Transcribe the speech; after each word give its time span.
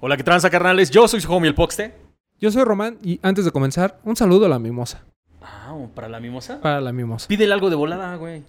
Hola, 0.00 0.16
¿qué 0.16 0.22
tranza, 0.22 0.48
carnales? 0.48 0.92
Yo 0.92 1.08
soy 1.08 1.20
su 1.20 1.32
homie 1.32 1.48
el 1.48 1.56
Poxte. 1.56 1.92
Yo 2.38 2.52
soy 2.52 2.62
Román 2.62 2.98
y 3.02 3.18
antes 3.20 3.44
de 3.44 3.50
comenzar, 3.50 3.98
un 4.04 4.14
saludo 4.14 4.46
a 4.46 4.48
la 4.48 4.60
mimosa. 4.60 5.04
Ah, 5.42 5.74
¿para 5.92 6.08
la 6.08 6.20
mimosa? 6.20 6.60
Para 6.60 6.80
la 6.80 6.92
mimosa. 6.92 7.26
Pídele 7.26 7.52
algo 7.52 7.68
de 7.68 7.74
volada, 7.74 8.14
güey. 8.14 8.44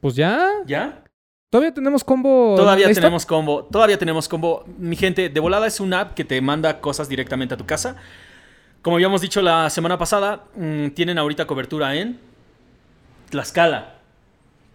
Pues 0.00 0.14
ya. 0.14 0.48
¿Ya? 0.64 1.02
Todavía 1.50 1.74
tenemos 1.74 2.04
combo. 2.04 2.54
Todavía 2.56 2.92
tenemos 2.94 3.26
combo. 3.26 3.64
Todavía 3.64 3.98
tenemos 3.98 4.28
combo. 4.28 4.64
Mi 4.78 4.94
gente, 4.94 5.28
de 5.28 5.40
volada 5.40 5.66
es 5.66 5.80
una 5.80 6.02
app 6.02 6.14
que 6.14 6.24
te 6.24 6.40
manda 6.40 6.80
cosas 6.80 7.08
directamente 7.08 7.54
a 7.54 7.56
tu 7.56 7.66
casa. 7.66 7.96
Como 8.80 8.94
habíamos 8.94 9.20
dicho 9.22 9.42
la 9.42 9.70
semana 9.70 9.98
pasada, 9.98 10.44
mm, 10.54 10.90
tienen 10.90 11.18
ahorita 11.18 11.48
cobertura 11.48 11.96
en 11.96 12.20
Tlaxcala, 13.30 13.94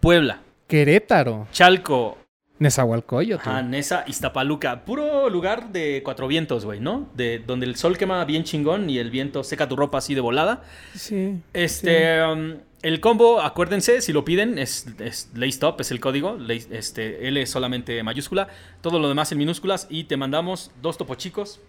Puebla, 0.00 0.40
Querétaro. 0.66 1.48
Chalco, 1.52 2.18
Nezahualcóyotl. 2.58 3.48
Ajá, 3.48 3.62
Nesa, 3.62 4.04
Iztapaluca. 4.06 4.84
Puro 4.84 5.28
lugar 5.30 5.70
de 5.72 6.02
cuatro 6.04 6.26
vientos, 6.28 6.64
güey, 6.64 6.80
¿no? 6.80 7.08
De 7.14 7.38
donde 7.38 7.66
el 7.66 7.76
sol 7.76 7.96
quema 7.96 8.24
bien 8.24 8.44
chingón 8.44 8.90
y 8.90 8.98
el 8.98 9.10
viento 9.10 9.44
seca 9.44 9.68
tu 9.68 9.76
ropa 9.76 9.98
así 9.98 10.14
de 10.14 10.20
volada. 10.20 10.62
Sí. 10.94 11.40
Este, 11.52 12.22
um, 12.24 12.56
el 12.82 13.00
combo, 13.00 13.40
acuérdense, 13.40 14.00
si 14.00 14.12
lo 14.12 14.24
piden, 14.24 14.58
es, 14.58 14.86
es 14.98 15.30
Lay 15.34 15.50
Stop, 15.50 15.80
es 15.80 15.90
el 15.90 16.00
código. 16.00 16.36
Lay- 16.36 16.66
este, 16.70 17.28
L 17.28 17.40
es 17.42 17.50
solamente 17.50 18.02
mayúscula. 18.02 18.48
Todo 18.80 18.98
lo 18.98 19.08
demás 19.08 19.30
en 19.32 19.38
minúsculas. 19.38 19.86
Y 19.90 20.04
te 20.04 20.16
mandamos 20.16 20.70
dos 20.82 20.98
topo 20.98 21.14
chicos 21.14 21.60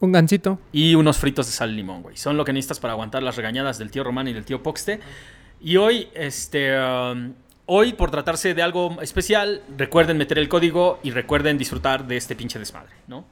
Un 0.00 0.12
gancito. 0.12 0.58
y 0.72 0.94
unos 0.94 1.16
fritos 1.18 1.46
de 1.46 1.52
sal 1.52 1.70
y 1.72 1.76
limón, 1.76 2.02
güey. 2.02 2.16
Son 2.16 2.36
lo 2.36 2.44
que 2.44 2.52
necesitas 2.52 2.80
para 2.80 2.92
aguantar 2.92 3.22
las 3.22 3.36
regañadas 3.36 3.78
del 3.78 3.90
tío 3.90 4.04
Román 4.04 4.28
y 4.28 4.32
del 4.32 4.44
tío 4.44 4.62
Poxte. 4.62 5.00
Y 5.60 5.76
hoy, 5.76 6.08
este. 6.14 6.78
um, 6.78 7.32
Hoy, 7.74 7.94
por 7.94 8.10
tratarse 8.10 8.52
de 8.52 8.60
algo 8.60 9.00
especial, 9.00 9.62
recuerden 9.78 10.18
meter 10.18 10.38
el 10.38 10.46
código 10.46 10.98
y 11.02 11.10
recuerden 11.10 11.56
disfrutar 11.56 12.06
de 12.06 12.18
este 12.18 12.36
pinche 12.36 12.58
desmadre, 12.58 12.92
¿no? 13.06 13.24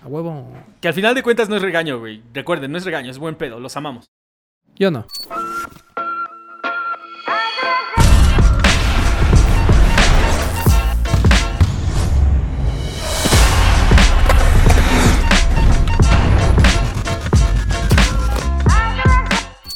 A 0.00 0.06
huevo. 0.06 0.52
Que 0.80 0.86
al 0.86 0.94
final 0.94 1.12
de 1.16 1.24
cuentas 1.24 1.48
no 1.48 1.56
es 1.56 1.62
regaño, 1.62 1.98
güey. 1.98 2.22
Recuerden, 2.32 2.70
no 2.70 2.78
es 2.78 2.84
regaño, 2.84 3.10
es 3.10 3.18
buen 3.18 3.34
pedo, 3.34 3.58
los 3.58 3.76
amamos. 3.76 4.12
Yo 4.76 4.92
no. 4.92 5.08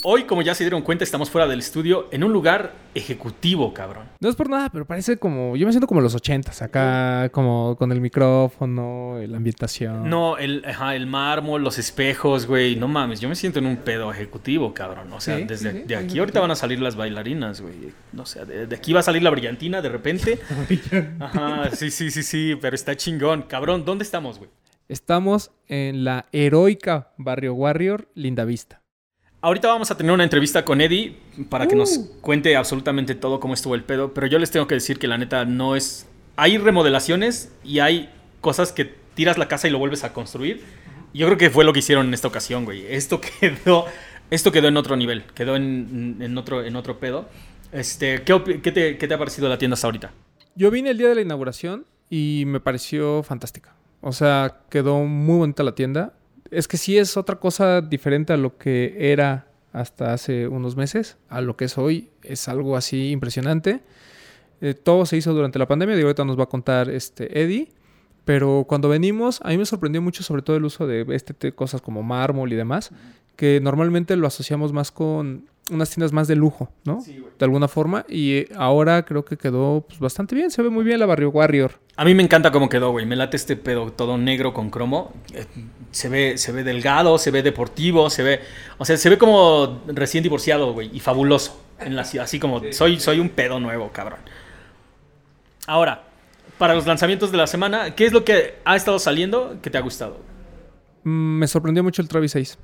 Hoy, 0.05 0.25
como 0.25 0.43
ya 0.43 0.53
se 0.57 0.65
dieron 0.65 0.83
cuenta, 0.83 1.05
estamos 1.05 1.31
fuera 1.31 1.47
del 1.47 1.61
estudio 1.61 2.09
en 2.11 2.25
un 2.25 2.33
lugar 2.33 2.73
ejecutivo, 2.93 3.73
cabrón. 3.73 4.09
No 4.19 4.29
es 4.29 4.35
por 4.35 4.51
nada, 4.51 4.69
pero 4.69 4.85
parece 4.85 5.17
como. 5.17 5.55
Yo 5.57 5.65
me 5.65 5.73
siento 5.73 5.87
como 5.87 6.01
los 6.01 6.17
ochentas. 6.17 6.61
Acá, 6.61 7.29
como 7.31 7.77
con 7.77 7.93
el 7.93 8.01
micrófono, 8.01 9.17
la 9.25 9.37
ambientación. 9.37 10.11
No, 10.11 10.39
el, 10.39 10.65
ajá, 10.67 10.97
el 10.97 11.07
mármol, 11.07 11.63
los 11.63 11.79
espejos, 11.79 12.47
güey. 12.47 12.75
No 12.75 12.89
mames, 12.89 13.21
yo 13.21 13.29
me 13.29 13.37
siento 13.37 13.61
en 13.61 13.67
un 13.67 13.77
pedo 13.77 14.11
ejecutivo, 14.11 14.75
cabrón. 14.75 15.13
O 15.13 15.21
sea, 15.21 15.37
Sí, 15.37 15.45
desde 15.45 15.71
sí, 15.71 15.79
sí, 15.79 15.83
de 15.85 15.97
sí, 15.97 16.05
aquí 16.05 16.19
ahorita 16.19 16.41
van 16.41 16.51
a 16.51 16.57
salir 16.57 16.81
las 16.81 16.97
bailarinas, 16.97 17.61
güey. 17.61 17.75
No 18.13 18.27
sé, 18.27 18.45
de, 18.45 18.67
de 18.67 18.75
aquí 18.75 18.93
va 18.93 19.01
a 19.01 19.05
salir 19.05 19.23
la 19.23 19.31
brillantina 19.31 19.81
de 19.81 19.89
repente. 19.89 20.41
Ajá, 21.21 21.71
sí, 21.77 21.93
sí, 21.93 22.11
sí, 22.11 22.25
sí, 22.25 22.59
pero 22.61 22.75
está 22.75 22.97
chingón. 22.97 23.43
Cabrón, 23.43 23.85
¿dónde 23.85 24.03
estamos, 24.03 24.39
güey? 24.39 24.51
Estamos 24.89 25.53
en 25.69 26.03
la 26.03 26.27
heroica 26.33 27.13
Barrio 27.19 27.55
Warrior 27.55 28.09
Linda 28.17 28.45
Vista. 28.45 28.82
Ahorita 29.45 29.67
vamos 29.67 29.91
a 29.91 29.97
tener 29.97 30.13
una 30.13 30.23
entrevista 30.23 30.65
con 30.65 30.81
Eddie 30.81 31.17
para 31.49 31.67
que 31.67 31.75
nos 31.75 31.97
Uh. 31.99 32.21
cuente 32.21 32.55
absolutamente 32.57 33.17
todo 33.17 33.41
cómo 33.41 33.55
estuvo 33.55 33.75
el 33.75 33.83
pedo, 33.83 34.15
pero 34.15 34.29
yo 34.29 34.39
les 34.39 34.53
tengo 34.53 34.69
que 34.69 34.77
decir 34.77 35.01
que 35.01 35.09
la 35.09 35.19
neta 35.19 35.45
no 35.45 35.75
es... 35.75 36.07
Hay 36.37 36.59
remodelaciones 36.59 37.53
y 37.65 37.81
hay 37.81 38.09
cosas 38.41 38.71
que 38.71 38.85
tiras 39.15 39.39
la 39.39 39.49
casa 39.49 39.67
y 39.67 39.73
lo 39.73 39.79
vuelves 39.79 40.05
a 40.05 40.13
construir. 40.13 40.63
Yo 41.13 41.27
creo 41.27 41.39
que 41.39 41.51
fue 41.51 41.65
lo 41.65 41.73
que 41.73 41.81
hicieron 41.81 42.07
en 42.07 42.15
esta 42.15 42.29
ocasión, 42.29 42.65
güey. 42.65 42.87
Esto 42.87 43.21
quedó, 43.41 43.87
esto 44.31 44.53
quedó 44.53 44.69
en 44.69 44.77
otro 44.77 44.97
nivel, 44.97 45.25
quedó 45.35 45.57
en, 45.57 46.19
en 46.21 46.39
otro, 46.39 46.65
en 46.65 46.77
otro 46.77 47.01
pedo. 47.01 47.29
Este, 47.73 48.23
¿qué, 48.23 48.61
qué 48.63 48.71
te, 48.71 48.97
qué 48.97 49.09
te 49.09 49.15
ha 49.15 49.19
parecido 49.19 49.49
la 49.49 49.59
tienda 49.59 49.75
hasta 49.75 49.89
ahorita? 49.89 50.13
Yo 50.55 50.71
vine 50.71 50.91
el 50.91 50.99
día 50.99 51.09
de 51.09 51.17
la 51.17 51.21
inauguración 51.23 51.85
y 52.09 52.45
me 52.47 52.61
pareció 52.61 53.25
fantástica. 53.25 53.75
O 54.03 54.13
sea, 54.13 54.61
quedó 54.71 55.01
muy 55.01 55.39
bonita 55.39 55.65
la 55.65 55.75
tienda. 55.75 56.13
Es 56.53 56.69
que 56.69 56.77
sí 56.77 56.99
es 56.99 57.17
otra 57.17 57.37
cosa 57.37 57.81
diferente 57.81 58.33
a 58.33 58.37
lo 58.37 58.59
que 58.59 58.95
era 58.99 59.47
hasta 59.73 60.13
hace 60.13 60.47
unos 60.49 60.77
meses, 60.77 61.17
a 61.31 61.41
lo 61.41 61.57
que 61.57 61.65
es 61.65 61.79
hoy. 61.79 62.11
Es 62.23 62.47
algo 62.47 62.77
así 62.77 63.11
impresionante. 63.11 63.81
Eh, 64.61 64.75
todo 64.75 65.07
se 65.07 65.17
hizo 65.17 65.33
durante 65.33 65.59
la 65.59 65.67
pandemia, 65.67 65.97
de 65.97 66.03
ahorita 66.03 66.25
nos 66.27 66.39
va 66.39 66.45
a 66.45 66.49
contar 66.49 66.91
este 66.91 67.43
Eddie. 67.43 67.69
Pero 68.27 68.67
cuando 68.69 68.89
venimos, 68.91 69.41
a 69.43 69.49
mí 69.49 69.57
me 69.59 69.65
sorprendió 69.67 70.03
mucho 70.03 70.23
sobre 70.23 70.43
todo 70.43 70.57
el 70.57 70.65
uso 70.65 70.87
de 70.87 71.07
este 71.09 71.33
te- 71.35 71.53
cosas 71.53 71.81
como 71.81 72.03
mármol 72.03 72.53
y 72.53 72.57
demás, 72.57 72.91
que 73.35 73.59
normalmente 73.61 74.15
lo 74.15 74.27
asociamos 74.27 74.73
más 74.75 74.93
con 74.93 75.47
unas 75.71 75.91
tiendas 75.91 76.13
más 76.13 76.29
de 76.29 76.35
lujo, 76.37 76.71
¿no? 76.85 77.03
de 77.05 77.45
alguna 77.45 77.69
forma. 77.69 78.05
Y 78.09 78.33
eh, 78.33 78.49
ahora 78.57 79.05
creo 79.05 79.25
que 79.25 79.37
quedó 79.37 79.85
pues, 79.87 80.01
bastante 80.01 80.35
bien. 80.35 80.51
Se 80.51 80.63
ve 80.63 80.71
muy 80.71 80.85
bien 80.85 80.99
la 80.99 81.07
Barrio 81.07 81.31
Warrior. 81.31 81.73
A 81.97 82.05
mí 82.05 82.15
me 82.15 82.23
encanta 82.23 82.51
cómo 82.51 82.69
quedó, 82.69 82.91
güey. 82.91 83.07
Me 83.07 83.17
late 83.17 83.37
este 83.37 83.57
pedo 83.57 83.93
todo 83.93 84.19
negro 84.19 84.53
con 84.53 84.71
cromo. 84.71 85.13
Eh, 85.33 85.47
Se 85.91 86.09
ve, 86.09 86.39
se 86.39 86.53
ve 86.53 86.65
delgado, 86.65 87.19
se 87.19 87.31
ve 87.31 87.43
deportivo, 87.43 88.11
se 88.11 88.23
ve. 88.23 88.41
O 88.79 88.85
sea, 88.85 88.97
se 88.97 89.09
ve 89.09 89.19
como 89.19 89.83
recién 89.87 90.23
divorciado, 90.23 90.73
güey. 90.73 90.91
Y 90.93 91.01
fabuloso. 91.01 91.61
En 91.79 91.97
la 91.97 92.05
ciudad. 92.05 92.25
Así 92.25 92.39
como 92.39 92.61
soy, 92.73 93.01
soy 93.01 93.19
un 93.19 93.29
pedo 93.29 93.59
nuevo, 93.59 93.91
cabrón. 93.93 94.21
Ahora, 95.67 96.05
para 96.59 96.75
los 96.75 96.87
lanzamientos 96.87 97.33
de 97.33 97.39
la 97.39 97.47
semana, 97.47 97.95
¿qué 97.95 98.07
es 98.07 98.13
lo 98.13 98.25
que 98.25 98.57
ha 98.65 98.77
estado 98.77 98.99
saliendo 98.99 99.59
que 99.63 99.71
te 99.71 99.79
ha 99.79 99.81
gustado? 99.81 100.21
Mm, 101.05 101.39
me 101.39 101.47
sorprendió 101.49 101.83
mucho 101.83 102.03
el 102.03 102.09
Travis 102.09 102.33
6. 102.33 102.59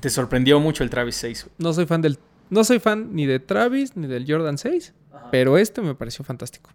Te 0.00 0.10
sorprendió 0.10 0.58
mucho 0.60 0.84
el 0.84 0.90
Travis 0.90 1.16
6. 1.16 1.48
No 1.58 1.72
soy 1.72 1.86
fan 1.86 2.02
del. 2.02 2.18
No 2.50 2.64
soy 2.64 2.78
fan 2.78 3.14
ni 3.14 3.26
de 3.26 3.40
Travis 3.40 3.96
ni 3.96 4.06
del 4.06 4.24
Jordan 4.26 4.58
6. 4.58 4.94
Pero 5.30 5.58
este 5.58 5.80
me 5.80 5.94
pareció 5.94 6.24
fantástico. 6.24 6.70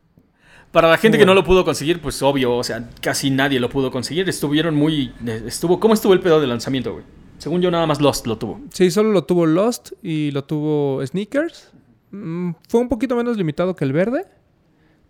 Para 0.71 0.89
la 0.89 0.97
gente 0.97 1.17
que 1.17 1.25
no 1.25 1.33
lo 1.33 1.43
pudo 1.43 1.63
conseguir, 1.63 2.01
pues 2.01 2.21
obvio, 2.21 2.55
o 2.55 2.63
sea, 2.63 2.89
casi 3.01 3.29
nadie 3.29 3.59
lo 3.59 3.69
pudo 3.69 3.91
conseguir. 3.91 4.27
Estuvieron 4.27 4.75
muy. 4.75 5.13
Estuvo, 5.45 5.79
¿Cómo 5.79 5.93
estuvo 5.93 6.13
el 6.13 6.19
pedo 6.19 6.41
de 6.41 6.47
lanzamiento, 6.47 6.93
güey? 6.93 7.05
Según 7.37 7.61
yo, 7.61 7.71
nada 7.71 7.85
más 7.85 8.01
Lost 8.01 8.27
lo 8.27 8.37
tuvo. 8.37 8.61
Sí, 8.71 8.91
solo 8.91 9.11
lo 9.11 9.23
tuvo 9.23 9.45
Lost 9.45 9.91
y 10.01 10.31
lo 10.31 10.43
tuvo 10.43 11.05
Sneakers. 11.05 11.71
Mm, 12.11 12.51
fue 12.67 12.81
un 12.81 12.89
poquito 12.89 13.15
menos 13.15 13.37
limitado 13.37 13.75
que 13.75 13.85
el 13.85 13.93
verde. 13.93 14.25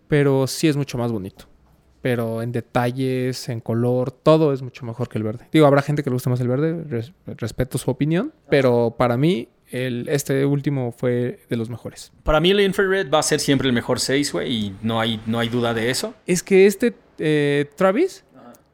Pero 0.06 0.46
sí 0.46 0.68
es 0.68 0.76
mucho 0.76 0.96
más 0.96 1.12
bonito. 1.12 1.47
Pero 2.00 2.42
en 2.42 2.52
detalles, 2.52 3.48
en 3.48 3.60
color, 3.60 4.10
todo 4.12 4.52
es 4.52 4.62
mucho 4.62 4.86
mejor 4.86 5.08
que 5.08 5.18
el 5.18 5.24
verde. 5.24 5.48
Digo, 5.52 5.66
habrá 5.66 5.82
gente 5.82 6.02
que 6.02 6.10
le 6.10 6.14
gusta 6.14 6.30
más 6.30 6.40
el 6.40 6.48
verde, 6.48 6.84
res- 6.88 7.12
respeto 7.26 7.76
su 7.78 7.90
opinión. 7.90 8.32
Pero 8.48 8.94
para 8.96 9.16
mí, 9.16 9.48
el, 9.70 10.08
este 10.08 10.46
último 10.46 10.92
fue 10.92 11.40
de 11.50 11.56
los 11.56 11.68
mejores. 11.68 12.12
Para 12.22 12.38
mí 12.40 12.50
el 12.52 12.60
infrared 12.60 13.10
va 13.12 13.18
a 13.18 13.22
ser 13.22 13.40
siempre 13.40 13.66
el 13.68 13.74
mejor 13.74 13.98
6, 14.00 14.32
güey, 14.32 14.52
y 14.52 14.76
no 14.82 15.00
hay, 15.00 15.20
no 15.26 15.38
hay 15.40 15.48
duda 15.48 15.74
de 15.74 15.90
eso. 15.90 16.14
Es 16.26 16.42
que 16.42 16.66
este 16.66 16.94
eh, 17.18 17.68
Travis, 17.76 18.24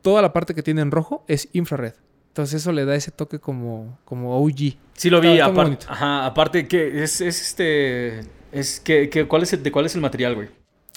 toda 0.02 0.20
la 0.20 0.32
parte 0.32 0.54
que 0.54 0.62
tiene 0.62 0.82
en 0.82 0.90
rojo 0.90 1.24
es 1.26 1.48
infrared. 1.52 1.94
Entonces 2.28 2.60
eso 2.60 2.72
le 2.72 2.84
da 2.84 2.94
ese 2.94 3.10
toque 3.10 3.38
como, 3.38 3.98
como 4.04 4.36
OG. 4.38 4.76
Sí 4.92 5.08
lo 5.08 5.20
vi, 5.20 5.28
Está- 5.28 5.46
está 5.46 5.48
muy 5.48 5.52
apar- 5.56 5.64
bonito. 5.64 5.86
ajá, 5.88 6.26
aparte 6.26 6.68
que 6.68 7.02
es, 7.02 7.20
es 7.20 7.40
este... 7.40 8.20
Es 8.52 8.78
que, 8.80 9.08
que- 9.08 9.26
¿cuál 9.26 9.42
es 9.44 9.52
el, 9.54 9.62
¿De 9.62 9.72
cuál 9.72 9.86
es 9.86 9.94
el 9.94 10.00
material, 10.00 10.34
güey? 10.34 10.48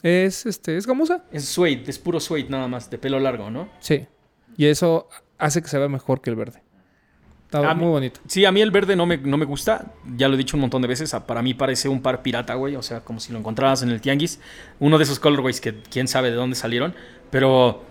Es, 0.03 0.45
este, 0.45 0.77
es 0.77 0.85
gamuza. 0.85 1.23
Es 1.31 1.45
suede, 1.45 1.83
es 1.87 1.97
puro 1.99 2.19
suede 2.19 2.45
nada 2.49 2.67
más, 2.67 2.89
de 2.89 2.97
pelo 2.97 3.19
largo, 3.19 3.49
¿no? 3.49 3.69
Sí. 3.79 4.05
Y 4.55 4.65
eso 4.65 5.09
hace 5.37 5.61
que 5.61 5.67
se 5.67 5.77
vea 5.77 5.89
mejor 5.89 6.21
que 6.21 6.29
el 6.29 6.35
verde. 6.35 6.61
Está 7.45 7.69
A 7.71 7.73
mí- 7.73 7.81
muy 7.81 7.89
bonito. 7.91 8.19
Sí, 8.27 8.43
a 8.45 8.51
mí 8.51 8.61
el 8.61 8.71
verde 8.71 8.95
no 8.95 9.05
me, 9.05 9.17
no 9.17 9.37
me 9.37 9.45
gusta, 9.45 9.93
ya 10.17 10.27
lo 10.27 10.33
he 10.35 10.37
dicho 10.37 10.57
un 10.57 10.61
montón 10.61 10.81
de 10.81 10.87
veces, 10.89 11.15
para 11.25 11.41
mí 11.41 11.53
parece 11.53 11.87
un 11.87 12.01
par 12.01 12.21
pirata, 12.21 12.53
güey, 12.55 12.75
o 12.75 12.81
sea, 12.81 12.99
como 13.01 13.19
si 13.21 13.31
lo 13.31 13.39
encontraras 13.39 13.83
en 13.83 13.89
el 13.89 14.01
tianguis, 14.01 14.39
uno 14.79 14.97
de 14.97 15.05
esos 15.05 15.19
colorways 15.19 15.61
que 15.61 15.81
quién 15.89 16.07
sabe 16.09 16.29
de 16.29 16.35
dónde 16.35 16.57
salieron, 16.57 16.93
pero, 17.31 17.83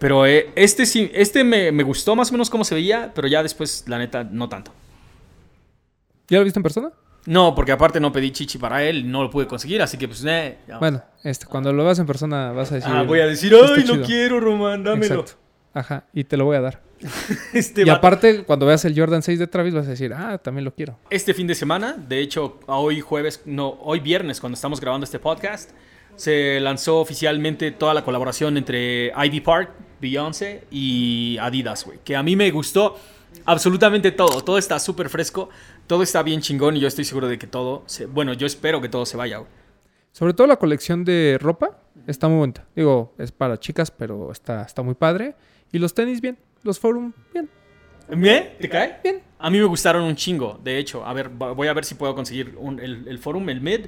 pero 0.00 0.26
eh, 0.26 0.50
este 0.56 0.84
sí, 0.84 1.10
este 1.14 1.44
me, 1.44 1.70
me 1.70 1.84
gustó 1.84 2.16
más 2.16 2.30
o 2.30 2.32
menos 2.32 2.50
cómo 2.50 2.64
se 2.64 2.74
veía, 2.74 3.12
pero 3.14 3.28
ya 3.28 3.42
después, 3.44 3.84
la 3.86 3.98
neta, 3.98 4.24
no 4.24 4.48
tanto. 4.48 4.72
¿Ya 6.28 6.38
lo 6.38 6.44
viste 6.44 6.58
en 6.58 6.64
persona? 6.64 6.90
No, 7.26 7.54
porque 7.54 7.72
aparte 7.72 8.00
no 8.00 8.12
pedí 8.12 8.30
chichi 8.30 8.58
para 8.58 8.84
él, 8.84 9.10
no 9.10 9.22
lo 9.22 9.30
pude 9.30 9.46
conseguir, 9.46 9.80
así 9.80 9.96
que 9.96 10.06
pues, 10.08 10.24
eh. 10.26 10.58
Bueno, 10.78 11.02
este, 11.22 11.46
cuando 11.46 11.72
lo 11.72 11.84
veas 11.84 11.98
en 11.98 12.06
persona 12.06 12.52
vas 12.52 12.70
a 12.72 12.76
decir. 12.76 12.90
Ah, 12.92 13.02
voy 13.02 13.20
a 13.20 13.26
decir, 13.26 13.52
"Está 13.54 13.74
ay, 13.74 13.84
no 13.84 13.94
chido". 13.94 14.06
quiero, 14.06 14.40
Román, 14.40 14.84
dámelo. 14.84 15.20
Exacto. 15.20 15.40
Ajá, 15.72 16.04
y 16.12 16.24
te 16.24 16.36
lo 16.36 16.44
voy 16.44 16.56
a 16.56 16.60
dar. 16.60 16.82
Este, 17.52 17.82
y 17.84 17.88
aparte, 17.88 18.44
cuando 18.44 18.66
veas 18.66 18.84
el 18.84 18.98
Jordan 18.98 19.22
6 19.22 19.38
de 19.38 19.46
Travis, 19.46 19.74
vas 19.74 19.86
a 19.86 19.90
decir, 19.90 20.12
ah, 20.14 20.38
también 20.38 20.64
lo 20.64 20.74
quiero. 20.74 20.98
Este 21.10 21.34
fin 21.34 21.46
de 21.46 21.54
semana, 21.54 21.94
de 21.96 22.20
hecho, 22.20 22.60
hoy 22.66 23.00
jueves, 23.00 23.42
no, 23.44 23.78
hoy 23.82 24.00
viernes, 24.00 24.40
cuando 24.40 24.54
estamos 24.54 24.80
grabando 24.80 25.04
este 25.04 25.18
podcast, 25.18 25.70
se 26.16 26.60
lanzó 26.60 27.00
oficialmente 27.00 27.70
toda 27.72 27.94
la 27.94 28.04
colaboración 28.04 28.56
entre 28.56 29.12
Ivy 29.16 29.40
Park, 29.40 29.70
Beyoncé 30.00 30.64
y 30.70 31.36
Adidas, 31.40 31.84
güey. 31.84 31.98
Que 32.04 32.14
a 32.16 32.22
mí 32.22 32.36
me 32.36 32.50
gustó 32.50 32.96
absolutamente 33.44 34.12
todo. 34.12 34.40
Todo 34.42 34.58
está 34.58 34.78
súper 34.78 35.08
fresco, 35.08 35.50
todo 35.86 36.02
está 36.02 36.22
bien 36.22 36.40
chingón 36.40 36.76
y 36.76 36.80
yo 36.80 36.88
estoy 36.88 37.04
seguro 37.04 37.28
de 37.28 37.38
que 37.38 37.46
todo, 37.46 37.82
se- 37.86 38.06
bueno, 38.06 38.32
yo 38.32 38.46
espero 38.46 38.80
que 38.80 38.88
todo 38.88 39.04
se 39.06 39.16
vaya, 39.16 39.38
güey. 39.38 39.50
Sobre 40.12 40.32
todo 40.32 40.46
la 40.46 40.56
colección 40.56 41.04
de 41.04 41.38
ropa 41.40 41.78
está 42.06 42.28
muy 42.28 42.38
bonita. 42.38 42.64
Digo, 42.76 43.14
es 43.18 43.32
para 43.32 43.58
chicas, 43.58 43.90
pero 43.90 44.30
está, 44.30 44.62
está 44.62 44.82
muy 44.82 44.94
padre. 44.94 45.34
Y 45.72 45.78
los 45.78 45.92
tenis 45.94 46.20
bien. 46.20 46.38
los 46.62 46.78
Forum, 46.78 47.12
bien. 47.32 47.48
¿Bien? 48.08 48.52
¿Te 48.60 48.68
cae? 48.68 49.00
Bien. 49.02 49.22
A 49.38 49.50
mí 49.50 49.58
me 49.58 49.64
gustaron 49.64 50.04
un 50.04 50.14
chingo, 50.14 50.60
de 50.62 50.78
hecho. 50.78 51.04
A 51.04 51.12
ver, 51.12 51.28
voy 51.30 51.68
a 51.68 51.72
ver 51.72 51.84
si 51.84 51.94
puedo 51.96 52.14
conseguir 52.14 52.54
un- 52.58 52.78
el, 52.78 53.08
el 53.08 53.18
Forum, 53.18 53.48
el 53.50 53.60
Mid, 53.60 53.86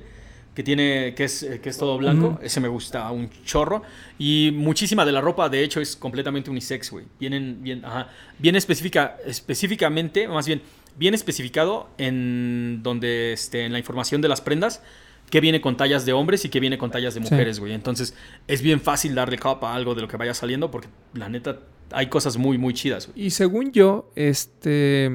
que 0.55 0.63
tiene 0.63 1.15
que 1.15 1.25
es, 1.25 1.43
eh, 1.43 1.61
que 1.61 1.69
es 1.69 1.79
todo 1.79 1.97
blanco. 1.99 2.39
Ese 2.43 2.61
me 2.61 2.69
gusta 2.69 3.11
un 3.13 3.31
chorro. 3.45 3.83
Y 4.19 4.51
muchísima 4.55 5.05
de 5.05 5.13
la 5.13 5.21
ropa, 5.21 5.49
de 5.49 5.63
hecho, 5.63 5.81
es 5.81 5.95
completamente 5.97 6.51
unisex, 6.51 6.91
güey. 6.91 7.05
Vienen, 7.21 7.63
bien, 7.63 7.85
ajá. 7.85 8.09
Bien 8.39 8.57
específica, 8.57 9.17
específicamente, 9.25 10.27
más 10.29 10.47
bien, 10.47 10.61
bien 10.99 11.15
especificado 11.15 11.89
en 11.99 12.81
donde, 12.83 13.33
este, 13.33 13.65
en 13.65 13.73
la 13.73 13.79
información 13.79 14.21
de 14.21 14.29
las 14.29 14.41
prendas, 14.41 14.83
que 15.31 15.41
viene 15.41 15.61
con 15.61 15.77
tallas 15.77 16.07
de 16.07 16.13
hombres 16.13 16.45
y 16.45 16.49
que 16.49 16.61
viene 16.61 16.79
con 16.79 16.91
tallas 16.91 17.15
de 17.15 17.21
mujeres, 17.21 17.59
güey. 17.59 17.73
Entonces, 17.73 18.15
es 18.47 18.63
bien 18.63 18.81
fácil 18.81 19.15
darle 19.15 19.39
cop 19.39 19.63
a 19.65 19.75
algo 19.75 19.95
de 19.95 20.03
lo 20.03 20.09
que 20.09 20.17
vaya 20.17 20.35
saliendo, 20.35 20.71
porque 20.71 20.89
la 21.15 21.29
neta, 21.29 21.59
hay 21.91 22.07
cosas 22.07 22.37
muy, 22.37 22.59
muy 22.59 22.75
chidas, 22.75 23.09
güey. 23.09 23.27
Y 23.27 23.31
según 23.31 23.73
yo, 23.73 24.11
este, 24.15 25.07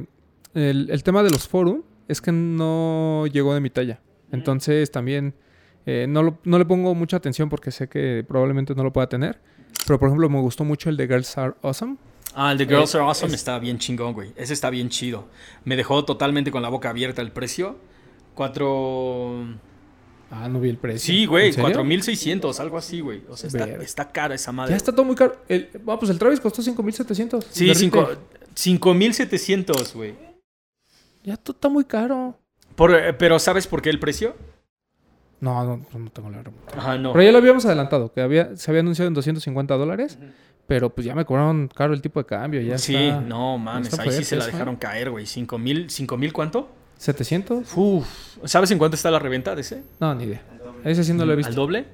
el, 0.54 0.90
el 0.90 1.04
tema 1.04 1.24
de 1.24 1.30
los 1.30 1.48
Forum 1.48 1.84
es 2.10 2.20
que 2.22 2.32
no 2.32 3.26
llegó 3.32 3.54
de 3.54 3.62
mi 3.62 3.70
talla. 3.70 4.02
Entonces 4.34 4.92
también 4.92 5.34
eh, 5.86 6.06
no, 6.10 6.24
lo- 6.24 6.40
no 6.44 6.58
le 6.60 6.66
pongo 6.66 6.94
mucha 6.94 7.18
atención 7.18 7.50
porque 7.50 7.72
sé 7.72 7.88
que 7.88 8.24
probablemente 8.28 8.76
no 8.76 8.84
lo 8.84 8.92
pueda 8.94 9.08
tener. 9.08 9.40
Pero 9.88 9.98
por 10.00 10.10
ejemplo 10.10 10.30
me 10.30 10.40
gustó 10.42 10.64
mucho 10.66 10.90
el 10.90 10.98
de 10.98 11.08
Girls 11.08 11.38
Are 11.38 11.54
Awesome. 11.62 11.96
Ah, 12.34 12.52
el 12.54 12.58
de 12.58 12.66
Girls 12.66 12.94
Eh, 12.96 12.98
Are 12.98 13.08
Awesome 13.08 13.28
es- 13.34 13.40
está 13.42 13.60
bien 13.60 13.78
chingón, 13.78 14.14
güey. 14.14 14.32
Ese 14.36 14.54
está 14.54 14.70
bien 14.70 14.90
chido. 14.90 15.28
Me 15.66 15.76
dejó 15.76 16.06
totalmente 16.06 16.52
con 16.52 16.62
la 16.62 16.70
boca 16.70 16.90
abierta 16.90 17.22
el 17.22 17.32
precio. 17.32 17.78
Cuatro... 18.36 19.46
Ah, 20.34 20.48
no 20.48 20.62
vi 20.62 20.70
el 20.70 20.78
precio. 20.78 21.14
Sí, 21.14 21.26
güey, 21.26 21.48
¿En 21.48 21.54
serio? 21.56 21.72
4600, 21.74 22.60
algo 22.62 22.78
así, 22.78 23.02
güey. 23.02 23.22
O 23.30 23.36
sea, 23.36 23.48
está, 23.50 23.66
está 23.84 24.12
cara 24.14 24.34
esa 24.34 24.54
madre. 24.54 24.72
Ya 24.72 24.78
está 24.78 24.94
todo 24.94 25.04
muy 25.06 25.16
caro. 25.16 25.36
El, 25.50 25.70
ah, 25.88 26.00
pues 26.00 26.10
el 26.10 26.18
Travis 26.18 26.40
costó 26.40 26.62
5700. 26.62 27.48
Sí, 27.52 27.66
de 27.68 27.76
cinco- 27.76 28.02
retail. 28.06 28.20
5700, 28.56 29.94
güey. 29.94 30.16
Ya 31.24 31.36
todo 31.36 31.54
está 31.54 31.68
muy 31.68 31.84
caro. 31.84 32.40
Por- 32.76 32.96
eh, 32.96 33.14
Pero 33.14 33.40
¿sabes 33.40 33.68
por 33.68 33.82
qué 33.82 33.90
el 33.90 34.00
precio? 34.00 34.36
No, 35.42 35.66
no, 35.66 35.86
no 35.98 36.10
tengo 36.12 36.30
la. 36.30 36.44
Ajá, 36.78 36.98
no. 36.98 37.12
Pero 37.12 37.24
ya 37.24 37.32
lo 37.34 37.40
habíamos 37.40 37.66
adelantado, 37.66 38.14
que 38.14 38.22
había, 38.22 38.56
se 38.56 38.72
había 38.72 38.82
anunciado 38.82 39.08
en 39.10 39.14
250 39.16 39.76
dólares. 39.76 40.18
Pero 40.72 40.90
pues 40.90 41.04
ya 41.06 41.14
me 41.14 41.26
cobraron 41.26 41.68
caro 41.68 41.94
el 41.94 42.02
tipo 42.02 42.22
de 42.22 42.26
cambio. 42.26 42.62
Ya 42.62 42.78
sí, 42.78 42.96
está 42.96 43.20
no 43.20 43.58
mames, 43.58 43.90
está 43.90 44.04
ahí 44.04 44.12
sí 44.14 44.24
se 44.24 44.38
la 44.38 44.46
¿eh? 44.46 44.52
dejaron 44.54 44.78
caer, 44.78 45.10
güey. 45.10 45.26
¿Cinco 45.26 45.58
mil, 45.58 45.90
cinco 45.90 46.16
mil 46.16 46.32
cuánto? 46.32 46.70
700. 46.98 47.74
Uf, 47.76 48.08
¿sabes 48.46 48.72
en 48.72 48.78
cuánto 48.78 48.96
está 48.96 49.12
la 49.12 49.20
reventa 49.20 49.54
de 49.54 49.64
ese? 49.64 49.84
No, 50.00 50.16
ni 50.16 50.24
idea. 50.24 50.42
Ese 50.86 51.04
sí 51.04 51.12
no 51.12 51.26
lo 51.26 51.32
he 51.32 51.34
¿Al 51.34 51.38
visto. 51.40 51.54
doble? 51.54 51.88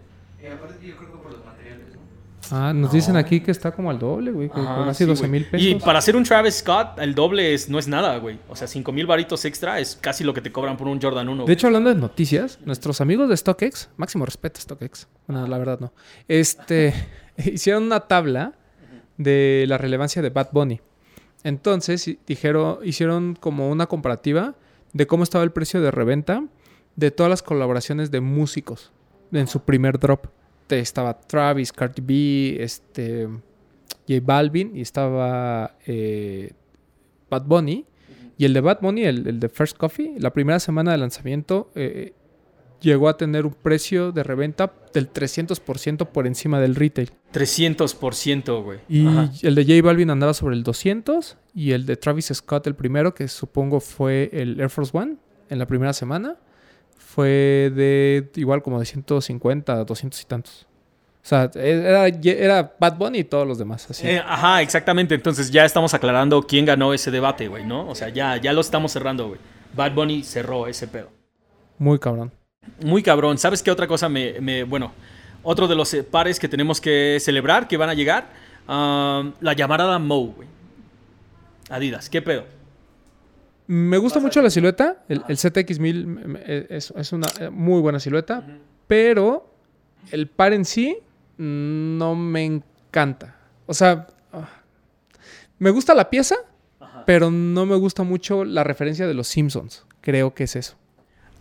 Ah, 2.52 2.72
nos 2.72 2.92
dicen 2.92 3.18
aquí 3.18 3.40
que 3.40 3.50
está 3.50 3.72
como 3.72 3.90
al 3.90 3.98
doble, 3.98 4.30
güey. 4.30 4.48
Que 4.48 4.54
con 4.54 4.86
casi 4.86 5.06
sí, 5.06 5.06
12 5.06 5.22
güey. 5.22 5.32
mil 5.32 5.46
pesos. 5.46 5.68
Y 5.68 5.76
para 5.76 5.98
hacer 5.98 6.16
un 6.16 6.24
Travis 6.24 6.58
Scott, 6.58 7.00
el 7.00 7.16
doble 7.16 7.56
es, 7.56 7.70
no 7.70 7.80
es 7.80 7.88
nada, 7.88 8.16
güey. 8.20 8.38
O 8.48 8.56
sea, 8.56 8.68
5 8.68 8.92
mil 8.92 9.08
varitos 9.08 9.44
extra 9.46 9.80
es 9.80 9.98
casi 10.00 10.24
lo 10.24 10.36
que 10.36 10.42
te 10.42 10.52
cobran 10.52 10.78
por 10.78 10.88
un 10.88 11.02
Jordan 11.02 11.28
1. 11.28 11.46
De 11.46 11.54
hecho, 11.54 11.66
hablando 11.66 11.90
de 11.90 11.96
noticias, 11.96 12.60
nuestros 12.64 13.02
amigos 13.02 13.28
de 13.28 13.38
StockX, 13.38 13.90
máximo 13.98 14.24
respeto 14.24 14.60
a 14.60 14.62
StockX, 14.62 15.08
bueno, 15.26 15.48
la 15.48 15.58
verdad 15.58 15.80
no, 15.80 15.94
este, 16.28 16.94
hicieron 17.38 17.84
una 17.84 18.02
tabla 18.02 18.54
de 19.18 19.66
la 19.68 19.78
relevancia 19.78 20.22
de 20.22 20.30
Bad 20.30 20.50
Bunny. 20.52 20.82
Entonces, 21.44 22.18
dijeron, 22.26 22.80
hicieron 22.84 23.36
como 23.36 23.70
una 23.70 23.88
comparativa 23.88 24.56
de 24.94 25.08
cómo 25.08 25.24
estaba 25.24 25.44
el 25.44 25.52
precio 25.52 25.82
de 25.82 25.92
reventa 25.92 26.44
de 26.96 27.12
todas 27.12 27.30
las 27.30 27.44
colaboraciones 27.44 28.12
de 28.12 28.22
músicos 28.22 28.92
en 29.32 29.48
su 29.48 29.62
primer 29.62 30.00
drop. 30.00 30.28
Estaba 30.70 31.18
Travis, 31.20 31.72
Cardi 31.72 32.02
B, 32.02 32.64
este, 32.64 33.28
J 34.08 34.22
Balvin 34.22 34.76
y 34.76 34.82
estaba 34.82 35.78
eh, 35.86 36.52
Bad 37.30 37.44
Bunny. 37.44 37.86
Y 38.38 38.46
el 38.46 38.54
de 38.54 38.62
Bad 38.62 38.80
Bunny, 38.82 39.04
el, 39.04 39.28
el 39.28 39.40
de 39.40 39.50
First 39.50 39.78
Coffee, 39.78 40.16
la 40.20 40.32
primera 40.32 40.60
semana 40.60 40.92
de 40.92 40.98
lanzamiento 40.98 41.72
eh, 41.76 42.14
llegó 42.82 43.10
a 43.10 43.18
tener 43.18 43.46
un 43.46 43.54
precio 43.54 44.12
de 44.12 44.24
reventa 44.24 44.72
del 44.94 45.12
300% 45.12 46.08
por 46.08 46.28
encima 46.28 46.60
del 46.60 46.76
retail. 46.76 47.12
300%, 47.34 48.64
güey. 48.64 48.80
Y 48.88 49.08
Ajá. 49.08 49.32
el 49.42 49.56
de 49.56 49.64
J 49.64 49.82
Balvin 49.86 50.10
andaba 50.10 50.34
sobre 50.34 50.56
el 50.56 50.64
200 50.64 51.38
y 51.54 51.72
el 51.72 51.86
de 51.86 51.96
Travis 51.98 52.32
Scott, 52.34 52.68
el 52.68 52.76
primero, 52.76 53.14
que 53.14 53.28
supongo 53.28 53.80
fue 53.80 54.30
el 54.34 54.60
Air 54.60 54.70
Force 54.70 54.96
One 54.96 55.18
en 55.50 55.60
la 55.60 55.66
primera 55.66 55.94
semana, 55.94 56.36
fue 56.98 57.72
de 57.74 58.30
igual 58.36 58.62
como 58.62 58.80
de 58.80 58.86
150 58.86 59.74
a 59.74 59.84
200 59.84 60.22
y 60.22 60.26
tantos. 60.26 60.68
O 61.24 61.30
sea, 61.30 61.52
era, 61.56 62.08
era 62.08 62.76
Bad 62.80 62.98
Bunny 62.98 63.20
y 63.20 63.24
todos 63.26 63.46
los 63.46 63.58
demás. 63.58 63.86
Así. 63.90 64.08
Eh, 64.08 64.24
ajá, 64.26 64.62
exactamente. 64.62 65.14
Entonces 65.14 65.52
ya 65.52 65.66
estamos 65.66 65.94
aclarando 65.94 66.42
quién 66.44 66.64
ganó 66.64 66.94
ese 66.94 67.12
debate, 67.12 67.50
güey, 67.50 67.66
¿no? 67.66 67.90
O 67.90 67.96
sea, 67.96 68.08
ya, 68.08 68.38
ya 68.38 68.54
lo 68.54 68.62
estamos 68.62 68.94
cerrando, 68.94 69.28
güey. 69.28 69.40
Bad 69.76 69.94
Bunny 69.94 70.24
cerró 70.24 70.68
ese 70.68 70.88
pedo. 70.88 71.10
Muy 71.80 72.00
cabrón. 72.00 72.32
Muy 72.84 73.04
cabrón. 73.04 73.38
¿Sabes 73.38 73.62
qué 73.64 73.72
otra 73.72 73.88
cosa 73.88 74.10
me... 74.10 74.40
me- 74.42 74.64
bueno, 74.64 74.92
otro 75.44 75.68
de 75.68 75.76
los 75.76 75.94
eh, 75.94 76.04
pares 76.04 76.40
que 76.40 76.48
tenemos 76.48 76.82
que 76.82 77.18
celebrar, 77.22 77.68
que 77.68 77.78
van 77.78 77.90
a 77.90 77.94
llegar, 77.94 78.30
ah, 78.68 79.30
la 79.40 79.54
llamarada 79.54 79.98
Mo, 80.00 80.28
güey. 80.28 80.48
Adidas, 81.70 82.10
¿qué 82.10 82.22
pedo? 82.22 82.46
Me 83.68 83.98
gusta 83.98 84.20
mucho 84.20 84.42
la 84.42 84.50
silueta. 84.50 85.04
El, 85.10 85.24
el 85.28 85.38
ZX1000 85.38 86.06
me- 86.06 86.28
me- 86.28 86.44
es, 86.70 86.92
es 86.96 87.12
una 87.12 87.28
eh, 87.40 87.50
muy 87.50 87.82
buena 87.82 88.00
silueta. 88.00 88.44
Pero 88.88 89.54
el 90.12 90.28
par 90.28 90.54
en 90.54 90.64
sí 90.64 90.98
no 91.38 92.16
me 92.16 92.46
encanta. 92.46 93.36
O 93.66 93.74
sea, 93.74 94.08
ah, 94.32 94.48
me 95.60 95.70
gusta 95.72 95.94
la 95.94 96.10
pieza, 96.10 96.36
pero 97.06 97.30
no 97.30 97.66
me 97.66 97.76
gusta 97.76 98.04
mucho 98.04 98.46
la 98.46 98.64
referencia 98.64 99.06
de 99.08 99.14
los 99.14 99.28
Simpsons. 99.28 99.86
Creo 100.00 100.34
que 100.34 100.46
es 100.46 100.56
eso. 100.56 100.77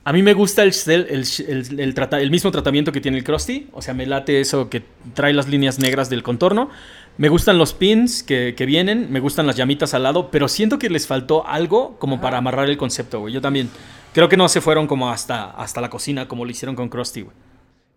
A 0.09 0.13
mí 0.13 0.23
me 0.23 0.35
gusta 0.35 0.63
el, 0.63 0.73
el, 0.87 1.07
el- 1.09 1.27
el- 1.49 1.81
el 1.81 1.95
trata- 1.95 2.21
el 2.21 2.31
mismo 2.31 2.53
tratamiento 2.53 2.93
que 2.93 3.01
tiene 3.01 3.19
el 3.19 3.25
Krusty. 3.25 3.69
O 3.73 3.83
sea, 3.83 3.93
me 3.93 4.07
late 4.07 4.41
eso 4.41 4.71
que 4.71 4.85
trae 5.15 5.33
las 5.33 5.49
líneas 5.49 5.81
negras 5.81 6.09
del 6.09 6.23
contorno. 6.23 6.71
Me 7.19 7.29
gustan 7.29 7.59
los 7.59 7.75
pins 7.75 8.23
que, 8.23 8.55
que 8.57 8.67
vienen. 8.67 9.11
Me 9.11 9.19
gustan 9.19 9.49
las 9.49 9.57
llamitas 9.57 9.95
al 9.95 10.05
lado. 10.05 10.31
Pero 10.31 10.47
siento 10.47 10.79
que 10.79 10.91
les 10.91 11.09
faltó 11.09 11.45
algo 11.47 11.99
como 11.99 12.21
para 12.21 12.39
amarrar 12.39 12.71
el 12.71 12.77
concepto, 12.77 13.19
güey. 13.21 13.35
Yo 13.35 13.41
también. 13.41 13.69
Creo 14.15 14.29
que 14.29 14.37
no 14.37 14.49
se 14.49 14.61
fueron 14.61 14.87
como 14.87 15.11
hasta, 15.11 15.51
hasta 15.51 15.81
la 15.81 15.91
cocina 15.91 16.29
como 16.29 16.45
lo 16.45 16.51
hicieron 16.53 16.77
con 16.77 16.89
Krusty, 16.89 17.23
güey. 17.23 17.37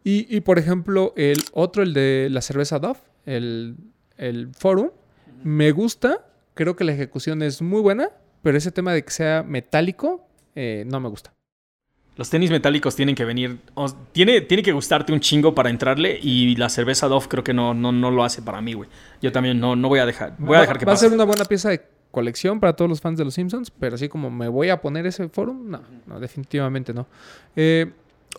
Y, 0.03 0.35
y, 0.35 0.41
por 0.41 0.57
ejemplo, 0.57 1.13
el 1.15 1.37
otro, 1.53 1.83
el 1.83 1.93
de 1.93 2.27
la 2.31 2.41
cerveza 2.41 2.79
Dove, 2.79 2.99
el, 3.27 3.75
el 4.17 4.49
Forum, 4.57 4.89
me 5.43 5.71
gusta. 5.71 6.25
Creo 6.55 6.75
que 6.75 6.83
la 6.85 6.93
ejecución 6.93 7.43
es 7.43 7.61
muy 7.61 7.81
buena, 7.81 8.09
pero 8.41 8.57
ese 8.57 8.71
tema 8.71 8.93
de 8.93 9.03
que 9.03 9.11
sea 9.11 9.43
metálico 9.47 10.27
eh, 10.55 10.85
no 10.87 10.99
me 10.99 11.07
gusta. 11.09 11.31
Los 12.19 12.29
tenis 12.29 12.51
metálicos 12.51 12.95
tienen 12.97 13.15
que 13.15 13.23
venir. 13.23 13.57
o- 13.75 13.89
tiene, 14.11 14.41
tiene 14.41 14.61
que 14.61 14.73
gustarte 14.73 15.13
un 15.13 15.21
chingo 15.21 15.55
para 15.55 15.69
entrarle. 15.69 16.19
Y 16.21 16.55
la 16.57 16.67
cerveza 16.67 17.07
Dove 17.07 17.27
creo 17.29 17.43
que 17.45 17.53
no, 17.53 17.73
no, 17.73 17.91
no 17.93 18.11
lo 18.11 18.25
hace 18.25 18.41
para 18.41 18.59
mí, 18.61 18.73
güey. 18.73 18.89
Yo 19.21 19.31
también 19.31 19.57
no, 19.59 19.75
no 19.77 19.87
voy 19.87 19.99
a 19.99 20.05
dejar. 20.05 20.35
Voy 20.37 20.49
a 20.49 20.59
Va- 20.59 20.61
dejar 20.61 20.77
que 20.77 20.85
va 20.85 20.91
pase. 20.91 21.05
a 21.05 21.09
ser 21.09 21.15
una 21.15 21.23
buena 21.23 21.45
pieza 21.45 21.69
de 21.69 21.81
colección 22.11 22.59
para 22.59 22.73
todos 22.73 22.89
los 22.89 22.99
fans 22.99 23.17
de 23.17 23.23
los 23.23 23.33
Simpsons, 23.33 23.71
pero 23.71 23.95
así 23.95 24.09
como 24.09 24.29
me 24.29 24.47
voy 24.49 24.67
a 24.69 24.81
poner 24.81 25.05
ese 25.07 25.29
forum, 25.29 25.69
no, 25.69 25.81
no 26.07 26.19
definitivamente 26.19 26.93
no. 26.93 27.07
Eh, 27.55 27.89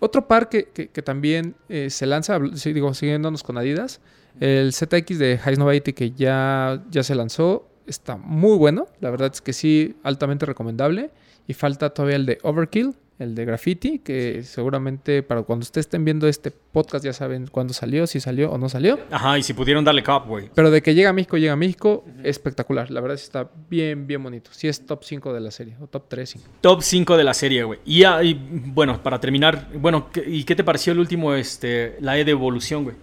otro 0.00 0.28
par 0.28 0.48
que, 0.50 0.64
que- 0.74 0.88
que 0.88 1.00
también 1.02 1.54
eh, 1.70 1.88
se 1.88 2.04
lanza, 2.04 2.38
digo, 2.38 2.92
siguiéndonos 2.92 3.42
con 3.42 3.56
Adidas, 3.56 4.00
el 4.40 4.72
ZX 4.74 5.18
de 5.18 5.40
Highs 5.44 5.58
Novelty 5.58 5.92
que 5.94 6.10
ya, 6.10 6.82
ya 6.90 7.02
se 7.02 7.14
lanzó, 7.14 7.66
está 7.86 8.16
muy 8.16 8.56
bueno, 8.58 8.86
la 9.00 9.10
verdad 9.10 9.30
es 9.32 9.40
que 9.40 9.52
sí, 9.52 9.96
altamente 10.02 10.44
recomendable, 10.46 11.10
y 11.46 11.54
falta 11.54 11.90
todavía 11.90 12.16
el 12.16 12.26
de 12.26 12.38
Overkill, 12.42 12.94
el 13.20 13.34
de 13.34 13.44
Graffiti, 13.44 13.98
que 14.00 14.42
seguramente 14.42 15.22
para 15.22 15.42
cuando 15.42 15.62
ustedes 15.62 15.86
estén 15.86 16.04
viendo 16.04 16.26
este 16.26 16.50
podcast 16.50 17.04
ya 17.04 17.12
saben 17.12 17.46
cuándo 17.46 17.72
salió, 17.74 18.06
si 18.06 18.18
salió 18.18 18.50
o 18.50 18.58
no 18.58 18.68
salió. 18.68 18.98
Ajá, 19.10 19.38
y 19.38 19.42
si 19.42 19.52
pudieron 19.54 19.84
darle 19.84 20.02
cup, 20.02 20.26
güey. 20.26 20.50
Pero 20.54 20.70
de 20.70 20.82
que 20.82 20.94
llega 20.94 21.10
a 21.10 21.12
México, 21.12 21.36
llega 21.38 21.52
a 21.52 21.56
México, 21.56 22.04
espectacular. 22.24 22.90
La 22.90 23.00
verdad 23.00 23.16
sí 23.16 23.24
está 23.24 23.48
bien, 23.68 24.06
bien 24.06 24.22
bonito. 24.22 24.50
Sí 24.52 24.66
es 24.68 24.84
top 24.86 25.04
5 25.04 25.32
de 25.32 25.40
la 25.40 25.50
serie, 25.50 25.76
o 25.80 25.86
top 25.86 26.04
3, 26.08 26.30
5. 26.30 26.48
Top 26.60 26.82
5 26.82 27.16
de 27.16 27.24
la 27.24 27.34
serie, 27.34 27.62
güey. 27.64 27.78
Y, 27.84 28.04
ah, 28.04 28.22
y, 28.24 28.34
bueno, 28.34 29.02
para 29.02 29.20
terminar, 29.20 29.68
bueno, 29.74 30.10
¿qué- 30.10 30.24
¿y 30.26 30.44
qué 30.44 30.56
te 30.56 30.64
pareció 30.64 30.92
el 30.92 30.98
último, 30.98 31.34
este, 31.34 31.96
la 32.00 32.18
E 32.18 32.24
de 32.24 32.30
evolución, 32.32 32.84
güey? 32.84 32.96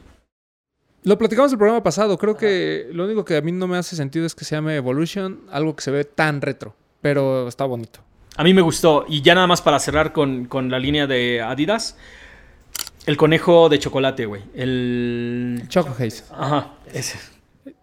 Lo 1.03 1.17
platicamos 1.17 1.51
el 1.53 1.57
programa 1.57 1.83
pasado. 1.83 2.17
Creo 2.17 2.35
que 2.35 2.89
lo 2.91 3.05
único 3.05 3.23
que 3.23 3.37
a 3.37 3.41
mí 3.41 3.51
no 3.51 3.67
me 3.67 3.77
hace 3.77 3.95
sentido 3.95 4.25
es 4.25 4.35
que 4.35 4.43
se 4.43 4.55
llame 4.55 4.75
Evolution, 4.75 5.41
algo 5.51 5.75
que 5.75 5.81
se 5.83 5.91
ve 5.91 6.03
tan 6.03 6.41
retro. 6.41 6.75
Pero 7.01 7.47
está 7.47 7.63
bonito. 7.63 7.99
A 8.37 8.43
mí 8.43 8.53
me 8.53 8.61
gustó. 8.61 9.05
Y 9.09 9.21
ya 9.21 9.35
nada 9.35 9.47
más 9.47 9.61
para 9.61 9.79
cerrar 9.79 10.13
con, 10.13 10.45
con 10.45 10.69
la 10.69 10.79
línea 10.79 11.07
de 11.07 11.41
Adidas, 11.41 11.97
el 13.07 13.17
conejo 13.17 13.67
de 13.67 13.79
chocolate, 13.79 14.25
güey. 14.25 14.43
El... 14.53 15.63
Choco 15.67 15.89
Haze. 15.91 16.23
Ajá, 16.31 16.73
ese. 16.93 17.17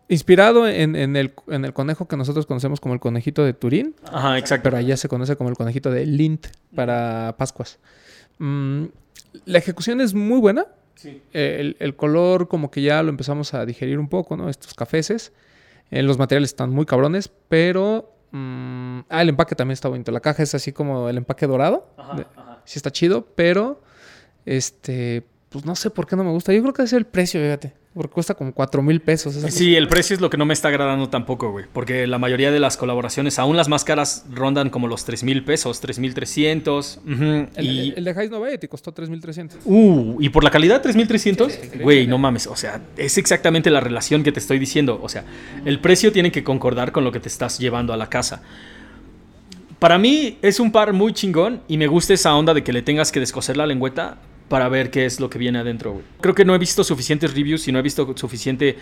Inspirado 0.08 0.68
en, 0.68 0.96
en 0.96 1.16
el, 1.16 1.34
en 1.48 1.64
el 1.64 1.72
conejo 1.72 2.06
que 2.06 2.16
nosotros 2.16 2.46
conocemos 2.46 2.78
como 2.78 2.94
el 2.94 3.00
conejito 3.00 3.44
de 3.44 3.52
Turín, 3.52 3.96
Ajá, 4.04 4.38
exacto. 4.38 4.64
pero 4.64 4.76
allá 4.76 4.96
se 4.96 5.08
conoce 5.08 5.34
como 5.34 5.50
el 5.50 5.56
conejito 5.56 5.90
de 5.90 6.06
Lint 6.06 6.46
para 6.74 7.34
Pascuas. 7.36 7.78
Mm, 8.38 8.84
la 9.46 9.58
ejecución 9.58 10.00
es 10.00 10.14
muy 10.14 10.38
buena. 10.38 10.66
Sí. 10.94 11.20
El, 11.32 11.76
el 11.80 11.96
color 11.96 12.46
como 12.48 12.70
que 12.70 12.82
ya 12.82 13.02
lo 13.02 13.08
empezamos 13.08 13.54
a 13.54 13.66
digerir 13.66 13.98
un 13.98 14.08
poco, 14.08 14.36
¿no? 14.36 14.48
Estos 14.48 14.74
cafeces. 14.74 15.32
Eh, 15.90 16.02
los 16.02 16.18
materiales 16.18 16.50
están 16.50 16.70
muy 16.70 16.86
cabrones, 16.86 17.30
pero... 17.48 18.13
mm, 18.36 19.00
ah, 19.08 19.22
el 19.22 19.28
empaque 19.30 19.54
también 19.54 19.74
está 19.74 19.88
bonito. 19.88 20.10
La 20.12 20.20
caja 20.20 20.42
es 20.42 20.54
así 20.54 20.72
como 20.72 21.08
el 21.08 21.16
empaque 21.16 21.46
dorado. 21.46 21.88
De- 22.16 22.26
Sí 22.64 22.78
está 22.78 22.90
chido, 22.90 23.26
pero... 23.34 23.80
Este... 24.46 25.26
Pues 25.54 25.64
no 25.64 25.76
sé 25.76 25.88
por 25.88 26.04
qué 26.08 26.16
no 26.16 26.24
me 26.24 26.32
gusta. 26.32 26.52
Yo 26.52 26.60
creo 26.62 26.74
que 26.74 26.82
es 26.82 26.92
el 26.92 27.04
precio, 27.04 27.40
fíjate. 27.40 27.72
Porque 27.94 28.12
cuesta 28.12 28.34
como 28.34 28.52
4 28.52 28.82
mil 28.82 29.00
pesos. 29.00 29.36
esa 29.36 29.48
Sí, 29.52 29.76
el 29.76 29.86
precio 29.86 30.14
es 30.14 30.20
lo 30.20 30.28
que 30.28 30.36
no 30.36 30.44
me 30.44 30.52
está 30.52 30.66
agradando 30.66 31.08
tampoco, 31.10 31.52
güey. 31.52 31.66
Porque 31.72 32.08
la 32.08 32.18
mayoría 32.18 32.50
de 32.50 32.58
las 32.58 32.76
colaboraciones, 32.76 33.38
aún 33.38 33.56
las 33.56 33.68
más 33.68 33.84
caras, 33.84 34.26
rondan 34.32 34.68
como 34.68 34.88
los 34.88 35.04
3 35.04 35.22
mil 35.22 35.44
pesos, 35.44 35.78
3 35.78 36.00
mil 36.00 36.12
300. 36.12 36.98
El, 37.06 37.48
y, 37.64 37.90
el, 37.90 37.98
el 37.98 38.04
de 38.04 38.10
Highs 38.10 38.32
Novelty 38.32 38.66
costó 38.66 38.90
3300. 38.90 39.60
uh, 39.64 40.16
y 40.18 40.28
por 40.30 40.42
la 40.42 40.50
calidad 40.50 40.82
3300, 40.82 41.80
güey, 41.80 42.08
no 42.08 42.18
mames. 42.18 42.48
O 42.48 42.56
sea, 42.56 42.80
es 42.96 43.16
exactamente 43.16 43.70
la 43.70 43.78
relación 43.78 44.24
que 44.24 44.32
te 44.32 44.40
estoy 44.40 44.58
diciendo. 44.58 44.98
O 45.00 45.08
sea, 45.08 45.24
el 45.64 45.78
precio 45.78 46.10
tiene 46.10 46.32
que 46.32 46.42
concordar 46.42 46.90
con 46.90 47.04
lo 47.04 47.12
que 47.12 47.20
te 47.20 47.28
estás 47.28 47.60
llevando 47.60 47.92
a 47.92 47.96
la 47.96 48.08
casa. 48.08 48.42
Para 49.78 49.98
mí 49.98 50.36
es 50.42 50.58
un 50.58 50.72
par 50.72 50.92
muy 50.92 51.12
chingón 51.12 51.60
y 51.68 51.76
me 51.76 51.86
gusta 51.86 52.12
esa 52.12 52.34
onda 52.34 52.54
de 52.54 52.64
que 52.64 52.72
le 52.72 52.82
tengas 52.82 53.12
que 53.12 53.20
descoser 53.20 53.56
la 53.56 53.68
lengüeta 53.68 54.18
para 54.48 54.68
ver 54.68 54.90
qué 54.90 55.06
es 55.06 55.20
lo 55.20 55.30
que 55.30 55.38
viene 55.38 55.58
adentro, 55.58 55.92
güey. 55.92 56.04
Creo 56.20 56.34
que 56.34 56.44
no 56.44 56.54
he 56.54 56.58
visto 56.58 56.84
suficientes 56.84 57.34
reviews 57.34 57.66
y 57.68 57.72
no 57.72 57.78
he 57.78 57.82
visto 57.82 58.14
suficiente 58.16 58.76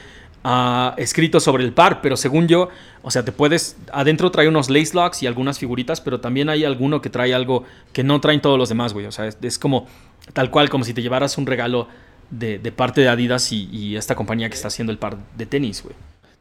ah, 0.44 0.94
escrito 0.98 1.40
sobre 1.40 1.64
el 1.64 1.72
par, 1.72 2.00
pero 2.00 2.16
según 2.16 2.48
yo, 2.48 2.68
o 3.02 3.10
sea, 3.10 3.24
te 3.24 3.32
puedes, 3.32 3.76
adentro 3.92 4.30
trae 4.30 4.48
unos 4.48 4.70
lace 4.70 4.94
locks 4.94 5.22
y 5.22 5.26
algunas 5.26 5.58
figuritas, 5.58 6.00
pero 6.00 6.20
también 6.20 6.48
hay 6.48 6.64
alguno 6.64 7.00
que 7.00 7.10
trae 7.10 7.32
algo 7.34 7.64
que 7.92 8.02
no 8.02 8.20
traen 8.20 8.40
todos 8.40 8.58
los 8.58 8.68
demás, 8.68 8.92
güey. 8.92 9.06
O 9.06 9.12
sea, 9.12 9.26
es, 9.26 9.38
es 9.40 9.58
como 9.58 9.86
tal 10.32 10.50
cual, 10.50 10.68
como 10.68 10.84
si 10.84 10.94
te 10.94 11.02
llevaras 11.02 11.38
un 11.38 11.46
regalo 11.46 11.88
de, 12.30 12.58
de 12.58 12.72
parte 12.72 13.00
de 13.00 13.08
Adidas 13.08 13.52
y, 13.52 13.68
y 13.70 13.96
esta 13.96 14.14
compañía 14.14 14.48
que 14.48 14.54
está 14.54 14.68
haciendo 14.68 14.92
el 14.92 14.98
par 14.98 15.16
de 15.36 15.46
tenis, 15.46 15.82
güey. 15.82 15.94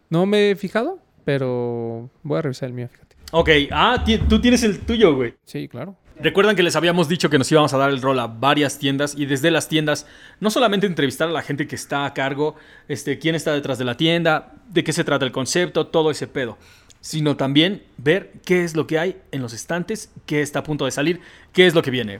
No 0.09 0.25
me 0.25 0.51
he 0.51 0.55
fijado, 0.55 0.99
pero 1.23 2.09
voy 2.23 2.39
a 2.39 2.41
revisar 2.41 2.69
el 2.69 2.73
mío, 2.73 2.89
fíjate. 2.91 3.15
Ok, 3.31 3.49
ah, 3.71 4.03
tú 4.27 4.41
tienes 4.41 4.61
el 4.63 4.79
tuyo, 4.79 5.15
güey. 5.15 5.35
Sí, 5.45 5.67
claro. 5.69 5.95
Recuerdan 6.23 6.55
que 6.55 6.61
les 6.61 6.75
habíamos 6.75 7.09
dicho 7.09 7.31
que 7.31 7.39
nos 7.39 7.51
íbamos 7.51 7.73
a 7.73 7.77
dar 7.77 7.89
el 7.89 7.99
rol 7.99 8.19
a 8.19 8.27
varias 8.27 8.77
tiendas 8.77 9.15
y 9.17 9.25
desde 9.25 9.49
las 9.49 9.67
tiendas 9.67 10.05
no 10.39 10.51
solamente 10.51 10.85
entrevistar 10.85 11.27
a 11.27 11.31
la 11.31 11.41
gente 11.41 11.67
que 11.67 11.75
está 11.75 12.05
a 12.05 12.13
cargo, 12.13 12.55
este, 12.87 13.17
quién 13.17 13.33
está 13.33 13.53
detrás 13.53 13.79
de 13.79 13.85
la 13.85 13.97
tienda, 13.97 14.53
de 14.69 14.83
qué 14.83 14.93
se 14.93 15.03
trata 15.03 15.25
el 15.25 15.31
concepto, 15.31 15.87
todo 15.87 16.11
ese 16.11 16.27
pedo, 16.27 16.59
sino 16.99 17.37
también 17.37 17.81
ver 17.97 18.33
qué 18.45 18.63
es 18.63 18.75
lo 18.75 18.85
que 18.85 18.99
hay 18.99 19.19
en 19.31 19.41
los 19.41 19.53
estantes, 19.53 20.11
qué 20.27 20.43
está 20.43 20.59
a 20.59 20.63
punto 20.63 20.85
de 20.85 20.91
salir, 20.91 21.21
qué 21.53 21.65
es 21.65 21.73
lo 21.73 21.81
que 21.81 21.89
viene. 21.89 22.19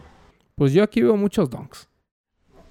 Pues 0.55 0.74
yo 0.74 0.81
aquí 0.81 1.03
veo 1.03 1.15
muchos 1.15 1.48
donks. 1.48 1.90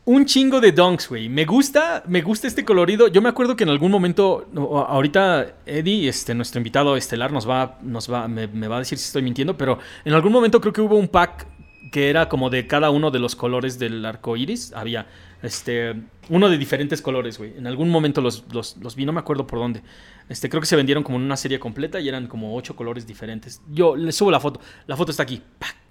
Un 0.04 0.24
chingo 0.24 0.60
de 0.60 0.72
donks, 0.72 1.08
güey. 1.08 1.28
Me 1.28 1.44
gusta, 1.44 2.02
me 2.08 2.22
gusta 2.22 2.46
este 2.46 2.64
colorido. 2.64 3.08
Yo 3.08 3.20
me 3.20 3.28
acuerdo 3.28 3.54
que 3.54 3.64
en 3.64 3.70
algún 3.70 3.90
momento, 3.90 4.48
ahorita 4.56 5.56
Eddie, 5.66 6.08
este, 6.08 6.34
nuestro 6.34 6.58
invitado 6.58 6.96
estelar, 6.96 7.32
nos 7.32 7.48
va, 7.48 7.78
nos 7.82 8.10
va, 8.10 8.26
me, 8.26 8.46
me 8.46 8.66
va 8.66 8.76
a 8.76 8.78
decir 8.80 8.98
si 8.98 9.04
estoy 9.04 9.22
mintiendo, 9.22 9.56
pero 9.56 9.78
en 10.04 10.14
algún 10.14 10.32
momento 10.32 10.60
creo 10.60 10.72
que 10.72 10.80
hubo 10.80 10.96
un 10.96 11.08
pack 11.08 11.46
que 11.92 12.08
era 12.08 12.28
como 12.28 12.50
de 12.50 12.66
cada 12.66 12.90
uno 12.90 13.10
de 13.10 13.18
los 13.18 13.36
colores 13.36 13.78
del 13.78 14.04
arco 14.06 14.36
iris. 14.36 14.72
Había 14.74 15.06
este, 15.42 15.94
uno 16.28 16.48
de 16.48 16.56
diferentes 16.56 17.02
colores, 17.02 17.38
güey. 17.38 17.56
En 17.56 17.66
algún 17.66 17.90
momento 17.90 18.20
los, 18.20 18.44
los, 18.52 18.76
los 18.78 18.96
vi, 18.96 19.04
no 19.04 19.12
me 19.12 19.20
acuerdo 19.20 19.46
por 19.46 19.58
dónde. 19.58 19.82
Este, 20.28 20.48
creo 20.48 20.60
que 20.60 20.66
se 20.66 20.76
vendieron 20.76 21.02
como 21.02 21.18
en 21.18 21.24
una 21.24 21.36
serie 21.36 21.58
completa 21.58 22.00
y 22.00 22.08
eran 22.08 22.26
como 22.26 22.56
ocho 22.56 22.76
colores 22.76 23.06
diferentes. 23.06 23.60
Yo 23.68 23.96
les 23.96 24.14
subo 24.14 24.30
la 24.30 24.40
foto. 24.40 24.60
La 24.86 24.96
foto 24.96 25.10
está 25.10 25.24
aquí. 25.24 25.42
¡Pac! 25.58 25.89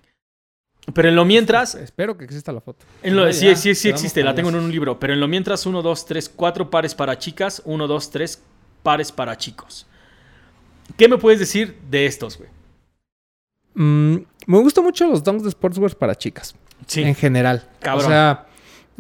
Pero 0.94 1.10
en 1.10 1.16
lo 1.16 1.26
mientras, 1.26 1.76
Espero 1.76 2.18
que 2.18 2.24
exista 2.26 2.52
la 2.52 2.62
foto. 2.62 2.86
en 3.04 3.16
lo- 3.16 3.32
sí, 3.34 3.46
ya, 3.48 3.56
sí, 3.56 3.76
sí 3.76 3.90
existe, 3.90 4.24
la 4.24 4.34
tengo 4.36 4.50
en 4.50 4.56
un 4.56 4.72
libro. 4.72 5.00
Pero 5.00 5.14
en 5.14 5.20
lo 5.20 5.28
mientras, 5.28 5.66
1, 5.66 5.82
2, 5.82 6.06
3, 6.06 6.30
4 6.36 6.70
pares 6.70 6.96
para 6.96 7.18
chicas, 7.18 7.62
1, 7.66 7.88
2, 7.88 8.10
3 8.12 8.42
pares 8.84 9.12
para 9.12 9.38
chicos. 9.38 9.86
¿Qué 10.98 11.08
me 11.08 11.18
puedes 11.18 11.40
decir 11.40 11.78
de 11.90 12.06
estos, 12.06 12.38
güey? 12.38 12.50
Mm, 13.76 14.16
me 14.48 14.58
gustan 14.60 14.84
mucho 14.84 15.08
los 15.08 15.24
donks 15.24 15.44
de 15.44 15.52
sportswear 15.52 15.96
para 15.96 16.16
chicas. 16.16 16.56
Sí. 16.88 17.02
En 17.04 17.16
general. 17.16 17.68
Cabrón. 17.80 18.06
O 18.06 18.10
sea, 18.10 18.48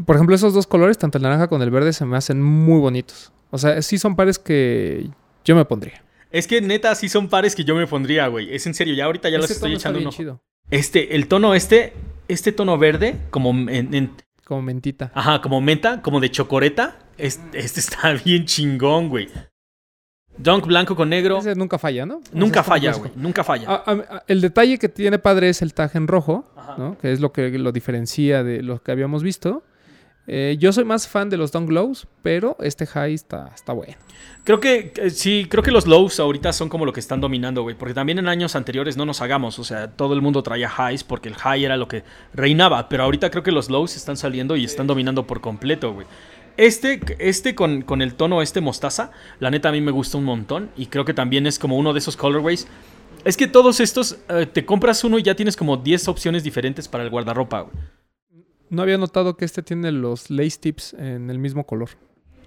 por 0.05 0.15
ejemplo, 0.15 0.35
esos 0.35 0.53
dos 0.53 0.67
colores, 0.67 0.97
tanto 0.97 1.17
el 1.17 1.23
naranja 1.23 1.47
como 1.47 1.63
el 1.63 1.71
verde, 1.71 1.93
se 1.93 2.05
me 2.05 2.17
hacen 2.17 2.41
muy 2.41 2.79
bonitos. 2.79 3.31
O 3.51 3.57
sea, 3.57 3.81
sí 3.81 3.97
son 3.97 4.15
pares 4.15 4.37
que 4.37 5.09
yo 5.43 5.55
me 5.55 5.65
pondría. 5.65 6.03
Es 6.31 6.45
que 6.45 6.61
neta, 6.61 6.93
sí 6.93 7.09
son 7.09 7.27
pares 7.27 7.55
que 7.55 7.63
yo 7.63 7.75
me 7.75 7.87
pondría, 7.87 8.27
güey. 8.27 8.53
Es 8.53 8.67
en 8.67 8.75
serio, 8.75 8.93
ya 8.93 9.05
ahorita 9.05 9.29
ya 9.29 9.37
los 9.39 9.49
estoy 9.49 9.73
echando 9.73 9.97
bien 9.97 10.07
un 10.07 10.13
ojo. 10.13 10.17
chido. 10.17 10.41
Este, 10.71 11.15
el 11.15 11.27
tono 11.27 11.55
este, 11.55 11.93
este 12.27 12.51
tono 12.51 12.77
verde, 12.77 13.15
como 13.31 13.49
en, 13.69 13.93
en- 13.93 14.11
Como 14.45 14.61
mentita. 14.61 15.11
ajá, 15.15 15.41
como 15.41 15.61
menta, 15.61 16.01
como 16.01 16.19
de 16.19 16.29
chocoreta, 16.31 16.97
es- 17.17 17.39
este 17.53 17.79
está 17.79 18.13
bien 18.25 18.45
chingón, 18.45 19.09
güey. 19.09 19.29
Dunk 20.37 20.67
blanco 20.67 20.95
con 20.95 21.09
negro. 21.09 21.39
Ese 21.39 21.53
nunca 21.55 21.77
falla, 21.77 22.05
¿no? 22.05 22.21
Nunca 22.31 22.63
falla, 22.63 22.93
güey. 22.93 23.11
Nunca 23.15 23.43
falla. 23.43 23.67
A- 23.69 23.83
a- 23.85 23.91
a- 24.17 24.23
el 24.27 24.39
detalle 24.41 24.77
que 24.77 24.87
tiene 24.87 25.19
padre 25.19 25.49
es 25.49 25.61
el 25.61 25.73
tag 25.73 25.91
en 25.95 26.07
rojo, 26.07 26.49
Ajá. 26.55 26.75
¿no? 26.77 26.97
Que 26.97 27.11
es 27.11 27.19
lo 27.19 27.33
que 27.33 27.49
lo 27.57 27.71
diferencia 27.73 28.43
de 28.43 28.63
lo 28.63 28.81
que 28.81 28.91
habíamos 28.91 29.21
visto. 29.21 29.63
Eh, 30.31 30.57
yo 30.59 30.71
soy 30.71 30.83
más 30.83 31.07
fan 31.07 31.27
de 31.31 31.37
los 31.37 31.51
Dunk 31.51 31.71
Lows, 31.71 32.05
pero 32.21 32.55
este 32.59 32.85
high 32.85 33.15
está, 33.15 33.49
está 33.55 33.73
bueno. 33.73 33.95
Creo 34.43 34.59
que 34.59 34.93
eh, 34.95 35.09
sí, 35.09 35.47
creo 35.49 35.63
que 35.63 35.71
los 35.71 35.87
lows 35.87 36.19
ahorita 36.19 36.53
son 36.53 36.69
como 36.69 36.85
lo 36.85 36.93
que 36.93 36.99
están 36.99 37.19
dominando, 37.19 37.63
güey. 37.63 37.75
Porque 37.75 37.95
también 37.95 38.19
en 38.19 38.27
años 38.27 38.55
anteriores 38.55 38.95
no 38.95 39.07
nos 39.07 39.21
hagamos. 39.23 39.57
O 39.57 39.63
sea, 39.63 39.89
todo 39.89 40.13
el 40.13 40.21
mundo 40.21 40.43
traía 40.43 40.69
highs 40.69 41.03
porque 41.03 41.29
el 41.29 41.35
high 41.35 41.65
era 41.65 41.77
lo 41.77 41.87
que 41.87 42.03
reinaba. 42.31 42.89
Pero 42.89 43.05
ahorita 43.05 43.31
creo 43.31 43.41
que 43.41 43.51
los 43.51 43.71
lows 43.71 43.95
están 43.95 44.17
saliendo 44.17 44.55
y 44.55 44.65
están 44.65 44.85
dominando 44.85 45.25
por 45.25 45.41
completo, 45.41 45.93
güey. 45.93 46.05
Este, 46.57 46.99
este 47.17 47.55
con, 47.55 47.81
con 47.81 48.03
el 48.03 48.13
tono 48.13 48.43
este 48.43 48.61
mostaza, 48.61 49.09
la 49.39 49.49
neta 49.49 49.69
a 49.69 49.71
mí 49.71 49.81
me 49.81 49.91
gusta 49.91 50.19
un 50.19 50.25
montón. 50.25 50.69
Y 50.77 50.85
creo 50.85 51.05
que 51.05 51.15
también 51.15 51.47
es 51.47 51.57
como 51.57 51.75
uno 51.75 51.91
de 51.91 51.99
esos 51.99 52.15
colorways. 52.15 52.67
Es 53.25 53.35
que 53.35 53.47
todos 53.47 53.79
estos, 53.79 54.19
eh, 54.29 54.45
te 54.45 54.63
compras 54.63 55.03
uno 55.03 55.17
y 55.17 55.23
ya 55.23 55.33
tienes 55.33 55.57
como 55.57 55.77
10 55.77 56.07
opciones 56.07 56.43
diferentes 56.43 56.87
para 56.87 57.03
el 57.03 57.09
guardarropa, 57.09 57.61
güey. 57.61 57.73
No 58.69 58.81
había 58.81 58.97
notado 58.97 59.35
que 59.35 59.45
este 59.45 59.63
tiene 59.63 59.91
los 59.91 60.29
lace 60.29 60.57
tips 60.59 60.93
en 60.93 61.29
el 61.29 61.39
mismo 61.39 61.65
color. 61.65 61.89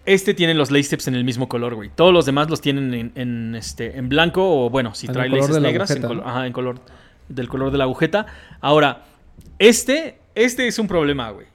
Este 0.05 0.35
tiene 0.35 0.55
los 0.55 0.71
lace 0.71 0.91
tips 0.91 1.09
en 1.09 1.15
el 1.15 1.25
mismo 1.25 1.49
color, 1.49 1.75
güey. 1.75 1.91
Todos 1.95 2.13
los 2.13 2.27
demás 2.27 2.51
los 2.51 2.61
tienen 2.61 2.93
en, 2.95 3.13
en, 3.15 3.55
este, 3.55 3.97
en 3.97 4.09
blanco 4.09 4.65
o, 4.65 4.71
bueno, 4.71 4.95
si 4.95 5.07
En 5.07 5.13
trae 5.13 5.29
laces 5.29 5.51
la 5.51 5.61
negras, 5.61 5.91
en, 5.91 6.05
ajá, 6.05 6.47
en 6.47 6.53
color 6.53 6.81
del 7.29 7.49
color 7.49 7.71
de 7.71 7.79
la 7.79 7.85
agujeta. 7.85 8.27
Ahora, 8.61 9.05
este, 9.59 10.19
este 10.35 10.67
es 10.67 10.79
un 10.79 10.89
problema, 10.89 11.31
güey. 11.31 11.47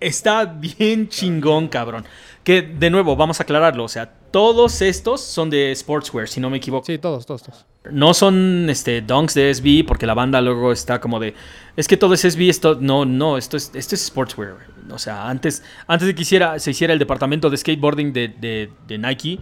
Está 0.00 0.44
bien 0.44 1.08
chingón, 1.08 1.68
cabrón. 1.68 2.04
Que, 2.48 2.62
de 2.62 2.88
nuevo, 2.88 3.14
vamos 3.14 3.40
a 3.40 3.42
aclararlo. 3.42 3.84
O 3.84 3.88
sea, 3.88 4.10
todos 4.30 4.80
estos 4.80 5.20
son 5.20 5.50
de 5.50 5.70
Sportswear, 5.76 6.28
si 6.28 6.40
no 6.40 6.48
me 6.48 6.56
equivoco. 6.56 6.86
Sí, 6.86 6.96
todos, 6.96 7.26
todos, 7.26 7.42
todos. 7.42 7.66
No 7.92 8.14
son 8.14 8.68
este, 8.70 9.02
donks 9.02 9.34
de 9.34 9.52
SB, 9.52 9.84
porque 9.86 10.06
la 10.06 10.14
banda 10.14 10.40
luego 10.40 10.72
está 10.72 10.98
como 10.98 11.20
de. 11.20 11.34
Es 11.76 11.86
que 11.86 11.98
todo 11.98 12.14
es 12.14 12.22
SB, 12.22 12.48
esto. 12.48 12.78
No, 12.80 13.04
no, 13.04 13.36
esto 13.36 13.58
es, 13.58 13.70
esto 13.74 13.94
es 13.94 14.06
Sportswear. 14.06 14.54
O 14.90 14.98
sea, 14.98 15.28
antes, 15.28 15.62
antes 15.86 16.08
de 16.08 16.14
que 16.14 16.22
hiciera, 16.22 16.58
se 16.58 16.70
hiciera 16.70 16.94
el 16.94 16.98
departamento 16.98 17.50
de 17.50 17.58
skateboarding 17.58 18.14
de, 18.14 18.28
de- 18.28 18.70
de 18.86 18.96
Nike, 18.96 19.38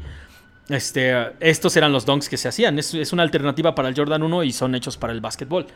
este, 0.68 1.14
estos 1.38 1.76
eran 1.76 1.92
los 1.92 2.06
donks 2.06 2.28
que 2.28 2.36
se 2.36 2.48
hacían. 2.48 2.76
Es, 2.80 2.92
es 2.92 3.12
una 3.12 3.22
alternativa 3.22 3.72
para 3.76 3.88
el 3.88 3.94
Jordan 3.96 4.24
1 4.24 4.42
y 4.42 4.50
son 4.52 4.74
hechos 4.74 4.96
para 4.96 5.12
el 5.12 5.20
básquetbol. 5.20 5.68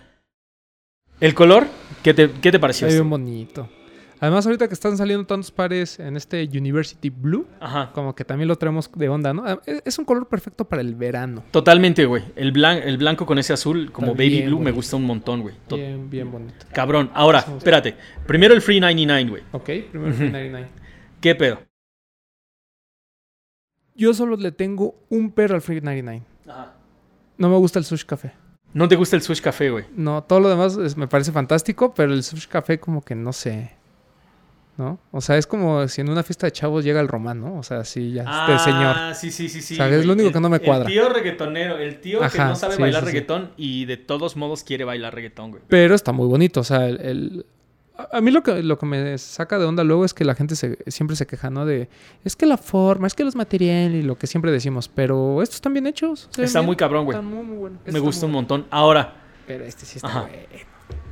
¿El 1.20 1.34
color? 1.34 1.68
¿Qué 2.02 2.12
te, 2.12 2.28
qué 2.42 2.50
te 2.50 2.58
pareció? 2.58 2.88
Está 2.88 2.96
este? 2.99 3.08
bonito. 3.08 3.68
Además, 4.22 4.44
ahorita 4.44 4.68
que 4.68 4.74
están 4.74 4.98
saliendo 4.98 5.24
tantos 5.26 5.50
pares 5.50 5.98
en 5.98 6.14
este 6.16 6.44
University 6.44 7.08
Blue, 7.08 7.46
Ajá. 7.58 7.90
como 7.94 8.14
que 8.14 8.22
también 8.24 8.48
lo 8.48 8.56
traemos 8.56 8.90
de 8.94 9.08
onda, 9.08 9.32
¿no? 9.32 9.44
Ah, 9.46 9.60
Es 9.64 9.82
es 9.86 9.98
un 9.98 10.04
color 10.04 10.28
perfecto 10.28 10.66
para 10.66 10.82
el 10.82 10.94
verano. 10.94 11.42
Totalmente, 11.50 12.04
güey. 12.04 12.22
El, 12.36 12.52
blan- 12.52 12.82
el 12.84 12.98
blanco 12.98 13.24
con 13.24 13.38
ese 13.38 13.54
azul, 13.54 13.90
como 13.92 14.08
Está 14.08 14.18
baby 14.18 14.28
bien 14.30 14.46
blue, 14.48 14.60
me 14.60 14.72
gusta 14.72 14.96
un 14.96 15.04
montón, 15.04 15.40
güey. 15.40 15.54
Bien, 15.70 16.10
bien 16.10 16.30
bonito. 16.30 16.66
Cabrón. 16.72 17.10
Ahora, 17.14 17.38
espérate. 17.56 17.96
Primero 18.26 18.52
el 18.52 18.60
Free 18.60 18.78
99, 18.78 19.30
güey. 19.30 19.42
Ok, 19.52 19.70
primero 19.90 20.12
el 20.12 20.18
99. 20.32 20.68
¿Qué 21.20 21.34
pedo? 21.34 21.58
Yo 23.94 24.14
solo 24.14 24.36
le 24.36 24.52
tengo 24.52 24.94
un 25.08 25.30
pero 25.32 25.54
al 25.54 25.60
Free 25.62 25.80
99. 25.80 26.22
Ajá. 26.46 26.74
No 27.38 27.48
me 27.48 27.56
gusta 27.56 27.78
el 27.78 27.84
sush 27.84 28.04
café. 28.04 28.32
No 28.72 28.86
te 28.86 28.96
gusta 28.96 29.16
el 29.16 29.22
sush 29.22 29.40
café, 29.40 29.70
güey. 29.70 29.84
No, 29.96 30.22
todo 30.22 30.40
lo 30.40 30.48
demás 30.48 30.76
es- 30.76 30.96
me 30.96 31.08
parece 31.08 31.32
fantástico, 31.32 31.92
pero 31.94 32.12
el 32.12 32.22
sush 32.22 32.46
café 32.46 32.78
como 32.78 33.02
que 33.02 33.14
no 33.14 33.32
sé. 33.32 33.72
¿No? 34.76 34.98
O 35.12 35.20
sea, 35.20 35.36
es 35.36 35.46
como 35.46 35.86
si 35.88 36.00
en 36.00 36.08
una 36.08 36.22
fiesta 36.22 36.46
de 36.46 36.52
chavos 36.52 36.84
llega 36.84 37.00
el 37.00 37.08
román, 37.08 37.38
¿no? 37.40 37.58
O 37.58 37.62
sea, 37.62 37.84
sí, 37.84 38.12
ya, 38.12 38.22
este 38.22 38.70
señor. 38.70 38.94
Ah, 38.96 39.12
sí, 39.14 39.30
sí, 39.30 39.48
sí, 39.50 39.60
sí. 39.60 39.74
O 39.74 39.76
sea, 39.76 39.88
es 39.90 40.06
lo 40.06 40.14
único 40.14 40.28
El- 40.28 40.32
que 40.32 40.40
no 40.40 40.48
me 40.48 40.58
cuadra. 40.60 40.86
El 40.86 40.92
tío 40.92 41.08
reggaetonero, 41.10 41.76
el 41.76 42.00
tío 42.00 42.20
que 42.20 42.38
no 42.38 42.56
sabe 42.56 42.76
sí, 42.76 42.80
bailar 42.82 43.02
sí, 43.02 43.08
sí. 43.08 43.12
reggaetón 43.12 43.50
y 43.58 43.84
de 43.84 43.98
todos 43.98 44.36
modos 44.36 44.64
quiere 44.64 44.84
bailar 44.84 45.14
reggaetón, 45.14 45.50
güey. 45.50 45.62
Pero 45.68 45.94
está 45.94 46.12
muy 46.12 46.26
bonito. 46.26 46.60
O 46.60 46.64
sea, 46.64 46.86
el. 46.88 47.00
el- 47.00 47.46
a 48.12 48.22
mí 48.22 48.30
lo 48.30 48.42
que, 48.42 48.62
lo 48.62 48.78
que 48.78 48.86
me 48.86 49.18
saca 49.18 49.58
de 49.58 49.66
onda 49.66 49.84
luego 49.84 50.06
es 50.06 50.14
que 50.14 50.24
la 50.24 50.34
gente 50.34 50.56
se, 50.56 50.78
siempre 50.86 51.14
se 51.16 51.26
queja, 51.26 51.50
¿no? 51.50 51.66
De. 51.66 51.90
Es 52.24 52.34
que 52.34 52.46
la 52.46 52.56
forma, 52.56 53.06
es 53.06 53.12
que 53.14 53.24
los 53.24 53.36
materiales 53.36 54.02
y 54.02 54.06
lo 54.06 54.16
que 54.16 54.26
siempre 54.26 54.50
decimos. 54.50 54.88
Pero 54.88 55.42
estos 55.42 55.56
están 55.56 55.74
bien 55.74 55.86
hechos. 55.86 56.30
Está 56.38 56.60
bien, 56.60 56.64
muy 56.66 56.76
cabrón, 56.76 57.04
güey. 57.04 57.20
Muy, 57.20 57.44
muy 57.44 57.56
buenos. 57.58 57.78
Este 57.80 57.92
Me 57.92 57.98
está 57.98 58.06
gusta 58.06 58.24
un 58.26 58.32
montón. 58.32 58.66
Ahora, 58.70 59.02
bueno. 59.02 59.20
Pero 59.46 59.64
este 59.64 59.84
sí 59.84 59.98
está 59.98 60.08
Ajá. 60.08 60.20
bueno. 60.22 60.38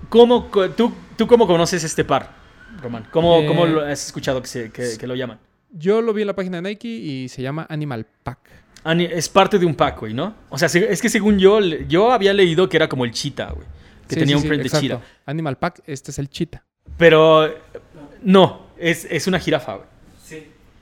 ¿cómo, 0.09 0.45
tú, 0.75 0.91
¿tú 1.19 1.27
cómo 1.27 1.47
conoces 1.47 1.85
este 1.85 2.05
par, 2.05 2.38
Román? 2.81 3.07
¿Cómo, 3.11 3.39
Eh, 3.41 3.47
cómo 3.47 3.67
lo 3.67 3.83
has 3.85 4.07
escuchado 4.07 4.41
que, 4.43 4.49
se- 4.49 4.71
que- 4.71 4.97
que 4.99 5.07
lo 5.07 5.15
llaman? 5.15 5.39
Yo 5.71 6.01
lo 6.01 6.13
vi 6.13 6.23
en 6.23 6.29
la 6.29 6.35
página 6.37 6.61
de 6.61 6.69
Nike 6.71 6.89
y 6.89 7.29
se 7.29 7.43
llama 7.43 7.67
Animal 7.69 8.07
Pack. 8.23 8.39
Ani- 8.85 9.05
Es 9.11 9.29
parte 9.29 9.59
de 9.59 9.67
un 9.67 9.75
pack, 9.75 10.01
güey, 10.01 10.15
¿no? 10.15 10.35
O 10.49 10.57
sea, 10.59 10.69
se- 10.69 10.91
es 10.91 11.03
que 11.03 11.09
según 11.09 11.39
yo, 11.39 11.61
yo 11.61 12.13
había 12.13 12.33
leído 12.33 12.69
que 12.69 12.77
era 12.77 12.89
como 12.89 13.05
el 13.05 13.11
cheetah, 13.13 13.53
güey. 13.53 13.67
Que 14.07 14.15
Sí, 14.15 14.21
tenía 14.21 14.35
sí, 14.35 14.37
un 14.37 14.43
sí, 14.43 14.49
print 14.49 14.63
de 14.63 14.67
exacto. 14.69 14.87
cheetah. 14.87 15.03
Animal 15.27 15.59
Pack, 15.59 15.83
este 15.87 16.11
es 16.13 16.19
el 16.19 16.31
cheetah. 16.31 16.65
Pero 16.97 17.53
no, 18.23 18.67
es, 18.79 19.05
es 19.11 19.27
una 19.27 19.39
jirafa, 19.39 19.75
güey. 19.75 19.89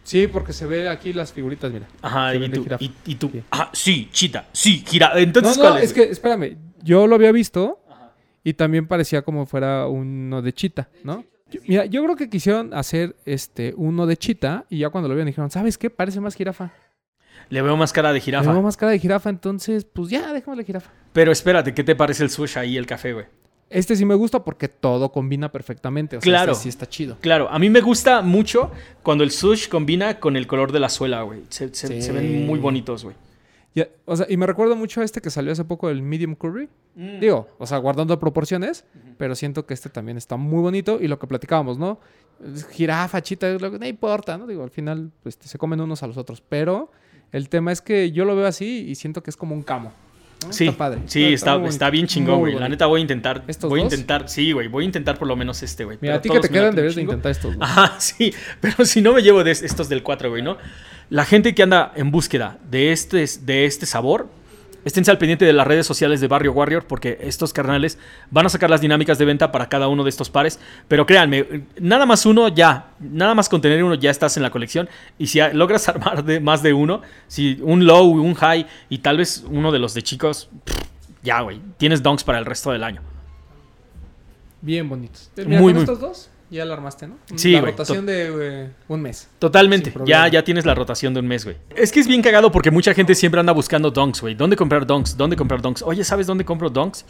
Sí, 0.05 0.29
porque 0.29 0.53
se 0.53 0.67
ve 0.67 0.89
aquí 0.89 1.13
las 1.13 1.33
figuritas, 1.33 1.73
mira. 1.73 1.89
Ajá, 2.01 2.31
Se 2.31 2.37
y 2.37 2.41
de 2.41 2.49
tú, 2.51 2.63
jirafa. 2.63 2.85
y, 2.85 2.95
y 3.07 3.15
tú, 3.17 3.29
Sí. 3.33 3.43
ajá, 3.51 3.71
sí, 3.73 4.09
cheetah, 4.13 4.47
sí, 4.53 4.85
jirafa. 4.87 5.19
Entonces, 5.19 5.57
no, 5.57 5.65
no, 5.65 5.71
¿cuál 5.71 5.83
es? 5.83 5.89
es 5.91 5.93
que, 5.95 6.05
espérame, 6.05 6.57
yo 6.85 7.09
lo 7.09 7.17
había 7.17 7.33
visto 7.33 7.81
y 8.45 8.53
también 8.55 8.87
parecía 8.87 9.23
como 9.23 9.47
fuera 9.47 9.89
uno 9.89 10.43
de 10.43 10.53
chita, 10.53 10.89
¿no? 11.03 11.25
Yo- 11.51 11.61
mira, 11.67 11.85
yo 11.87 12.03
creo 12.03 12.17
que 12.17 12.29
quisieron 12.29 12.75
hacer 12.75 13.17
este 13.25 13.73
uno 13.77 14.07
de 14.07 14.17
chita 14.17 14.65
y 14.69 14.79
ya 14.79 14.91
cuando 14.91 15.09
lo 15.09 15.15
vieron 15.15 15.27
dijeron, 15.29 15.51
¿sabes 15.51 15.79
qué? 15.79 15.91
Parece 15.91 16.21
más 16.21 16.35
jirafa. 16.35 16.73
Le 17.49 17.63
veo 17.63 17.77
más 17.77 17.93
cara 17.93 18.09
de 18.09 18.15
Le 18.15 18.21
jirafa. 18.21 18.53
veo 18.53 18.63
más 18.63 18.77
cara 18.77 18.91
de 18.91 18.99
jirafa, 18.99 19.31
entonces, 19.31 19.85
pues 19.85 20.11
ya, 20.11 20.33
déjame 20.33 20.57
la 20.57 20.65
jirafa. 20.65 20.91
Pero 21.13 21.31
espérate, 21.31 21.73
¿qué 21.75 21.85
te 21.85 21.95
parece 21.95 22.25
el 22.25 22.31
sush 22.31 22.59
ahí, 22.59 22.77
el 22.77 22.87
café, 22.87 23.13
güey? 23.13 23.27
Este 23.71 23.95
sí 23.97 24.05
me 24.05 24.15
gusta 24.15 24.43
porque 24.45 24.69
todo 24.69 25.11
combina 25.13 25.51
perfectamente. 25.51 26.17
O 26.17 26.21
sea, 26.21 26.31
Claro. 26.33 26.53
este 26.53 26.65
sí 26.65 26.69
está 26.69 26.89
chido. 26.89 27.17
Claro, 27.21 27.49
a 27.49 27.59
mí 27.59 27.69
me 27.71 27.81
gusta 27.81 28.23
mucho 28.23 28.71
cuando 29.03 29.23
el 29.25 29.31
sush 29.31 29.69
combina 29.69 30.19
con 30.21 30.37
el 30.37 30.47
color 30.47 30.73
de 30.73 30.81
la 30.81 30.89
suela, 30.89 31.23
güey. 31.23 31.43
Se, 31.49 31.73
se- 31.75 31.87
Sí. 31.89 32.03
se 32.03 32.13
ven 32.13 32.47
muy 32.47 32.59
bonitos, 32.59 33.05
güey. 33.05 33.15
Ya, 33.77 33.89
o 34.07 34.17
sea, 34.17 34.27
y 34.29 34.39
me 34.39 34.47
recuerda 34.47 34.75
mucho 34.75 35.03
a 35.03 35.05
este 35.05 35.21
que 35.21 35.29
salió 35.29 35.53
hace 35.53 35.63
poco, 35.63 35.91
el 35.91 36.01
Medium 36.01 36.35
Curry. 36.35 36.71
Mm. 36.95 37.21
Digo, 37.21 37.47
o 37.59 37.67
sea, 37.67 37.77
guardando 37.77 38.19
proporciones, 38.19 38.87
pero 39.19 39.35
siento 39.35 39.67
que 39.67 39.75
este 39.75 39.91
también 39.91 40.17
está 40.17 40.39
muy 40.39 40.63
bonito. 40.63 40.99
Y 40.99 41.09
lo 41.09 41.19
que 41.19 41.27
platicábamos, 41.27 41.77
¿no? 41.77 42.01
Jirafa, 42.71 43.21
chita, 43.21 43.51
lo 43.51 43.71
que 43.71 43.79
no 43.79 43.87
importa, 43.87 44.39
¿no? 44.39 44.47
Digo, 44.47 44.63
al 44.63 44.71
final 44.71 45.13
pues, 45.23 45.37
se 45.39 45.59
comen 45.59 45.83
unos 45.83 46.03
a 46.03 46.07
los 46.07 46.17
otros. 46.17 46.41
Pero 46.41 46.91
el 47.33 47.51
tema 47.51 47.71
es 47.71 47.83
que 47.83 48.13
yo 48.13 48.25
lo 48.25 48.35
veo 48.35 48.47
así 48.47 48.87
y 48.89 48.95
siento 48.95 49.23
que 49.23 49.29
es 49.29 49.37
como 49.37 49.55
un 49.55 49.63
camo. 49.63 49.93
¿No? 50.45 50.53
Sí, 50.53 50.67
está 50.67 50.79
padre. 50.79 51.01
sí, 51.07 51.25
está, 51.33 51.57
está 51.67 51.91
bien 51.91 52.07
chingón, 52.07 52.41
güey. 52.41 52.55
La 52.55 52.69
neta 52.69 52.87
voy 52.87 53.01
a 53.01 53.03
intentar. 53.03 53.43
¿Estos 53.47 53.71
voy 53.71 53.81
a 53.81 53.85
dos? 53.85 53.93
intentar, 53.93 54.29
sí, 54.29 54.53
güey. 54.53 54.69
Voy 54.69 54.85
a 54.85 54.87
intentar 54.87 55.19
por 55.19 55.29
lo 55.29 55.37
menos 55.37 55.63
este, 55.63 55.85
güey. 55.85 55.99
Mira, 56.01 56.15
Pero 56.15 56.19
a 56.19 56.23
ti 56.23 56.29
que 56.43 56.49
te 56.49 56.53
quedan, 56.55 56.75
debes 56.75 56.95
de 56.95 57.03
intentar 57.03 57.33
estos. 57.33 57.57
güey. 57.57 57.69
Ajá, 57.71 57.95
sí, 57.99 58.33
pero 58.61 58.85
si 58.85 59.01
no 59.03 59.13
me 59.13 59.23
llevo 59.23 59.43
de 59.45 59.51
es- 59.53 59.63
estos 59.63 59.89
del 59.89 60.03
4, 60.03 60.31
güey, 60.31 60.43
¿no? 60.43 60.57
La 61.11 61.25
gente 61.25 61.55
que 61.55 61.63
anda 61.63 61.93
en 61.97 62.11
búsqueda 62.11 62.59
de 62.71 62.93
este, 62.93 63.25
de 63.43 63.65
este 63.65 63.87
sabor, 63.87 64.29
esténse 64.87 65.11
al 65.11 65.19
pendiente 65.19 65.45
de 65.45 65.53
las 65.53 65.67
redes 65.67 65.87
sociales 65.87 66.21
de 66.23 66.29
Barrio 66.29 66.53
Warrior 66.53 66.87
porque 66.87 67.19
estos 67.21 67.53
carnales 67.53 67.99
van 68.31 68.47
a 68.47 68.49
sacar 68.49 68.71
las 68.71 68.81
dinámicas 68.81 69.19
de 69.19 69.27
venta 69.27 69.53
para 69.53 69.69
cada 69.69 69.89
uno 69.89 70.05
de 70.05 70.09
estos 70.11 70.31
pares. 70.31 70.59
Pero 70.89 71.05
créanme, 71.05 71.65
nada 71.79 72.07
más 72.07 72.25
uno 72.25 72.49
ya, 72.49 72.93
nada 72.99 73.35
más 73.35 73.49
con 73.51 73.61
tener 73.61 73.85
uno 73.85 73.97
ya 73.97 74.11
estás 74.11 74.37
en 74.39 74.43
la 74.43 74.51
colección. 74.51 74.89
Y 75.19 75.27
si 75.27 75.41
logras 75.53 75.89
armar 75.91 76.25
de, 76.25 76.41
más 76.41 76.63
de 76.63 76.73
uno, 76.73 77.03
si 77.27 77.59
un 77.63 77.85
low, 77.85 78.07
un 78.09 78.35
high 78.35 78.67
y 78.89 78.99
tal 78.99 79.19
vez 79.19 79.45
uno 79.51 79.73
de 79.73 79.79
los 79.79 79.93
de 79.93 80.03
chicos, 80.03 80.49
pff, 80.65 80.77
ya, 81.23 81.41
güey, 81.43 81.61
tienes 81.77 82.03
donks 82.03 82.25
para 82.25 82.39
el 82.39 82.47
resto 82.47 82.71
del 82.71 82.85
año. 82.85 83.03
Bien 84.63 84.89
bonitos. 84.89 85.31
Mira, 85.37 85.61
Muy, 85.61 85.73
con 85.73 85.75
muy- 85.75 85.81
estos 85.83 86.01
dos 86.01 86.31
ya 86.51 86.65
la 86.65 86.75
armaste, 86.75 87.07
¿no? 87.09 87.19
Sí, 87.35 87.53
La 87.53 87.61
rotación 87.61 88.07
de 88.07 88.29
eh, 88.41 88.71
un 88.89 89.03
mes. 89.03 89.29
Totalmente. 89.39 89.93
Ya, 90.05 90.29
ya 90.29 90.45
tienes 90.45 90.65
la 90.65 90.75
rotación 90.75 91.13
de 91.13 91.21
un 91.21 91.27
mes, 91.27 91.45
güey. 91.45 91.57
Es 91.75 91.91
que 91.91 92.01
es 92.01 92.07
bien 92.07 92.23
cagado 92.23 92.53
porque 92.53 92.71
mucha 92.71 92.95
gente 92.95 93.15
siempre 93.15 93.41
anda 93.41 93.53
buscando 93.53 93.91
donks, 93.91 94.21
güey. 94.21 94.35
¿Dónde 94.35 94.57
comprar 94.57 94.87
donks? 94.87 95.17
¿Dónde 95.17 95.37
comprar 95.37 95.61
donks? 95.61 95.83
Oye, 95.83 96.05
¿sabes 96.05 96.27
dónde 96.27 96.45
compro 96.45 96.71
donks? 96.71 97.05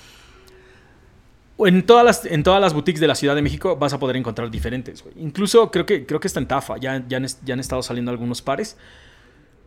En 1.59 1.85
todas, 1.85 2.05
las, 2.05 2.25
en 2.27 2.43
todas 2.43 2.61
las 2.61 2.75
boutiques 2.75 3.01
de 3.01 3.07
la 3.07 3.15
Ciudad 3.15 3.35
de 3.35 3.43
México 3.43 3.77
vas 3.77 3.93
a 3.93 3.99
poder 3.99 4.17
encontrar 4.17 4.51
diferentes, 4.51 5.03
güey. 5.03 5.15
Incluso 5.19 5.71
creo 5.71 5.87
que, 5.87 6.05
creo 6.07 6.21
que 6.21 6.29
está 6.29 6.41
en 6.41 6.49
Tafa. 6.49 6.77
Ya, 6.79 7.03
ya, 7.09 7.17
han, 7.19 7.27
ya 7.45 7.55
han 7.55 7.61
estado 7.61 7.83
saliendo 7.83 8.11
algunos 8.11 8.43
pares. 8.43 8.77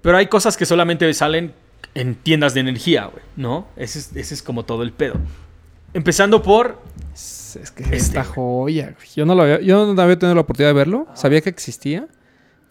Pero 0.01 0.17
hay 0.17 0.27
cosas 0.27 0.55
que 0.55 0.65
solamente 0.65 1.11
salen 1.13 1.53
en 1.95 2.15
tiendas 2.15 2.53
de 2.53 2.61
energía, 2.61 3.05
güey. 3.05 3.23
¿No? 3.35 3.67
Ese 3.75 3.99
es, 3.99 4.15
ese 4.15 4.33
es 4.33 4.43
como 4.43 4.65
todo 4.65 4.83
el 4.83 4.91
pedo. 4.91 5.15
Empezando 5.93 6.41
por... 6.41 6.81
Es, 7.55 7.63
es 7.63 7.71
que 7.71 7.83
Este, 7.83 7.95
esta 7.97 8.23
joya. 8.23 8.95
Yo 9.15 9.25
no 9.25 9.35
lo 9.35 9.43
había, 9.43 9.59
yo 9.61 9.93
no 9.93 10.01
había 10.01 10.17
tenido 10.19 10.35
la 10.35 10.41
oportunidad 10.41 10.69
de 10.69 10.73
verlo. 10.73 11.07
Sabía 11.13 11.41
que 11.41 11.49
existía. 11.49 12.07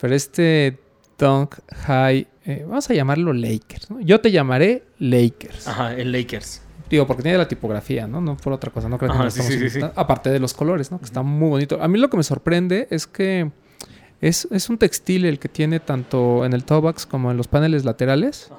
Pero 0.00 0.14
este 0.14 0.78
Dunk 1.18 1.56
High, 1.86 2.28
eh, 2.44 2.64
vamos 2.68 2.88
a 2.88 2.94
llamarlo 2.94 3.32
Lakers. 3.32 3.90
¿no? 3.90 4.00
Yo 4.00 4.20
te 4.20 4.30
llamaré 4.30 4.84
Lakers. 4.98 5.66
Ajá, 5.66 5.94
el 5.94 6.12
Lakers. 6.12 6.62
Digo, 6.88 7.06
porque 7.06 7.22
tiene 7.22 7.36
la 7.36 7.48
tipografía, 7.48 8.06
¿no? 8.06 8.20
No 8.20 8.36
por 8.36 8.52
otra 8.52 8.70
cosa. 8.70 8.88
No 8.88 8.96
creo 8.98 9.10
que 9.10 9.14
Ajá, 9.16 9.24
no 9.24 9.30
sí, 9.30 9.42
sí, 9.42 9.68
sí. 9.68 9.80
Aparte 9.94 10.30
de 10.30 10.38
los 10.38 10.54
colores, 10.54 10.90
¿no? 10.90 10.98
Que 10.98 11.04
está 11.04 11.22
muy 11.22 11.48
bonito. 11.50 11.82
A 11.82 11.88
mí 11.88 11.98
lo 11.98 12.08
que 12.08 12.16
me 12.16 12.22
sorprende 12.22 12.86
es 12.90 13.06
que 13.06 13.50
es, 14.20 14.48
es 14.50 14.70
un 14.70 14.78
textil 14.78 15.24
el 15.26 15.38
que 15.38 15.48
tiene 15.48 15.80
tanto 15.80 16.44
en 16.46 16.52
el 16.54 16.64
toe 16.64 16.80
box 16.80 17.04
como 17.04 17.30
en 17.30 17.36
los 17.36 17.46
paneles 17.48 17.84
laterales. 17.84 18.50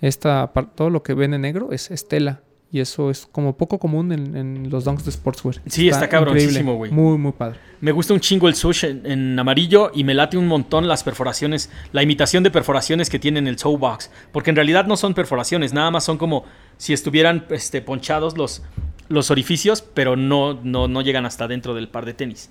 Esta, 0.00 0.52
par- 0.52 0.70
todo 0.74 0.90
lo 0.90 1.02
que 1.02 1.14
ven 1.14 1.32
en 1.34 1.40
negro 1.40 1.72
es, 1.72 1.90
es 1.90 2.06
tela. 2.06 2.40
Y 2.76 2.80
eso 2.80 3.10
es 3.10 3.24
como 3.24 3.56
poco 3.56 3.78
común 3.78 4.12
en, 4.12 4.36
en 4.36 4.68
los 4.68 4.84
dunks 4.84 5.06
de 5.06 5.10
sportswear. 5.10 5.62
Sí, 5.64 5.88
está 5.88 6.10
cabroncísimo, 6.10 6.74
increíble. 6.74 6.76
güey. 6.76 6.90
Muy, 6.90 7.16
muy 7.16 7.32
padre. 7.32 7.58
Me 7.80 7.90
gusta 7.90 8.12
un 8.12 8.20
chingo 8.20 8.48
el 8.48 8.54
sush 8.54 8.84
en, 8.84 9.00
en 9.06 9.38
amarillo 9.38 9.90
y 9.94 10.04
me 10.04 10.12
late 10.12 10.36
un 10.36 10.46
montón 10.46 10.86
las 10.86 11.02
perforaciones, 11.02 11.70
la 11.92 12.02
imitación 12.02 12.42
de 12.42 12.50
perforaciones 12.50 13.08
que 13.08 13.18
tiene 13.18 13.38
en 13.38 13.46
el 13.46 13.56
toe 13.56 13.78
box. 13.78 14.10
Porque 14.30 14.50
en 14.50 14.56
realidad 14.56 14.84
no 14.84 14.98
son 14.98 15.14
perforaciones, 15.14 15.72
nada 15.72 15.90
más 15.90 16.04
son 16.04 16.18
como 16.18 16.44
si 16.76 16.92
estuvieran 16.92 17.46
este, 17.48 17.80
ponchados 17.80 18.36
los, 18.36 18.62
los 19.08 19.30
orificios, 19.30 19.80
pero 19.80 20.14
no, 20.14 20.60
no, 20.62 20.86
no 20.86 21.00
llegan 21.00 21.24
hasta 21.24 21.48
dentro 21.48 21.72
del 21.72 21.88
par 21.88 22.04
de 22.04 22.12
tenis. 22.12 22.50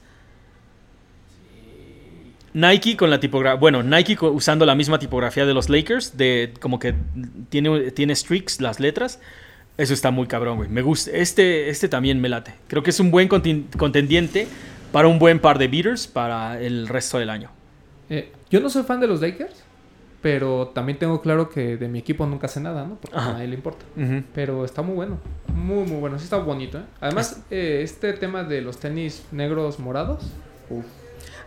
Nike 2.53 2.97
con 2.97 3.11
la 3.11 3.19
tipografía, 3.19 3.59
bueno, 3.59 3.83
Nike 3.83 4.17
usando 4.21 4.65
la 4.65 4.73
misma 4.73 4.97
tipografía 4.97 5.45
de 5.45 5.53
los 5.53 5.69
Lakers, 5.69 6.17
de 6.17 6.51
como 6.59 6.79
que 6.79 6.95
tiene, 7.49 7.91
tiene 7.91 8.13
streaks 8.13 8.59
las 8.59 8.79
letras. 8.79 9.19
Eso 9.77 9.93
está 9.93 10.11
muy 10.11 10.27
cabrón, 10.27 10.57
güey. 10.57 10.69
Me 10.69 10.81
gusta. 10.81 11.11
Este, 11.11 11.69
este 11.69 11.89
también 11.89 12.21
me 12.21 12.29
late. 12.29 12.53
Creo 12.67 12.81
que 12.83 12.91
es 12.91 12.99
un 12.99 13.11
buen 13.11 13.27
contendiente 13.27 14.47
para 14.91 15.07
un 15.07 15.19
buen 15.19 15.39
par 15.39 15.57
de 15.59 15.67
beaters 15.67 16.07
para 16.07 16.61
el 16.61 16.87
resto 16.87 17.17
del 17.19 17.29
año. 17.29 17.49
Eh, 18.09 18.31
yo 18.49 18.61
no 18.61 18.69
soy 18.69 18.83
fan 18.83 18.99
de 19.01 19.07
los 19.07 19.19
Lakers, 19.21 19.63
pero 20.21 20.69
también 20.73 20.97
tengo 20.97 21.21
claro 21.21 21.49
que 21.49 21.75
de 21.75 21.87
mi 21.89 21.99
equipo 21.99 22.25
nunca 22.25 22.47
sé 22.47 22.61
nada, 22.61 22.85
¿no? 22.85 22.95
Porque 22.95 23.17
Ajá. 23.17 23.31
a 23.31 23.33
nadie 23.33 23.47
le 23.47 23.55
importa. 23.55 23.85
Pero 24.33 24.63
está 24.63 24.81
muy 24.81 24.95
bueno. 24.95 25.19
Muy, 25.53 25.85
muy 25.85 25.97
bueno. 25.99 26.17
Sí 26.19 26.23
está 26.23 26.37
bonito, 26.37 26.77
¿eh? 26.77 26.83
Además, 27.01 27.41
eh, 27.51 27.81
este 27.83 28.13
tema 28.13 28.43
de 28.43 28.61
los 28.61 28.79
tenis 28.79 29.25
negros 29.31 29.79
morados. 29.79 30.23
uf. 30.69 30.85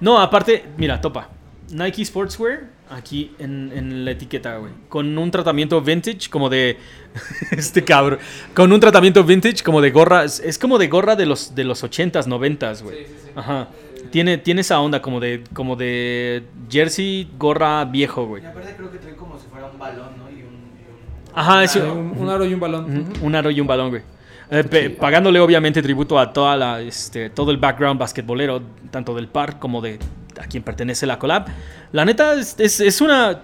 No, 0.01 0.21
aparte, 0.21 0.65
mira, 0.77 1.01
topa. 1.01 1.29
Nike 1.73 2.05
Sportswear, 2.05 2.69
aquí 2.91 3.33
en, 3.39 3.73
en 3.75 4.05
la 4.05 4.13
etiqueta, 4.13 4.57
güey. 4.57 4.73
Con 4.89 5.17
un 5.19 5.31
tratamiento 5.31 5.81
vintage, 5.81 6.29
como 6.31 6.49
de. 6.49 6.77
este 7.51 7.85
cabrón. 7.85 8.19
Con 8.55 8.73
un 8.73 8.81
tratamiento 8.81 9.23
vintage, 9.25 9.63
como 9.63 9.81
de 9.81 9.91
gorra. 9.91 10.25
Es, 10.25 10.41
es 10.41 10.59
como 10.59 10.79
de 10.79 10.89
gorra 10.89 11.17
de 11.17 11.27
los, 11.27 11.55
de 11.55 11.65
los 11.65 11.83
80s, 11.85 12.27
90s, 12.27 12.83
güey. 12.83 13.07
Ajá. 13.35 13.69
Tiene, 14.11 14.39
tiene 14.39 14.63
esa 14.63 14.81
onda 14.81 15.03
como 15.03 15.21
de, 15.21 15.45
como 15.53 15.77
de 15.77 16.43
jersey, 16.71 17.29
gorra 17.39 17.85
viejo, 17.85 18.27
güey. 18.27 18.43
Y 18.43 18.47
aparte 18.47 18.75
creo 18.77 18.91
que 18.91 18.99
trae 18.99 19.15
como 19.17 19.39
si 19.39 19.47
fuera 19.49 19.67
un 19.67 19.79
balón, 19.79 20.17
¿no? 20.17 20.31
Y 20.31 20.35
un... 20.35 20.39
y 20.39 20.45
un- 20.45 21.31
Ajá, 21.35 21.61
Ah, 21.61 21.93
un, 21.93 22.15
un 22.17 22.29
aro 22.31 22.45
y 22.47 22.55
un 22.55 22.61
balón. 22.61 23.05
Un 23.21 23.35
aro 23.35 23.51
y 23.51 23.61
un 23.61 23.67
balón, 23.67 23.91
güey. 23.91 24.03
Eh, 24.51 24.65
pe- 24.65 24.91
pagándole 24.91 25.41
obviamente 25.41 25.83
tributo 25.83 26.19
a 26.19 26.33
toda 26.33 26.57
la, 26.57 26.81
este, 26.81 27.29
todo 27.31 27.51
el 27.51 27.59
background 27.59 28.01
basquetbolero, 28.01 28.63
tanto 28.91 29.15
del 29.15 29.29
par 29.29 29.59
como 29.59 29.81
de 29.83 29.99
a 30.41 30.47
quien 30.47 30.63
pertenece 30.63 31.05
la 31.07 31.19
collab. 31.19 31.47
La 31.93 32.05
neta 32.05 32.35
es, 32.35 32.55
es- 32.59 32.81
es 32.81 33.01
una 33.01 33.41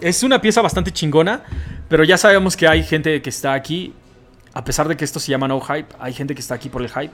es 0.00 0.22
una 0.24 0.40
pieza 0.40 0.60
bastante 0.60 0.90
chingona, 0.90 1.42
pero 1.88 2.02
ya 2.02 2.18
sabemos 2.18 2.56
que 2.56 2.66
hay 2.66 2.82
gente 2.82 3.22
que 3.22 3.30
está 3.30 3.52
aquí, 3.52 3.94
a 4.52 4.64
pesar 4.64 4.88
de 4.88 4.96
que 4.96 5.04
esto 5.04 5.20
se 5.20 5.30
llama 5.30 5.46
no 5.46 5.60
hype, 5.60 5.86
hay 6.00 6.12
gente 6.12 6.34
que 6.34 6.40
está 6.40 6.56
aquí 6.56 6.68
por 6.68 6.82
el 6.82 6.88
hype. 6.88 7.12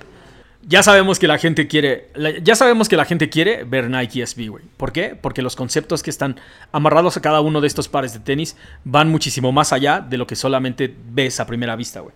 Ya 0.63 0.83
sabemos 0.83 1.19
que 1.19 1.29
la 1.29 1.39
gente 1.39 1.69
quiere, 1.69 2.11
ya 2.43 2.57
sabemos 2.57 2.89
que 2.89 2.97
la 2.97 3.05
gente 3.05 3.29
quiere 3.29 3.63
ver 3.65 3.89
Nike 3.91 4.27
SB, 4.27 4.49
güey. 4.49 4.65
¿Por 4.77 4.91
qué? 4.93 5.17
Porque 5.21 5.41
los 5.43 5.55
conceptos 5.55 6.03
que 6.03 6.11
están 6.11 6.41
amarrados 6.73 7.17
a 7.17 7.21
cada 7.23 7.41
uno 7.43 7.61
de 7.61 7.67
estos 7.69 7.89
pares 7.89 8.13
de 8.15 8.21
tenis 8.21 8.57
van 8.85 9.09
muchísimo 9.11 9.53
más 9.53 9.73
allá 9.73 10.01
de 10.01 10.17
lo 10.17 10.27
que 10.27 10.35
solamente 10.35 10.93
ves 11.11 11.39
a 11.41 11.47
primera 11.47 11.77
vista, 11.77 12.01
güey. 12.01 12.15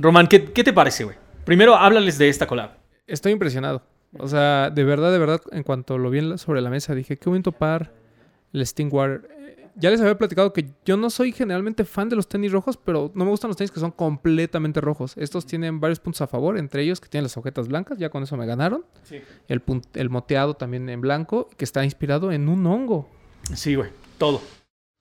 Román, 0.00 0.26
¿qué, 0.28 0.44
qué 0.52 0.64
te 0.64 0.72
parece, 0.72 1.04
güey? 1.04 1.16
Primero, 1.44 1.74
háblales 1.76 2.18
de 2.18 2.28
esta 2.28 2.46
collab. 2.46 2.70
Estoy 3.06 3.32
impresionado. 3.32 3.82
O 4.18 4.28
sea, 4.28 4.70
de 4.70 4.84
verdad, 4.84 5.12
de 5.12 5.18
verdad, 5.18 5.40
en 5.52 5.62
cuanto 5.62 5.98
lo 5.98 6.10
vi 6.10 6.38
sobre 6.38 6.60
la 6.60 6.70
mesa, 6.70 6.94
dije, 6.94 7.16
qué 7.16 7.28
bonito 7.28 7.52
par 7.52 7.92
el 8.52 8.66
Stingwater. 8.66 9.28
Eh, 9.30 9.68
Ya 9.76 9.90
les 9.90 10.00
había 10.00 10.16
platicado 10.18 10.52
que 10.52 10.70
yo 10.84 10.96
no 10.96 11.08
soy 11.10 11.30
generalmente 11.32 11.84
fan 11.84 12.08
de 12.08 12.16
los 12.16 12.28
tenis 12.28 12.50
rojos, 12.52 12.76
pero 12.76 13.12
no 13.14 13.24
me 13.24 13.30
gustan 13.30 13.48
los 13.48 13.56
tenis 13.56 13.70
que 13.70 13.80
son 13.80 13.90
completamente 13.92 14.80
rojos. 14.80 15.14
Estos 15.16 15.46
tienen 15.46 15.78
varios 15.80 16.00
puntos 16.00 16.20
a 16.22 16.26
favor, 16.26 16.58
entre 16.58 16.82
ellos 16.82 17.00
que 17.00 17.08
tienen 17.08 17.24
las 17.24 17.36
agujetas 17.36 17.68
blancas, 17.68 17.98
ya 17.98 18.08
con 18.10 18.22
eso 18.22 18.36
me 18.36 18.46
ganaron. 18.46 18.84
El, 19.48 19.64
pun- 19.64 19.84
el 19.94 20.10
moteado 20.10 20.54
también 20.54 20.88
en 20.88 21.00
blanco, 21.00 21.48
que 21.56 21.64
está 21.64 21.84
inspirado 21.84 22.32
en 22.32 22.48
un 22.48 22.66
hongo. 22.66 23.08
Sí, 23.54 23.74
güey, 23.74 23.90
todo. 24.18 24.40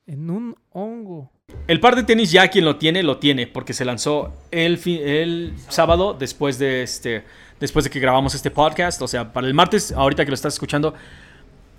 En 0.05 0.29
un 0.29 0.55
hongo. 0.71 1.31
El 1.67 1.79
par 1.79 1.95
de 1.95 2.03
tenis 2.03 2.31
ya 2.31 2.47
quien 2.47 2.65
lo 2.65 2.77
tiene, 2.77 3.03
lo 3.03 3.17
tiene, 3.17 3.47
porque 3.47 3.73
se 3.73 3.83
lanzó 3.83 4.33
el, 4.51 4.79
el 4.85 5.53
sábado 5.69 6.15
después 6.17 6.59
de, 6.59 6.83
este, 6.83 7.23
después 7.59 7.83
de 7.83 7.91
que 7.91 7.99
grabamos 7.99 8.35
este 8.35 8.51
podcast. 8.51 9.01
O 9.01 9.07
sea, 9.07 9.33
para 9.33 9.47
el 9.47 9.53
martes, 9.53 9.91
ahorita 9.91 10.23
que 10.23 10.31
lo 10.31 10.35
estás 10.35 10.53
escuchando, 10.53 10.93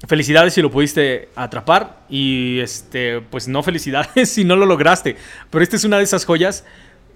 felicidades 0.06 0.54
si 0.54 0.62
lo 0.62 0.70
pudiste 0.70 1.28
atrapar 1.34 2.00
y 2.08 2.60
este, 2.60 3.20
pues 3.20 3.48
no 3.48 3.62
felicidades 3.62 4.28
si 4.30 4.44
no 4.44 4.56
lo 4.56 4.66
lograste. 4.66 5.16
Pero 5.50 5.62
esta 5.62 5.76
es 5.76 5.84
una 5.84 5.98
de 5.98 6.04
esas 6.04 6.24
joyas 6.24 6.64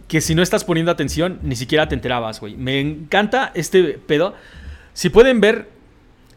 que 0.08 0.20
si 0.20 0.34
no 0.34 0.42
estás 0.42 0.64
poniendo 0.64 0.90
atención 0.90 1.38
ni 1.42 1.56
siquiera 1.56 1.88
te 1.88 1.94
enterabas, 1.94 2.40
güey. 2.40 2.56
Me 2.56 2.80
encanta 2.80 3.52
este 3.54 3.98
pedo. 3.98 4.34
Si 4.94 5.10
pueden 5.10 5.40
ver, 5.40 5.68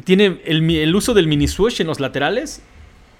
tiene 0.03 0.41
el, 0.45 0.69
el 0.69 0.95
uso 0.95 1.13
del 1.13 1.27
mini 1.27 1.47
swoosh 1.47 1.81
en 1.81 1.87
los 1.87 1.99
laterales. 1.99 2.61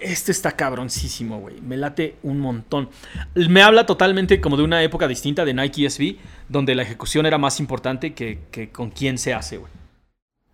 Este 0.00 0.32
está 0.32 0.52
cabroncísimo, 0.52 1.40
güey. 1.40 1.60
Me 1.60 1.76
late 1.76 2.16
un 2.22 2.40
montón. 2.40 2.88
Me 3.34 3.62
habla 3.62 3.86
totalmente 3.86 4.40
como 4.40 4.56
de 4.56 4.62
una 4.62 4.82
época 4.82 5.08
distinta 5.08 5.44
de 5.44 5.54
Nike 5.54 5.88
SB, 5.88 6.16
donde 6.48 6.74
la 6.74 6.82
ejecución 6.82 7.26
era 7.26 7.38
más 7.38 7.60
importante 7.60 8.14
que, 8.14 8.40
que 8.50 8.70
con 8.70 8.90
quién 8.90 9.18
se 9.18 9.34
hace, 9.34 9.58
güey. 9.58 9.72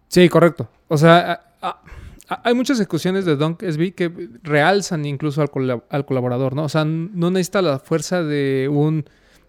Sí, 0.08 0.28
correcto. 0.28 0.68
O 0.88 0.98
sea, 0.98 1.40
hay 2.28 2.54
muchas 2.54 2.78
ejecuciones 2.78 3.24
de 3.24 3.36
Dunk 3.36 3.62
SB 3.62 3.94
que 3.94 4.28
realzan 4.42 5.04
incluso 5.04 5.42
al, 5.42 5.82
al 5.88 6.04
colaborador, 6.04 6.54
¿no? 6.54 6.64
O 6.64 6.68
sea, 6.68 6.84
no 6.84 7.30
necesita 7.30 7.62
la 7.62 7.78
fuerza 7.78 8.22
de 8.22 8.68
un 8.70 9.04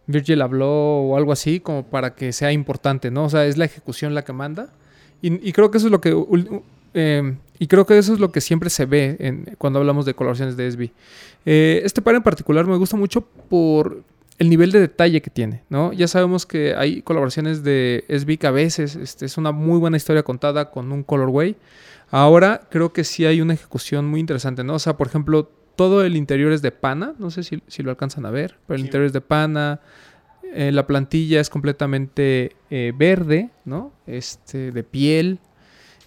Virgil 0.07 0.41
Abloh 0.41 1.11
o 1.11 1.17
algo 1.17 1.31
así 1.31 1.59
como 1.59 1.85
para 1.85 2.15
que 2.15 2.33
sea 2.33 2.51
importante, 2.51 3.11
¿no? 3.11 3.25
O 3.25 3.29
sea, 3.29 3.45
es 3.45 3.57
la 3.57 3.65
ejecución 3.65 4.15
la 4.15 4.23
que 4.23 4.33
manda. 4.33 4.69
Y, 5.21 5.53
creo 5.53 5.71
que 5.71 5.77
eso 5.77 5.87
es 5.87 5.91
lo 5.91 6.01
que... 6.01 6.13
eh, 6.93 7.35
y 7.59 7.67
creo 7.67 7.85
que 7.85 7.97
eso 7.97 8.13
es 8.13 8.19
lo 8.19 8.31
que 8.31 8.41
siempre 8.41 8.69
se 8.69 8.85
ve 8.85 9.15
en- 9.19 9.55
cuando 9.57 9.79
hablamos 9.79 10.05
de 10.05 10.13
colaboraciones 10.13 10.57
de 10.57 10.67
SB. 10.67 10.91
Eh, 11.45 11.81
este 11.83 12.01
par 12.01 12.15
en 12.15 12.23
particular 12.23 12.65
me 12.65 12.77
gusta 12.77 12.97
mucho 12.97 13.21
por 13.21 14.03
el 14.39 14.49
nivel 14.49 14.71
de 14.71 14.79
detalle 14.79 15.21
que 15.21 15.29
tiene, 15.29 15.63
¿no? 15.69 15.93
Ya 15.93 16.07
sabemos 16.07 16.45
que 16.45 16.73
hay 16.75 17.01
colaboraciones 17.03 17.63
de 17.63 18.03
SB 18.07 18.37
que 18.37 18.47
a 18.47 18.51
veces 18.51 18.95
este, 18.95 19.25
es 19.25 19.37
una 19.37 19.51
muy 19.51 19.77
buena 19.79 19.97
historia 19.97 20.23
contada 20.23 20.71
con 20.71 20.91
un 20.91 21.03
colorway. 21.03 21.55
Ahora 22.09 22.61
creo 22.69 22.93
que 22.93 23.03
sí 23.03 23.25
hay 23.25 23.41
una 23.41 23.53
ejecución 23.53 24.05
muy 24.07 24.19
interesante, 24.19 24.63
¿no? 24.63 24.75
O 24.75 24.79
sea, 24.79 24.97
por 24.97 25.07
ejemplo, 25.07 25.49
todo 25.75 26.03
el 26.03 26.15
interior 26.15 26.51
es 26.51 26.61
de 26.61 26.71
pana, 26.71 27.13
no 27.19 27.31
sé 27.31 27.43
si, 27.43 27.61
si 27.67 27.81
lo 27.83 27.89
alcanzan 27.91 28.25
a 28.25 28.31
ver, 28.31 28.57
pero 28.67 28.75
el 28.75 28.81
Sí. 28.81 28.87
interior 28.87 29.07
es 29.07 29.13
de 29.13 29.21
pana. 29.21 29.79
eh, 30.55 30.71
la 30.71 30.85
plantilla 30.85 31.39
es 31.41 31.49
completamente 31.49 32.55
eh, 32.69 32.93
verde, 32.95 33.49
¿no? 33.65 33.91
Este, 34.05 34.71
de 34.71 34.83
piel. 34.83 35.39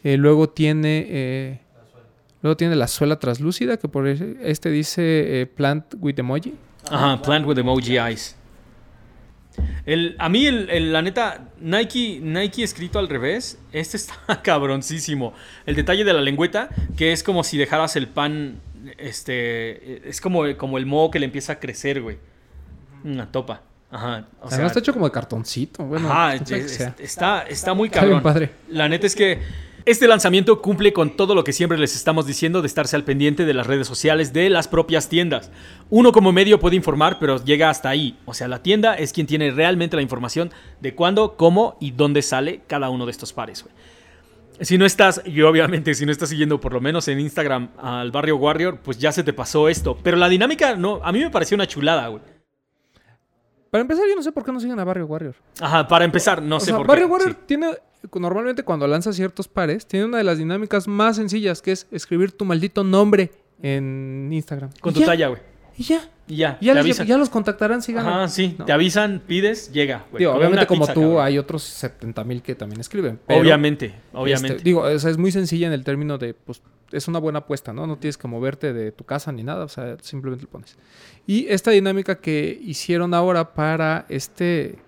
Eh, 0.07 0.17
luego 0.17 0.49
tiene... 0.49 1.07
eh, 1.09 1.61
luego 2.43 2.57
tiene 2.57 2.77
la 2.77 2.87
suela 2.87 3.19
translúcida, 3.19 3.77
que 3.77 3.89
por 3.89 4.07
este 4.07 4.71
dice 4.71 5.41
eh, 5.41 5.47
plant 5.47 5.95
with 5.99 6.19
emoji. 6.19 6.55
Ajá, 6.89 7.21
Plant 7.21 7.45
with 7.47 7.59
Emoji 7.59 7.99
Eyes. 7.99 8.37
El, 9.87 10.15
a 10.19 10.29
mí, 10.29 10.47
el, 10.47 10.69
el- 10.71 10.93
la 10.93 11.03
neta, 11.03 11.49
Nike, 11.61 12.21
Nike 12.23 12.63
escrito 12.63 12.99
al 12.99 13.09
revés, 13.09 13.59
este 13.73 13.97
está 14.01 14.43
cabroncísimo. 14.43 15.33
El 15.65 15.75
detalle 15.75 16.05
de 16.05 16.13
la 16.13 16.21
lengüeta, 16.21 16.69
que 16.97 17.13
es 17.13 17.23
como 17.25 17.43
si 17.43 17.57
dejaras 17.59 17.97
el 17.97 18.07
pan, 18.07 18.61
este, 18.99 20.09
es 20.09 20.21
como, 20.21 20.45
como 20.57 20.79
el 20.79 20.87
moho 20.87 21.11
que 21.11 21.19
le 21.19 21.25
empieza 21.27 21.55
a 21.55 21.59
crecer, 21.59 22.03
güey. 22.03 22.19
Una 23.05 23.31
topa. 23.33 23.63
Ajá. 23.91 24.27
O 24.43 24.49
Además 24.49 24.67
está 24.73 24.81
hecho 24.81 24.93
como 24.93 25.07
de 25.07 25.13
cartoncito. 25.13 25.85
Bueno, 25.85 26.09
Ajá, 26.11 26.35
es- 26.35 26.71
sea. 26.77 26.95
está, 26.99 27.43
está 27.43 27.73
muy 27.75 27.87
Está 27.89 28.01
bien 28.05 28.19
cabrón. 28.19 28.23
padre. 28.23 28.51
La 28.69 28.89
neta 28.89 29.07
es 29.07 29.15
que 29.17 29.41
este 29.87 30.09
lanzamiento 30.09 30.61
cumple 30.61 30.93
con 30.93 31.17
todo 31.17 31.37
lo 31.37 31.45
que 31.45 31.53
siempre 31.53 31.79
les 31.79 31.95
estamos 31.95 32.27
diciendo 32.27 32.61
de 32.61 32.67
estarse 32.67 32.97
al 32.97 33.05
pendiente 33.05 33.45
de 33.45 33.55
las 33.55 33.69
redes 33.69 33.87
sociales 33.87 34.33
de 34.33 34.51
las 34.51 34.67
propias 34.67 35.09
tiendas. 35.09 35.53
Uno 35.91 36.11
como 36.11 36.33
medio 36.33 36.59
puede 36.59 36.75
informar, 36.75 37.19
pero 37.21 37.43
llega 37.45 37.71
hasta 37.71 37.89
ahí. 37.89 38.19
O 38.25 38.35
sea, 38.35 38.49
la 38.49 38.65
tienda 38.65 38.95
es 38.95 39.13
quien 39.13 39.29
tiene 39.29 39.53
realmente 39.53 39.95
la 39.95 40.03
información 40.03 40.51
de 40.81 40.97
cuándo, 40.97 41.37
cómo 41.37 41.77
y 41.81 41.93
dónde 41.93 42.23
sale 42.23 42.63
cada 42.67 42.91
uno 42.91 43.07
de 43.07 43.13
estos 43.13 43.33
pares. 43.33 43.65
Si 44.61 44.77
no 44.77 44.87
estás, 44.87 45.23
y 45.25 45.41
obviamente 45.43 45.95
si 45.95 46.05
no 46.05 46.11
estás 46.11 46.31
siguiendo 46.31 46.61
por 46.61 46.73
lo 46.73 46.81
menos 46.81 47.07
en 47.07 47.21
Instagram 47.21 47.69
al 47.81 48.11
barrio 48.11 48.39
Warrior, 48.39 48.81
pues 48.83 48.99
ya 48.99 49.13
se 49.13 49.23
te 49.23 49.33
pasó 49.33 49.69
esto. 49.69 49.97
Pero 50.03 50.17
la 50.17 50.29
dinámica, 50.29 50.75
no, 50.75 51.01
a 51.05 51.13
mí 51.13 51.21
me 51.21 51.31
pareció 51.31 51.55
una 51.55 51.69
chulada, 51.69 52.09
güey. 52.09 52.23
Para 53.77 53.83
empezar, 53.83 54.05
yo 54.09 54.17
no 54.17 54.23
sé 54.23 54.33
por 54.33 54.45
qué 54.45 54.53
no 54.53 54.61
siguen 54.61 54.79
a 54.81 54.85
Barrio 54.85 55.07
Warrior. 55.07 55.35
Ajá, 55.61 55.87
para 55.87 56.05
empezar, 56.05 56.43
no 56.43 56.57
o 56.57 56.61
sé 56.61 56.67
sea, 56.67 56.77
por 56.79 56.87
Barrio 56.87 57.07
qué. 57.07 57.13
Warrior 57.13 57.33
sí. 57.33 57.39
tiene, 57.47 57.71
normalmente 58.15 58.63
cuando 58.63 58.87
lanza 58.87 59.13
ciertos 59.13 59.49
pares, 59.49 59.87
tiene 59.87 60.07
una 60.07 60.19
de 60.19 60.25
las 60.25 60.39
dinámicas 60.39 60.89
más 60.89 61.17
sencillas, 61.17 61.61
que 61.61 61.73
es 61.73 61.87
escribir 61.91 62.33
tu 62.33 62.45
maldito 62.45 62.83
nombre 62.85 63.31
en 63.63 64.29
Instagram. 64.33 64.71
Con 64.81 64.95
tu 64.95 65.01
ya, 65.01 65.07
talla, 65.07 65.29
güey. 65.29 65.41
Y 65.79 65.83
ya. 65.83 66.09
Y 66.29 66.37
ya, 66.37 66.59
ya, 66.61 66.73
te 66.73 66.77
les- 66.79 66.85
avisan. 66.85 67.07
ya 67.07 67.19
los 67.19 67.29
contactarán 67.29 67.83
si 67.83 67.93
ganan. 67.93 68.13
Ajá, 68.13 68.29
sí. 68.29 68.57
¿no? 68.59 68.65
Te 68.65 68.73
avisan, 68.73 69.23
pides, 69.27 69.71
llega. 69.73 70.07
güey. 70.11 70.21
Digo, 70.21 70.33
obviamente 70.33 70.67
como 70.67 70.81
pizza, 70.81 70.95
tú, 70.95 71.01
cabrón. 71.03 71.25
hay 71.25 71.39
otros 71.39 71.63
70 71.63 72.25
mil 72.25 72.43
que 72.43 72.55
también 72.55 72.81
escriben. 72.81 73.21
pero, 73.27 73.41
Obviamente, 73.41 73.87
este, 73.87 74.01
obviamente. 74.15 74.63
digo, 74.65 74.81
o 74.83 74.99
sea, 74.99 75.11
es 75.11 75.19
muy 75.19 75.31
sencilla 75.33 75.67
en 75.67 75.73
el 75.75 75.85
término 75.85 76.17
de, 76.19 76.33
pues, 76.35 76.63
es 76.97 77.09
una 77.09 77.19
buena 77.19 77.41
apuesta, 77.41 77.73
¿no? 77.73 77.87
No 77.87 77.97
tienes 77.99 78.17
que 78.19 78.29
moverte 78.29 78.73
de 78.73 78.93
tu 78.93 79.05
casa 79.05 79.33
ni 79.33 79.43
nada, 79.43 79.65
o 79.65 79.69
sea, 79.69 79.97
simplemente 80.01 80.45
lo 80.45 80.51
pones. 80.51 80.77
Y 81.27 81.47
esta 81.49 81.71
dinámica 81.71 82.21
que 82.21 82.59
hicieron 82.63 83.15
ahora 83.15 83.55
para 83.55 84.07
este 84.09 84.79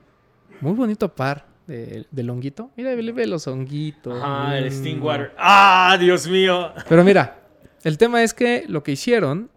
muy 0.61 0.73
bonito 0.73 1.15
par 1.15 1.47
de, 1.67 2.07
del 2.11 2.31
honguito. 2.31 2.71
Mira, 2.77 2.95
ve, 2.95 3.13
ve 3.13 3.27
los 3.27 3.47
honguitos. 3.47 4.21
Ajá, 4.23 4.59
el 4.59 4.67
Mm. 4.67 4.73
Stingwater. 4.73 5.33
¡Ah, 5.39 5.97
Dios 6.01 6.27
mío! 6.27 6.73
Pero 6.89 7.05
mira, 7.05 7.41
el 7.85 7.99
tema 7.99 8.23
es 8.23 8.35
que 8.35 8.65
lo 8.69 8.83
que 8.83 8.93
hicieron 8.93 9.51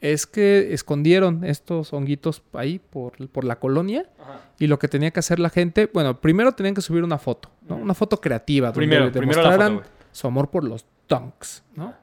es 0.00 0.26
que 0.26 0.72
escondieron 0.72 1.42
estos 1.44 1.92
honguitos 1.92 2.42
ahí 2.52 2.78
por, 2.78 3.28
por 3.30 3.44
la 3.44 3.58
colonia 3.58 4.06
y 4.58 4.66
lo 4.66 4.78
que 4.78 4.88
tenía 4.88 5.10
que 5.10 5.20
hacer 5.20 5.38
la 5.38 5.50
gente, 5.50 5.90
bueno, 5.92 6.20
primero 6.20 6.52
tenían 6.52 6.74
que 6.74 6.82
subir 6.82 7.02
una 7.02 7.18
foto, 7.18 7.50
¿no? 7.68 7.76
Una 7.76 7.94
foto 7.94 8.20
creativa 8.20 8.68
donde 8.68 8.78
Primero, 8.78 9.10
primero 9.10 9.42
la 9.42 9.48
demostraran 9.50 9.78
foto, 9.78 9.90
su 10.12 10.26
amor 10.26 10.50
por 10.50 10.64
los 10.64 10.84
dunks, 11.08 11.62
¿no? 11.74 11.94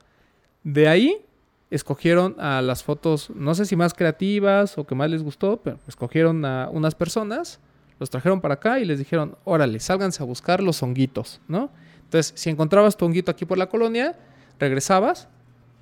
De 0.64 0.88
ahí 0.88 1.26
escogieron 1.70 2.36
a 2.40 2.62
las 2.62 2.84
fotos, 2.84 3.30
no 3.32 3.56
sé 3.56 3.66
si 3.66 3.76
más 3.76 3.94
creativas 3.94 4.78
o 4.78 4.86
que 4.86 4.96
más 4.96 5.10
les 5.10 5.24
gustó, 5.24 5.58
pero 5.58 5.80
escogieron 5.88 6.46
a 6.46 6.70
unas 6.72 6.96
personas, 6.96 7.60
los 8.00 8.10
trajeron 8.10 8.42
para 8.42 8.56
acá 8.56 8.80
y 8.80 8.86
les 8.86 9.00
dijeron, 9.00 9.36
órale, 9.44 9.80
sálganse 9.80 10.22
a 10.22 10.26
buscar 10.26 10.62
los 10.62 10.82
honguitos, 10.84 11.42
¿no? 11.48 11.72
Entonces, 12.04 12.34
si 12.36 12.50
encontrabas 12.50 12.96
tu 12.96 13.06
honguito 13.06 13.32
aquí 13.32 13.46
por 13.46 13.58
la 13.58 13.68
colonia, 13.68 14.16
regresabas 14.60 15.28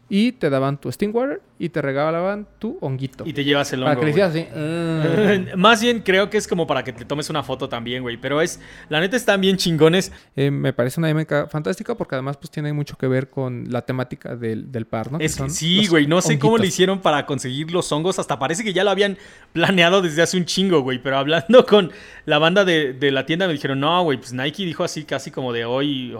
y 0.08 0.32
te 0.32 0.50
daban 0.50 0.80
tu 0.80 0.92
Stingwater 0.92 1.42
y 1.64 1.70
te 1.70 1.80
regalaban 1.82 2.48
tu 2.58 2.78
honguito. 2.82 3.24
Y 3.28 3.34
te 3.34 3.44
llevas 3.44 3.72
el 3.74 3.82
para 3.82 3.92
hongo. 3.92 4.02
que 4.02 4.06
le 4.08 4.12
güey. 4.14 4.30
hicieras 4.32 4.50
así. 4.52 5.56
"Mm". 5.56 5.58
Más 5.62 5.80
bien 5.82 6.00
creo 6.00 6.30
que 6.30 6.38
es 6.38 6.48
como 6.48 6.66
para 6.66 6.84
que 6.84 6.92
te 6.92 7.06
tomes 7.06 7.30
una 7.30 7.44
foto 7.44 7.70
también, 7.70 8.02
güey. 8.02 8.18
Pero 8.18 8.42
es, 8.42 8.60
la 8.90 9.00
neta 9.00 9.16
están 9.16 9.40
bien 9.42 9.58
chingones. 9.58 10.12
Eh, 10.36 10.50
me 10.50 10.74
parece 10.74 11.00
una 11.00 11.08
dinámica 11.08 11.46
fantástica 11.48 11.94
porque 11.96 12.16
además 12.16 12.38
pues 12.38 12.50
tiene 12.50 12.74
mucho 12.74 12.98
que 12.98 13.08
ver 13.08 13.30
con 13.30 13.66
la 13.70 13.84
temática 13.84 14.36
del, 14.36 14.72
del 14.72 14.88
par, 14.88 15.12
¿no? 15.12 15.20
Que 15.20 15.26
Es 15.26 15.36
que 15.36 15.50
sí, 15.52 15.86
güey. 15.88 16.08
No 16.08 16.20
sé 16.22 16.40
cómo 16.40 16.58
le 16.58 16.66
hicieron 16.66 17.00
para 17.00 17.28
conseguir 17.28 17.70
los 17.72 17.92
hongos. 17.92 18.18
Hasta 18.18 18.40
parece 18.40 18.64
que 18.64 18.74
ya 18.74 18.84
lo 18.84 18.90
habían 18.90 19.18
planeado 19.54 20.02
desde 20.02 20.24
hace 20.24 20.38
un 20.38 20.46
chingo, 20.46 20.82
güey. 20.82 20.98
Pero 20.98 21.18
hablando 21.18 21.66
con 21.68 21.92
la 22.26 22.40
banda 22.40 22.66
de, 22.66 22.94
de 22.94 23.12
la 23.12 23.28
tienda 23.28 23.46
me 23.46 23.54
dijeron, 23.54 23.80
no, 23.80 24.04
güey, 24.04 24.18
pues 24.18 24.34
Nike 24.34 24.66
dijo 24.66 24.84
así 24.84 25.04
casi 25.04 25.30
como 25.30 25.54
de 25.54 25.64
hoy, 25.66 26.16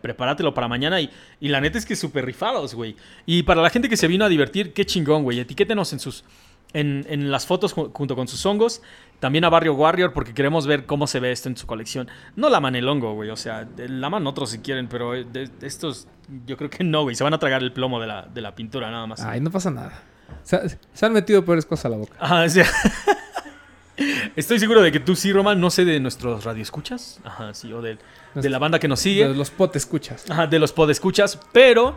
prepáratelo 0.00 0.54
para 0.54 0.68
mañana. 0.68 1.00
Y, 1.00 1.10
y 1.40 1.48
la 1.48 1.60
neta 1.60 1.76
es 1.76 1.84
que 1.84 1.96
súper 1.96 2.24
rifados, 2.24 2.74
güey. 2.74 2.94
Y 3.26 3.42
para 3.42 3.60
la 3.60 3.70
gente 3.70 3.88
que 3.88 3.96
se 3.96 4.06
vino 4.06 4.24
a 4.24 4.28
divertir, 4.28 4.43
qué 4.50 4.84
chingón, 4.86 5.22
güey. 5.22 5.40
Etiquétenos 5.40 5.92
en 5.92 5.98
sus... 6.00 6.24
En, 6.72 7.06
en 7.08 7.30
las 7.30 7.46
fotos 7.46 7.72
ju- 7.76 7.92
junto 7.92 8.16
con 8.16 8.26
sus 8.26 8.44
hongos. 8.46 8.82
También 9.20 9.44
a 9.44 9.48
Barrio 9.48 9.74
Warrior 9.74 10.12
porque 10.12 10.34
queremos 10.34 10.66
ver 10.66 10.86
cómo 10.86 11.06
se 11.06 11.20
ve 11.20 11.30
esto 11.30 11.48
en 11.48 11.56
su 11.56 11.68
colección. 11.68 12.08
No 12.34 12.48
laman 12.48 12.74
el 12.74 12.88
hongo, 12.88 13.14
güey. 13.14 13.30
O 13.30 13.36
sea, 13.36 13.68
laman 13.76 14.26
otros 14.26 14.50
si 14.50 14.58
quieren, 14.58 14.88
pero 14.88 15.14
eh, 15.14 15.24
de- 15.24 15.46
de 15.46 15.66
estos 15.68 16.08
yo 16.46 16.56
creo 16.56 16.70
que 16.70 16.82
no, 16.82 17.02
güey. 17.04 17.14
Se 17.14 17.22
van 17.22 17.32
a 17.32 17.38
tragar 17.38 17.62
el 17.62 17.72
plomo 17.72 18.00
de 18.00 18.08
la, 18.08 18.22
de 18.22 18.40
la 18.40 18.56
pintura 18.56 18.90
nada 18.90 19.06
más. 19.06 19.20
Ay, 19.20 19.40
no 19.40 19.52
pasa 19.52 19.70
nada. 19.70 20.02
Se, 20.42 20.78
se 20.92 21.06
han 21.06 21.12
metido 21.12 21.44
peores 21.44 21.64
cosas 21.64 21.84
a 21.84 21.88
la 21.90 21.96
boca. 21.98 22.16
Ajá, 22.18 22.42
o 22.42 22.48
sea, 22.48 22.66
Estoy 24.34 24.58
seguro 24.58 24.82
de 24.82 24.90
que 24.90 24.98
tú 24.98 25.14
sí, 25.14 25.32
Roman. 25.32 25.60
No 25.60 25.70
sé 25.70 25.84
de 25.84 26.00
nuestros 26.00 26.42
radioescuchas. 26.42 27.20
Ajá, 27.22 27.54
sí, 27.54 27.72
o 27.72 27.80
de, 27.80 27.98
de 28.34 28.50
la 28.50 28.58
banda 28.58 28.80
que 28.80 28.88
nos 28.88 28.98
sigue. 28.98 29.28
De 29.28 29.34
los 29.34 29.50
pot 29.50 29.74
escuchas. 29.76 30.28
Ajá, 30.28 30.48
de 30.48 30.58
los 30.58 30.72
podescuchas, 30.72 31.38
pero 31.52 31.96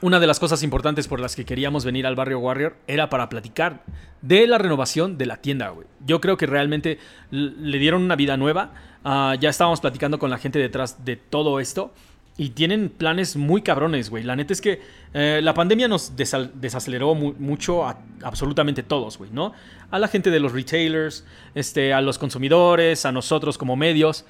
una 0.00 0.20
de 0.20 0.26
las 0.26 0.38
cosas 0.38 0.62
importantes 0.62 1.08
por 1.08 1.18
las 1.20 1.34
que 1.34 1.44
queríamos 1.44 1.84
venir 1.84 2.06
al 2.06 2.14
barrio 2.14 2.38
Warrior 2.38 2.76
era 2.86 3.10
para 3.10 3.28
platicar 3.28 3.82
de 4.22 4.46
la 4.46 4.58
renovación 4.58 5.18
de 5.18 5.26
la 5.26 5.38
tienda, 5.38 5.70
güey. 5.70 5.86
Yo 6.06 6.20
creo 6.20 6.36
que 6.36 6.46
realmente 6.46 6.98
le 7.30 7.78
dieron 7.78 8.02
una 8.02 8.14
vida 8.16 8.36
nueva. 8.36 8.72
Ah, 9.04 9.34
ya 9.40 9.48
estábamos 9.50 9.80
platicando 9.80 10.18
con 10.18 10.30
la 10.30 10.38
gente 10.38 10.58
detrás 10.58 11.04
de 11.04 11.16
todo 11.16 11.60
esto. 11.60 11.92
Y 12.40 12.50
tienen 12.50 12.88
planes 12.88 13.34
muy 13.36 13.62
cabrones, 13.62 14.10
güey. 14.10 14.22
La 14.22 14.36
neta 14.36 14.52
es 14.52 14.60
que 14.60 14.80
eh, 15.12 15.40
la 15.42 15.54
pandemia 15.54 15.88
nos 15.88 16.12
desaceleró 16.16 17.16
mu- 17.16 17.34
mucho 17.36 17.84
a 17.84 17.98
absolutamente 18.22 18.84
todos, 18.84 19.18
güey, 19.18 19.30
¿no? 19.32 19.52
A 19.90 19.98
la 19.98 20.06
gente 20.06 20.30
de 20.30 20.38
los 20.38 20.52
retailers, 20.52 21.24
este, 21.56 21.92
a 21.92 22.00
los 22.00 22.16
consumidores, 22.16 23.04
a 23.04 23.10
nosotros 23.10 23.58
como 23.58 23.74
medios. 23.74 24.24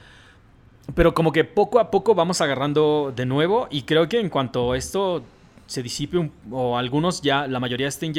Pero 0.95 1.13
como 1.13 1.33
que 1.33 1.45
poco 1.45 1.81
a 1.81 1.91
poco 1.91 2.15
vamos 2.15 2.41
agarrando 2.41 3.13
de 3.15 3.27
nuevo 3.27 3.69
y 3.71 3.83
creo 3.83 4.09
que 4.09 4.19
en 4.21 4.31
cuanto 4.31 4.75
esto 4.75 5.23
se 5.69 5.83
disipe 5.85 6.19
un- 6.19 6.33
o 6.51 6.77
algunos 6.77 7.23
ya, 7.23 7.47
la 7.47 7.61
mayoría 7.61 7.87
esté 7.87 8.11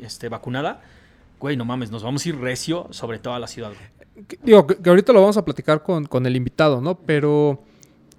este, 0.00 0.30
vacunada, 0.30 0.80
güey, 1.38 1.54
no 1.58 1.66
mames, 1.66 1.90
nos 1.90 2.02
vamos 2.02 2.24
a 2.24 2.28
ir 2.30 2.38
recio 2.38 2.86
sobre 2.92 3.18
toda 3.18 3.38
la 3.38 3.46
ciudad. 3.46 3.72
güey. 4.14 4.26
Digo, 4.42 4.66
que, 4.66 4.76
que 4.76 4.88
ahorita 4.88 5.12
lo 5.12 5.20
vamos 5.20 5.36
a 5.36 5.44
platicar 5.44 5.82
con, 5.82 6.06
con 6.06 6.24
el 6.24 6.34
invitado, 6.34 6.80
¿no? 6.80 6.94
Pero 6.96 7.62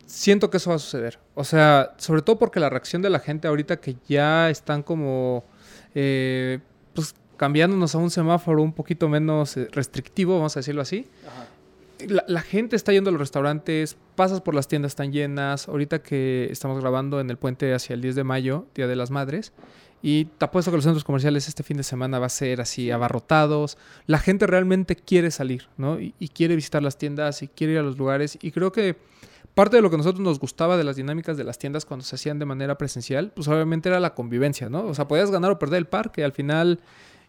siento 0.06 0.52
que 0.52 0.58
eso 0.58 0.70
va 0.70 0.76
a 0.76 0.80
suceder. 0.80 1.18
O 1.34 1.44
sea, 1.44 1.96
sobre 1.98 2.22
todo 2.22 2.38
porque 2.38 2.60
la 2.60 2.70
reacción 2.70 3.02
de 3.02 3.10
la 3.10 3.20
gente 3.20 3.48
ahorita 3.48 3.78
que 3.78 3.96
ya 4.08 4.50
están 4.52 4.84
como, 4.84 5.44
eh, 5.96 6.60
pues 6.94 7.16
cambiándonos 7.38 7.96
a 7.96 7.98
un 7.98 8.12
semáforo 8.12 8.62
un 8.62 8.74
poquito 8.74 9.10
menos 9.10 9.58
eh, 9.58 9.68
restrictivo, 9.72 10.36
vamos 10.36 10.56
a 10.56 10.60
decirlo 10.60 10.82
así. 10.84 11.08
La, 12.08 12.24
la 12.28 12.42
gente 12.42 12.76
está 12.76 12.92
yendo 12.92 13.10
a 13.10 13.14
los 13.14 13.20
restaurantes, 13.20 13.98
pasas 14.16 14.42
por 14.42 14.54
las 14.54 14.68
tiendas 14.68 14.92
están 14.92 15.12
llenas. 15.12 15.68
Ahorita 15.68 16.02
que 16.04 16.48
estamos 16.52 16.80
grabando 16.80 17.20
en 17.20 17.30
el 17.30 17.38
puente 17.38 17.74
hacia 17.74 17.94
el 17.94 18.02
10 18.02 18.16
de 18.16 18.24
mayo, 18.24 18.68
Día 18.76 18.88
de 18.88 18.96
las 18.96 19.12
Madres, 19.12 19.54
y 20.02 20.26
te 20.26 20.46
apuesto 20.46 20.72
que 20.72 20.78
los 20.78 20.84
centros 20.84 21.04
comerciales 21.04 21.48
este 21.48 21.64
fin 21.64 21.78
de 21.78 21.84
semana 21.84 22.20
va 22.20 22.28
a 22.28 22.30
ser 22.30 22.62
así 22.62 22.92
abarrotados. 22.92 23.78
La 24.06 24.20
gente 24.20 24.46
realmente 24.46 24.96
quiere 24.96 25.32
salir, 25.32 25.68
¿no? 25.78 26.00
Y, 26.00 26.14
y 26.20 26.30
quiere 26.30 26.56
visitar 26.56 26.84
las 26.84 26.98
tiendas 26.98 27.42
y 27.42 27.48
quiere 27.48 27.74
ir 27.74 27.80
a 27.80 27.84
los 27.84 27.98
lugares. 27.98 28.38
Y 28.42 28.52
creo 28.52 28.72
que 28.72 28.98
parte 29.58 29.76
de 29.76 29.82
lo 29.82 29.90
que 29.90 29.96
a 29.96 29.98
nosotros 29.98 30.22
nos 30.22 30.40
gustaba 30.40 30.78
de 30.78 30.84
las 30.84 30.98
dinámicas 30.98 31.36
de 31.36 31.44
las 31.44 31.58
tiendas 31.58 31.84
cuando 31.84 32.06
se 32.06 32.16
hacían 32.16 32.38
de 32.38 32.46
manera 32.46 32.78
presencial, 32.78 33.32
pues 33.36 33.48
obviamente 33.48 33.90
era 33.90 34.00
la 34.00 34.14
convivencia, 34.14 34.70
¿no? 34.70 34.86
O 34.86 34.94
sea, 34.94 35.08
podías 35.08 35.32
ganar 35.32 35.50
o 35.50 35.58
perder 35.58 35.80
el 35.80 35.88
parque, 35.88 36.24
al 36.24 36.32
final 36.32 36.80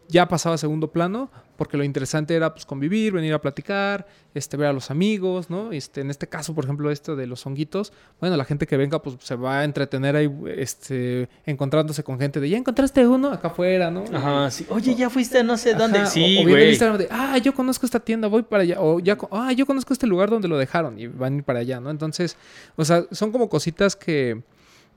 ya 0.08 0.26
pasaba 0.28 0.54
a 0.54 0.58
segundo 0.58 0.90
plano, 0.90 1.30
porque 1.56 1.76
lo 1.76 1.84
interesante 1.84 2.34
era 2.34 2.54
pues 2.54 2.64
convivir, 2.64 3.12
venir 3.12 3.34
a 3.34 3.40
platicar, 3.40 4.06
este, 4.32 4.56
ver 4.56 4.68
a 4.68 4.72
los 4.72 4.90
amigos, 4.90 5.50
¿no? 5.50 5.72
Este, 5.72 6.00
en 6.00 6.10
este 6.10 6.28
caso, 6.28 6.54
por 6.54 6.64
ejemplo, 6.64 6.90
esto 6.90 7.16
de 7.16 7.26
los 7.26 7.44
honguitos, 7.44 7.92
bueno, 8.20 8.36
la 8.36 8.44
gente 8.44 8.66
que 8.66 8.76
venga 8.76 9.02
pues 9.02 9.16
se 9.20 9.34
va 9.34 9.60
a 9.60 9.64
entretener 9.64 10.16
ahí, 10.16 10.30
este, 10.56 11.28
encontrándose 11.46 12.02
con 12.04 12.18
gente 12.18 12.40
de, 12.40 12.48
ya 12.48 12.56
encontraste 12.56 13.06
uno 13.06 13.32
acá 13.32 13.48
afuera, 13.48 13.90
¿no? 13.90 14.04
Ajá, 14.12 14.50
sí. 14.50 14.66
Oye, 14.70 14.94
ya 14.94 15.10
fuiste 15.10 15.38
a 15.38 15.42
no 15.42 15.56
sé 15.56 15.74
dónde. 15.74 15.98
Ajá, 15.98 16.06
Sí, 16.10 16.38
o, 16.38 16.42
o 16.42 16.44
viene 16.44 16.52
el 16.52 16.56
güey. 16.58 16.68
Instagram 16.70 16.98
de, 16.98 17.08
ah, 17.10 17.38
yo 17.38 17.52
conozco 17.54 17.84
esta 17.84 18.00
tienda, 18.00 18.28
voy 18.28 18.42
para 18.42 18.62
allá. 18.62 18.80
O 18.80 19.00
ya, 19.00 19.18
ah, 19.30 19.52
yo 19.52 19.66
conozco 19.66 19.92
este 19.92 20.06
lugar 20.06 20.30
donde 20.30 20.48
lo 20.48 20.56
dejaron 20.56 20.98
y 20.98 21.06
van 21.08 21.34
a 21.34 21.36
ir 21.38 21.44
para 21.44 21.58
allá, 21.58 21.80
¿no? 21.80 21.90
Entonces, 21.90 22.36
o 22.76 22.84
sea, 22.84 23.04
son 23.10 23.32
como 23.32 23.48
cositas 23.48 23.96
que 23.96 24.42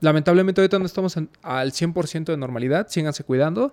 lamentablemente 0.02 0.60
ahorita 0.60 0.78
no 0.78 0.84
estamos 0.84 1.16
en- 1.16 1.30
al 1.42 1.72
100% 1.72 2.32
de 2.32 2.36
normalidad, 2.36 2.88
síganse 2.90 3.24
cuidando, 3.24 3.72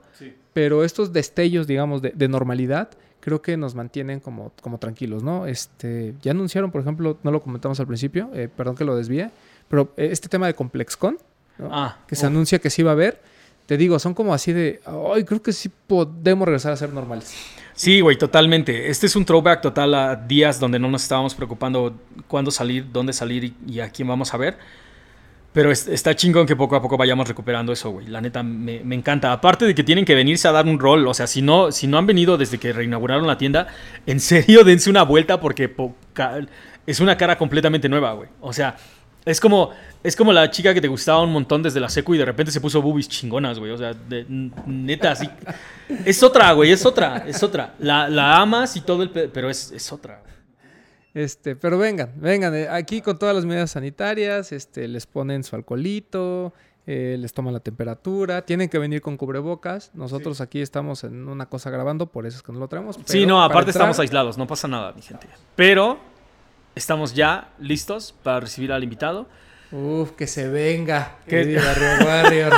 pero 0.53 0.83
estos 0.85 1.11
destellos, 1.11 1.67
digamos, 1.67 2.01
de, 2.01 2.11
de 2.15 2.27
normalidad, 2.29 2.89
creo 3.19 3.41
que 3.41 3.57
nos 3.57 3.75
mantienen 3.75 4.21
como, 4.21 4.53
como 4.61 4.77
tranquilos, 4.77 5.23
¿no? 5.23 5.45
Este, 5.45 6.13
ya 6.21 6.31
anunciaron, 6.31 6.71
por 6.71 6.79
ejemplo, 6.81 7.17
no 7.23 7.31
lo 7.31 7.41
comentamos 7.41 7.79
al 7.81 7.87
principio, 7.87 8.29
eh, 8.33 8.47
perdón 8.55 8.75
que 8.75 8.85
lo 8.85 8.95
desvíe, 8.95 9.29
pero 9.67 9.91
este 9.97 10.29
tema 10.29 10.47
de 10.47 10.53
ComplexCon, 10.53 11.17
¿no? 11.57 11.69
Ah, 11.71 11.97
que 12.07 12.15
se 12.15 12.25
anuncia 12.25 12.59
que 12.59 12.69
sí 12.69 12.81
va 12.83 12.91
a 12.91 12.93
haber. 12.93 13.21
Te 13.65 13.77
digo, 13.77 13.99
son 13.99 14.13
como 14.15 14.33
así 14.33 14.51
de, 14.53 14.79
ay, 15.13 15.23
creo 15.25 15.41
que 15.43 15.51
sí 15.53 15.69
podemos 15.87 16.45
regresar 16.47 16.71
a 16.71 16.75
ser 16.77 16.91
normales. 16.93 17.35
Sí, 17.75 18.01
güey, 18.01 18.17
totalmente. 18.17 18.89
Este 18.89 19.05
es 19.05 19.15
un 19.15 19.25
throwback 19.25 19.61
total 19.61 19.93
a 19.93 20.15
días 20.15 20.59
donde 20.59 20.79
no 20.79 20.89
nos 20.89 21.03
estábamos 21.03 21.35
preocupando 21.35 21.95
cuándo 22.27 22.49
salir, 22.51 22.85
dónde 22.91 23.13
salir 23.13 23.43
y, 23.43 23.55
y 23.67 23.79
a 23.81 23.89
quién 23.89 24.07
vamos 24.07 24.33
a 24.33 24.37
ver. 24.37 24.57
Pero 25.51 25.71
es- 25.71 25.88
está 25.88 26.15
chingón 26.15 26.45
que 26.45 26.55
poco 26.55 26.75
a 26.75 26.81
poco 26.81 26.95
vayamos 26.95 27.27
recuperando 27.27 27.71
eso, 27.73 27.89
güey. 27.89 28.05
La 28.07 28.21
neta, 28.21 28.43
me, 28.43 28.81
me 28.83 28.95
encanta. 28.95 29.31
Aparte 29.31 29.65
de 29.65 29.73
que 29.73 29.83
tienen 29.83 30.05
que 30.05 30.13
venirse 30.15 30.47
a 30.47 30.51
dar 30.51 30.65
un 30.67 30.79
rol. 30.79 31.07
O 31.07 31.13
sea, 31.13 31.25
si 31.27 31.41
no, 31.41 31.71
si 31.71 31.88
no 31.88 31.97
han 31.97 32.05
venido 32.05 32.38
desde 32.38 32.59
que 32.59 32.71
reinauguraron 32.71 33.25
la 33.25 33.38
tienda, 33.38 33.67
en 34.05 34.19
serio, 34.19 34.63
dense 34.65 34.89
una 34.89 35.03
vuelta 35.03 35.39
porque 35.39 35.73
es 36.85 36.99
una 36.99 37.17
cara 37.17 37.38
completamente 37.38 37.89
nueva, 37.89 38.13
güey. 38.13 38.29
O 38.41 38.53
sea, 38.53 38.75
es 39.25 39.39
como, 39.39 39.71
es 40.03 40.15
como 40.15 40.31
la 40.33 40.49
chica 40.51 40.73
que 40.73 40.81
te 40.81 40.88
gustaba 40.88 41.21
un 41.23 41.31
montón 41.31 41.62
desde 41.63 41.79
la 41.79 41.89
secu 41.89 42.13
y 42.15 42.17
de 42.19 42.25
repente 42.25 42.51
se 42.51 42.62
puso 42.62 42.81
boobies 42.81 43.09
chingonas, 43.09 43.57
güey. 43.59 43.71
O 43.71 43.77
sea, 43.77 43.93
de- 43.93 44.25
neta, 44.67 45.12
así. 45.12 45.27
Es 46.05 46.21
otra, 46.21 46.51
güey, 46.53 46.71
es 46.71 46.85
otra, 46.85 47.25
es 47.27 47.41
otra. 47.41 47.73
La, 47.79 48.07
la 48.07 48.38
amas 48.38 48.75
y 48.75 48.81
todo 48.81 49.01
el... 49.03 49.09
pe- 49.09 49.27
Pero 49.29 49.49
es, 49.49 49.71
es 49.71 49.91
otra. 49.91 50.21
Este, 51.19 51.55
pero 51.55 51.77
vengan, 51.77 52.13
vengan, 52.15 52.55
eh, 52.55 52.67
aquí 52.69 53.01
con 53.01 53.17
todas 53.19 53.36
las 53.36 53.43
medidas 53.45 53.71
sanitarias, 53.71 54.51
este, 54.53 54.88
les 54.88 55.05
ponen 55.05 55.43
su 55.43 55.55
alcoholito, 55.55 56.53
eh, 56.88 57.17
les 57.19 57.34
toman 57.34 57.53
la 57.53 57.60
temperatura, 57.60 58.43
tienen 58.43 58.69
que 58.69 58.79
venir 58.79 59.01
con 59.01 59.17
cubrebocas. 59.17 59.91
Nosotros 59.93 60.39
aquí 60.39 60.62
estamos 60.62 61.03
en 61.03 61.27
una 61.27 61.47
cosa 61.47 61.69
grabando, 61.71 62.05
por 62.05 62.25
eso 62.25 62.38
es 62.38 62.43
que 62.43 62.51
no 62.53 62.60
lo 62.60 62.67
traemos. 62.69 62.97
Sí, 63.05 63.25
no, 63.25 63.43
aparte 63.43 63.71
entrar- 63.71 63.82
estamos 63.84 63.99
aislados, 63.99 64.38
no 64.38 64.47
pasa 64.47 64.67
nada, 64.69 64.93
mi 64.93 65.01
gente. 65.01 65.27
Pero 65.55 65.99
estamos 66.75 67.13
ya 67.13 67.49
listos 67.60 68.15
para 68.23 68.39
recibir 68.39 68.71
al 68.71 68.84
invitado. 68.84 69.27
Uf, 69.71 70.12
que 70.12 70.25
se 70.25 70.47
venga. 70.47 71.17
Que 71.27 71.55
Barrio 71.58 72.08
Warrior. 72.08 72.53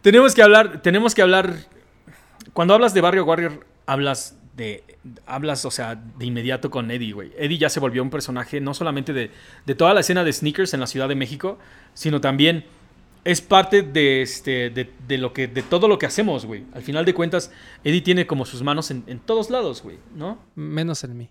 Tenemos 0.00 0.34
que 0.34 0.42
hablar, 0.42 0.80
tenemos 0.80 1.14
que 1.14 1.22
hablar. 1.22 1.54
Cuando 2.54 2.72
hablas 2.72 2.94
de 2.94 3.00
Barrio 3.02 3.24
Warrior, 3.24 3.66
hablas 3.84 4.35
de. 4.56 4.82
Hablas, 5.26 5.64
o 5.64 5.70
sea, 5.70 5.94
de 5.94 6.26
inmediato 6.26 6.70
con 6.70 6.90
Eddie, 6.90 7.12
güey. 7.12 7.32
Eddie 7.38 7.58
ya 7.58 7.68
se 7.68 7.80
volvió 7.80 8.02
un 8.02 8.10
personaje 8.10 8.60
no 8.60 8.74
solamente 8.74 9.12
de, 9.12 9.30
de 9.66 9.74
toda 9.74 9.94
la 9.94 10.00
escena 10.00 10.24
de 10.24 10.32
sneakers 10.32 10.74
en 10.74 10.80
la 10.80 10.86
Ciudad 10.86 11.08
de 11.08 11.14
México, 11.14 11.58
sino 11.94 12.20
también 12.20 12.64
es 13.24 13.40
parte 13.40 13.82
de, 13.82 14.22
este, 14.22 14.70
de, 14.70 14.88
de 15.08 15.18
lo 15.18 15.32
que, 15.32 15.48
de 15.48 15.62
todo 15.62 15.88
lo 15.88 15.98
que 15.98 16.06
hacemos, 16.06 16.46
güey. 16.46 16.64
Al 16.74 16.82
final 16.82 17.04
de 17.04 17.12
cuentas, 17.12 17.50
Eddie 17.82 18.00
tiene 18.02 18.26
como 18.26 18.44
sus 18.44 18.62
manos 18.62 18.90
en, 18.92 19.02
en 19.08 19.18
todos 19.18 19.50
lados, 19.50 19.82
güey, 19.82 19.98
¿no? 20.14 20.38
Menos 20.54 21.02
en 21.04 21.16
mí. 21.16 21.30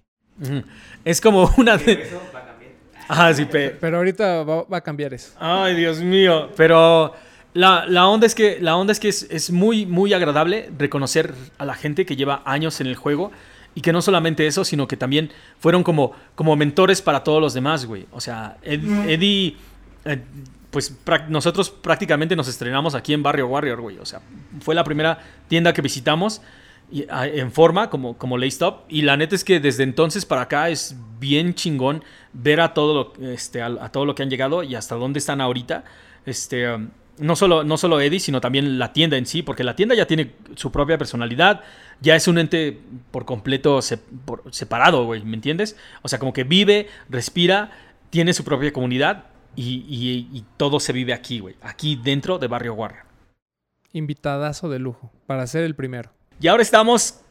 Es 1.06 1.22
como 1.22 1.50
una 1.58 1.78
de. 1.78 1.94
Eso 1.94 2.22
va 2.34 2.40
a 2.40 2.46
cambiar. 2.46 2.72
Ah, 3.08 3.34
sí, 3.34 3.46
pe- 3.46 3.70
Pero 3.70 3.98
ahorita 3.98 4.44
va, 4.44 4.64
va 4.64 4.78
a 4.78 4.82
cambiar 4.82 5.14
eso. 5.14 5.32
Ay, 5.40 5.76
Dios 5.76 6.00
mío. 6.02 6.50
Pero 6.58 7.14
la, 7.56 7.88
la 7.88 8.08
onda 8.08 8.28
es 8.28 8.36
que, 8.36 8.60
la 8.62 8.76
onda 8.76 8.92
es, 8.92 9.00
que 9.00 9.10
es, 9.10 9.24
es 9.32 9.50
muy, 9.50 9.88
muy 9.88 10.14
agradable 10.14 10.70
reconocer 10.78 11.34
a 11.58 11.66
la 11.66 11.74
gente 11.74 12.06
que 12.06 12.16
lleva 12.16 12.44
años 12.46 12.80
en 12.82 12.86
el 12.88 12.96
juego. 12.96 13.32
Y 13.78 13.82
que 13.82 13.92
no 13.92 14.02
solamente 14.02 14.48
eso, 14.48 14.64
sino 14.64 14.88
que 14.88 14.96
también 14.96 15.32
fueron 15.60 15.84
como, 15.84 16.14
como 16.36 16.56
mentores 16.56 17.02
para 17.02 17.26
todos 17.26 17.42
los 17.42 17.54
demás, 17.54 17.86
güey. 17.86 18.06
O 18.14 18.22
sea, 18.22 18.56
Ed- 18.64 19.10
Eddie, 19.10 19.58
eh, 20.06 20.22
pues 20.72 20.96
nosotros 21.28 21.72
prácticamente 21.72 22.38
nos 22.38 22.48
estrenamos 22.48 22.96
aquí 22.96 23.14
en 23.14 23.22
Barrio 23.22 23.48
Warrior, 23.48 23.82
güey. 23.82 23.98
O 23.98 24.06
sea, 24.06 24.22
fue 24.62 24.76
la 24.76 24.86
primera 24.86 25.20
tienda 25.50 25.74
que 25.74 25.82
visitamos 25.82 26.42
y, 26.90 27.06
ah, 27.10 27.28
en 27.28 27.52
forma, 27.52 27.90
como, 27.90 28.18
como 28.18 28.38
Up. 28.38 28.76
Y 28.88 29.02
la 29.02 29.18
neta 29.18 29.36
es 29.36 29.44
que 29.44 29.60
desde 29.60 29.84
entonces 29.84 30.24
para 30.26 30.44
acá 30.44 30.70
es 30.70 30.96
bien 31.20 31.54
chingón 31.54 32.02
ver 32.32 32.62
a 32.62 32.74
todo 32.74 33.14
lo, 33.20 33.28
este, 33.30 33.62
a, 33.62 33.66
a 33.66 33.92
todo 33.92 34.06
lo 34.06 34.16
que 34.16 34.24
han 34.24 34.30
llegado 34.30 34.64
y 34.64 34.76
hasta 34.76 34.96
dónde 34.96 35.20
están 35.20 35.42
ahorita. 35.42 35.84
Este, 36.26 36.72
um, 36.72 36.92
no, 37.18 37.36
solo, 37.36 37.64
no 37.64 37.78
solo 37.78 38.00
Eddie, 38.02 38.20
sino 38.20 38.42
también 38.42 38.78
la 38.80 38.92
tienda 38.94 39.18
en 39.18 39.26
sí, 39.26 39.42
porque 39.42 39.64
la 39.64 39.76
tienda 39.76 39.96
ya 39.96 40.06
tiene 40.08 40.34
su 40.56 40.72
propia 40.72 40.98
personalidad, 40.98 41.62
ya 42.02 42.16
es 42.16 42.28
un 42.28 42.38
ente 42.38 42.80
por 43.12 43.26
completo 43.26 43.82
se- 43.82 43.98
por- 43.98 44.44
separado, 44.52 45.06
güey, 45.06 45.24
¿me 45.24 45.36
entiendes? 45.36 45.78
O 46.02 46.08
sea, 46.08 46.20
como 46.20 46.34
que 46.34 46.44
vive, 46.44 46.88
respira, 47.10 47.72
tiene 48.10 48.34
su 48.34 48.44
propia 48.44 48.72
comunidad 48.74 49.26
y, 49.56 49.86
y- 49.88 50.30
y 50.38 50.44
todo 50.58 50.80
se 50.80 50.92
vive 50.94 51.14
aquí, 51.14 51.40
güey, 51.40 51.56
aquí 51.62 52.00
dentro 52.02 52.38
de 52.40 52.48
Barrio 52.48 52.74
Warrior. 52.74 53.06
Invitadazo 53.94 54.70
de 54.70 54.80
lujo, 54.80 55.12
para 55.26 55.48
ser 55.48 55.64
el 55.64 55.76
primero. 55.76 56.12
Y 56.42 56.48
ahora 56.48 56.64
estamos 56.64 57.22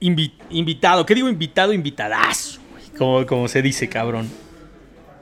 invi- 0.00 0.34
invitado. 0.50 1.04
¿Qué 1.04 1.14
digo 1.16 1.28
invitado? 1.28 1.72
Invitadazo. 1.72 2.60
güey, 2.70 2.84
Como, 2.96 3.26
como 3.26 3.48
se 3.48 3.60
dice, 3.60 3.88
cabrón. 3.88 4.30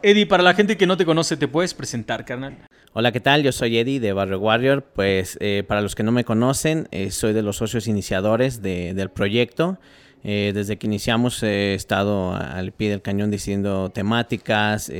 Eddie, 0.02 0.26
para 0.26 0.42
la 0.42 0.54
gente 0.54 0.76
que 0.76 0.86
no 0.86 0.96
te 0.96 1.06
conoce, 1.06 1.36
¿te 1.38 1.48
puedes 1.48 1.72
presentar, 1.74 2.24
carnal? 2.26 2.58
Hola, 2.92 3.12
¿qué 3.12 3.20
tal? 3.20 3.42
Yo 3.42 3.52
soy 3.52 3.78
Eddie 3.78 4.00
de 4.00 4.12
Barrio 4.12 4.40
Warrior. 4.40 4.82
Pues 4.82 5.36
eh, 5.40 5.62
para 5.66 5.80
los 5.80 5.94
que 5.94 6.02
no 6.02 6.12
me 6.12 6.24
conocen, 6.24 6.88
eh, 6.90 7.10
soy 7.10 7.32
de 7.32 7.42
los 7.42 7.56
socios 7.56 7.86
iniciadores 7.86 8.62
de- 8.62 8.94
del 8.94 9.10
proyecto. 9.10 9.78
Eh, 10.24 10.50
desde 10.54 10.76
que 10.76 10.86
iniciamos 10.86 11.42
he 11.42 11.74
estado 11.74 12.34
al 12.34 12.72
pie 12.72 12.90
del 12.90 13.00
cañón 13.00 13.30
diciendo 13.30 13.90
temáticas, 13.90 14.92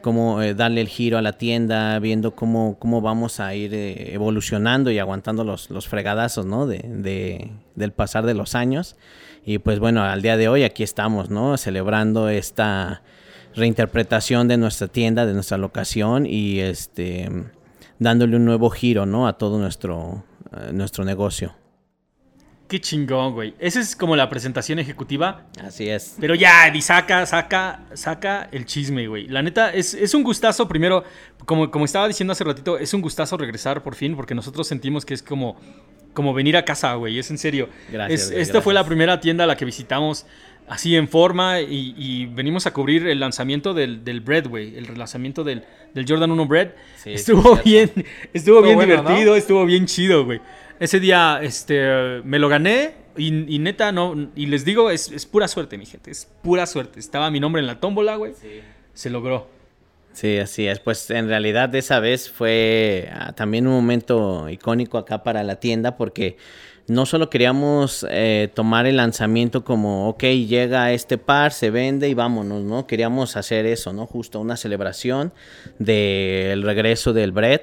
cómo 0.00 0.40
darle 0.54 0.80
el 0.80 0.86
giro 0.88 1.18
a 1.18 1.22
la 1.22 1.32
tienda, 1.32 1.98
viendo 1.98 2.34
cómo, 2.36 2.76
cómo 2.78 3.00
vamos 3.00 3.40
a 3.40 3.54
ir 3.56 3.74
evolucionando 3.74 4.90
y 4.92 4.98
aguantando 5.00 5.42
los, 5.42 5.68
los 5.70 5.88
fregadazos 5.88 6.46
¿no? 6.46 6.66
de- 6.66 7.50
del 7.74 7.92
pasar 7.92 8.24
de 8.24 8.34
los 8.34 8.54
años. 8.54 8.96
Y 9.44 9.58
pues 9.58 9.80
bueno, 9.80 10.02
al 10.04 10.22
día 10.22 10.36
de 10.36 10.48
hoy 10.48 10.62
aquí 10.62 10.82
estamos, 10.82 11.28
¿no? 11.30 11.56
Celebrando 11.56 12.28
esta 12.28 13.02
reinterpretación 13.56 14.46
de 14.48 14.56
nuestra 14.58 14.88
tienda, 14.88 15.26
de 15.26 15.34
nuestra 15.34 15.56
locación 15.58 16.26
y 16.26 16.60
este 16.60 17.28
dándole 17.98 18.36
un 18.36 18.44
nuevo 18.44 18.68
giro, 18.70 19.06
¿no? 19.06 19.26
A 19.26 19.38
todo 19.38 19.58
nuestro, 19.58 20.24
eh, 20.52 20.70
nuestro 20.72 21.04
negocio. 21.04 21.54
Qué 22.68 22.80
chingón, 22.80 23.32
güey. 23.32 23.54
Esa 23.60 23.78
es 23.80 23.94
como 23.94 24.16
la 24.16 24.28
presentación 24.28 24.80
ejecutiva. 24.80 25.46
Así 25.62 25.88
es. 25.88 26.16
Pero 26.20 26.34
ya, 26.34 26.66
Eddie, 26.66 26.82
saca, 26.82 27.24
saca, 27.24 27.84
saca 27.94 28.48
el 28.50 28.66
chisme, 28.66 29.06
güey. 29.06 29.28
La 29.28 29.40
neta, 29.40 29.72
es, 29.72 29.94
es 29.94 30.14
un 30.14 30.24
gustazo, 30.24 30.66
primero, 30.66 31.04
como, 31.44 31.70
como 31.70 31.84
estaba 31.84 32.08
diciendo 32.08 32.32
hace 32.32 32.42
ratito, 32.42 32.76
es 32.76 32.92
un 32.92 33.02
gustazo 33.02 33.36
regresar 33.36 33.84
por 33.84 33.94
fin, 33.94 34.16
porque 34.16 34.34
nosotros 34.34 34.66
sentimos 34.66 35.06
que 35.06 35.14
es 35.14 35.22
como, 35.22 35.56
como 36.12 36.34
venir 36.34 36.56
a 36.56 36.64
casa, 36.64 36.92
güey. 36.94 37.20
Es 37.20 37.30
en 37.30 37.38
serio. 37.38 37.68
Gracias, 37.90 38.22
Es- 38.22 38.30
güey, 38.30 38.42
esta 38.42 38.60
fue 38.60 38.74
la 38.74 38.84
primera 38.84 39.20
tienda 39.20 39.44
a 39.44 39.46
la 39.46 39.56
que 39.56 39.64
visitamos 39.64 40.26
así 40.68 40.96
en 40.96 41.08
forma 41.08 41.60
y, 41.60 41.94
y 41.96 42.26
venimos 42.26 42.66
a 42.66 42.72
cubrir 42.72 43.06
el 43.06 43.20
lanzamiento 43.20 43.74
del, 43.74 44.04
del 44.04 44.20
Bread, 44.20 44.48
güey. 44.48 44.76
El 44.76 44.98
lanzamiento 44.98 45.44
del, 45.44 45.64
del 45.94 46.06
Jordan 46.08 46.30
1 46.30 46.46
Bread. 46.46 46.70
Sí, 46.96 47.12
estuvo 47.12 47.56
sí, 47.56 47.62
bien, 47.64 47.90
estuvo 48.32 48.62
bien 48.62 48.76
bueno, 48.76 48.96
divertido, 48.96 49.36
estuvo 49.36 49.64
bien 49.64 49.86
chido, 49.86 50.24
güey. 50.24 50.40
Ese 50.78 51.00
día 51.00 51.40
este, 51.42 52.20
me 52.24 52.38
lo 52.38 52.48
gané 52.48 52.94
y, 53.16 53.54
y 53.54 53.58
neta, 53.58 53.92
no, 53.92 54.30
y 54.34 54.46
les 54.46 54.64
digo, 54.64 54.90
es, 54.90 55.10
es 55.10 55.24
pura 55.24 55.48
suerte, 55.48 55.78
mi 55.78 55.86
gente, 55.86 56.10
es 56.10 56.28
pura 56.42 56.66
suerte. 56.66 57.00
Estaba 57.00 57.30
mi 57.30 57.40
nombre 57.40 57.60
en 57.60 57.66
la 57.66 57.80
tómbola, 57.80 58.16
güey. 58.16 58.32
Se 58.92 59.10
logró. 59.10 59.48
Sí, 60.16 60.38
así 60.38 60.66
es. 60.66 60.80
Pues 60.80 61.10
en 61.10 61.28
realidad 61.28 61.74
esa 61.74 62.00
vez 62.00 62.30
fue 62.30 63.10
ah, 63.12 63.32
también 63.32 63.66
un 63.66 63.74
momento 63.74 64.48
icónico 64.48 64.96
acá 64.96 65.22
para 65.22 65.42
la 65.42 65.56
tienda 65.56 65.98
porque 65.98 66.38
no 66.88 67.04
solo 67.04 67.30
queríamos 67.30 68.06
eh, 68.10 68.50
tomar 68.54 68.86
el 68.86 68.96
lanzamiento 68.96 69.64
como, 69.64 70.08
ok, 70.08 70.22
llega 70.22 70.92
este 70.92 71.18
par, 71.18 71.52
se 71.52 71.70
vende 71.70 72.08
y 72.08 72.14
vámonos, 72.14 72.62
¿no? 72.62 72.86
Queríamos 72.86 73.36
hacer 73.36 73.66
eso, 73.66 73.92
¿no? 73.92 74.06
Justo 74.06 74.40
una 74.40 74.56
celebración 74.56 75.32
del 75.78 76.62
regreso 76.62 77.12
del 77.12 77.32
bread 77.32 77.62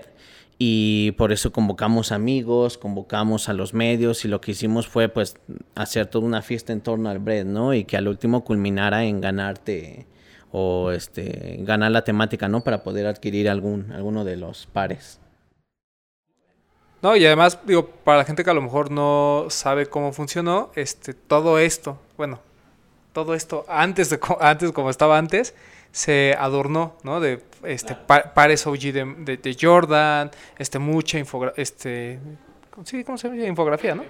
y 0.59 1.11
por 1.13 1.31
eso 1.31 1.51
convocamos 1.51 2.11
amigos, 2.11 2.77
convocamos 2.77 3.49
a 3.49 3.53
los 3.53 3.73
medios 3.73 4.25
y 4.25 4.27
lo 4.27 4.41
que 4.41 4.51
hicimos 4.51 4.87
fue 4.87 5.09
pues 5.09 5.37
hacer 5.75 6.07
toda 6.07 6.25
una 6.25 6.41
fiesta 6.41 6.73
en 6.73 6.81
torno 6.81 7.09
al 7.09 7.19
bread, 7.19 7.45
¿no? 7.45 7.73
Y 7.73 7.85
que 7.85 7.97
al 7.97 8.07
último 8.07 8.43
culminara 8.43 9.05
en 9.05 9.21
ganarte 9.21 10.05
o 10.51 10.91
este 10.91 11.59
ganar 11.61 11.91
la 11.91 12.03
temática, 12.03 12.49
¿no? 12.49 12.63
Para 12.63 12.83
poder 12.83 13.07
adquirir 13.07 13.49
algún 13.49 13.91
alguno 13.93 14.25
de 14.25 14.35
los 14.35 14.67
pares. 14.67 15.19
No, 17.03 17.17
y 17.17 17.25
además, 17.25 17.59
digo, 17.65 17.85
para 17.85 18.19
la 18.19 18.23
gente 18.23 18.45
que 18.45 18.49
a 18.49 18.53
lo 18.53 18.61
mejor 18.61 18.89
no 18.89 19.47
sabe 19.49 19.87
cómo 19.87 20.13
funcionó, 20.13 20.71
este, 20.73 21.13
todo 21.13 21.59
esto, 21.59 21.99
bueno, 22.15 22.39
todo 23.11 23.35
esto 23.35 23.65
antes 23.67 24.09
de 24.09 24.19
antes 24.39 24.71
como 24.71 24.89
estaba 24.89 25.17
antes, 25.17 25.53
se 25.91 26.33
adornó, 26.39 26.95
¿no? 27.03 27.19
De 27.19 27.43
este 27.65 27.95
pares 27.95 28.65
OG 28.65 28.79
de, 28.79 29.37
de, 29.37 29.57
Jordan, 29.59 30.31
este 30.57 30.79
mucha 30.79 31.19
infografía, 31.19 31.61
este 31.61 32.19
sí, 32.85 33.03
¿cómo 33.03 33.17
se 33.17 33.27
llama? 33.27 33.43
infografía, 33.43 33.95
¿no? 33.95 34.05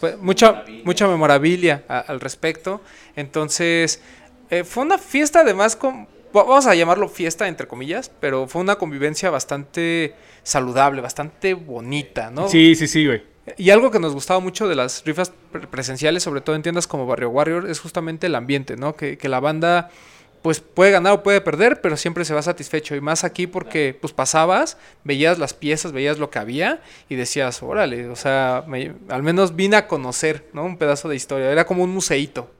Pues, 0.00 0.16
mucha 0.18 0.64
mucha 0.82 1.06
memorabilia 1.06 1.84
al 1.88 2.20
respecto. 2.20 2.80
Entonces, 3.16 4.00
eh, 4.48 4.64
fue 4.64 4.82
una 4.82 4.96
fiesta 4.96 5.40
además 5.40 5.76
con 5.76 6.08
vamos 6.42 6.66
a 6.66 6.74
llamarlo 6.74 7.08
fiesta 7.08 7.48
entre 7.48 7.66
comillas, 7.66 8.10
pero 8.20 8.46
fue 8.46 8.60
una 8.60 8.76
convivencia 8.76 9.30
bastante 9.30 10.14
saludable, 10.42 11.00
bastante 11.00 11.54
bonita, 11.54 12.30
¿no? 12.30 12.48
Sí, 12.48 12.74
sí, 12.74 12.86
sí, 12.88 13.06
güey. 13.06 13.22
Y 13.56 13.70
algo 13.70 13.90
que 13.90 14.00
nos 14.00 14.14
gustaba 14.14 14.40
mucho 14.40 14.68
de 14.68 14.74
las 14.74 15.04
rifas 15.04 15.32
presenciales, 15.70 16.22
sobre 16.22 16.40
todo 16.40 16.56
en 16.56 16.62
tiendas 16.62 16.86
como 16.86 17.06
Barrio 17.06 17.28
Warrior, 17.28 17.68
es 17.68 17.78
justamente 17.78 18.26
el 18.26 18.34
ambiente, 18.34 18.76
¿no? 18.76 18.96
Que, 18.96 19.18
que 19.18 19.28
la 19.28 19.40
banda 19.40 19.90
pues 20.44 20.60
puede 20.60 20.90
ganar 20.90 21.12
o 21.14 21.22
puede 21.22 21.40
perder, 21.40 21.80
pero 21.80 21.96
siempre 21.96 22.24
se 22.26 22.34
va 22.34 22.42
satisfecho. 22.42 22.94
Y 22.94 23.00
más 23.00 23.24
aquí 23.24 23.46
porque 23.46 23.96
pues 23.98 24.12
pasabas, 24.12 24.76
veías 25.02 25.38
las 25.38 25.54
piezas, 25.54 25.92
veías 25.92 26.18
lo 26.18 26.28
que 26.28 26.38
había 26.38 26.82
y 27.08 27.14
decías, 27.14 27.62
órale, 27.62 28.08
o 28.08 28.16
sea, 28.16 28.64
al 29.08 29.22
menos 29.22 29.56
vine 29.56 29.76
a 29.76 29.86
conocer, 29.86 30.44
¿no? 30.52 30.64
Un 30.64 30.76
pedazo 30.76 31.08
de 31.08 31.16
historia. 31.16 31.50
Era 31.50 31.64
como 31.64 31.82
un 31.82 31.90
museíto. 31.90 32.50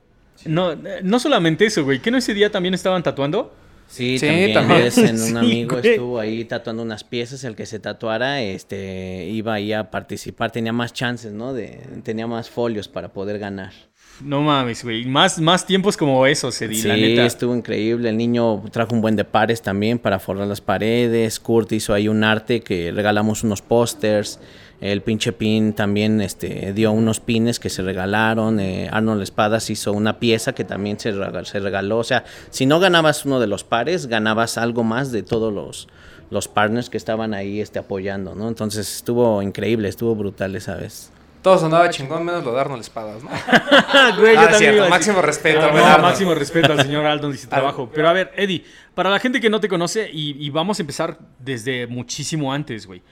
No, 0.46 0.74
no 0.74 1.18
solamente 1.18 1.66
eso, 1.66 1.84
güey. 1.84 2.00
¿Qué 2.00 2.10
no 2.10 2.16
ese 2.16 2.32
día 2.32 2.50
también 2.50 2.72
estaban 2.72 3.02
tatuando? 3.02 3.52
Sí, 3.94 4.18
también, 4.18 4.92
En 4.96 5.22
un 5.30 5.36
amigo 5.36 5.78
estuvo 5.78 6.18
ahí 6.18 6.44
tatuando 6.44 6.82
unas 6.82 7.04
piezas, 7.04 7.44
el 7.44 7.54
que 7.54 7.64
se 7.64 7.78
tatuara 7.78 8.42
este 8.42 9.28
iba 9.30 9.54
ahí 9.54 9.72
a 9.72 9.90
participar, 9.90 10.50
tenía 10.50 10.72
más 10.72 10.92
chances, 10.92 11.32
¿no? 11.32 11.54
De, 11.54 11.80
tenía 12.02 12.26
más 12.26 12.50
folios 12.50 12.88
para 12.88 13.12
poder 13.12 13.38
ganar. 13.38 13.72
No 14.22 14.42
mames, 14.42 14.84
güey. 14.84 15.04
Más, 15.06 15.40
más 15.40 15.66
tiempos 15.66 15.96
como 15.96 16.26
esos, 16.26 16.60
Eddie, 16.62 16.76
sí, 16.82 16.88
la 16.88 16.96
neta. 16.96 17.26
estuvo 17.26 17.54
increíble. 17.54 18.08
El 18.08 18.16
niño 18.16 18.62
trajo 18.70 18.94
un 18.94 19.00
buen 19.00 19.16
de 19.16 19.24
pares 19.24 19.60
también 19.62 19.98
para 19.98 20.18
forrar 20.18 20.46
las 20.46 20.60
paredes. 20.60 21.40
Kurt 21.40 21.72
hizo 21.72 21.92
ahí 21.94 22.08
un 22.08 22.22
arte 22.22 22.60
que 22.60 22.92
regalamos 22.92 23.42
unos 23.42 23.60
pósters. 23.60 24.38
El 24.80 25.02
pinche 25.02 25.32
pin 25.32 25.72
también 25.72 26.20
este, 26.20 26.72
dio 26.74 26.92
unos 26.92 27.20
pines 27.20 27.58
que 27.58 27.70
se 27.70 27.82
regalaron. 27.82 28.60
Eh, 28.60 28.88
Arnold 28.90 29.22
Espadas 29.22 29.70
hizo 29.70 29.92
una 29.92 30.18
pieza 30.18 30.54
que 30.54 30.64
también 30.64 30.98
se, 31.00 31.12
se 31.44 31.60
regaló. 31.60 31.98
O 31.98 32.04
sea, 32.04 32.24
si 32.50 32.66
no 32.66 32.80
ganabas 32.80 33.24
uno 33.24 33.40
de 33.40 33.46
los 33.46 33.64
pares, 33.64 34.06
ganabas 34.06 34.58
algo 34.58 34.84
más 34.84 35.10
de 35.10 35.22
todos 35.22 35.52
los, 35.52 35.88
los 36.30 36.48
partners 36.48 36.90
que 36.90 36.98
estaban 36.98 37.34
ahí 37.34 37.60
este, 37.60 37.78
apoyando, 37.78 38.34
¿no? 38.34 38.48
Entonces 38.48 38.96
estuvo 38.96 39.40
increíble, 39.42 39.88
estuvo 39.88 40.14
brutal 40.14 40.54
esa 40.54 40.74
vez. 40.76 41.10
Todo 41.44 41.58
sonaba 41.58 41.90
chingón, 41.90 42.24
menos 42.24 42.42
lo 42.42 42.54
de 42.54 42.60
Arnold 42.62 42.80
Espadas, 42.80 43.22
¿no? 43.22 43.28
Güey, 44.18 44.34
ah, 44.34 44.54
cierto, 44.54 44.88
máximo 44.88 45.20
respeto. 45.20 45.60
Ah, 45.60 45.98
máximo 45.98 46.34
respeto 46.34 46.72
al 46.72 46.80
señor 46.80 47.04
Arnold 47.04 47.34
y 47.34 47.36
su 47.36 47.48
trabajo. 47.50 47.90
Pero 47.92 48.08
a 48.08 48.14
ver, 48.14 48.32
Eddie, 48.34 48.64
para 48.94 49.10
la 49.10 49.20
gente 49.20 49.42
que 49.42 49.50
no 49.50 49.60
te 49.60 49.68
conoce, 49.68 50.08
y, 50.10 50.42
y 50.42 50.48
vamos 50.48 50.78
a 50.78 50.82
empezar 50.82 51.18
desde 51.38 51.86
muchísimo 51.86 52.50
antes, 52.50 52.86
güey. 52.86 53.02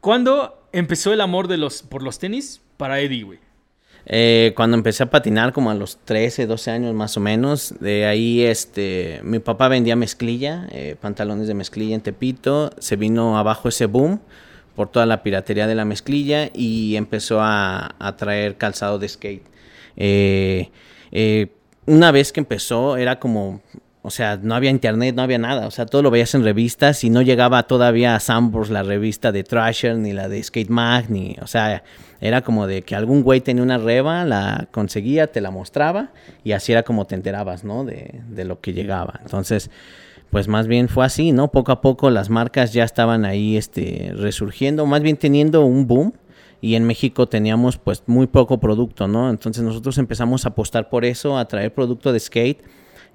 ¿Cuándo 0.00 0.66
empezó 0.72 1.12
el 1.12 1.20
amor 1.20 1.46
de 1.46 1.58
los, 1.58 1.84
por 1.84 2.02
los 2.02 2.18
tenis 2.18 2.60
para 2.76 2.98
Eddie, 2.98 3.22
güey? 3.22 3.38
Eh, 4.06 4.52
cuando 4.56 4.76
empecé 4.76 5.04
a 5.04 5.10
patinar, 5.10 5.52
como 5.52 5.70
a 5.70 5.74
los 5.74 5.96
13, 6.04 6.48
12 6.48 6.72
años 6.72 6.92
más 6.92 7.16
o 7.16 7.20
menos, 7.20 7.72
de 7.78 8.06
ahí 8.06 8.42
este, 8.42 9.20
mi 9.22 9.38
papá 9.38 9.68
vendía 9.68 9.94
mezclilla, 9.94 10.66
eh, 10.72 10.96
pantalones 11.00 11.46
de 11.46 11.54
mezclilla 11.54 11.94
en 11.94 12.00
Tepito, 12.00 12.72
se 12.80 12.96
vino 12.96 13.38
abajo 13.38 13.68
ese 13.68 13.86
boom 13.86 14.20
por 14.80 14.88
toda 14.88 15.04
la 15.04 15.22
piratería 15.22 15.66
de 15.66 15.74
la 15.74 15.84
mezclilla 15.84 16.48
y 16.54 16.96
empezó 16.96 17.40
a, 17.42 18.14
traer 18.16 18.56
calzado 18.56 18.98
de 18.98 19.10
skate. 19.10 19.44
Eh, 19.94 20.70
una 21.84 22.10
vez 22.12 22.32
que 22.32 22.40
empezó 22.40 22.96
era 22.96 23.20
como 23.20 23.60
o 24.00 24.08
sea, 24.08 24.38
no 24.42 24.54
había 24.54 24.70
internet, 24.70 25.14
no 25.14 25.20
había 25.20 25.36
nada. 25.36 25.66
O 25.66 25.70
sea, 25.70 25.84
todo 25.84 26.00
lo 26.00 26.10
veías 26.10 26.34
en 26.34 26.44
revistas 26.44 27.04
y 27.04 27.10
no 27.10 27.20
llegaba 27.20 27.64
todavía 27.64 28.14
a 28.14 28.20
Sambors 28.20 28.70
la 28.70 28.82
revista 28.82 29.32
de 29.32 29.44
Thrasher 29.44 29.98
ni 29.98 30.14
la 30.14 30.30
de 30.30 30.42
Skate 30.42 30.70
Mag, 30.70 31.10
ni, 31.10 31.36
o 31.42 31.46
sea, 31.46 31.82
era 32.22 32.40
como 32.40 32.66
de 32.66 32.80
que 32.80 32.96
algún 32.96 33.22
güey 33.22 33.42
tenía 33.42 33.62
una 33.62 33.76
reba, 33.76 34.24
la 34.24 34.66
conseguía, 34.70 35.26
te 35.26 35.42
la 35.42 35.50
mostraba 35.50 36.08
y 36.42 36.52
así 36.52 36.72
era 36.72 36.84
como 36.84 37.06
te 37.06 37.16
enterabas, 37.16 37.64
¿no? 37.64 37.84
De, 37.84 38.22
de 38.30 38.46
lo 38.46 38.62
que 38.62 38.72
llegaba. 38.72 39.20
Entonces, 39.22 39.70
pues 40.30 40.48
más 40.48 40.66
bien 40.66 40.88
fue 40.88 41.04
así, 41.04 41.32
¿no? 41.32 41.50
Poco 41.50 41.72
a 41.72 41.80
poco 41.80 42.10
las 42.10 42.30
marcas 42.30 42.72
ya 42.72 42.84
estaban 42.84 43.24
ahí, 43.24 43.56
este, 43.56 44.12
resurgiendo, 44.14 44.86
más 44.86 45.02
bien 45.02 45.16
teniendo 45.16 45.64
un 45.64 45.86
boom 45.86 46.12
y 46.60 46.74
en 46.74 46.84
México 46.84 47.26
teníamos 47.26 47.78
pues 47.78 48.02
muy 48.06 48.26
poco 48.26 48.60
producto, 48.60 49.08
¿no? 49.08 49.30
Entonces 49.30 49.62
nosotros 49.62 49.98
empezamos 49.98 50.44
a 50.44 50.50
apostar 50.50 50.88
por 50.88 51.04
eso, 51.04 51.38
a 51.38 51.46
traer 51.46 51.74
producto 51.74 52.12
de 52.12 52.20
skate 52.20 52.62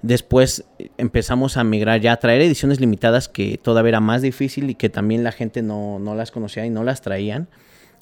Después 0.02 0.64
empezamos 0.98 1.56
a 1.56 1.64
migrar 1.64 2.00
ya 2.00 2.12
a 2.12 2.16
traer 2.18 2.42
ediciones 2.42 2.80
limitadas 2.80 3.28
que 3.28 3.58
todavía 3.58 3.90
era 3.90 4.00
más 4.00 4.22
difícil 4.22 4.70
y 4.70 4.74
que 4.74 4.88
también 4.88 5.24
la 5.24 5.32
gente 5.32 5.62
no, 5.62 5.98
las 6.14 6.30
conocía 6.30 6.66
y 6.66 6.70
no 6.70 6.84
las 6.84 7.00
traían. 7.00 7.48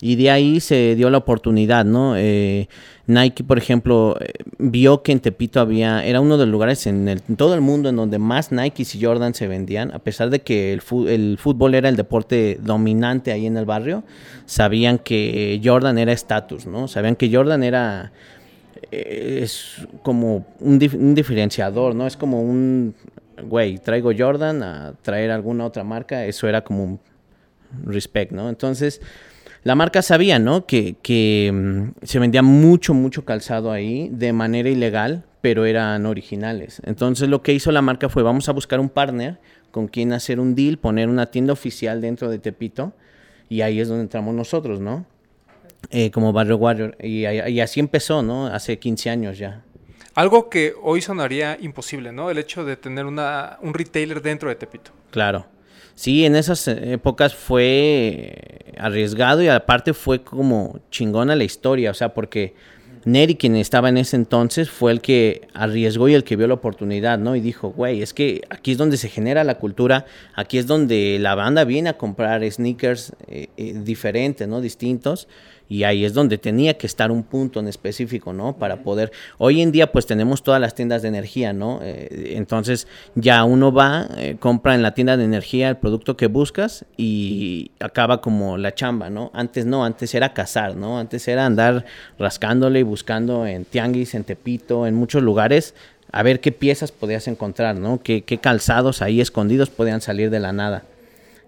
Y 0.04 0.16
de 0.16 0.30
ahí 0.30 0.60
se 0.60 0.96
dio 0.96 1.08
la 1.08 1.16
oportunidad, 1.16 1.86
¿no? 1.86 2.14
Eh, 2.14 2.68
Nike, 3.06 3.42
por 3.42 3.56
ejemplo, 3.56 4.18
eh, 4.20 4.34
vio 4.58 5.02
que 5.02 5.12
en 5.12 5.20
Tepito 5.20 5.60
había, 5.60 6.04
era 6.04 6.20
uno 6.20 6.36
de 6.36 6.44
los 6.44 6.52
lugares 6.52 6.86
en, 6.86 7.22
todo 7.38 7.54
el 7.54 7.62
mundo 7.62 7.88
en 7.88 7.96
donde 7.96 8.18
más 8.18 8.52
Nikes 8.52 8.94
y 8.96 9.02
Jordan 9.02 9.32
se 9.32 9.48
vendían, 9.48 9.94
a 9.94 10.00
pesar 10.00 10.28
de 10.28 10.40
que 10.40 10.74
el, 10.74 10.82
el, 11.08 11.38
fútbol 11.38 11.74
era 11.74 11.88
el 11.88 11.96
deporte 11.96 12.58
dominante 12.60 13.32
ahí 13.32 13.46
en 13.46 13.56
el 13.56 13.64
barrio, 13.64 14.04
sabían 14.44 14.98
que 14.98 15.58
Jordan 15.64 15.96
era 15.96 16.12
estatus, 16.12 16.66
¿no? 16.66 16.86
Sabían 16.86 17.16
que 17.16 17.34
Jordan 17.34 17.62
era 17.62 18.12
es 18.90 19.86
como 20.02 20.44
un, 20.60 20.78
diferenciador, 21.14 21.94
¿no? 21.94 22.06
Es 22.06 22.18
como 22.18 22.42
un, 22.42 22.94
güey, 23.42 23.78
traigo 23.78 24.10
Jordan 24.14 24.62
a 24.62 24.92
traer 25.00 25.30
alguna 25.30 25.64
otra 25.64 25.82
marca, 25.82 26.26
eso 26.26 26.46
era 26.46 26.62
como 26.62 26.84
un 26.84 27.00
respect, 27.86 28.32
¿no? 28.32 28.50
Entonces, 28.50 29.00
la 29.64 29.74
marca 29.74 30.02
sabía, 30.02 30.38
¿no? 30.38 30.66
Que, 30.66 30.96
que 31.02 31.50
mm, 31.52 32.04
se 32.04 32.18
vendía 32.18 32.42
mucho, 32.42 32.94
mucho 32.94 33.24
calzado 33.24 33.72
ahí 33.72 34.08
de 34.12 34.32
manera 34.32 34.68
ilegal, 34.68 35.24
pero 35.40 35.64
eran 35.64 36.06
originales. 36.06 36.80
Entonces, 36.84 37.28
lo 37.28 37.42
que 37.42 37.52
hizo 37.52 37.72
la 37.72 37.82
marca 37.82 38.08
fue, 38.08 38.22
vamos 38.22 38.48
a 38.48 38.52
buscar 38.52 38.78
un 38.78 38.90
partner 38.90 39.38
con 39.70 39.88
quien 39.88 40.12
hacer 40.12 40.38
un 40.38 40.54
deal, 40.54 40.78
poner 40.78 41.08
una 41.08 41.26
tienda 41.26 41.52
oficial 41.52 42.00
dentro 42.00 42.30
de 42.30 42.38
Tepito, 42.38 42.92
y 43.48 43.62
ahí 43.62 43.80
es 43.80 43.88
donde 43.88 44.04
entramos 44.04 44.34
nosotros, 44.34 44.80
¿no? 44.80 45.06
Eh, 45.90 46.10
como 46.10 46.32
Barrio 46.32 46.56
Warrior. 46.56 46.96
Y, 47.02 47.24
así 47.60 47.80
empezó, 47.80 48.22
¿no? 48.22 48.46
Hace 48.46 48.78
15 48.78 49.10
años 49.10 49.38
ya. 49.38 49.62
Algo 50.14 50.48
que 50.48 50.74
hoy 50.82 51.02
sonaría 51.02 51.58
imposible, 51.60 52.12
¿no? 52.12 52.30
El 52.30 52.38
hecho 52.38 52.64
de 52.64 52.76
tener 52.76 53.04
una, 53.04 53.58
un 53.62 53.74
retailer 53.74 54.22
dentro 54.22 54.48
de 54.48 54.54
Tepito. 54.54 54.92
Claro. 55.10 55.46
Sí, 55.94 56.24
en 56.24 56.34
esas 56.34 56.66
épocas 56.66 57.34
fue 57.34 58.74
arriesgado 58.76 59.42
y 59.42 59.48
aparte 59.48 59.94
fue 59.94 60.22
como 60.22 60.80
chingona 60.90 61.36
la 61.36 61.44
historia, 61.44 61.92
o 61.92 61.94
sea, 61.94 62.12
porque 62.14 62.54
Neri, 63.04 63.34
quien 63.34 63.54
estaba 63.56 63.90
en 63.90 63.98
ese 63.98 64.16
entonces, 64.16 64.70
fue 64.70 64.90
el 64.90 65.00
que 65.02 65.48
arriesgó 65.52 66.08
y 66.08 66.14
el 66.14 66.24
que 66.24 66.36
vio 66.36 66.46
la 66.46 66.54
oportunidad, 66.54 67.18
¿no? 67.18 67.36
Y 67.36 67.40
dijo, 67.40 67.68
güey, 67.68 68.00
es 68.00 68.14
que 68.14 68.42
aquí 68.48 68.72
es 68.72 68.78
donde 68.78 68.96
se 68.96 69.10
genera 69.10 69.44
la 69.44 69.56
cultura, 69.56 70.06
aquí 70.34 70.56
es 70.56 70.66
donde 70.66 71.18
la 71.20 71.34
banda 71.34 71.64
viene 71.64 71.90
a 71.90 71.98
comprar 71.98 72.50
sneakers 72.50 73.12
eh, 73.28 73.48
eh, 73.58 73.74
diferentes, 73.84 74.48
¿no? 74.48 74.62
Distintos 74.62 75.28
y 75.68 75.84
ahí 75.84 76.04
es 76.04 76.14
donde 76.14 76.38
tenía 76.38 76.76
que 76.76 76.86
estar 76.86 77.10
un 77.10 77.22
punto 77.22 77.60
en 77.60 77.68
específico, 77.68 78.32
¿no? 78.32 78.56
Para 78.56 78.82
poder, 78.82 79.12
hoy 79.38 79.62
en 79.62 79.72
día 79.72 79.92
pues 79.92 80.06
tenemos 80.06 80.42
todas 80.42 80.60
las 80.60 80.74
tiendas 80.74 81.02
de 81.02 81.08
energía, 81.08 81.52
¿no? 81.52 81.80
Eh, 81.82 82.34
entonces 82.36 82.86
ya 83.14 83.44
uno 83.44 83.72
va, 83.72 84.08
eh, 84.16 84.36
compra 84.38 84.74
en 84.74 84.82
la 84.82 84.94
tienda 84.94 85.16
de 85.16 85.24
energía 85.24 85.68
el 85.68 85.76
producto 85.76 86.16
que 86.16 86.26
buscas 86.26 86.84
y 86.96 87.70
acaba 87.80 88.20
como 88.20 88.56
la 88.58 88.74
chamba, 88.74 89.10
¿no? 89.10 89.30
Antes 89.34 89.66
no, 89.66 89.84
antes 89.84 90.14
era 90.14 90.34
cazar, 90.34 90.76
¿no? 90.76 90.98
Antes 90.98 91.26
era 91.28 91.46
andar 91.46 91.84
rascándole 92.18 92.80
y 92.80 92.82
buscando 92.84 93.46
en 93.46 93.64
tianguis, 93.64 94.14
en 94.14 94.24
Tepito, 94.24 94.86
en 94.86 94.94
muchos 94.94 95.22
lugares 95.22 95.74
a 96.12 96.22
ver 96.22 96.38
qué 96.38 96.52
piezas 96.52 96.92
podías 96.92 97.26
encontrar, 97.26 97.76
¿no? 97.76 98.00
Qué, 98.00 98.22
qué 98.22 98.38
calzados 98.38 99.02
ahí 99.02 99.20
escondidos 99.20 99.68
podían 99.70 100.00
salir 100.00 100.30
de 100.30 100.38
la 100.38 100.52
nada. 100.52 100.84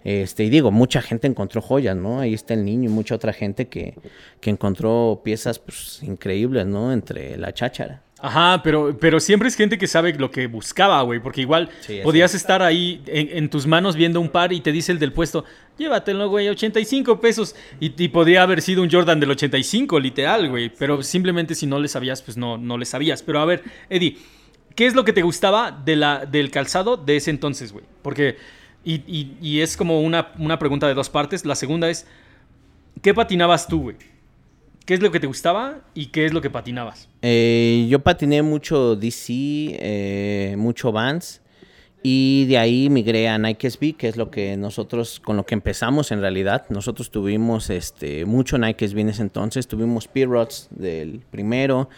Este, 0.07 0.45
y 0.45 0.51
digo, 0.51 0.71
mucha 0.71 1.03
gente 1.03 1.27
encontró 1.27 1.61
joyas, 1.61 1.97
¿no? 1.97 2.21
Ahí 2.21 2.33
está 2.33 2.55
el 2.55 2.65
niño 2.65 2.89
y 2.89 2.93
mucha 2.93 3.17
otra 3.17 3.33
gente 3.33 3.67
que, 3.67 3.95
que 4.41 4.51
encontró 4.51 5.21
piezas 5.25 5.59
pues, 5.59 6.01
increíbles, 6.01 6.65
¿no? 6.65 6.93
Entre 6.93 7.37
la 7.37 7.53
cháchara. 7.53 8.05
Ajá, 8.21 8.63
pero, 8.63 8.97
pero 9.01 9.19
siempre 9.19 9.49
es 9.49 9.57
gente 9.57 9.79
que 9.79 9.89
sabe 9.89 10.15
lo 10.15 10.31
que 10.31 10.47
buscaba, 10.47 11.03
güey. 11.03 11.19
Porque 11.19 11.41
igual 11.41 11.71
Sí, 11.81 11.99
podías 12.05 12.37
estar 12.37 12.63
ahí 12.63 13.03
en, 13.07 13.37
en 13.37 13.51
tus 13.51 13.67
manos 13.67 13.97
viendo 13.97 14.21
un 14.21 14.29
par 14.29 14.53
y 14.53 14.61
te 14.61 14.71
dice 14.71 14.93
el 14.93 15.01
del 15.01 15.13
puesto, 15.13 15.45
llévatelo, 15.77 16.29
güey, 16.29 16.49
85 16.51 17.21
pesos. 17.21 17.57
Y, 17.81 18.01
y 18.01 18.07
podría 18.07 18.45
haber 18.45 18.63
sido 18.63 18.85
un 18.85 18.91
Jordan 18.93 19.19
del 19.19 19.33
85, 19.33 19.99
literal, 19.99 20.49
güey. 20.49 20.71
Pero 20.79 21.03
simplemente 21.03 21.57
si 21.57 21.67
no 21.67 21.81
le 21.81 21.89
sabías, 21.89 22.23
pues 22.23 22.37
no, 22.37 22.59
no 22.59 22.79
le 22.79 22.85
sabías. 22.85 23.25
Pero 23.25 23.41
a 23.41 23.45
ver, 23.45 23.65
Eddie, 23.91 24.19
¿qué 24.77 24.87
es 24.87 24.95
lo 24.95 25.05
que 25.05 25.13
te 25.13 25.23
gustaba 25.23 25.73
de 25.73 25.97
la, 25.97 26.27
del 26.27 26.53
calzado 26.53 26.97
de 26.97 27.17
ese 27.17 27.31
entonces, 27.31 27.73
güey? 27.73 27.85
Porque, 28.03 28.37
y, 28.87 29.03
y- 29.07 29.37
y 29.43 29.61
es 29.61 29.77
como 29.77 30.01
una, 30.01 30.33
una 30.39 30.59
pregunta 30.59 30.89
de 30.89 30.95
dos 30.95 31.11
partes. 31.11 31.45
La 31.45 31.55
segunda 31.57 31.91
es, 31.91 32.07
¿qué 33.03 33.13
patinabas 33.13 33.69
tú, 33.69 33.83
güey? 33.83 33.97
¿Qué 34.87 34.95
es 34.95 35.03
lo 35.03 35.11
que 35.11 35.19
te 35.19 35.27
gustaba 35.27 35.81
y 35.95 36.07
qué 36.07 36.27
es 36.27 36.33
lo 36.33 36.41
que 36.41 36.49
patinabas? 36.49 37.09
Eh, 37.21 37.87
yo 37.91 37.99
patiné 38.05 38.41
mucho 38.43 38.95
DC, 38.97 39.33
eh, 39.81 40.55
mucho 40.57 40.93
Vans. 40.93 41.43
Y 42.09 42.45
de 42.47 42.57
ahí 42.59 42.89
migré 42.89 43.29
a 43.29 43.37
Nike 43.37 43.69
SB, 43.69 43.95
que 43.97 44.07
es 44.07 44.17
lo 44.17 44.31
que 44.31 44.57
nosotros, 44.57 45.19
con 45.19 45.37
lo 45.37 45.45
que 45.45 45.55
empezamos 45.55 46.13
en 46.13 46.21
realidad. 46.21 46.65
Nosotros 46.69 47.11
tuvimos 47.11 47.69
este, 47.69 48.25
mucho 48.27 48.59
Nike 48.59 48.87
SB 48.87 49.01
en 49.01 49.09
ese 49.09 49.23
entonces. 49.23 49.67
Tuvimos 49.67 50.07
Pirots 50.07 50.69
del 50.71 51.19
primero. 51.33 51.89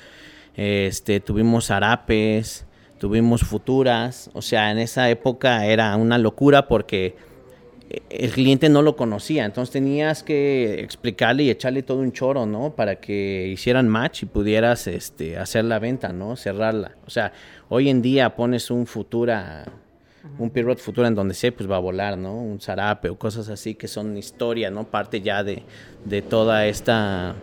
Este, 0.57 1.20
tuvimos 1.20 1.70
Arapes. 1.70 2.64
Tuvimos 2.99 3.42
Futuras. 3.42 4.30
O 4.34 4.42
sea, 4.42 4.70
en 4.70 4.78
esa 4.78 5.09
época 5.09 5.66
era 5.66 5.96
una 5.96 6.18
locura 6.18 6.68
porque 6.68 7.16
el 8.11 8.30
cliente 8.32 8.68
no 8.68 8.82
lo 8.82 8.96
conocía, 8.96 9.44
entonces 9.44 9.72
tenías 9.72 10.22
que 10.22 10.80
explicarle 10.80 11.44
y 11.44 11.51
echarle 11.51 11.82
todo 11.82 12.01
un 12.01 12.12
choro, 12.12 12.44
¿no? 12.44 12.74
Para 12.74 12.96
que 12.96 13.49
hicieran 13.49 13.88
match 13.88 14.24
y 14.24 14.26
pudieras 14.26 14.86
este, 14.86 15.38
hacer 15.38 15.64
la 15.64 15.78
venta, 15.78 16.12
¿no? 16.12 16.36
Cerrarla. 16.36 16.96
O 17.07 17.11
sea, 17.11 17.32
hoy 17.68 17.88
en 17.88 18.03
día 18.03 18.36
pones 18.36 18.70
un 18.70 18.86
Futura, 18.86 19.64
un 20.38 20.51
Pirot 20.51 20.78
Futura 20.78 21.09
en 21.09 21.14
donde 21.14 21.34
sea, 21.34 21.51
pues 21.53 21.70
va 21.70 21.76
a 21.76 21.80
volar, 21.80 22.18
¿no? 22.18 22.36
Un 22.36 22.61
Zarape 22.61 23.09
o 23.09 23.18
cosas 23.18 23.49
así 23.49 23.74
que 23.74 23.88
son 23.88 24.16
historia, 24.18 24.70
¿no? 24.70 24.84
Parte 24.84 25.22
ya 25.22 25.42
de, 25.42 25.62
de 26.05 26.20
toda 26.20 26.66
esta 26.66 27.36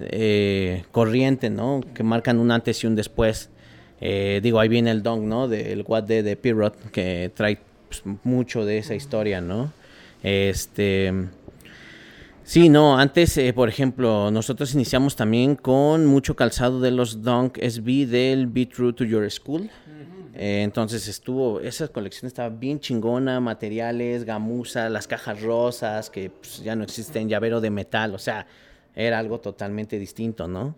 eh, 0.00 0.84
corriente, 0.92 1.50
¿no? 1.50 1.80
Que 1.92 2.04
marcan 2.04 2.38
un 2.38 2.52
antes 2.52 2.84
y 2.84 2.86
un 2.86 2.94
después. 2.94 3.50
Eh, 4.04 4.40
digo, 4.42 4.58
ahí 4.58 4.68
viene 4.68 4.90
el 4.90 5.04
dong, 5.04 5.22
¿no? 5.22 5.46
Del 5.46 5.84
What 5.86 6.02
de, 6.02 6.24
de 6.24 6.36
Pirot, 6.36 6.90
que 6.90 7.30
trae 7.32 7.60
pues, 7.88 8.02
mucho 8.24 8.64
de 8.64 8.78
esa 8.78 8.96
historia, 8.96 9.40
¿no? 9.40 9.72
Este. 10.24 11.12
Sí, 12.42 12.68
no, 12.68 12.98
antes, 12.98 13.38
eh, 13.38 13.52
por 13.52 13.68
ejemplo, 13.68 14.32
nosotros 14.32 14.74
iniciamos 14.74 15.14
también 15.14 15.54
con 15.54 16.04
mucho 16.06 16.34
calzado 16.34 16.80
de 16.80 16.90
los 16.90 17.22
Dunk 17.22 17.58
SB 17.58 18.06
del 18.08 18.48
Be 18.48 18.66
True 18.66 18.92
to 18.92 19.04
Your 19.04 19.30
School. 19.30 19.70
Eh, 20.34 20.62
entonces 20.62 21.06
estuvo, 21.06 21.60
esa 21.60 21.86
colección 21.86 22.26
estaba 22.26 22.48
bien 22.48 22.80
chingona, 22.80 23.38
materiales, 23.38 24.24
gamuza, 24.24 24.88
las 24.88 25.06
cajas 25.06 25.40
rosas, 25.42 26.10
que 26.10 26.30
pues, 26.30 26.60
ya 26.64 26.74
no 26.74 26.82
existen, 26.82 27.28
llavero 27.28 27.60
de 27.60 27.70
metal, 27.70 28.14
o 28.16 28.18
sea, 28.18 28.48
era 28.96 29.20
algo 29.20 29.38
totalmente 29.38 29.98
distinto, 30.00 30.48
¿no? 30.48 30.74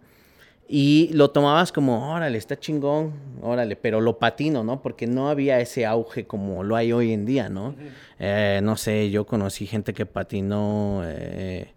Y 0.66 1.10
lo 1.12 1.30
tomabas 1.30 1.72
como, 1.72 2.12
órale, 2.14 2.38
está 2.38 2.58
chingón, 2.58 3.12
órale, 3.42 3.76
pero 3.76 4.00
lo 4.00 4.18
patino, 4.18 4.64
¿no? 4.64 4.80
Porque 4.80 5.06
no 5.06 5.28
había 5.28 5.60
ese 5.60 5.84
auge 5.84 6.24
como 6.26 6.62
lo 6.62 6.74
hay 6.74 6.90
hoy 6.92 7.12
en 7.12 7.26
día, 7.26 7.48
¿no? 7.50 7.74
Eh, 8.18 8.60
no 8.62 8.76
sé, 8.76 9.10
yo 9.10 9.26
conocí 9.26 9.66
gente 9.66 9.92
que 9.92 10.06
patinó 10.06 11.02
eh, 11.04 11.68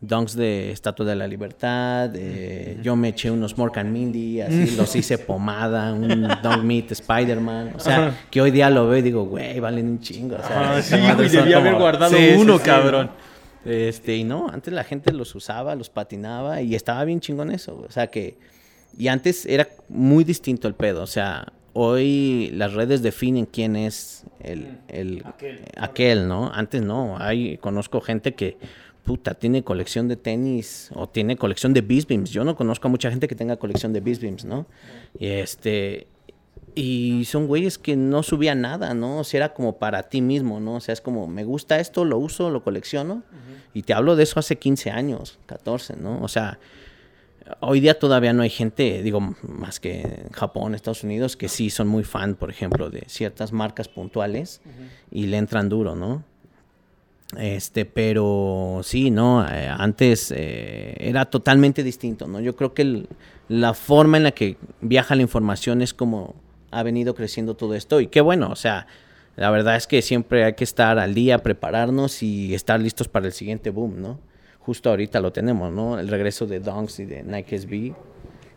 dunks 0.00 0.34
de 0.34 0.70
Estatua 0.72 1.04
de 1.04 1.14
la 1.16 1.26
Libertad, 1.26 2.10
eh, 2.14 2.78
yo 2.82 2.96
me 2.96 3.08
eché 3.08 3.30
unos 3.30 3.58
Morgan 3.58 3.92
Mindy, 3.92 4.40
así 4.40 4.76
los 4.76 4.94
hice 4.96 5.18
pomada, 5.18 5.92
un 5.92 6.26
Dunk 6.42 6.62
Meet 6.62 6.92
Spider-Man, 6.92 7.72
o 7.76 7.80
sea, 7.80 8.14
que 8.30 8.40
hoy 8.40 8.50
día 8.50 8.70
lo 8.70 8.86
veo 8.88 8.98
y 8.98 9.02
digo, 9.02 9.24
güey, 9.24 9.60
valen 9.60 9.88
un 9.88 10.00
chingo, 10.00 10.36
o 10.36 10.46
sea, 10.46 10.80
sí, 10.82 10.96
güey, 11.16 11.28
debía 11.28 11.58
haber 11.58 11.72
como- 11.72 11.82
guardado 11.84 12.16
Sí, 12.16 12.34
uno, 12.38 12.56
sí, 12.58 12.64
cabrón. 12.64 13.10
Este, 13.66 14.16
y 14.16 14.24
no, 14.24 14.48
antes 14.48 14.72
la 14.72 14.84
gente 14.84 15.12
los 15.12 15.34
usaba, 15.34 15.74
los 15.74 15.90
patinaba 15.90 16.62
y 16.62 16.74
estaba 16.74 17.04
bien 17.04 17.20
chingón 17.20 17.50
eso. 17.50 17.84
O 17.88 17.90
sea 17.90 18.06
que. 18.08 18.38
Y 18.98 19.08
antes 19.08 19.44
era 19.46 19.68
muy 19.88 20.24
distinto 20.24 20.68
el 20.68 20.74
pedo. 20.74 21.02
O 21.02 21.06
sea, 21.06 21.52
hoy 21.74 22.50
las 22.54 22.72
redes 22.72 23.02
definen 23.02 23.44
quién 23.46 23.76
es 23.76 24.24
el, 24.40 24.78
el- 24.88 25.22
aquel. 25.76 26.26
¿no? 26.28 26.50
Antes 26.52 26.82
no. 26.82 27.18
Hay, 27.18 27.58
conozco 27.58 28.00
gente 28.00 28.34
que. 28.34 28.56
Puta, 29.04 29.34
tiene 29.34 29.62
colección 29.62 30.08
de 30.08 30.16
tenis 30.16 30.90
o 30.92 31.08
tiene 31.08 31.36
colección 31.36 31.72
de 31.72 31.80
Beast 31.80 32.08
Beams. 32.08 32.30
Yo 32.30 32.42
no 32.42 32.56
conozco 32.56 32.88
a 32.88 32.90
mucha 32.90 33.08
gente 33.08 33.28
que 33.28 33.36
tenga 33.36 33.56
colección 33.56 33.92
de 33.92 34.00
Beast 34.00 34.20
Beams, 34.20 34.44
¿no? 34.44 34.66
Y 35.18 35.26
este. 35.28 36.08
Y 36.78 37.24
son 37.24 37.46
güeyes 37.46 37.78
que 37.78 37.96
no 37.96 38.22
subían 38.22 38.60
nada, 38.60 38.92
¿no? 38.92 39.18
O 39.20 39.24
sea, 39.24 39.38
era 39.38 39.54
como 39.54 39.78
para 39.78 40.02
ti 40.04 40.20
mismo, 40.20 40.60
¿no? 40.60 40.74
O 40.74 40.80
sea, 40.80 40.92
es 40.92 41.00
como, 41.00 41.26
me 41.26 41.42
gusta 41.42 41.80
esto, 41.80 42.04
lo 42.04 42.18
uso, 42.18 42.50
lo 42.50 42.62
colecciono. 42.62 43.22
Y 43.72 43.82
te 43.82 43.94
hablo 43.94 44.14
de 44.14 44.24
eso 44.24 44.38
hace 44.38 44.56
15 44.58 44.90
años, 44.90 45.38
14, 45.46 45.96
¿no? 45.96 46.20
O 46.22 46.28
sea, 46.28 46.58
hoy 47.60 47.80
día 47.80 47.98
todavía 47.98 48.34
no 48.34 48.42
hay 48.42 48.50
gente, 48.50 49.02
digo, 49.02 49.20
más 49.42 49.80
que 49.80 50.02
en 50.02 50.30
Japón, 50.32 50.74
Estados 50.74 51.02
Unidos, 51.02 51.36
que 51.38 51.48
sí 51.48 51.70
son 51.70 51.88
muy 51.88 52.04
fan, 52.04 52.34
por 52.34 52.50
ejemplo, 52.50 52.90
de 52.90 53.04
ciertas 53.08 53.52
marcas 53.52 53.88
puntuales 53.88 54.60
y 55.10 55.26
le 55.28 55.38
entran 55.38 55.70
duro, 55.70 55.96
¿no? 55.96 56.24
Este, 57.38 57.86
pero 57.86 58.80
sí, 58.84 59.10
¿no? 59.10 59.46
Eh, 59.48 59.68
antes 59.68 60.32
eh, 60.36 60.94
era 61.00 61.24
totalmente 61.24 61.82
distinto, 61.82 62.28
¿no? 62.28 62.38
Yo 62.40 62.54
creo 62.54 62.72
que 62.72 62.82
el- 62.82 63.08
la 63.48 63.74
forma 63.74 64.16
en 64.16 64.22
la 64.24 64.32
que 64.32 64.56
viaja 64.80 65.14
la 65.16 65.22
información 65.22 65.82
es 65.82 65.92
como 65.92 66.34
ha 66.78 66.82
venido 66.82 67.14
creciendo 67.14 67.54
todo 67.54 67.74
esto. 67.74 68.00
Y 68.00 68.08
qué 68.08 68.20
bueno, 68.20 68.50
o 68.50 68.56
sea, 68.56 68.86
la 69.36 69.50
verdad 69.50 69.76
es 69.76 69.86
que 69.86 70.02
siempre 70.02 70.44
hay 70.44 70.54
que 70.54 70.64
estar 70.64 70.98
al 70.98 71.14
día, 71.14 71.42
prepararnos 71.42 72.22
y 72.22 72.54
estar 72.54 72.80
listos 72.80 73.08
para 73.08 73.26
el 73.26 73.32
siguiente 73.32 73.70
boom, 73.70 74.00
¿no? 74.00 74.18
Justo 74.60 74.90
ahorita 74.90 75.20
lo 75.20 75.32
tenemos, 75.32 75.72
¿no? 75.72 75.98
El 75.98 76.08
regreso 76.08 76.46
de 76.46 76.60
Dunks 76.60 77.00
y 77.00 77.04
de 77.04 77.22
Nike 77.22 77.58
SB. 77.58 77.94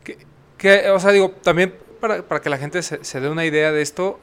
Que, 0.03 0.17
que, 0.57 0.89
o 0.89 0.99
sea, 0.99 1.11
digo, 1.11 1.31
también 1.43 1.73
para, 1.99 2.23
para 2.27 2.41
que 2.41 2.49
la 2.49 2.57
gente 2.57 2.81
se, 2.81 3.03
se 3.03 3.19
dé 3.19 3.29
una 3.29 3.45
idea 3.45 3.71
de 3.71 3.81
esto, 3.81 4.19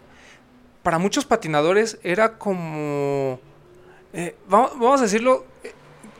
para 0.82 0.98
muchos 0.98 1.24
patinadores 1.24 1.98
era 2.04 2.38
como, 2.38 3.40
eh, 4.12 4.36
vamos, 4.48 5.00
a 5.00 5.02
decirlo, 5.02 5.44
eh, 5.64 5.72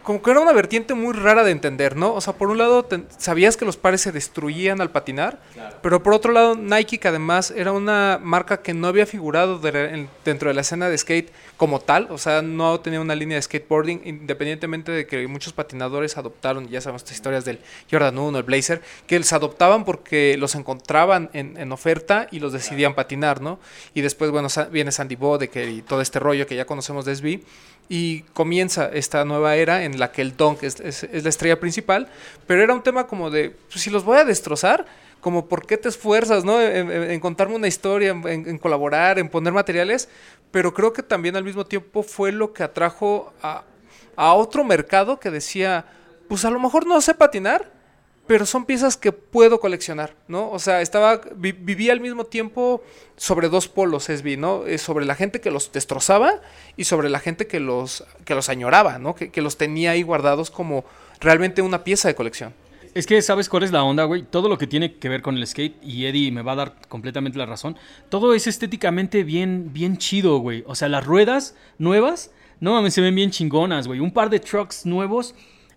como 0.07 0.22
que 0.22 0.30
era 0.30 0.38
una 0.38 0.52
vertiente 0.52 0.94
muy 0.94 1.12
rara 1.14 1.42
de 1.42 1.50
entender, 1.50 1.96
¿no? 1.96 2.14
O 2.14 2.20
sea, 2.20 2.32
por 2.34 2.48
un 2.48 2.59
lado 2.59 2.84
te- 2.84 3.02
sabías 3.18 3.57
que 3.57 3.64
los 3.64 3.76
pares 3.76 4.00
se 4.02 4.12
destruían 4.12 4.80
al 4.80 4.90
patinar, 4.92 5.40
pero 5.82 6.00
por 6.00 6.14
otro 6.14 6.30
lado 6.32 6.54
Nike, 6.54 6.98
que 6.98 7.09
además 7.09 7.50
era 7.50 7.72
una 7.72 8.20
marca 8.22 8.59
que 8.62 8.72
no 8.72 8.86
había 8.86 9.04
figurado 9.04 9.59
de- 9.59 9.94
en- 9.94 10.09
dentro 10.24 10.48
de 10.48 10.54
la 10.54 10.61
escena 10.61 10.88
de 10.88 10.96
skate 10.96 11.32
como 11.57 11.80
tal, 11.80 12.07
o 12.11 12.18
sea, 12.18 12.40
no 12.40 12.78
tenía 12.78 13.00
una 13.00 13.16
línea 13.16 13.34
de 13.36 13.42
skateboarding, 13.42 14.02
independientemente 14.04 14.92
de 14.92 15.09
que 15.09 15.26
muchos 15.26 15.52
patinadores 15.52 16.16
adoptaron, 16.16 16.68
ya 16.68 16.80
sabemos 16.80 17.02
estas 17.02 17.16
historias 17.16 17.44
del 17.44 17.59
Jordan 17.90 18.16
1, 18.16 18.38
el 18.38 18.44
Blazer, 18.44 18.82
que 19.09 19.18
los 19.18 19.32
adoptaban 19.32 19.84
porque 19.84 20.36
los 20.38 20.54
encontraban 20.54 21.30
en, 21.32 21.57
en 21.57 21.72
oferta 21.72 22.28
y 22.30 22.38
los 22.38 22.52
decidían 22.52 22.94
patinar, 22.94 23.40
¿no? 23.40 23.59
Y 23.92 24.02
después, 24.02 24.30
bueno, 24.30 24.48
sa- 24.50 24.66
viene 24.66 24.92
Sandy 24.92 25.16
Bodek 25.16 25.57
y 25.57 25.82
todo 25.82 26.00
este 26.00 26.20
rollo 26.20 26.46
que 26.46 26.54
ya 26.54 26.64
conocemos 26.64 27.04
de 27.04 27.12
SB. 27.16 27.40
Y 27.89 28.22
comienza 28.32 28.91
esta 28.93 29.24
nueva 29.24 29.55
era 29.57 29.84
en 29.84 29.99
la 30.01 30.11
que 30.11 30.20
el 30.22 30.37
Dunk 30.37 30.62
es, 30.64 30.80
la 31.12 31.28
estrella 31.28 31.61
principal, 31.61 32.09
pero 32.47 32.62
era 32.62 32.74
un 32.74 32.82
tema 32.82 33.07
como 33.07 33.30
de, 33.30 33.51
pues, 33.70 33.80
si 33.82 33.91
los 33.91 34.05
voy 34.05 34.18
a 34.18 34.24
destrozar, 34.24 34.87
como 35.20 35.47
por 35.47 35.66
qué 35.66 35.76
te 35.76 35.89
esfuerzas, 35.89 36.45
¿no? 36.45 36.61
En, 36.61 36.91
en- 36.91 37.11
en 37.11 37.20
contarme 37.20 37.55
una 37.55 37.68
historia, 37.68 38.11
en, 38.11 38.26
en 38.49 38.59
colaborar, 38.59 39.18
en 39.18 39.28
poner 39.28 39.53
materiales, 39.53 40.09
pero 40.51 40.74
creo 40.74 40.93
que 40.93 41.03
también 41.03 41.37
al 41.37 41.45
mismo 41.45 41.64
tiempo 41.64 42.03
fue 42.03 42.32
lo 42.32 42.53
que 42.53 42.62
atrajo 42.64 43.32
a, 43.43 43.62
a 44.16 44.34
otro 44.34 44.64
mercado 44.64 45.18
que 45.20 45.30
decía, 45.30 45.84
pues 46.28 46.45
a 46.45 46.51
lo 46.51 46.59
mejor 46.59 46.87
no 46.87 47.01
sé 47.01 47.14
patinar, 47.14 47.70
pero 48.26 48.46
son 48.46 48.64
piezas 48.64 48.96
que 48.96 49.12
puedo 49.12 49.60
coleccionar, 49.60 50.14
¿no? 50.28 50.50
O 50.50 50.58
sea, 50.58 50.80
estaba, 50.82 51.20
vi- 51.36 51.52
vivía 51.52 51.92
al 51.92 52.00
mismo 52.00 52.24
tiempo 52.24 52.82
sobre 53.16 53.48
dos 53.48 53.68
polos, 53.68 54.04
SB, 54.04 54.36
¿no? 54.36 54.66
Eh, 54.66 54.78
sobre 54.78 55.04
la 55.04 55.14
gente 55.14 55.40
que 55.40 55.50
los 55.50 55.70
destrozaba 55.72 56.40
y 56.76 56.84
sobre 56.84 57.08
la 57.08 57.20
gente 57.20 57.46
que 57.46 57.60
los, 57.60 58.04
que 58.24 58.34
los 58.34 58.48
añoraba, 58.48 58.98
¿no? 58.98 59.14
Que, 59.14 59.30
que 59.30 59.42
los 59.42 59.56
tenía 59.56 59.92
ahí 59.92 60.02
guardados 60.02 60.50
como 60.50 60.84
realmente 61.20 61.62
una 61.62 61.84
pieza 61.84 62.08
de 62.08 62.14
colección. 62.14 62.52
Es 62.94 63.06
que, 63.06 63.20
¿sabes 63.20 63.50
cuál 63.50 63.62
es 63.62 63.72
la 63.72 63.82
onda, 63.84 64.04
güey? 64.04 64.22
Todo 64.22 64.48
lo 64.48 64.56
que 64.56 64.66
tiene 64.66 64.94
que 64.94 65.10
ver 65.10 65.20
con 65.20 65.36
el 65.36 65.46
skate, 65.46 65.76
y 65.82 66.06
Eddie 66.06 66.32
me 66.32 66.40
va 66.42 66.52
a 66.52 66.56
dar 66.56 66.76
completamente 66.88 67.36
la 67.38 67.44
razón, 67.44 67.76
todo 68.08 68.32
es 68.32 68.46
estéticamente 68.46 69.22
bien, 69.22 69.72
bien 69.74 69.98
chido, 69.98 70.38
güey. 70.38 70.64
O 70.66 70.74
sea, 70.74 70.88
las 70.88 71.04
ruedas 71.04 71.54
nuevas, 71.78 72.30
no 72.58 72.72
mames, 72.72 72.94
se 72.94 73.02
ven 73.02 73.14
bien 73.14 73.30
chingonas, 73.30 73.86
güey. 73.86 74.00
Un 74.00 74.12
par 74.12 74.30
de 74.30 74.40
trucks 74.40 74.86
nuevos, 74.86 75.34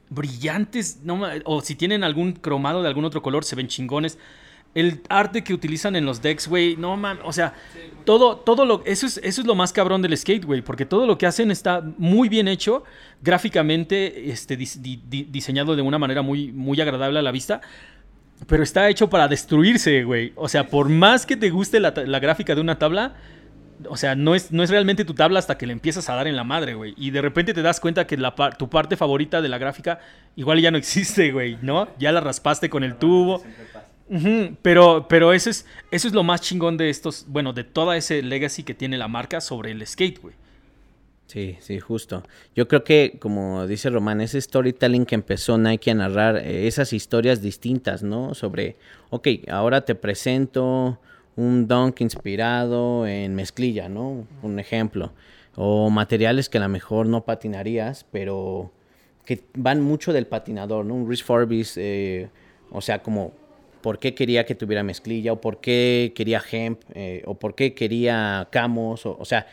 brillantes, 0.09 0.99
no 1.03 1.21
o 1.45 1.61
si 1.61 1.75
tienen 1.75 2.03
algún 2.03 2.33
cromado 2.33 2.81
de 2.81 2.87
algún 2.87 3.05
otro 3.05 3.21
color, 3.21 3.43
se 3.43 3.55
ven 3.55 3.67
chingones. 3.67 4.17
El 4.75 5.01
arte 5.09 5.43
que 5.43 5.51
utilizan 5.53 5.95
en 5.95 6.05
los 6.05 6.21
decks, 6.21 6.47
güey, 6.47 6.75
no 6.77 6.95
mames, 6.95 7.23
o 7.25 7.33
sea, 7.33 7.53
todo, 8.05 8.37
todo 8.37 8.65
lo, 8.65 8.83
eso 8.85 9.07
es, 9.07 9.17
eso 9.23 9.41
es 9.41 9.47
lo 9.47 9.55
más 9.55 9.73
cabrón 9.73 10.03
del 10.03 10.15
skate, 10.15 10.45
güey, 10.45 10.61
porque 10.61 10.85
todo 10.85 11.07
lo 11.07 11.17
que 11.17 11.25
hacen 11.25 11.49
está 11.49 11.83
muy 11.97 12.29
bien 12.29 12.47
hecho, 12.47 12.83
gráficamente, 13.23 14.29
este, 14.31 14.57
dis- 14.59 14.79
di- 14.79 15.01
di- 15.09 15.23
diseñado 15.23 15.75
de 15.75 15.81
una 15.81 15.97
manera 15.97 16.21
muy, 16.21 16.51
muy 16.51 16.79
agradable 16.79 17.17
a 17.17 17.23
la 17.23 17.31
vista, 17.31 17.61
pero 18.45 18.61
está 18.61 18.87
hecho 18.89 19.09
para 19.09 19.27
destruirse, 19.27 20.03
güey. 20.03 20.33
O 20.35 20.47
sea, 20.47 20.67
por 20.67 20.87
más 20.89 21.25
que 21.25 21.35
te 21.35 21.49
guste 21.49 21.79
la, 21.79 21.91
la 22.05 22.19
gráfica 22.19 22.53
de 22.53 22.61
una 22.61 22.77
tabla, 22.77 23.15
o 23.87 23.97
sea, 23.97 24.15
no 24.15 24.35
es, 24.35 24.51
no 24.51 24.63
es 24.63 24.69
realmente 24.69 25.05
tu 25.05 25.13
tabla 25.13 25.39
hasta 25.39 25.57
que 25.57 25.65
le 25.65 25.73
empiezas 25.73 26.09
a 26.09 26.15
dar 26.15 26.27
en 26.27 26.35
la 26.35 26.43
madre, 26.43 26.73
güey. 26.73 26.93
Y 26.97 27.11
de 27.11 27.21
repente 27.21 27.53
te 27.53 27.61
das 27.61 27.79
cuenta 27.79 28.07
que 28.07 28.17
la 28.17 28.35
tu 28.57 28.69
parte 28.69 28.97
favorita 28.97 29.41
de 29.41 29.49
la 29.49 29.57
gráfica 29.57 29.99
igual 30.35 30.59
ya 30.61 30.71
no 30.71 30.77
existe, 30.77 31.31
güey, 31.31 31.57
¿no? 31.61 31.87
Ya 31.97 32.11
la 32.11 32.21
raspaste 32.21 32.69
con 32.69 32.83
el 32.83 32.95
tubo. 32.95 33.43
Pero, 34.63 35.05
pero 35.07 35.33
eso 35.33 35.51
es, 35.51 35.67
eso 35.91 36.07
es 36.07 36.13
lo 36.13 36.23
más 36.23 36.41
chingón 36.41 36.77
de 36.77 36.89
estos, 36.89 37.25
bueno, 37.27 37.53
de 37.53 37.63
toda 37.63 37.95
ese 37.95 38.23
legacy 38.23 38.63
que 38.63 38.73
tiene 38.73 38.97
la 38.97 39.07
marca 39.07 39.39
sobre 39.39 39.71
el 39.71 39.85
skate, 39.85 40.19
güey. 40.19 40.33
Sí, 41.27 41.57
sí, 41.59 41.79
justo. 41.79 42.23
Yo 42.55 42.67
creo 42.67 42.83
que, 42.83 43.17
como 43.19 43.67
dice 43.67 43.91
Román, 43.91 44.19
ese 44.19 44.41
storytelling 44.41 45.05
que 45.05 45.13
empezó 45.13 45.59
Nike 45.59 45.91
a 45.91 45.93
narrar, 45.93 46.37
eh, 46.37 46.65
esas 46.65 46.91
historias 46.91 47.43
distintas, 47.43 48.01
¿no? 48.01 48.33
Sobre, 48.33 48.77
ok, 49.11 49.27
ahora 49.47 49.81
te 49.81 49.93
presento 49.93 50.99
un 51.39 51.67
dunk 51.67 52.01
inspirado 52.01 53.07
en 53.07 53.33
mezclilla, 53.33 53.87
¿no? 53.87 54.27
Un 54.43 54.59
ejemplo. 54.59 55.13
O 55.55 55.89
materiales 55.89 56.49
que 56.49 56.57
a 56.57 56.61
lo 56.61 56.69
mejor 56.69 57.07
no 57.07 57.23
patinarías, 57.23 58.05
pero 58.11 58.71
que 59.25 59.43
van 59.55 59.81
mucho 59.81 60.11
del 60.11 60.27
patinador, 60.27 60.85
¿no? 60.85 60.95
Un 60.95 61.09
Rhys 61.09 61.23
Forbes, 61.23 61.77
eh, 61.77 62.29
o 62.71 62.81
sea, 62.81 63.01
como 63.01 63.31
por 63.81 63.99
qué 63.99 64.13
quería 64.13 64.45
que 64.45 64.53
tuviera 64.53 64.83
mezclilla, 64.83 65.31
o 65.31 65.39
por 65.39 65.61
qué 65.61 66.11
quería 66.13 66.41
hemp, 66.51 66.81
eh, 66.93 67.23
o 67.25 67.35
por 67.35 67.55
qué 67.55 67.73
quería 67.73 68.49
camos, 68.51 69.05
o, 69.05 69.17
o 69.17 69.25
sea, 69.25 69.47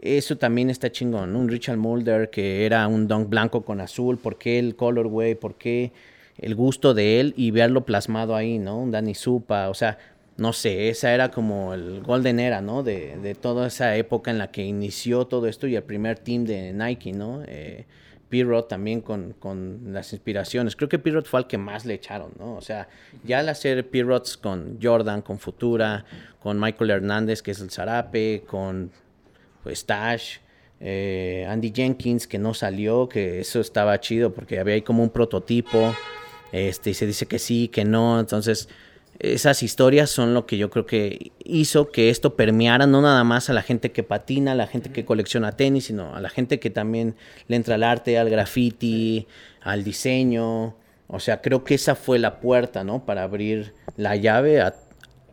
eso 0.00 0.36
también 0.38 0.70
está 0.70 0.90
chingón, 0.90 1.34
¿no? 1.34 1.40
Un 1.40 1.48
Richard 1.48 1.76
Mulder 1.76 2.30
que 2.30 2.64
era 2.64 2.86
un 2.88 3.08
dunk 3.08 3.28
blanco 3.28 3.62
con 3.62 3.80
azul, 3.82 4.16
¿por 4.16 4.38
qué 4.38 4.58
el 4.58 4.74
colorway? 4.74 5.34
¿Por 5.34 5.56
qué 5.56 5.92
el 6.38 6.54
gusto 6.54 6.94
de 6.94 7.20
él 7.20 7.34
y 7.36 7.50
verlo 7.50 7.84
plasmado 7.84 8.34
ahí, 8.36 8.58
¿no? 8.58 8.78
Un 8.78 8.90
Danny 8.90 9.14
Supa, 9.14 9.68
o 9.68 9.74
sea, 9.74 9.98
no 10.36 10.52
sé, 10.52 10.88
esa 10.88 11.14
era 11.14 11.30
como 11.30 11.72
el 11.72 12.02
golden 12.02 12.40
era, 12.40 12.60
¿no? 12.60 12.82
De, 12.82 13.16
de 13.16 13.34
toda 13.34 13.68
esa 13.68 13.96
época 13.96 14.30
en 14.30 14.38
la 14.38 14.50
que 14.50 14.62
inició 14.62 15.26
todo 15.26 15.46
esto 15.46 15.66
y 15.66 15.76
el 15.76 15.82
primer 15.82 16.18
team 16.18 16.44
de 16.44 16.72
Nike, 16.72 17.12
¿no? 17.12 17.42
Eh, 17.46 17.86
Pirot 18.28 18.68
también 18.68 19.00
con, 19.00 19.34
con 19.38 19.92
las 19.92 20.12
inspiraciones. 20.12 20.74
Creo 20.76 20.88
que 20.88 20.98
Pirot 20.98 21.26
fue 21.26 21.40
al 21.40 21.46
que 21.46 21.58
más 21.58 21.86
le 21.86 21.94
echaron, 21.94 22.32
¿no? 22.38 22.56
O 22.56 22.60
sea, 22.60 22.88
ya 23.24 23.38
al 23.38 23.48
hacer 23.48 23.88
Pirots 23.88 24.36
con 24.36 24.78
Jordan, 24.82 25.22
con 25.22 25.38
Futura, 25.38 26.04
con 26.40 26.60
Michael 26.60 26.90
Hernández, 26.90 27.40
que 27.40 27.52
es 27.52 27.60
el 27.60 27.70
zarape, 27.70 28.44
con 28.46 28.90
pues 29.62 29.86
Tash, 29.86 30.38
eh, 30.80 31.46
Andy 31.48 31.72
Jenkins, 31.74 32.26
que 32.26 32.38
no 32.38 32.52
salió, 32.52 33.08
que 33.08 33.40
eso 33.40 33.60
estaba 33.60 33.98
chido 34.00 34.32
porque 34.32 34.58
había 34.58 34.74
ahí 34.74 34.82
como 34.82 35.02
un 35.02 35.10
prototipo, 35.10 35.94
este, 36.52 36.90
y 36.90 36.94
se 36.94 37.06
dice 37.06 37.26
que 37.26 37.38
sí, 37.38 37.68
que 37.68 37.84
no, 37.84 38.20
entonces 38.20 38.68
esas 39.18 39.62
historias 39.62 40.10
son 40.10 40.34
lo 40.34 40.46
que 40.46 40.58
yo 40.58 40.70
creo 40.70 40.86
que 40.86 41.32
hizo 41.44 41.90
que 41.90 42.10
esto 42.10 42.36
permeara 42.36 42.86
no 42.86 43.00
nada 43.00 43.24
más 43.24 43.48
a 43.48 43.52
la 43.52 43.62
gente 43.62 43.92
que 43.92 44.02
patina, 44.02 44.52
a 44.52 44.54
la 44.54 44.66
gente 44.66 44.90
que 44.90 45.04
colecciona 45.04 45.52
tenis, 45.52 45.86
sino 45.86 46.14
a 46.14 46.20
la 46.20 46.28
gente 46.28 46.60
que 46.60 46.70
también 46.70 47.16
le 47.48 47.56
entra 47.56 47.76
al 47.76 47.82
arte, 47.82 48.18
al 48.18 48.30
graffiti, 48.30 49.26
al 49.62 49.84
diseño. 49.84 50.76
O 51.08 51.20
sea, 51.20 51.40
creo 51.40 51.64
que 51.64 51.74
esa 51.74 51.94
fue 51.94 52.18
la 52.18 52.40
puerta, 52.40 52.84
¿no? 52.84 53.06
Para 53.06 53.22
abrir 53.22 53.74
la 53.96 54.16
llave 54.16 54.60
a, 54.60 54.74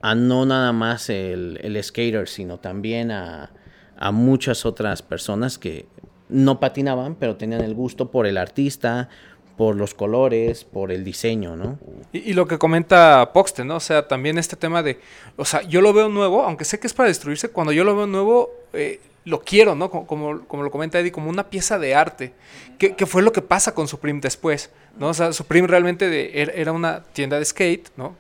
a 0.02 0.16
no 0.16 0.46
nada 0.46 0.72
más 0.72 1.10
el, 1.10 1.60
el 1.62 1.82
skater, 1.84 2.28
sino 2.28 2.60
también 2.60 3.12
a, 3.12 3.52
a 3.98 4.12
muchas 4.12 4.66
otras 4.66 5.02
personas 5.02 5.58
que 5.58 5.88
no 6.30 6.60
patinaban, 6.60 7.16
pero 7.16 7.36
tenían 7.36 7.62
el 7.62 7.74
gusto 7.74 8.12
por 8.12 8.28
el 8.28 8.38
artista, 8.38 9.10
por 9.58 9.76
los 9.76 9.94
colores, 9.94 10.64
por 10.64 10.92
el 10.92 11.04
diseño, 11.04 11.56
¿no? 11.56 11.78
Y, 12.12 12.34
lo 12.34 12.48
que 12.48 12.58
comenta 12.58 13.32
Poxte, 13.34 13.64
¿no? 13.64 13.76
O 13.76 13.80
sea, 13.80 14.08
también 14.08 14.38
este 14.38 14.56
tema 14.56 14.82
de, 14.82 15.00
o 15.38 15.46
sea, 15.46 15.62
yo 15.64 15.82
lo 15.82 15.94
veo 15.94 16.10
nuevo, 16.10 16.44
aunque 16.44 16.66
sé 16.66 16.80
que 16.80 16.88
es 16.88 16.94
para 16.94 17.10
destruirse, 17.10 17.50
cuando 17.50 17.72
yo 17.72 17.84
lo 17.84 17.96
veo 17.96 18.08
nuevo, 18.08 18.50
eh, 18.74 19.00
lo 19.26 19.40
quiero, 19.42 19.74
¿no? 19.76 19.90
Como, 19.90 20.46
como, 20.48 20.64
lo 20.64 20.72
comenta 20.72 21.00
Eddie, 21.00 21.12
como 21.14 21.30
una 21.30 21.50
pieza 21.50 21.80
de 21.80 21.96
arte, 21.96 22.34
que, 22.78 22.96
que 22.96 23.06
fue 23.06 23.22
lo 23.22 23.32
que 23.32 23.42
pasa 23.42 23.74
con 23.74 23.88
Supreme 23.88 24.20
después, 24.20 24.70
¿no? 24.98 25.08
O 25.10 25.14
sea, 25.14 25.32
Supreme 25.32 25.66
realmente 25.68 26.10
de- 26.10 26.34
er- 26.34 26.52
era 26.56 26.74
una 26.74 27.04
tienda 27.14 27.40
de 27.40 27.46
skate, 27.46 27.90
¿no? 27.96 28.18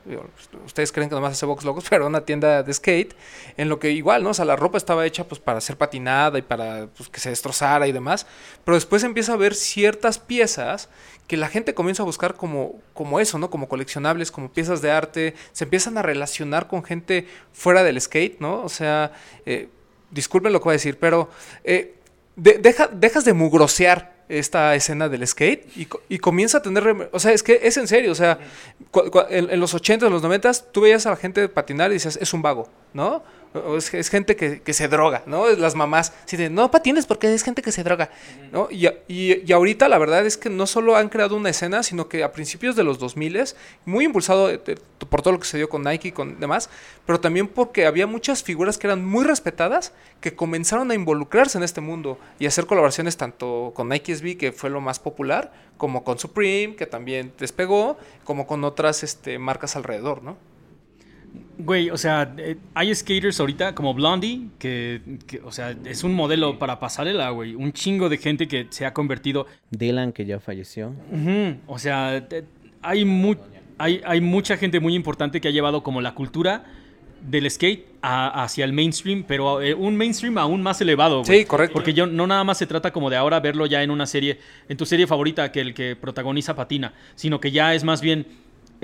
Ustedes 0.65 0.93
creen 0.93 1.09
que 1.09 1.15
nomás 1.15 1.33
hace 1.33 1.45
box 1.45 1.65
logos, 1.65 1.83
pero 1.89 2.03
era 2.03 2.07
una 2.07 2.21
tienda 2.21 2.63
de 2.63 2.73
skate, 2.73 3.15
en 3.57 3.67
lo 3.67 3.79
que 3.79 3.91
igual, 3.91 4.23
¿no? 4.23 4.29
O 4.29 4.33
sea, 4.33 4.45
la 4.45 4.55
ropa 4.55 4.77
estaba 4.77 5.05
hecha 5.05 5.25
pues 5.27 5.41
para 5.41 5.59
ser 5.59 5.75
patinada 5.77 6.39
y 6.39 6.41
para 6.41 6.87
pues, 6.95 7.09
que 7.09 7.19
se 7.19 7.29
destrozara 7.29 7.85
y 7.87 7.91
demás, 7.91 8.25
pero 8.63 8.75
después 8.75 9.03
empieza 9.03 9.33
a 9.33 9.37
ver 9.37 9.55
ciertas 9.55 10.19
piezas 10.19 10.87
que 11.27 11.37
la 11.37 11.47
gente 11.47 11.73
comienza 11.73 12.03
a 12.03 12.05
buscar 12.05 12.35
como, 12.35 12.79
como 12.93 13.19
eso, 13.19 13.37
¿no? 13.39 13.49
Como 13.49 13.67
coleccionables, 13.69 14.31
como 14.31 14.51
piezas 14.51 14.81
de 14.81 14.91
arte, 14.91 15.35
se 15.53 15.63
empiezan 15.63 15.97
a 15.97 16.01
relacionar 16.01 16.67
con 16.67 16.83
gente 16.83 17.27
fuera 17.53 17.83
del 17.83 17.99
skate, 17.99 18.39
¿no? 18.39 18.61
O 18.63 18.69
sea, 18.69 19.13
eh, 19.45 19.69
disculpen 20.11 20.51
lo 20.53 20.59
que 20.59 20.65
voy 20.65 20.71
a 20.73 20.73
decir, 20.73 20.97
pero 20.99 21.29
eh, 21.63 21.95
de- 22.35 22.57
deja, 22.59 22.87
dejas 22.87 23.25
de 23.25 23.33
mugrosear 23.33 24.13
esta 24.29 24.73
escena 24.75 25.09
del 25.09 25.25
skate 25.27 25.67
y, 25.75 25.85
co- 25.85 26.01
y 26.09 26.17
comienza 26.19 26.59
a 26.59 26.61
tener... 26.61 27.09
O 27.11 27.19
sea, 27.19 27.31
es 27.33 27.43
que 27.43 27.59
es 27.63 27.77
en 27.77 27.87
serio, 27.87 28.11
o 28.11 28.15
sea, 28.15 28.39
en, 29.29 29.49
en 29.49 29.59
los 29.59 29.73
80, 29.73 30.07
en 30.07 30.11
los 30.13 30.21
90, 30.23 30.51
tú 30.71 30.81
veías 30.81 31.05
a 31.05 31.09
la 31.11 31.15
gente 31.15 31.47
patinar 31.49 31.91
y 31.91 31.95
dices, 31.95 32.17
es 32.21 32.33
un 32.33 32.41
vago, 32.41 32.69
¿no? 32.93 33.23
Es, 33.77 33.93
es 33.93 34.09
gente 34.09 34.35
que, 34.35 34.61
que 34.61 34.73
se 34.73 34.87
droga, 34.87 35.23
¿no? 35.25 35.49
Es 35.49 35.59
Las 35.59 35.75
mamás, 35.75 36.13
sí, 36.25 36.37
de, 36.37 36.49
no 36.49 36.71
patines 36.71 37.05
porque 37.05 37.33
es 37.33 37.43
gente 37.43 37.61
que 37.61 37.71
se 37.71 37.83
droga, 37.83 38.09
¿no? 38.51 38.67
Y, 38.71 38.87
y, 39.07 39.43
y 39.45 39.51
ahorita 39.51 39.89
la 39.89 39.97
verdad 39.97 40.25
es 40.25 40.37
que 40.37 40.49
no 40.49 40.67
solo 40.67 40.95
han 40.95 41.09
creado 41.09 41.35
una 41.35 41.49
escena, 41.49 41.83
sino 41.83 42.07
que 42.07 42.23
a 42.23 42.31
principios 42.31 42.75
de 42.75 42.83
los 42.83 42.99
2000 42.99 43.33
muy 43.85 44.05
impulsado 44.05 44.49
eh, 44.49 44.59
eh, 44.65 44.75
por 45.09 45.21
todo 45.21 45.33
lo 45.33 45.39
que 45.39 45.45
se 45.45 45.57
dio 45.57 45.69
con 45.69 45.83
Nike 45.83 46.09
y 46.09 46.11
con 46.11 46.39
demás, 46.39 46.69
pero 47.05 47.19
también 47.19 47.47
porque 47.47 47.85
había 47.85 48.07
muchas 48.07 48.43
figuras 48.43 48.77
que 48.77 48.87
eran 48.87 49.05
muy 49.05 49.23
respetadas 49.23 49.93
que 50.21 50.35
comenzaron 50.35 50.91
a 50.91 50.95
involucrarse 50.95 51.57
en 51.57 51.63
este 51.63 51.81
mundo 51.81 52.17
y 52.39 52.45
hacer 52.45 52.65
colaboraciones 52.65 53.17
tanto 53.17 53.71
con 53.75 53.89
Nike 53.89 54.15
SB, 54.15 54.37
que 54.37 54.51
fue 54.51 54.69
lo 54.69 54.81
más 54.81 54.99
popular, 54.99 55.51
como 55.77 56.03
con 56.03 56.19
Supreme, 56.19 56.75
que 56.75 56.85
también 56.85 57.33
despegó, 57.39 57.97
como 58.23 58.47
con 58.47 58.63
otras 58.63 59.03
este, 59.03 59.39
marcas 59.39 59.75
alrededor, 59.75 60.23
¿no? 60.23 60.37
Güey, 61.57 61.89
o 61.91 61.97
sea, 61.97 62.33
eh, 62.37 62.57
hay 62.73 62.93
skaters 62.93 63.39
ahorita 63.39 63.73
como 63.75 63.93
Blondie, 63.93 64.47
que, 64.59 65.01
que, 65.27 65.39
o 65.41 65.51
sea, 65.51 65.75
es 65.85 66.03
un 66.03 66.13
modelo 66.13 66.57
para 66.59 66.79
pasarela, 66.79 67.29
güey. 67.29 67.55
Un 67.55 67.71
chingo 67.73 68.09
de 68.09 68.17
gente 68.17 68.47
que 68.47 68.67
se 68.69 68.85
ha 68.85 68.93
convertido. 68.93 69.45
Dylan, 69.71 70.11
que 70.13 70.25
ya 70.25 70.39
falleció. 70.39 70.93
O 71.67 71.77
sea, 71.79 72.27
hay, 72.81 73.05
mu- 73.05 73.35
hay, 73.77 74.01
hay 74.05 74.19
mucha 74.21 74.57
gente 74.57 74.79
muy 74.79 74.95
importante 74.95 75.39
que 75.41 75.47
ha 75.47 75.51
llevado 75.51 75.83
como 75.83 76.01
la 76.01 76.13
cultura 76.15 76.65
del 77.21 77.49
skate 77.49 77.85
a- 78.01 78.43
hacia 78.43 78.65
el 78.65 78.73
mainstream, 78.73 79.23
pero 79.25 79.61
eh, 79.61 79.73
un 79.73 79.95
mainstream 79.95 80.37
aún 80.39 80.61
más 80.61 80.81
elevado. 80.81 81.23
güey. 81.23 81.39
Sí, 81.39 81.45
correcto. 81.45 81.73
Porque 81.75 81.93
yo 81.93 82.05
no 82.07 82.27
nada 82.27 82.43
más 82.43 82.57
se 82.57 82.67
trata 82.67 82.91
como 82.91 83.09
de 83.09 83.15
ahora 83.15 83.39
verlo 83.39 83.65
ya 83.67 83.81
en 83.83 83.91
una 83.91 84.05
serie, 84.07 84.39
en 84.67 84.75
tu 84.75 84.85
serie 84.85 85.07
favorita 85.07 85.51
que 85.51 85.61
el 85.61 85.73
que 85.73 85.95
protagoniza 85.95 86.55
patina, 86.55 86.93
sino 87.15 87.39
que 87.39 87.51
ya 87.51 87.73
es 87.75 87.83
más 87.85 88.01
bien 88.01 88.25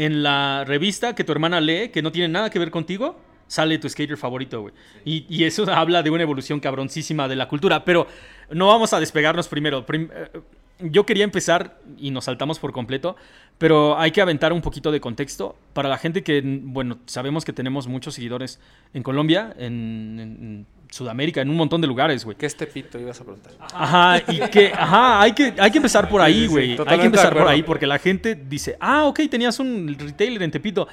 en 0.05 0.23
la 0.23 0.63
revista 0.65 1.13
que 1.13 1.23
tu 1.23 1.31
hermana 1.31 1.59
lee, 1.59 1.89
que 1.89 2.01
no 2.01 2.11
tiene 2.11 2.29
nada 2.29 2.49
que 2.49 2.59
ver 2.59 2.71
contigo, 2.71 3.19
sale 3.47 3.77
tu 3.79 3.89
skater 3.89 4.15
favorito, 4.15 4.61
güey. 4.61 4.73
Y, 5.03 5.25
y 5.27 5.43
eso 5.43 5.69
habla 5.71 6.03
de 6.03 6.09
una 6.09 6.23
evolución 6.23 6.59
cabroncísima 6.59 7.27
de 7.27 7.35
la 7.35 7.47
cultura, 7.47 7.83
pero 7.83 8.07
no 8.51 8.67
vamos 8.67 8.93
a 8.93 8.99
despegarnos 8.99 9.47
primero. 9.47 9.85
Prim- 9.85 10.09
eh, 10.13 10.39
yo 10.79 11.05
quería 11.05 11.25
empezar 11.25 11.81
y 11.97 12.11
nos 12.11 12.25
saltamos 12.25 12.59
por 12.59 12.71
completo, 12.71 13.17
pero 13.57 13.99
hay 13.99 14.11
que 14.11 14.21
aventar 14.21 14.53
un 14.53 14.61
poquito 14.61 14.91
de 14.91 15.01
contexto 15.01 15.57
para 15.73 15.89
la 15.89 15.97
gente 15.97 16.23
que, 16.23 16.41
bueno, 16.63 16.99
sabemos 17.05 17.43
que 17.43 17.51
tenemos 17.51 17.87
muchos 17.87 18.13
seguidores 18.13 18.61
en 18.93 19.03
Colombia, 19.03 19.53
en, 19.57 20.17
en 20.21 20.65
Sudamérica, 20.89 21.41
en 21.41 21.49
un 21.49 21.55
montón 21.55 21.81
de 21.81 21.87
lugares, 21.87 22.25
güey. 22.25 22.35
¿Qué 22.37 22.45
este 22.45 22.65
pito 22.67 22.97
ibas 22.99 23.19
a 23.21 23.23
preguntar? 23.23 23.53
Ajá, 23.73 24.23
y 24.27 24.39
que, 24.49 24.71
ajá, 24.73 25.21
hay 25.21 25.33
que, 25.33 25.53
hay 25.57 25.71
que 25.71 25.77
empezar 25.77 26.09
por 26.09 26.19
ahí, 26.21 26.33
Sí, 26.33 26.39
sí, 26.41 26.45
sí, 26.47 26.51
güey. 26.51 26.77
hay 26.87 26.99
que 26.99 27.05
empezar 27.05 27.37
por 27.37 27.47
ahí, 27.47 27.63
porque 27.63 27.85
la 27.87 27.99
gente 27.99 28.35
dice, 28.35 28.75
ah, 28.79 29.05
ok, 29.05 29.21
tenías 29.29 29.59
un 29.59 29.95
retailer 29.99 30.41
en 30.43 30.51
Tepito. 30.51 30.87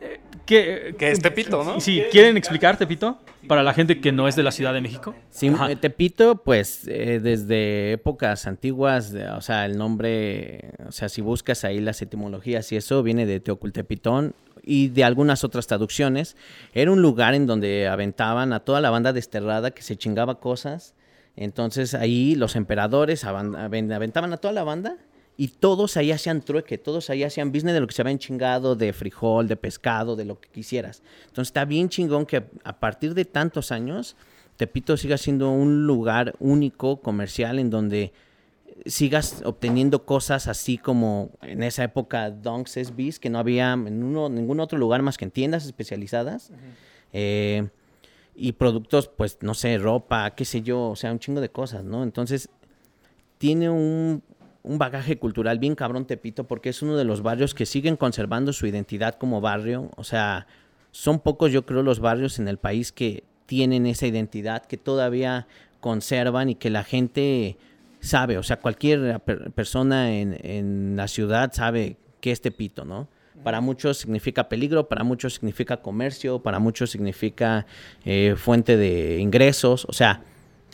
Eh, 0.00 0.20
¿Qué, 0.46 0.94
Que 0.98 1.10
es 1.10 1.20
Tepito, 1.20 1.62
¿no? 1.64 1.80
Sí, 1.80 2.02
¿quieren 2.10 2.36
explicar 2.36 2.76
Tepito? 2.76 3.18
Para 3.46 3.62
la 3.62 3.74
gente 3.74 4.00
que 4.00 4.10
no 4.12 4.26
es 4.28 4.36
de 4.36 4.42
la 4.42 4.50
Ciudad 4.52 4.72
de 4.72 4.80
México. 4.80 5.14
Sí, 5.30 5.48
Ajá. 5.48 5.70
eh, 5.70 5.76
Tepito, 5.76 6.36
pues 6.42 6.86
eh, 6.88 7.20
desde 7.22 7.92
épocas 7.92 8.46
antiguas, 8.46 9.14
o 9.36 9.40
sea, 9.42 9.66
el 9.66 9.76
nombre, 9.76 10.70
o 10.86 10.92
sea, 10.92 11.08
si 11.10 11.20
buscas 11.20 11.64
ahí 11.64 11.80
las 11.80 12.00
etimologías 12.00 12.70
y 12.72 12.76
eso, 12.76 13.02
viene 13.02 13.26
de 13.26 13.40
Teocultepitón 13.40 14.34
y 14.66 14.88
de 14.88 15.04
algunas 15.04 15.44
otras 15.44 15.66
traducciones. 15.66 16.36
Era 16.72 16.90
un 16.90 17.02
lugar 17.02 17.34
en 17.34 17.46
donde 17.46 17.88
aventaban 17.88 18.52
a 18.52 18.60
toda 18.60 18.80
la 18.80 18.90
banda 18.90 19.12
desterrada 19.12 19.72
que 19.72 19.82
se 19.82 19.96
chingaba 19.96 20.40
cosas. 20.40 20.94
Entonces 21.36 21.94
ahí 21.94 22.34
los 22.34 22.56
emperadores 22.56 23.24
aventaban 23.24 24.32
a 24.32 24.36
toda 24.36 24.52
la 24.52 24.64
banda 24.64 24.96
y 25.36 25.48
todos 25.48 25.96
ahí 25.96 26.12
hacían 26.12 26.42
trueque, 26.42 26.78
todos 26.78 27.10
ahí 27.10 27.24
hacían 27.24 27.50
business 27.50 27.74
de 27.74 27.80
lo 27.80 27.86
que 27.88 27.94
se 27.94 28.02
habían 28.02 28.18
chingado, 28.18 28.76
de 28.76 28.92
frijol, 28.92 29.48
de 29.48 29.56
pescado, 29.56 30.14
de 30.14 30.24
lo 30.24 30.40
que 30.40 30.48
quisieras. 30.48 31.02
Entonces 31.26 31.48
está 31.48 31.64
bien 31.64 31.88
chingón 31.88 32.24
que 32.24 32.44
a 32.62 32.78
partir 32.78 33.14
de 33.14 33.24
tantos 33.24 33.72
años, 33.72 34.16
Tepito 34.56 34.96
siga 34.96 35.18
siendo 35.18 35.50
un 35.50 35.86
lugar 35.86 36.36
único, 36.38 37.00
comercial, 37.00 37.58
en 37.58 37.70
donde 37.70 38.12
sigas 38.86 39.42
obteniendo 39.44 40.04
cosas 40.04 40.48
así 40.48 40.78
como 40.78 41.30
en 41.42 41.62
esa 41.62 41.84
época 41.84 42.30
Dunks 42.30 42.72
SBs, 42.72 43.18
que 43.18 43.30
no 43.30 43.38
había 43.38 43.72
en 43.72 44.02
uno, 44.02 44.28
ningún 44.28 44.60
otro 44.60 44.78
lugar 44.78 45.02
más 45.02 45.16
que 45.16 45.24
en 45.24 45.30
tiendas 45.30 45.64
especializadas. 45.64 46.52
Eh, 47.12 47.68
y 48.34 48.52
productos, 48.52 49.08
pues, 49.08 49.38
no 49.42 49.54
sé, 49.54 49.78
ropa, 49.78 50.34
qué 50.34 50.44
sé 50.44 50.62
yo, 50.62 50.90
o 50.90 50.96
sea, 50.96 51.12
un 51.12 51.20
chingo 51.20 51.40
de 51.40 51.50
cosas, 51.50 51.84
¿no? 51.84 52.02
Entonces, 52.02 52.48
tiene 53.38 53.70
un, 53.70 54.22
un 54.64 54.78
bagaje 54.78 55.18
cultural 55.18 55.58
bien 55.58 55.76
cabrón 55.76 56.06
Tepito 56.06 56.44
porque 56.44 56.70
es 56.70 56.82
uno 56.82 56.96
de 56.96 57.04
los 57.04 57.22
barrios 57.22 57.54
que 57.54 57.66
siguen 57.66 57.96
conservando 57.96 58.52
su 58.52 58.66
identidad 58.66 59.14
como 59.14 59.40
barrio. 59.40 59.90
O 59.96 60.02
sea, 60.02 60.46
son 60.90 61.20
pocos 61.20 61.52
yo 61.52 61.64
creo 61.64 61.82
los 61.82 62.00
barrios 62.00 62.38
en 62.38 62.48
el 62.48 62.58
país 62.58 62.90
que 62.90 63.24
tienen 63.46 63.86
esa 63.86 64.06
identidad, 64.06 64.64
que 64.64 64.78
todavía 64.78 65.46
conservan 65.80 66.48
y 66.48 66.54
que 66.54 66.70
la 66.70 66.82
gente 66.82 67.58
sabe. 68.04 68.38
O 68.38 68.42
sea, 68.42 68.58
cualquier 68.60 69.20
persona 69.54 70.14
en, 70.14 70.38
en 70.42 70.96
la 70.96 71.08
ciudad 71.08 71.52
sabe 71.52 71.96
qué 72.20 72.30
es 72.30 72.40
Tepito, 72.40 72.84
¿no? 72.84 73.08
Para 73.42 73.60
muchos 73.60 73.98
significa 73.98 74.48
peligro, 74.48 74.88
para 74.88 75.04
muchos 75.04 75.34
significa 75.34 75.78
comercio, 75.78 76.42
para 76.42 76.58
muchos 76.58 76.90
significa 76.90 77.66
eh, 78.04 78.34
fuente 78.38 78.76
de 78.76 79.18
ingresos. 79.18 79.84
O 79.86 79.92
sea, 79.92 80.22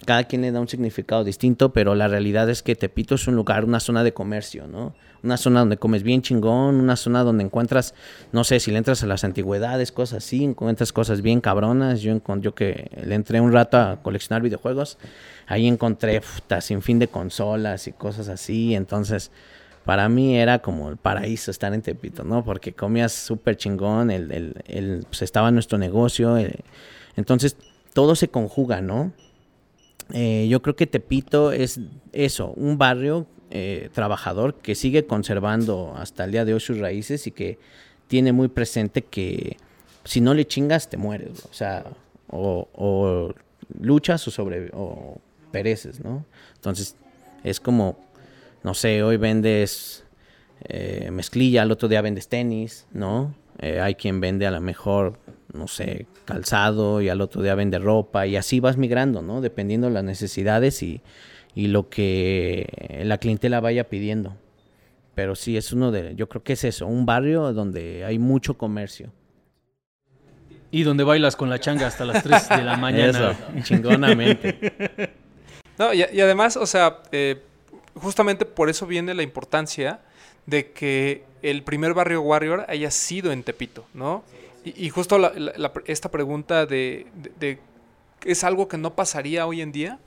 cada 0.04 0.24
quien 0.24 0.42
le 0.42 0.52
da 0.52 0.60
un 0.60 0.68
significado 0.68 1.24
distinto, 1.24 1.72
pero 1.72 1.94
la 1.94 2.06
realidad 2.06 2.48
es 2.50 2.62
que 2.62 2.76
Tepito 2.76 3.14
es 3.14 3.26
un 3.26 3.34
lugar, 3.34 3.64
una 3.64 3.80
zona 3.80 4.04
de 4.04 4.12
comercio, 4.12 4.66
¿no? 4.66 4.94
Una 5.22 5.36
zona 5.36 5.60
donde 5.60 5.76
comes 5.76 6.02
bien 6.02 6.22
chingón, 6.22 6.76
una 6.76 6.96
zona 6.96 7.22
donde 7.22 7.44
encuentras, 7.44 7.94
no 8.32 8.42
sé, 8.44 8.58
si 8.60 8.70
le 8.70 8.78
entras 8.78 9.02
a 9.02 9.06
las 9.06 9.24
antigüedades, 9.24 9.92
cosas 9.92 10.24
así, 10.24 10.44
encuentras 10.44 10.92
cosas 10.92 11.20
bien 11.20 11.40
cabronas. 11.40 12.00
Yo, 12.00 12.20
yo 12.40 12.54
que 12.54 12.90
le 13.04 13.14
entré 13.14 13.40
un 13.40 13.52
rato 13.52 13.76
a 13.76 14.02
coleccionar 14.02 14.42
videojuegos, 14.42 14.98
ahí 15.46 15.66
encontré 15.66 16.20
puta, 16.20 16.60
sin 16.60 16.80
fin 16.82 16.98
de 16.98 17.08
consolas 17.08 17.86
y 17.86 17.92
cosas 17.92 18.28
así, 18.28 18.74
entonces 18.74 19.30
para 19.84 20.08
mí 20.08 20.36
era 20.36 20.60
como 20.60 20.90
el 20.90 20.96
paraíso 20.96 21.50
estar 21.50 21.72
en 21.74 21.82
Tepito, 21.82 22.22
¿no? 22.22 22.44
Porque 22.44 22.72
comías 22.72 23.12
súper 23.12 23.56
chingón, 23.56 24.10
el, 24.10 24.30
el, 24.30 24.54
el, 24.66 25.04
pues 25.08 25.22
estaba 25.22 25.50
nuestro 25.50 25.78
negocio, 25.78 26.36
eh, 26.36 26.60
entonces 27.16 27.56
todo 27.92 28.14
se 28.14 28.28
conjuga, 28.28 28.80
¿no? 28.80 29.12
Eh, 30.12 30.48
yo 30.48 30.60
creo 30.62 30.76
que 30.76 30.86
Tepito 30.86 31.52
es 31.52 31.80
eso, 32.12 32.52
un 32.56 32.78
barrio 32.78 33.26
eh, 33.50 33.90
trabajador 33.92 34.54
que 34.54 34.74
sigue 34.74 35.06
conservando 35.06 35.94
hasta 35.96 36.24
el 36.24 36.32
día 36.32 36.44
de 36.44 36.54
hoy 36.54 36.60
sus 36.60 36.78
raíces 36.78 37.26
y 37.26 37.32
que 37.32 37.58
tiene 38.06 38.32
muy 38.32 38.48
presente 38.48 39.02
que 39.02 39.56
si 40.04 40.20
no 40.20 40.34
le 40.34 40.46
chingas 40.46 40.88
te 40.88 40.96
mueres, 40.96 41.44
o 41.50 41.52
sea, 41.52 41.84
o, 42.28 43.34
luchas 43.80 44.26
o 44.26 44.42
o 44.72 45.20
pereces, 45.50 46.00
¿no? 46.02 46.24
Entonces 46.54 46.96
es 47.44 47.60
como, 47.60 47.98
no 48.62 48.74
sé, 48.74 49.02
hoy 49.02 49.16
vendes 49.16 50.04
eh, 50.64 51.10
mezclilla, 51.10 51.62
al 51.62 51.72
otro 51.72 51.88
día 51.88 52.02
vendes 52.02 52.28
tenis, 52.28 52.86
¿no? 52.92 53.34
hay 53.60 53.94
quien 53.94 54.22
vende 54.22 54.46
a 54.46 54.50
lo 54.50 54.62
mejor 54.62 55.18
no 55.52 55.68
sé, 55.68 56.06
calzado 56.24 57.00
y 57.00 57.08
al 57.08 57.20
otro 57.20 57.42
día 57.42 57.54
vende 57.54 57.78
ropa 57.78 58.26
y 58.26 58.36
así 58.36 58.60
vas 58.60 58.76
migrando, 58.76 59.22
¿no? 59.22 59.40
Dependiendo 59.40 59.88
de 59.88 59.94
las 59.94 60.04
necesidades 60.04 60.82
y, 60.82 61.00
lo 61.54 61.88
que 61.88 63.00
la 63.04 63.18
clientela 63.18 63.60
vaya 63.60 63.88
pidiendo. 63.88 64.36
Pero 65.14 65.34
sí, 65.34 65.56
es 65.56 65.72
uno 65.72 65.90
de, 65.90 66.14
yo 66.14 66.28
creo 66.28 66.42
que 66.42 66.54
es 66.54 66.64
eso, 66.64 66.86
un 66.86 67.04
barrio 67.04 67.52
donde 67.52 68.04
hay 68.04 68.18
mucho 68.18 68.56
comercio. 68.56 69.12
Y 70.70 70.84
donde 70.84 71.02
bailas 71.04 71.34
con 71.34 71.50
la 71.50 71.58
changa 71.58 71.86
hasta 71.86 72.04
las 72.04 72.22
3 72.22 72.48
de 72.48 72.62
la 72.62 72.76
mañana. 72.78 73.32
Eso, 73.32 73.62
chingonamente. 73.64 75.10
No, 75.78 75.92
y, 75.92 76.02
además, 76.02 76.56
o 76.56 76.66
sea, 76.66 77.02
eh, 77.10 77.42
justamente 77.94 78.44
por 78.44 78.70
eso 78.70 78.86
viene 78.86 79.14
la 79.14 79.22
importancia 79.22 80.00
de 80.46 80.72
que 80.72 81.24
el 81.42 81.62
primer 81.62 81.94
barrio 81.94 82.22
Warrior 82.22 82.66
haya 82.68 82.90
sido 82.90 83.32
en 83.32 83.42
Tepito, 83.42 83.84
¿no? 83.94 84.22
Y, 84.64 84.90
justo 84.90 85.18
esta 85.86 86.10
pregunta 86.10 86.66
de, 86.66 87.06
¿es 88.24 88.44
algo 88.44 88.68
que 88.68 88.76
no 88.76 88.94
pasaría 88.94 89.46
hoy 89.46 89.62
en 89.62 89.72
día? 89.72 89.98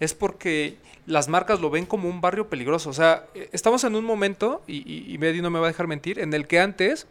Es 0.00 0.14
porque 0.14 0.76
las 1.08 1.28
marcas 1.28 1.60
lo 1.60 1.70
ven 1.70 1.86
como 1.86 2.08
un 2.08 2.20
barrio 2.20 2.48
peligroso. 2.48 2.90
O 2.90 2.92
sea, 2.92 3.26
e, 3.34 3.48
estamos 3.52 3.82
en 3.84 3.96
un 3.96 4.04
momento, 4.04 4.62
y, 4.66 5.12
y 5.12 5.18
Medi 5.18 5.40
no 5.42 5.50
me 5.50 5.58
va 5.58 5.66
a 5.66 5.70
dejar 5.70 5.86
mentir, 5.86 6.20
en 6.20 6.32
el 6.34 6.46
que 6.46 6.60
antes 6.60 7.06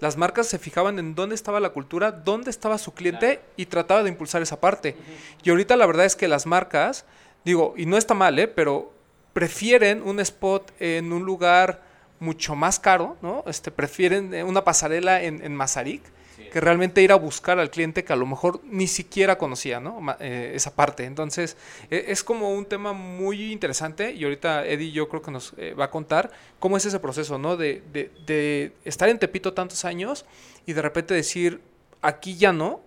las 0.00 0.16
marcas 0.16 0.48
se 0.48 0.58
fijaban 0.58 0.98
en 0.98 1.14
dónde 1.14 1.36
estaba 1.36 1.60
la 1.60 1.68
cultura, 1.70 2.10
dónde 2.10 2.50
estaba 2.50 2.76
su 2.78 2.92
cliente 2.92 3.40
y 3.56 3.66
trataba 3.66 4.02
de 4.02 4.08
impulsar 4.08 4.42
esa 4.42 4.60
parte. 4.60 4.96
Y 5.44 5.50
ahorita 5.50 5.76
la 5.76 5.86
verdad 5.86 6.06
es 6.06 6.16
que 6.16 6.26
las 6.26 6.44
marcas, 6.44 7.04
digo, 7.44 7.74
y 7.76 7.86
no 7.86 7.96
está 7.96 8.14
mal, 8.14 8.36
¿eh? 8.38 8.48
pero 8.48 8.92
prefieren 9.32 10.02
un 10.02 10.18
spot 10.18 10.72
en 10.80 11.12
un 11.12 11.24
lugar 11.24 11.82
mucho 12.18 12.56
más 12.56 12.80
caro, 12.80 13.16
¿no? 13.22 13.44
Este, 13.46 13.70
prefieren 13.70 14.34
una 14.44 14.64
pasarela 14.64 15.22
en, 15.22 15.40
en 15.44 15.54
Mazarik 15.54 16.02
que 16.50 16.60
realmente 16.60 17.02
ir 17.02 17.12
a 17.12 17.16
buscar 17.16 17.58
al 17.58 17.70
cliente 17.70 18.04
que 18.04 18.12
a 18.12 18.16
lo 18.16 18.26
mejor 18.26 18.60
ni 18.64 18.86
siquiera 18.86 19.38
conocía, 19.38 19.80
¿no? 19.80 20.00
Eh, 20.20 20.52
esa 20.54 20.74
parte. 20.74 21.04
Entonces, 21.04 21.56
e, 21.90 22.06
es 22.08 22.24
como 22.24 22.50
un 22.50 22.64
tema 22.64 22.92
muy 22.92 23.52
interesante 23.52 24.12
y 24.12 24.24
ahorita 24.24 24.66
Eddie 24.66 24.92
yo 24.92 25.08
creo 25.08 25.22
que 25.22 25.30
nos 25.30 25.54
eh, 25.56 25.74
va 25.74 25.86
a 25.86 25.90
contar 25.90 26.30
cómo 26.58 26.76
es 26.76 26.84
ese 26.84 27.00
proceso, 27.00 27.38
¿no? 27.38 27.56
De, 27.56 27.82
de, 27.92 28.72
estar 28.84 29.08
en 29.08 29.18
Tepito 29.18 29.52
tantos 29.52 29.84
años 29.84 30.24
y 30.66 30.72
de 30.72 30.82
repente 30.82 31.14
decir, 31.14 31.60
aquí 32.00 32.36
ya 32.36 32.52
no, 32.52 32.80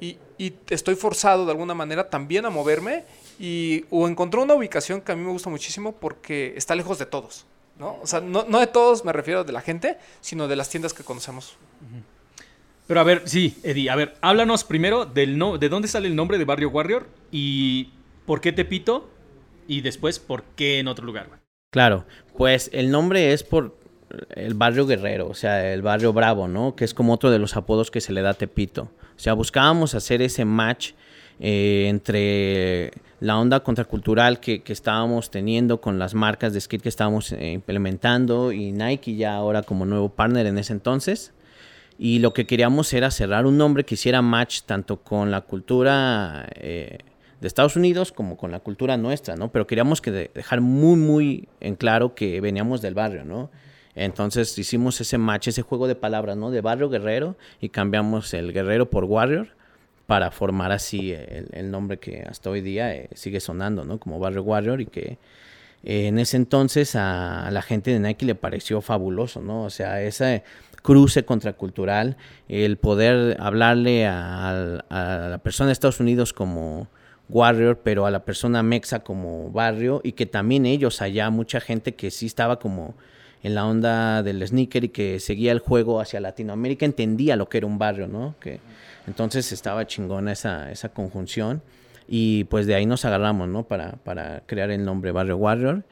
y, 0.00 0.18
y 0.38 0.54
estoy 0.70 0.94
forzado 0.94 1.44
de 1.44 1.52
alguna 1.52 1.74
manera 1.74 2.10
también 2.10 2.46
a 2.46 2.50
moverme 2.50 3.04
y 3.38 3.84
o 3.90 4.08
encontró 4.08 4.42
una 4.42 4.54
ubicación 4.54 5.00
que 5.00 5.12
a 5.12 5.16
mí 5.16 5.22
me 5.22 5.30
gusta 5.30 5.50
muchísimo 5.50 5.92
porque 5.92 6.54
está 6.56 6.74
lejos 6.74 6.98
de 6.98 7.06
todos, 7.06 7.46
¿no? 7.78 7.98
O 8.02 8.06
sea, 8.06 8.20
no, 8.20 8.44
no 8.48 8.60
de 8.60 8.66
todos 8.66 9.04
me 9.04 9.12
refiero 9.12 9.44
de 9.44 9.52
la 9.52 9.60
gente, 9.60 9.98
sino 10.20 10.48
de 10.48 10.56
las 10.56 10.68
tiendas 10.68 10.92
que 10.92 11.04
conocemos. 11.04 11.56
Pero 12.86 13.00
a 13.00 13.04
ver, 13.04 13.22
sí, 13.24 13.56
Eddie, 13.62 13.88
a 13.88 13.96
ver, 13.96 14.14
háblanos 14.20 14.64
primero 14.64 15.06
del 15.06 15.38
no, 15.38 15.56
de 15.56 15.68
dónde 15.68 15.88
sale 15.88 16.06
el 16.06 16.16
nombre 16.16 16.36
de 16.36 16.44
Barrio 16.44 16.68
Warrior 16.68 17.08
y 17.32 17.90
por 18.26 18.40
qué 18.40 18.52
Tepito 18.52 19.08
y 19.66 19.80
después 19.80 20.18
por 20.18 20.42
qué 20.56 20.80
en 20.80 20.88
otro 20.88 21.06
lugar. 21.06 21.28
Claro, 21.70 22.04
pues 22.36 22.70
el 22.72 22.90
nombre 22.90 23.32
es 23.32 23.42
por 23.42 23.76
el 24.30 24.54
barrio 24.54 24.86
guerrero, 24.86 25.28
o 25.28 25.34
sea, 25.34 25.72
el 25.72 25.82
barrio 25.82 26.12
bravo, 26.12 26.46
¿no? 26.46 26.76
Que 26.76 26.84
es 26.84 26.94
como 26.94 27.14
otro 27.14 27.30
de 27.30 27.38
los 27.38 27.56
apodos 27.56 27.90
que 27.90 28.00
se 28.00 28.12
le 28.12 28.20
da 28.22 28.30
a 28.30 28.34
Tepito. 28.34 28.82
O 29.16 29.18
sea, 29.18 29.32
buscábamos 29.32 29.94
hacer 29.94 30.20
ese 30.22 30.44
match 30.44 30.92
eh, 31.40 31.86
entre 31.88 32.92
la 33.20 33.38
onda 33.38 33.60
contracultural 33.60 34.40
que, 34.40 34.62
que, 34.62 34.72
estábamos 34.72 35.30
teniendo 35.30 35.80
con 35.80 35.98
las 35.98 36.14
marcas 36.14 36.52
de 36.52 36.60
skate 36.60 36.82
que 36.82 36.88
estábamos 36.88 37.32
eh, 37.32 37.52
implementando 37.52 38.52
y 38.52 38.70
Nike 38.70 39.16
ya 39.16 39.34
ahora 39.34 39.62
como 39.62 39.86
nuevo 39.86 40.10
partner 40.10 40.46
en 40.46 40.58
ese 40.58 40.74
entonces 40.74 41.32
y 41.98 42.18
lo 42.18 42.34
que 42.34 42.46
queríamos 42.46 42.92
era 42.92 43.10
cerrar 43.10 43.46
un 43.46 43.56
nombre 43.56 43.84
que 43.84 43.94
hiciera 43.94 44.20
match 44.22 44.62
tanto 44.62 45.00
con 45.00 45.30
la 45.30 45.42
cultura 45.42 46.48
eh, 46.56 46.98
de 47.40 47.46
Estados 47.46 47.76
Unidos 47.76 48.10
como 48.10 48.36
con 48.36 48.50
la 48.50 48.60
cultura 48.60 48.96
nuestra, 48.96 49.36
¿no? 49.36 49.52
Pero 49.52 49.66
queríamos 49.66 50.00
que 50.00 50.10
dejar 50.10 50.60
muy, 50.60 50.96
muy 50.96 51.48
en 51.60 51.76
claro 51.76 52.14
que 52.14 52.40
veníamos 52.40 52.80
del 52.82 52.94
barrio, 52.94 53.24
¿no? 53.24 53.50
Entonces 53.94 54.58
hicimos 54.58 55.00
ese 55.00 55.18
match, 55.18 55.48
ese 55.48 55.62
juego 55.62 55.86
de 55.86 55.94
palabras, 55.94 56.36
¿no? 56.36 56.50
De 56.50 56.60
barrio 56.60 56.88
guerrero 56.88 57.36
y 57.60 57.68
cambiamos 57.68 58.34
el 58.34 58.52
guerrero 58.52 58.90
por 58.90 59.04
warrior 59.04 59.48
para 60.06 60.30
formar 60.30 60.72
así 60.72 61.12
el, 61.12 61.70
nombre 61.70 61.98
que 61.98 62.22
hasta 62.28 62.50
hoy 62.50 62.60
día 62.60 62.94
eh, 62.94 63.08
sigue 63.14 63.40
sonando, 63.40 63.84
¿no? 63.84 63.98
Como 63.98 64.18
barrio 64.18 64.42
warrior 64.42 64.80
y 64.80 64.86
que 64.86 65.18
eh, 65.84 66.08
en 66.08 66.18
ese 66.18 66.36
entonces 66.36 66.96
a, 66.96 67.46
a, 67.46 67.50
la 67.52 67.62
gente 67.62 67.92
de 67.92 68.00
Nike 68.00 68.26
le 68.26 68.34
pareció 68.34 68.80
fabuloso, 68.80 69.40
¿no? 69.40 69.62
O 69.62 69.70
sea, 69.70 70.02
esa 70.02 70.42
cruce 70.84 71.24
contracultural, 71.24 72.18
el 72.46 72.76
poder 72.76 73.38
hablarle 73.40 74.06
a, 74.06 74.82
la 74.90 75.40
persona 75.42 75.68
de 75.68 75.72
Estados 75.72 75.98
Unidos 75.98 76.34
como 76.34 76.88
warrior, 77.30 77.80
pero 77.82 78.04
a 78.04 78.10
la 78.10 78.26
persona 78.26 78.62
mexa 78.62 79.00
como 79.00 79.50
barrio 79.50 80.02
y 80.04 80.12
que 80.12 80.26
también 80.26 80.66
ellos 80.66 81.00
allá, 81.00 81.30
mucha 81.30 81.58
gente 81.58 81.94
que 81.94 82.10
sí 82.10 82.26
estaba 82.26 82.58
como 82.58 82.94
en 83.42 83.54
la 83.54 83.64
onda 83.64 84.22
del 84.22 84.46
sneaker 84.46 84.84
y 84.84 84.88
que 84.90 85.20
seguía 85.20 85.52
el 85.52 85.60
juego 85.60 86.02
hacia 86.02 86.20
Latinoamérica, 86.20 86.84
entendía 86.84 87.36
lo 87.36 87.48
que 87.48 87.56
era 87.58 87.66
un 87.66 87.78
barrio, 87.78 88.06
¿no? 88.06 88.34
Que, 88.38 88.60
entonces 89.06 89.52
estaba 89.52 89.86
chingona 89.86 90.32
esa, 90.32 90.70
esa 90.70 90.90
conjunción 90.90 91.62
y 92.06 92.44
pues 92.44 92.66
de 92.66 92.74
ahí 92.74 92.84
nos 92.84 93.06
agarramos, 93.06 93.48
¿no? 93.48 93.62
Para, 93.62 93.92
para 94.04 94.42
crear 94.44 94.70
el 94.70 94.84
nombre 94.84 95.12
Barrio 95.12 95.38
Warrior 95.38 95.82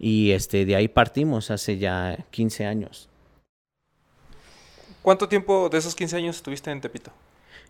y 0.00 0.32
este, 0.32 0.64
de 0.64 0.74
ahí 0.74 0.88
partimos 0.88 1.52
hace 1.52 1.78
ya 1.78 2.26
15 2.32 2.66
años. 2.66 3.09
¿Cuánto 5.02 5.28
tiempo 5.28 5.68
de 5.68 5.78
esos 5.78 5.94
15 5.94 6.16
años 6.16 6.36
estuviste 6.36 6.70
en 6.70 6.80
Tepito? 6.80 7.10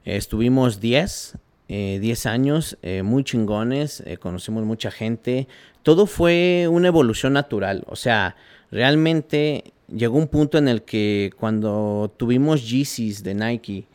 Estuvimos 0.05 0.81
10 0.81 1.37
eh, 1.73 2.01
10 2.01 2.27
años 2.27 2.79
eh, 2.83 3.05
muy 3.05 3.23
chingones, 3.23 4.03
eh, 4.05 4.17
conocimos 4.17 4.65
mucha 4.65 4.91
gente. 4.91 5.47
Todo 5.85 6.07
fue 6.07 6.67
una 6.69 6.89
evolución 6.89 7.33
natural. 7.33 7.85
O 7.87 7.95
sea, 7.95 8.35
realmente 8.73 9.73
llegó 9.87 10.19
un 10.19 10.27
punto 10.27 10.59
en 10.59 10.67
el 10.67 10.83
que 10.83 11.31
cuando 11.39 12.13
tuvimos 12.17 12.69
Yeezys 12.69 13.23
de 13.23 13.35
Nike, 13.35 13.87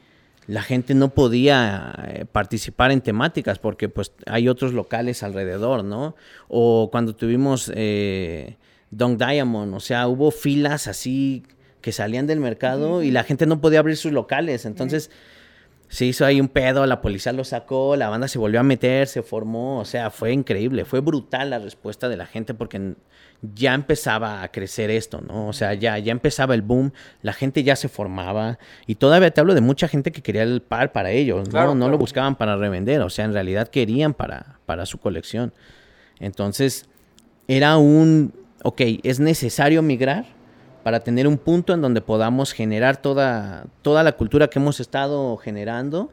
la 0.47 0.61
gente 0.61 0.93
no 0.93 1.09
podía 1.09 1.93
eh, 2.07 2.25
participar 2.25 2.91
en 2.91 3.01
temáticas 3.01 3.59
porque 3.59 3.89
pues 3.89 4.13
hay 4.25 4.47
otros 4.47 4.73
locales 4.73 5.23
alrededor, 5.23 5.83
¿no? 5.83 6.15
O 6.47 6.89
cuando 6.91 7.15
tuvimos 7.15 7.71
eh, 7.75 8.55
Dunk 8.91 9.17
Diamond, 9.19 9.73
o 9.73 9.79
sea, 9.79 10.07
hubo 10.07 10.31
filas 10.31 10.87
así 10.87 11.43
que 11.85 11.91
salían 11.91 12.25
del 12.25 12.39
mercado 12.39 13.03
y 13.03 13.11
la 13.11 13.23
gente 13.23 13.45
no 13.45 13.61
podía 13.61 13.77
abrir 13.77 13.95
sus 13.95 14.11
locales, 14.11 14.65
entonces 14.65 15.11
se 15.87 16.05
hizo 16.05 16.25
ahí 16.25 16.41
un 16.41 16.47
pedo, 16.47 16.83
la 16.87 16.99
policía 16.99 17.31
lo 17.31 17.43
sacó, 17.43 17.95
la 17.95 18.09
banda 18.09 18.27
se 18.27 18.39
volvió 18.39 18.59
a 18.59 18.63
meter, 18.63 19.05
se 19.05 19.21
formó, 19.21 19.81
o 19.81 19.85
sea, 19.85 20.09
fue 20.09 20.33
increíble, 20.33 20.83
fue 20.83 21.01
brutal 21.01 21.51
la 21.51 21.59
respuesta 21.59 22.09
de 22.09 22.17
la 22.17 22.25
gente 22.25 22.55
porque 22.55 22.95
ya 23.53 23.75
empezaba 23.75 24.41
a 24.41 24.51
crecer 24.51 24.89
esto, 24.89 25.21
¿no? 25.21 25.47
O 25.47 25.53
sea, 25.53 25.75
ya, 25.75 25.99
ya 25.99 26.11
empezaba 26.11 26.55
el 26.55 26.63
boom, 26.63 26.91
la 27.21 27.33
gente 27.33 27.61
ya 27.61 27.75
se 27.75 27.87
formaba 27.87 28.57
y 28.87 28.95
todavía 28.95 29.29
te 29.29 29.41
hablo 29.41 29.53
de 29.53 29.61
mucha 29.61 29.87
gente 29.87 30.11
que 30.11 30.23
quería 30.23 30.41
el 30.41 30.63
par 30.63 30.91
para 30.91 31.11
ellos, 31.11 31.45
¿no? 31.45 31.51
Claro, 31.51 31.75
no 31.75 31.81
claro. 31.81 31.91
lo 31.91 31.97
buscaban 31.99 32.35
para 32.35 32.55
revender, 32.57 32.99
o 33.01 33.11
sea, 33.11 33.25
en 33.25 33.33
realidad 33.33 33.67
querían 33.67 34.15
para, 34.15 34.57
para 34.65 34.87
su 34.87 34.97
colección. 34.97 35.53
Entonces, 36.19 36.89
era 37.47 37.77
un, 37.77 38.33
ok, 38.63 38.81
es 39.03 39.19
necesario 39.19 39.83
migrar 39.83 40.34
para 40.85 40.99
tener 40.99 41.27
un 41.27 41.39
punto 41.39 41.73
en 41.73 41.81
donde 41.81 41.99
podamos 41.99 42.53
generar 42.53 42.97
toda, 42.97 43.65
toda 43.81 44.03
la 44.03 44.11
cultura 44.11 44.51
que 44.51 44.59
hemos 44.59 44.79
estado 44.79 45.35
generando, 45.35 46.11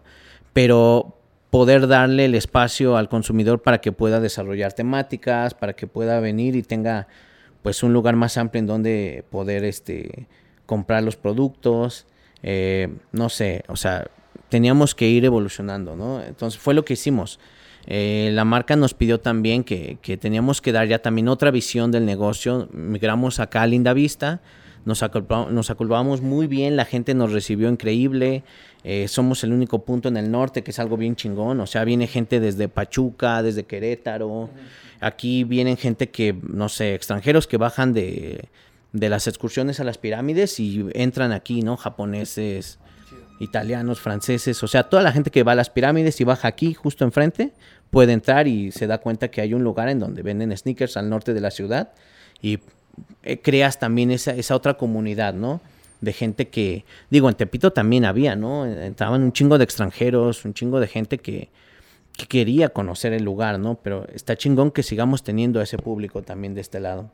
pero 0.54 1.14
poder 1.50 1.86
darle 1.88 2.24
el 2.24 2.34
espacio 2.34 2.96
al 2.96 3.10
consumidor 3.10 3.60
para 3.60 3.82
que 3.82 3.92
pueda 3.92 4.18
desarrollar 4.18 4.72
temáticas, 4.72 5.52
para 5.52 5.74
que 5.74 5.86
pueda 5.86 6.20
venir 6.20 6.56
y 6.56 6.62
tenga 6.62 7.06
pues 7.60 7.82
un 7.82 7.92
lugar 7.92 8.16
más 8.16 8.38
amplio 8.38 8.60
en 8.60 8.66
donde 8.66 9.24
poder 9.28 9.62
este 9.64 10.26
comprar 10.64 11.02
los 11.02 11.16
productos, 11.16 12.06
eh, 12.42 12.88
no 13.12 13.28
sé, 13.28 13.64
o 13.68 13.76
sea, 13.76 14.06
teníamos 14.48 14.94
que 14.94 15.06
ir 15.06 15.26
evolucionando, 15.26 15.96
¿no? 15.96 16.22
Entonces 16.22 16.58
fue 16.58 16.72
lo 16.72 16.86
que 16.86 16.94
hicimos. 16.94 17.38
Eh, 17.86 18.30
la 18.32 18.46
marca 18.46 18.74
nos 18.76 18.94
pidió 18.94 19.20
también 19.20 19.64
que, 19.64 19.98
que 20.00 20.16
teníamos 20.16 20.62
que 20.62 20.72
dar 20.72 20.88
ya 20.88 21.00
también 21.00 21.28
otra 21.28 21.50
visión 21.50 21.90
del 21.90 22.06
negocio. 22.06 22.70
Migramos 22.72 23.38
acá 23.38 23.60
a 23.60 23.66
Linda 23.66 23.92
Vista, 23.92 24.40
nos, 24.84 25.02
aculpa- 25.02 25.48
nos 25.50 25.70
aculpamos 25.70 26.20
muy 26.22 26.46
bien, 26.46 26.76
la 26.76 26.84
gente 26.84 27.14
nos 27.14 27.32
recibió 27.32 27.68
increíble. 27.68 28.42
eh, 28.84 29.06
somos 29.06 29.44
el 29.44 29.52
único 29.52 29.84
punto 29.84 30.08
en 30.08 30.16
el 30.16 30.30
norte 30.30 30.62
que 30.62 30.72
es 30.72 30.78
algo 30.80 30.96
bien 30.96 31.14
chingón. 31.14 31.60
O 31.60 31.66
sea, 31.66 31.84
viene 31.84 32.06
gente 32.08 32.40
desde 32.40 32.68
Pachuca, 32.68 33.42
desde 33.42 33.62
Querétaro. 33.64 34.50
Aquí 35.00 35.44
vienen 35.44 35.76
gente 35.76 36.10
que, 36.10 36.34
no 36.42 36.68
sé, 36.68 36.94
extranjeros 36.94 37.46
que 37.46 37.56
bajan 37.58 37.92
de, 37.92 38.48
de 38.92 39.08
las 39.08 39.26
excursiones 39.28 39.78
a 39.78 39.84
las 39.84 39.98
pirámides 39.98 40.58
y 40.58 40.84
entran 40.94 41.30
aquí, 41.32 41.62
¿no? 41.62 41.76
Japoneses, 41.76 42.78
italianos, 43.40 44.00
franceses, 44.00 44.62
o 44.62 44.68
sea, 44.68 44.84
toda 44.84 45.02
la 45.02 45.12
gente 45.12 45.30
que 45.30 45.42
va 45.42 45.52
a 45.52 45.56
las 45.56 45.70
pirámides 45.70 46.20
y 46.20 46.24
baja 46.24 46.46
aquí 46.48 46.74
justo 46.74 47.04
enfrente 47.04 47.52
puede 47.90 48.12
entrar 48.12 48.46
y 48.46 48.70
se 48.72 48.86
da 48.86 48.98
cuenta 48.98 49.28
que 49.30 49.40
hay 49.40 49.54
un 49.54 49.64
lugar 49.64 49.88
en 49.88 49.98
donde 49.98 50.22
venden 50.22 50.56
sneakers 50.56 50.96
al 50.96 51.08
norte 51.10 51.34
de 51.34 51.40
la 51.40 51.50
ciudad 51.50 51.92
y 52.40 52.60
eh, 53.22 53.40
creas 53.40 53.78
también 53.78 54.10
esa, 54.10 54.32
esa 54.34 54.54
otra 54.56 54.74
comunidad, 54.74 55.34
¿no? 55.34 55.60
De 56.00 56.12
gente 56.12 56.48
que, 56.48 56.84
digo, 57.10 57.28
en 57.28 57.34
Tepito 57.36 57.72
también 57.72 58.04
había, 58.04 58.34
¿no? 58.36 58.66
Estaban 58.66 59.22
un 59.22 59.32
chingo 59.32 59.58
de 59.58 59.64
extranjeros, 59.64 60.44
un 60.44 60.52
chingo 60.54 60.80
de 60.80 60.88
gente 60.88 61.18
que, 61.18 61.48
que 62.16 62.26
quería 62.26 62.70
conocer 62.70 63.12
el 63.12 63.22
lugar, 63.22 63.58
¿no? 63.58 63.76
Pero 63.82 64.06
está 64.12 64.36
chingón 64.36 64.70
que 64.72 64.82
sigamos 64.82 65.22
teniendo 65.22 65.60
a 65.60 65.62
ese 65.62 65.78
público 65.78 66.22
también 66.22 66.54
de 66.54 66.60
este 66.60 66.80
lado. 66.80 67.10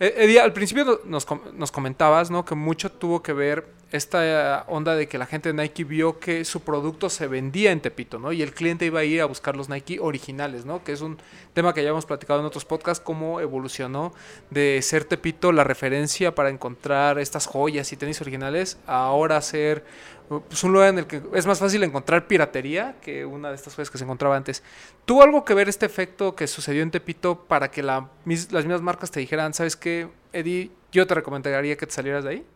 Eh, 0.00 0.14
Eddie, 0.16 0.40
al 0.40 0.52
principio 0.52 0.84
no- 0.84 0.98
nos, 1.04 1.26
nos 1.54 1.70
comentabas, 1.70 2.30
¿no? 2.30 2.44
Que 2.44 2.54
mucho 2.56 2.90
tuvo 2.90 3.22
que 3.22 3.32
ver 3.32 3.66
esta 3.92 4.60
eh, 4.60 4.64
onda 4.68 4.96
de 4.96 5.06
que 5.06 5.18
la 5.18 5.26
gente 5.26 5.52
de 5.52 5.62
Nike 5.62 5.84
vio 5.84 6.18
que 6.18 6.44
su 6.44 6.62
producto 6.62 7.10
se 7.10 7.26
vendía 7.26 7.70
en 7.72 7.80
Tepito, 7.80 8.18
¿no? 8.18 8.32
Y 8.32 8.42
el 8.42 8.52
cliente 8.52 8.86
iba 8.86 9.00
a 9.00 9.04
ir 9.04 9.20
a 9.20 9.26
buscar 9.26 9.54
los 9.54 9.68
Nike 9.68 9.98
originales, 10.00 10.64
¿no? 10.64 10.82
Que 10.82 10.92
es 10.92 11.00
un 11.00 11.18
tema 11.52 11.74
que 11.74 11.82
ya 11.84 11.90
hemos 11.90 12.06
platicado 12.06 12.40
en 12.40 12.46
otros 12.46 12.64
podcasts, 12.64 13.04
cómo 13.04 13.40
evolucionó 13.40 14.12
de 14.50 14.80
ser 14.82 15.04
Tepito 15.04 15.52
la 15.52 15.62
referencia 15.64 16.34
para 16.34 16.48
encontrar 16.48 17.18
estas 17.18 17.46
joyas 17.46 17.92
y 17.92 17.96
tenis 17.96 18.20
originales, 18.20 18.78
ahora 18.86 19.40
ser 19.42 19.84
pues, 20.28 20.64
un 20.64 20.72
lugar 20.72 20.88
en 20.88 20.98
el 21.00 21.06
que 21.06 21.20
es 21.34 21.46
más 21.46 21.58
fácil 21.58 21.82
encontrar 21.82 22.26
piratería 22.26 22.96
que 23.02 23.26
una 23.26 23.50
de 23.50 23.56
estas 23.56 23.74
joyas 23.74 23.90
que 23.90 23.98
se 23.98 24.04
encontraba 24.04 24.36
antes. 24.36 24.62
¿Tuvo 25.04 25.22
algo 25.22 25.44
que 25.44 25.52
ver 25.52 25.68
este 25.68 25.84
efecto 25.84 26.34
que 26.34 26.46
sucedió 26.46 26.82
en 26.82 26.90
Tepito 26.90 27.44
para 27.44 27.70
que 27.70 27.82
la 27.82 28.08
mis- 28.24 28.50
las 28.50 28.64
mismas 28.64 28.80
marcas 28.80 29.10
te 29.10 29.20
dijeran, 29.20 29.52
sabes 29.52 29.76
qué, 29.76 30.08
Eddie, 30.32 30.70
yo 30.92 31.06
te 31.06 31.14
recomendaría 31.14 31.76
que 31.76 31.86
te 31.86 31.92
salieras 31.92 32.24
de 32.24 32.30
ahí? 32.30 32.46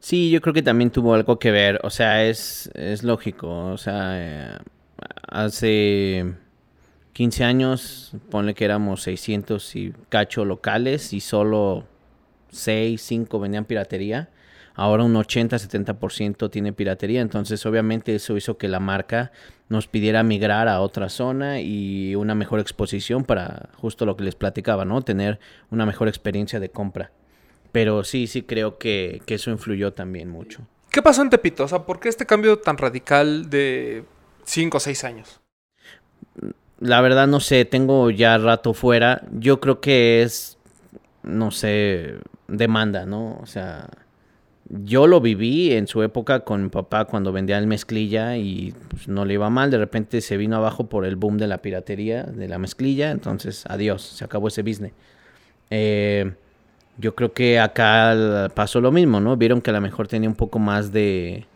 Sí, 0.00 0.30
yo 0.30 0.40
creo 0.40 0.54
que 0.54 0.62
también 0.62 0.90
tuvo 0.90 1.14
algo 1.14 1.38
que 1.38 1.50
ver. 1.50 1.78
O 1.84 1.90
sea, 1.90 2.24
es, 2.24 2.70
es 2.74 3.02
lógico. 3.04 3.66
O 3.66 3.76
sea, 3.78 4.12
eh, 4.14 4.58
hace 5.28 6.34
15 7.12 7.44
años, 7.44 8.12
ponle 8.30 8.54
que 8.54 8.64
éramos 8.64 9.02
600 9.02 9.76
y 9.76 9.92
cacho 10.08 10.44
locales 10.44 11.12
y 11.12 11.20
solo 11.20 11.86
6, 12.50 13.00
5 13.00 13.40
vendían 13.40 13.66
piratería. 13.66 14.30
Ahora 14.74 15.04
un 15.04 15.14
80-70% 15.14 16.50
tiene 16.50 16.72
piratería. 16.72 17.20
Entonces, 17.20 17.66
obviamente, 17.66 18.14
eso 18.14 18.36
hizo 18.38 18.56
que 18.56 18.68
la 18.68 18.80
marca 18.80 19.32
nos 19.68 19.86
pidiera 19.86 20.22
migrar 20.22 20.68
a 20.68 20.80
otra 20.80 21.10
zona 21.10 21.60
y 21.60 22.14
una 22.14 22.34
mejor 22.34 22.60
exposición 22.60 23.24
para 23.24 23.68
justo 23.76 24.06
lo 24.06 24.16
que 24.16 24.24
les 24.24 24.34
platicaba, 24.34 24.86
¿no? 24.86 25.02
Tener 25.02 25.38
una 25.70 25.84
mejor 25.84 26.08
experiencia 26.08 26.58
de 26.58 26.70
compra. 26.70 27.12
Pero 27.72 28.04
sí, 28.04 28.26
sí 28.26 28.42
creo 28.42 28.78
que, 28.78 29.22
que 29.26 29.34
eso 29.34 29.50
influyó 29.50 29.92
también 29.92 30.28
mucho. 30.28 30.66
¿Qué 30.90 31.02
pasó 31.02 31.22
en 31.22 31.30
Tepito? 31.30 31.64
O 31.64 31.68
sea, 31.68 31.80
¿por 31.80 32.00
qué 32.00 32.08
este 32.08 32.26
cambio 32.26 32.58
tan 32.58 32.76
radical 32.76 33.48
de 33.48 34.04
5 34.44 34.76
o 34.76 34.80
6 34.80 35.04
años? 35.04 35.40
La 36.80 37.00
verdad 37.00 37.28
no 37.28 37.40
sé, 37.40 37.64
tengo 37.64 38.10
ya 38.10 38.36
rato 38.38 38.74
fuera. 38.74 39.22
Yo 39.32 39.60
creo 39.60 39.80
que 39.80 40.22
es, 40.22 40.58
no 41.22 41.50
sé, 41.52 42.16
demanda, 42.48 43.06
¿no? 43.06 43.38
O 43.40 43.46
sea, 43.46 43.88
yo 44.68 45.06
lo 45.06 45.20
viví 45.20 45.72
en 45.72 45.86
su 45.86 46.02
época 46.02 46.40
con 46.40 46.64
mi 46.64 46.68
papá 46.70 47.04
cuando 47.04 47.32
vendía 47.32 47.58
el 47.58 47.66
mezclilla 47.66 48.36
y 48.36 48.74
pues, 48.88 49.06
no 49.06 49.24
le 49.24 49.34
iba 49.34 49.50
mal. 49.50 49.70
De 49.70 49.78
repente 49.78 50.20
se 50.20 50.36
vino 50.36 50.56
abajo 50.56 50.88
por 50.88 51.04
el 51.04 51.16
boom 51.16 51.38
de 51.38 51.46
la 51.46 51.58
piratería, 51.58 52.24
de 52.24 52.48
la 52.48 52.58
mezclilla. 52.58 53.10
Entonces, 53.12 53.64
adiós, 53.68 54.02
se 54.02 54.24
acabó 54.24 54.48
ese 54.48 54.62
business. 54.62 54.92
Eh, 55.70 56.32
yo 57.00 57.14
creo 57.14 57.32
que 57.32 57.58
acá 57.58 58.50
pasó 58.54 58.80
lo 58.80 58.92
mismo, 58.92 59.20
¿no? 59.20 59.36
Vieron 59.36 59.62
que 59.62 59.70
a 59.70 59.72
lo 59.72 59.80
mejor 59.80 60.06
tenía 60.06 60.28
un 60.28 60.34
poco 60.34 60.58
más 60.58 60.92
de, 60.92 61.46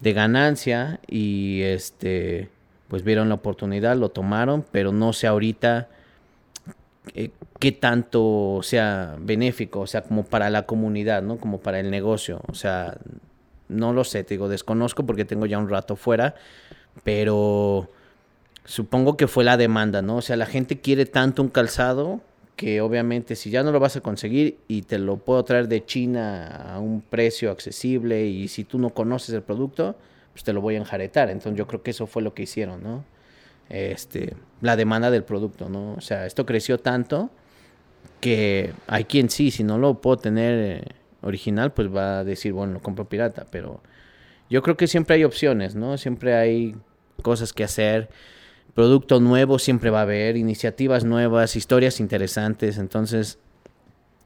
de 0.00 0.12
ganancia 0.12 1.00
y 1.06 1.62
este 1.62 2.48
pues 2.88 3.02
vieron 3.02 3.28
la 3.28 3.34
oportunidad, 3.34 3.96
lo 3.96 4.10
tomaron, 4.10 4.64
pero 4.70 4.92
no 4.92 5.12
sé 5.12 5.26
ahorita 5.26 5.88
eh, 7.14 7.30
qué 7.58 7.72
tanto 7.72 8.60
sea 8.62 9.16
benéfico, 9.18 9.80
o 9.80 9.86
sea, 9.86 10.02
como 10.02 10.24
para 10.24 10.50
la 10.50 10.66
comunidad, 10.66 11.22
¿no? 11.22 11.38
Como 11.38 11.58
para 11.58 11.80
el 11.80 11.90
negocio, 11.90 12.40
o 12.48 12.54
sea, 12.54 12.96
no 13.68 13.92
lo 13.92 14.04
sé, 14.04 14.22
te 14.24 14.34
digo, 14.34 14.48
desconozco 14.48 15.04
porque 15.04 15.24
tengo 15.24 15.46
ya 15.46 15.58
un 15.58 15.68
rato 15.68 15.96
fuera, 15.96 16.36
pero 17.02 17.90
supongo 18.64 19.16
que 19.16 19.26
fue 19.26 19.44
la 19.44 19.56
demanda, 19.56 20.00
¿no? 20.00 20.18
O 20.18 20.22
sea, 20.22 20.36
la 20.36 20.46
gente 20.46 20.80
quiere 20.80 21.06
tanto 21.06 21.42
un 21.42 21.48
calzado 21.48 22.20
que 22.56 22.80
obviamente 22.80 23.36
si 23.36 23.50
ya 23.50 23.62
no 23.62 23.70
lo 23.70 23.78
vas 23.78 23.96
a 23.96 24.00
conseguir 24.00 24.58
y 24.66 24.82
te 24.82 24.98
lo 24.98 25.18
puedo 25.18 25.44
traer 25.44 25.68
de 25.68 25.84
China 25.84 26.74
a 26.74 26.80
un 26.80 27.02
precio 27.02 27.50
accesible 27.50 28.26
y 28.26 28.48
si 28.48 28.64
tú 28.64 28.78
no 28.78 28.90
conoces 28.90 29.34
el 29.34 29.42
producto, 29.42 29.94
pues 30.32 30.42
te 30.42 30.54
lo 30.54 30.62
voy 30.62 30.74
a 30.74 30.78
enjaretar. 30.78 31.28
Entonces 31.28 31.58
yo 31.58 31.66
creo 31.66 31.82
que 31.82 31.90
eso 31.90 32.06
fue 32.06 32.22
lo 32.22 32.32
que 32.32 32.44
hicieron, 32.44 32.82
¿no? 32.82 33.04
Este, 33.68 34.34
la 34.62 34.76
demanda 34.76 35.10
del 35.10 35.22
producto, 35.22 35.68
¿no? 35.68 35.94
O 35.94 36.00
sea, 36.00 36.24
esto 36.24 36.46
creció 36.46 36.78
tanto 36.78 37.30
que 38.20 38.72
hay 38.86 39.04
quien 39.04 39.28
sí, 39.28 39.50
si 39.50 39.62
no 39.62 39.76
lo 39.76 40.00
puedo 40.00 40.16
tener 40.16 40.82
eh, 40.82 40.82
original, 41.20 41.72
pues 41.72 41.94
va 41.94 42.20
a 42.20 42.24
decir, 42.24 42.54
bueno, 42.54 42.74
lo 42.74 42.80
compro 42.80 43.06
pirata, 43.06 43.46
pero 43.50 43.82
yo 44.48 44.62
creo 44.62 44.76
que 44.78 44.86
siempre 44.86 45.16
hay 45.16 45.24
opciones, 45.24 45.74
¿no? 45.74 45.98
Siempre 45.98 46.34
hay 46.34 46.76
cosas 47.22 47.52
que 47.52 47.64
hacer 47.64 48.08
producto 48.76 49.18
nuevo 49.18 49.58
siempre 49.58 49.90
va 49.90 50.00
a 50.00 50.02
haber, 50.02 50.36
iniciativas 50.36 51.04
nuevas, 51.04 51.56
historias 51.56 51.98
interesantes, 51.98 52.78
entonces 52.78 53.38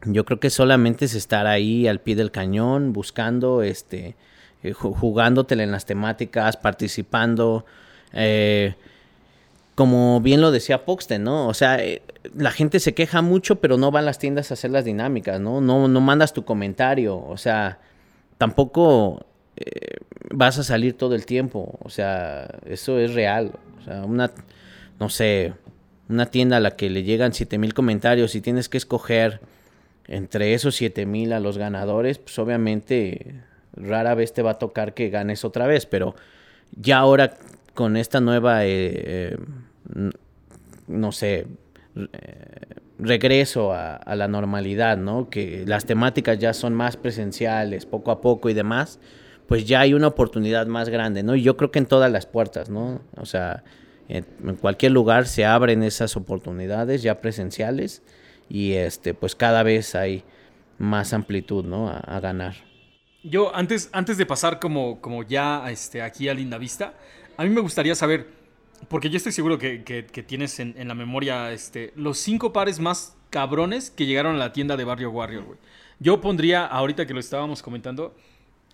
yo 0.04 0.24
creo 0.26 0.40
que 0.40 0.50
solamente 0.50 1.06
es 1.06 1.14
estar 1.14 1.46
ahí 1.46 1.86
al 1.86 2.00
pie 2.00 2.16
del 2.16 2.30
cañón, 2.30 2.92
buscando, 2.92 3.62
este, 3.62 4.16
eh, 4.62 4.74
ju- 4.74 4.94
jugándotela 4.94 5.62
en 5.62 5.70
las 5.70 5.86
temáticas, 5.86 6.56
participando, 6.56 7.64
eh, 8.12 8.74
como 9.74 10.20
bien 10.20 10.40
lo 10.40 10.50
decía 10.50 10.84
Poxten, 10.84 11.22
¿no? 11.24 11.46
O 11.48 11.54
sea, 11.54 11.82
eh, 11.82 12.02
la 12.36 12.50
gente 12.50 12.80
se 12.80 12.92
queja 12.92 13.22
mucho, 13.22 13.60
pero 13.60 13.78
no 13.78 13.90
va 13.92 14.00
a 14.00 14.02
las 14.02 14.18
tiendas 14.18 14.50
a 14.50 14.54
hacer 14.54 14.70
las 14.70 14.84
dinámicas, 14.84 15.40
¿no? 15.40 15.60
No, 15.60 15.86
no 15.88 16.00
mandas 16.00 16.32
tu 16.32 16.44
comentario, 16.44 17.16
o 17.18 17.36
sea, 17.36 17.78
tampoco 18.36 19.24
eh, 19.60 19.98
vas 20.30 20.58
a 20.58 20.64
salir 20.64 20.94
todo 20.94 21.14
el 21.14 21.26
tiempo, 21.26 21.78
o 21.82 21.90
sea, 21.90 22.48
eso 22.64 22.98
es 22.98 23.12
real. 23.14 23.52
O 23.78 23.82
sea, 23.84 24.04
una, 24.04 24.30
no 24.98 25.10
sé, 25.10 25.52
una 26.08 26.26
tienda 26.26 26.56
a 26.56 26.60
la 26.60 26.76
que 26.76 26.88
le 26.88 27.02
llegan 27.02 27.34
7000 27.34 27.74
comentarios 27.74 28.34
y 28.34 28.40
tienes 28.40 28.68
que 28.68 28.78
escoger 28.78 29.40
entre 30.06 30.54
esos 30.54 30.76
7000 30.76 31.34
a 31.34 31.40
los 31.40 31.58
ganadores, 31.58 32.18
pues 32.18 32.38
obviamente 32.38 33.42
rara 33.74 34.14
vez 34.14 34.32
te 34.32 34.42
va 34.42 34.52
a 34.52 34.58
tocar 34.58 34.94
que 34.94 35.10
ganes 35.10 35.44
otra 35.44 35.66
vez, 35.66 35.86
pero 35.86 36.14
ya 36.72 36.98
ahora 36.98 37.36
con 37.74 37.96
esta 37.96 38.20
nueva, 38.20 38.64
eh, 38.64 39.36
eh, 39.36 40.10
no 40.88 41.12
sé, 41.12 41.46
regreso 42.98 43.72
a 43.72 44.14
la 44.16 44.26
normalidad, 44.26 44.96
¿no? 44.96 45.28
Que 45.28 45.64
las 45.66 45.84
temáticas 45.84 46.38
ya 46.38 46.54
son 46.54 46.74
más 46.74 46.96
presenciales, 46.96 47.86
poco 47.86 48.10
a 48.10 48.20
poco 48.20 48.48
y 48.48 48.54
demás, 48.54 48.98
pues 49.50 49.64
ya 49.64 49.80
hay 49.80 49.94
una 49.94 50.06
oportunidad 50.06 50.68
más 50.68 50.90
grande, 50.90 51.24
¿no? 51.24 51.34
Y 51.34 51.42
yo 51.42 51.56
creo 51.56 51.72
que 51.72 51.80
en 51.80 51.86
todas 51.86 52.08
las 52.12 52.24
puertas, 52.24 52.70
¿no? 52.70 53.00
O 53.16 53.26
sea, 53.26 53.64
en, 54.08 54.24
cualquier 54.60 54.92
lugar 54.92 55.26
se 55.26 55.44
abren 55.44 55.82
esas 55.82 56.16
oportunidades 56.16 57.02
ya 57.02 57.20
presenciales 57.20 58.00
y 58.48 58.74
este, 58.74 59.12
pues 59.12 59.34
cada 59.34 59.64
vez 59.64 59.96
hay 59.96 60.22
más 60.78 61.12
amplitud, 61.12 61.64
¿no? 61.64 61.88
A, 61.88 62.20
ganar. 62.20 62.54
Yo, 63.24 63.52
antes, 63.52 63.90
antes 63.92 64.18
de 64.18 64.24
pasar 64.24 64.60
como, 64.60 65.00
como 65.00 65.24
ya 65.24 65.68
este, 65.68 66.00
aquí 66.00 66.28
a 66.28 66.34
Linda 66.34 66.56
Vista, 66.56 66.94
a 67.36 67.42
mí 67.42 67.50
me 67.50 67.60
gustaría 67.60 67.96
saber, 67.96 68.28
porque 68.86 69.10
yo 69.10 69.16
estoy 69.16 69.32
seguro 69.32 69.58
que, 69.58 69.82
que- 69.82 70.22
tienes 70.22 70.60
en, 70.60 70.76
en 70.78 70.86
la 70.86 70.94
memoria 70.94 71.50
este, 71.50 71.92
los 71.96 72.18
cinco 72.18 72.52
pares 72.52 72.78
más 72.78 73.16
cabrones 73.30 73.90
que 73.90 74.06
llegaron 74.06 74.36
a 74.36 74.38
la 74.38 74.52
tienda 74.52 74.76
de 74.76 74.84
Barrio 74.84 75.10
Warrior, 75.10 75.42
güey. 75.42 75.58
Yo 75.98 76.20
pondría, 76.20 76.66
ahorita 76.66 77.04
que 77.04 77.14
lo 77.14 77.20
estábamos 77.20 77.62
comentando, 77.62 78.14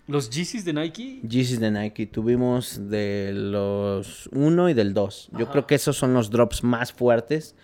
los 0.07 0.29
Yeezys 0.29 0.65
de 0.65 0.73
Nike. 0.73 1.21
Yeezys 1.27 1.59
de 1.59 1.71
Nike 1.71 2.07
tuvimos 2.07 2.89
de 2.89 3.31
los 3.33 4.29
1 4.31 4.69
y 4.69 4.73
del 4.73 4.93
2. 4.93 5.29
Yo 5.37 5.49
creo 5.49 5.67
que 5.67 5.75
esos 5.75 5.97
son 5.97 6.13
los 6.13 6.29
drops 6.29 6.63
más 6.63 6.93
fuertes. 6.93 7.55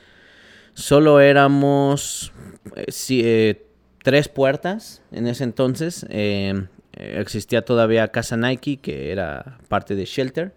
Solo 0.74 1.20
éramos 1.20 2.34
eh, 2.76 2.86
sí, 2.90 3.22
eh, 3.24 3.66
tres 4.04 4.28
puertas 4.28 5.02
en 5.12 5.28
ese 5.28 5.44
entonces. 5.44 6.06
Eh, 6.10 6.68
eh, 6.94 7.18
existía 7.20 7.64
todavía 7.64 8.10
Casa 8.10 8.38
Nike, 8.38 8.78
que 8.78 9.12
era 9.12 9.60
parte 9.68 9.96
de 9.96 10.06
Shelter. 10.06 10.54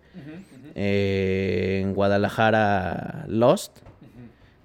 En 0.75 1.95
Guadalajara 1.95 3.25
Lost. 3.29 3.79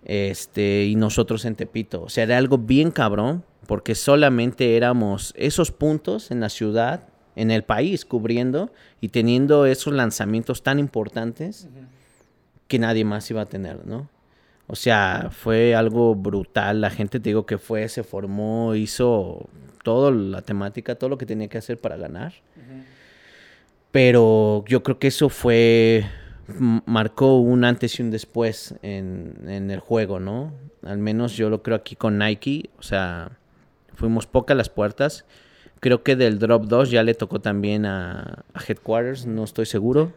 Este, 0.03 0.85
y 0.85 0.95
nosotros 0.95 1.45
en 1.45 1.55
Tepito. 1.55 2.03
O 2.03 2.09
sea, 2.09 2.25
era 2.25 2.37
algo 2.37 2.57
bien 2.57 2.91
cabrón, 2.91 3.45
porque 3.65 3.95
solamente 3.95 4.75
éramos 4.75 5.33
esos 5.37 5.71
puntos 5.71 6.31
en 6.31 6.41
la 6.41 6.49
ciudad, 6.49 7.07
en 7.35 7.51
el 7.51 7.63
país, 7.63 8.05
cubriendo 8.05 8.71
y 8.99 9.09
teniendo 9.09 9.65
esos 9.65 9.93
lanzamientos 9.93 10.63
tan 10.63 10.79
importantes 10.79 11.67
que 12.67 12.79
nadie 12.79 13.03
más 13.05 13.29
iba 13.29 13.41
a 13.41 13.45
tener, 13.45 13.85
¿no? 13.85 14.09
O 14.67 14.75
sea, 14.75 15.29
fue 15.31 15.75
algo 15.75 16.15
brutal. 16.15 16.79
La 16.79 16.89
gente, 16.89 17.19
te 17.19 17.29
digo, 17.29 17.45
que 17.45 17.57
fue, 17.57 17.89
se 17.89 18.03
formó, 18.03 18.73
hizo 18.75 19.49
toda 19.83 20.11
la 20.11 20.41
temática, 20.41 20.95
todo 20.95 21.09
lo 21.09 21.17
que 21.17 21.25
tenía 21.25 21.49
que 21.49 21.57
hacer 21.57 21.77
para 21.77 21.97
ganar. 21.97 22.33
Pero 23.91 24.63
yo 24.67 24.83
creo 24.83 24.97
que 24.97 25.07
eso 25.07 25.27
fue, 25.27 26.05
marcó 26.85 27.39
un 27.39 27.65
antes 27.65 27.99
y 27.99 28.03
un 28.03 28.11
después 28.11 28.75
en, 28.81 29.35
en 29.45 29.69
el 29.69 29.81
juego, 29.81 30.21
¿no? 30.21 30.53
Al 30.83 30.99
menos 30.99 31.35
yo 31.35 31.49
lo 31.49 31.61
creo 31.61 31.75
aquí 31.75 31.97
con 31.97 32.17
Nike. 32.17 32.69
O 32.79 32.83
sea, 32.83 33.37
fuimos 33.93 34.25
pocas 34.25 34.55
las 34.55 34.69
puertas. 34.69 35.25
Creo 35.81 36.03
que 36.03 36.15
del 36.15 36.39
Drop 36.39 36.63
2 36.65 36.89
ya 36.91 37.03
le 37.03 37.13
tocó 37.13 37.41
también 37.41 37.85
a, 37.85 38.45
a 38.53 38.63
Headquarters, 38.65 39.25
no 39.25 39.43
estoy 39.43 39.65
seguro. 39.65 40.13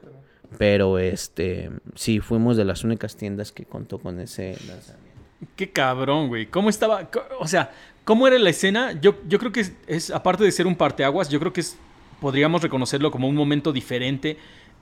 Pero 0.59 0.99
este, 0.99 1.71
sí, 1.95 2.21
fuimos 2.21 2.57
de 2.57 2.65
las 2.65 2.85
únicas 2.85 3.17
tiendas 3.17 3.53
que 3.53 3.65
contó 3.65 3.99
con 3.99 4.21
ese 4.21 4.57
lanzamiento. 4.69 5.21
Qué 5.57 5.71
cabrón, 5.71 6.29
güey. 6.29 6.47
¿Cómo 6.47 6.71
estaba? 6.71 7.09
O 7.39 7.49
sea, 7.49 7.73
¿cómo 8.05 8.27
era 8.27 8.39
la 8.39 8.51
escena? 8.51 8.93
Yo, 9.01 9.17
yo 9.29 9.39
creo 9.39 9.53
que 9.53 9.61
es, 9.61 9.73
es, 9.87 10.11
aparte 10.11 10.45
de 10.45 10.53
ser 10.53 10.67
un 10.67 10.77
parteaguas, 10.77 11.29
yo 11.29 11.41
creo 11.41 11.53
que 11.53 11.61
es, 11.61 11.77
podríamos 12.21 12.63
reconocerlo 12.63 13.11
como 13.11 13.29
un 13.29 13.35
momento 13.35 13.73
diferente, 13.73 14.39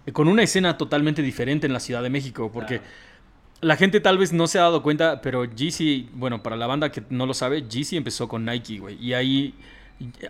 eh, 0.07 0.13
con 0.13 0.29
una 0.29 0.43
escena 0.43 0.77
totalmente 0.77 1.23
diferente 1.23 1.67
en 1.67 1.73
la 1.73 1.81
Ciudad 1.81 2.03
de 2.03 2.11
México, 2.11 2.51
porque 2.53 2.81
la 3.61 3.77
gente 3.77 4.01
tal 4.01 4.19
vez 4.19 4.33
no 4.33 4.47
se 4.47 4.59
ha 4.59 4.63
dado 4.63 4.83
cuenta, 4.83 5.21
pero 5.23 5.45
Yeezy, 5.45 6.11
bueno, 6.13 6.43
para 6.43 6.57
la 6.57 6.67
banda 6.67 6.93
que 6.93 7.03
no 7.11 7.27
lo 7.27 7.35
sabe, 7.35 7.63
Yeezy 7.69 7.97
empezó 7.97 8.29
con 8.29 8.45
Nike, 8.45 8.79
güey, 8.79 8.97
y 9.05 9.15
ahí 9.15 9.55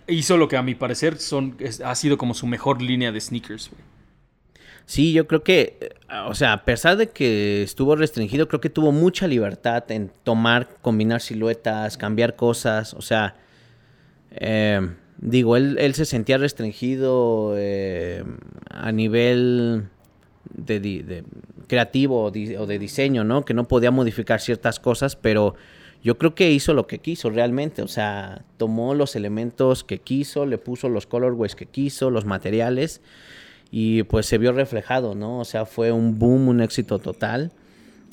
hizo 0.08 0.36
lo 0.36 0.48
que 0.48 0.56
a 0.56 0.62
mi 0.62 0.74
parecer 0.74 1.18
son, 1.18 1.56
ha 1.84 1.94
sido 1.94 2.18
como 2.18 2.34
su 2.34 2.46
mejor 2.46 2.82
línea 2.82 3.12
de 3.12 3.20
sneakers. 3.20 3.70
Sí, 4.86 5.12
yo 5.12 5.26
creo 5.26 5.42
que, 5.42 5.78
eh, 5.80 5.90
o 6.26 6.34
sea, 6.34 6.52
a 6.52 6.64
pesar 6.64 6.96
de 6.96 7.10
que 7.10 7.62
estuvo 7.62 7.96
restringido, 7.96 8.48
creo 8.48 8.60
que 8.60 8.70
tuvo 8.70 8.92
mucha 8.92 9.26
libertad 9.26 9.90
en 9.90 10.10
tomar, 10.22 10.68
combinar 10.82 11.20
siluetas, 11.20 11.96
cambiar 11.96 12.36
cosas. 12.36 12.94
O 12.94 13.02
sea, 13.02 13.36
eh, 14.32 14.80
digo, 15.18 15.56
él, 15.56 15.76
él 15.78 15.94
se 15.94 16.04
sentía 16.04 16.38
restringido 16.38 17.54
eh, 17.56 18.24
a 18.70 18.92
nivel 18.92 19.88
de, 20.52 20.80
de 20.80 21.24
creativo 21.68 22.24
o 22.24 22.30
de 22.30 22.78
diseño, 22.78 23.24
¿no? 23.24 23.44
Que 23.44 23.54
no 23.54 23.68
podía 23.68 23.90
modificar 23.90 24.40
ciertas 24.40 24.80
cosas, 24.80 25.16
pero 25.16 25.54
yo 26.02 26.18
creo 26.18 26.34
que 26.34 26.50
hizo 26.50 26.74
lo 26.74 26.86
que 26.86 26.98
quiso 26.98 27.30
realmente. 27.30 27.82
O 27.82 27.88
sea, 27.88 28.44
tomó 28.56 28.94
los 28.94 29.16
elementos 29.16 29.84
que 29.84 29.98
quiso, 29.98 30.46
le 30.46 30.58
puso 30.58 30.88
los 30.88 31.06
colorways 31.06 31.54
que 31.54 31.66
quiso, 31.66 32.10
los 32.10 32.24
materiales 32.24 33.00
y 33.70 34.02
pues 34.02 34.26
se 34.26 34.36
vio 34.38 34.52
reflejado, 34.52 35.14
¿no? 35.14 35.40
O 35.40 35.44
sea, 35.44 35.64
fue 35.64 35.92
un 35.92 36.18
boom, 36.18 36.48
un 36.48 36.60
éxito 36.60 36.98
total. 36.98 37.52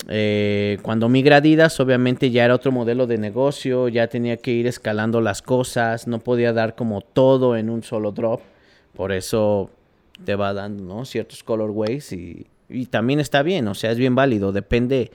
Eh, 0.08 0.78
cuando 0.82 1.10
migra 1.10 1.36
Adidas, 1.36 1.78
obviamente 1.80 2.30
ya 2.30 2.46
era 2.46 2.54
otro 2.54 2.72
modelo 2.72 3.06
de 3.06 3.18
negocio, 3.18 3.88
ya 3.88 4.06
tenía 4.06 4.38
que 4.38 4.52
ir 4.52 4.66
escalando 4.66 5.20
las 5.20 5.42
cosas, 5.42 6.06
no 6.06 6.20
podía 6.20 6.54
dar 6.54 6.74
como 6.74 7.02
todo 7.02 7.56
en 7.56 7.68
un 7.68 7.82
solo 7.82 8.10
drop, 8.10 8.40
por 8.96 9.12
eso 9.12 9.70
te 10.24 10.34
va 10.34 10.54
dando, 10.54 10.82
¿no? 10.82 11.04
Ciertos 11.04 11.44
colorways 11.44 12.12
y, 12.12 12.46
y 12.70 12.86
también 12.86 13.20
está 13.20 13.42
bien, 13.42 13.68
o 13.68 13.74
sea, 13.74 13.90
es 13.90 13.98
bien 13.98 14.14
válido, 14.14 14.52
depende. 14.52 15.10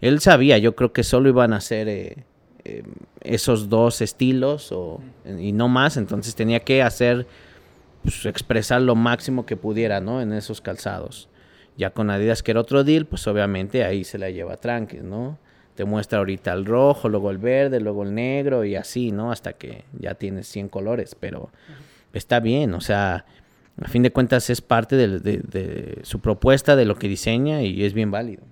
Él 0.00 0.20
sabía, 0.20 0.58
yo 0.58 0.76
creo 0.76 0.92
que 0.92 1.02
solo 1.02 1.28
iban 1.28 1.52
a 1.52 1.60
ser 1.60 1.88
eh, 1.88 2.24
eh, 2.64 2.82
esos 3.22 3.68
dos 3.68 4.00
estilos 4.00 4.72
o, 4.72 5.00
y 5.38 5.52
no 5.52 5.68
más, 5.68 5.96
entonces 5.96 6.34
tenía 6.34 6.60
que 6.60 6.82
hacer 6.82 7.26
pues, 8.02 8.26
expresar 8.26 8.82
lo 8.82 8.94
máximo 8.94 9.46
que 9.46 9.56
pudiera, 9.56 10.00
¿no? 10.00 10.20
En 10.20 10.32
esos 10.32 10.60
calzados. 10.60 11.28
Ya 11.76 11.90
con 11.90 12.10
Adidas, 12.10 12.42
que 12.42 12.52
era 12.52 12.60
otro 12.60 12.84
deal, 12.84 13.06
pues 13.06 13.26
obviamente 13.26 13.84
ahí 13.84 14.04
se 14.04 14.18
la 14.18 14.30
lleva 14.30 14.56
tranqui, 14.56 14.98
¿no? 14.98 15.38
Te 15.74 15.84
muestra 15.84 16.18
ahorita 16.18 16.52
el 16.52 16.64
rojo, 16.64 17.08
luego 17.08 17.30
el 17.30 17.38
verde, 17.38 17.80
luego 17.80 18.02
el 18.02 18.14
negro 18.14 18.64
y 18.64 18.76
así, 18.76 19.12
¿no? 19.12 19.30
Hasta 19.30 19.52
que 19.54 19.84
ya 19.98 20.14
tienes 20.14 20.48
100 20.48 20.68
colores, 20.68 21.14
pero 21.18 21.50
está 22.14 22.40
bien, 22.40 22.72
o 22.74 22.80
sea, 22.80 23.26
a 23.80 23.88
fin 23.88 24.02
de 24.02 24.10
cuentas 24.10 24.48
es 24.48 24.62
parte 24.62 24.96
de 24.96 26.00
su 26.02 26.20
propuesta, 26.20 26.76
de 26.76 26.86
lo 26.86 26.96
que 26.96 27.08
diseña 27.08 27.62
y 27.62 27.84
es 27.84 27.92
bien 27.92 28.10
válido. 28.10 28.42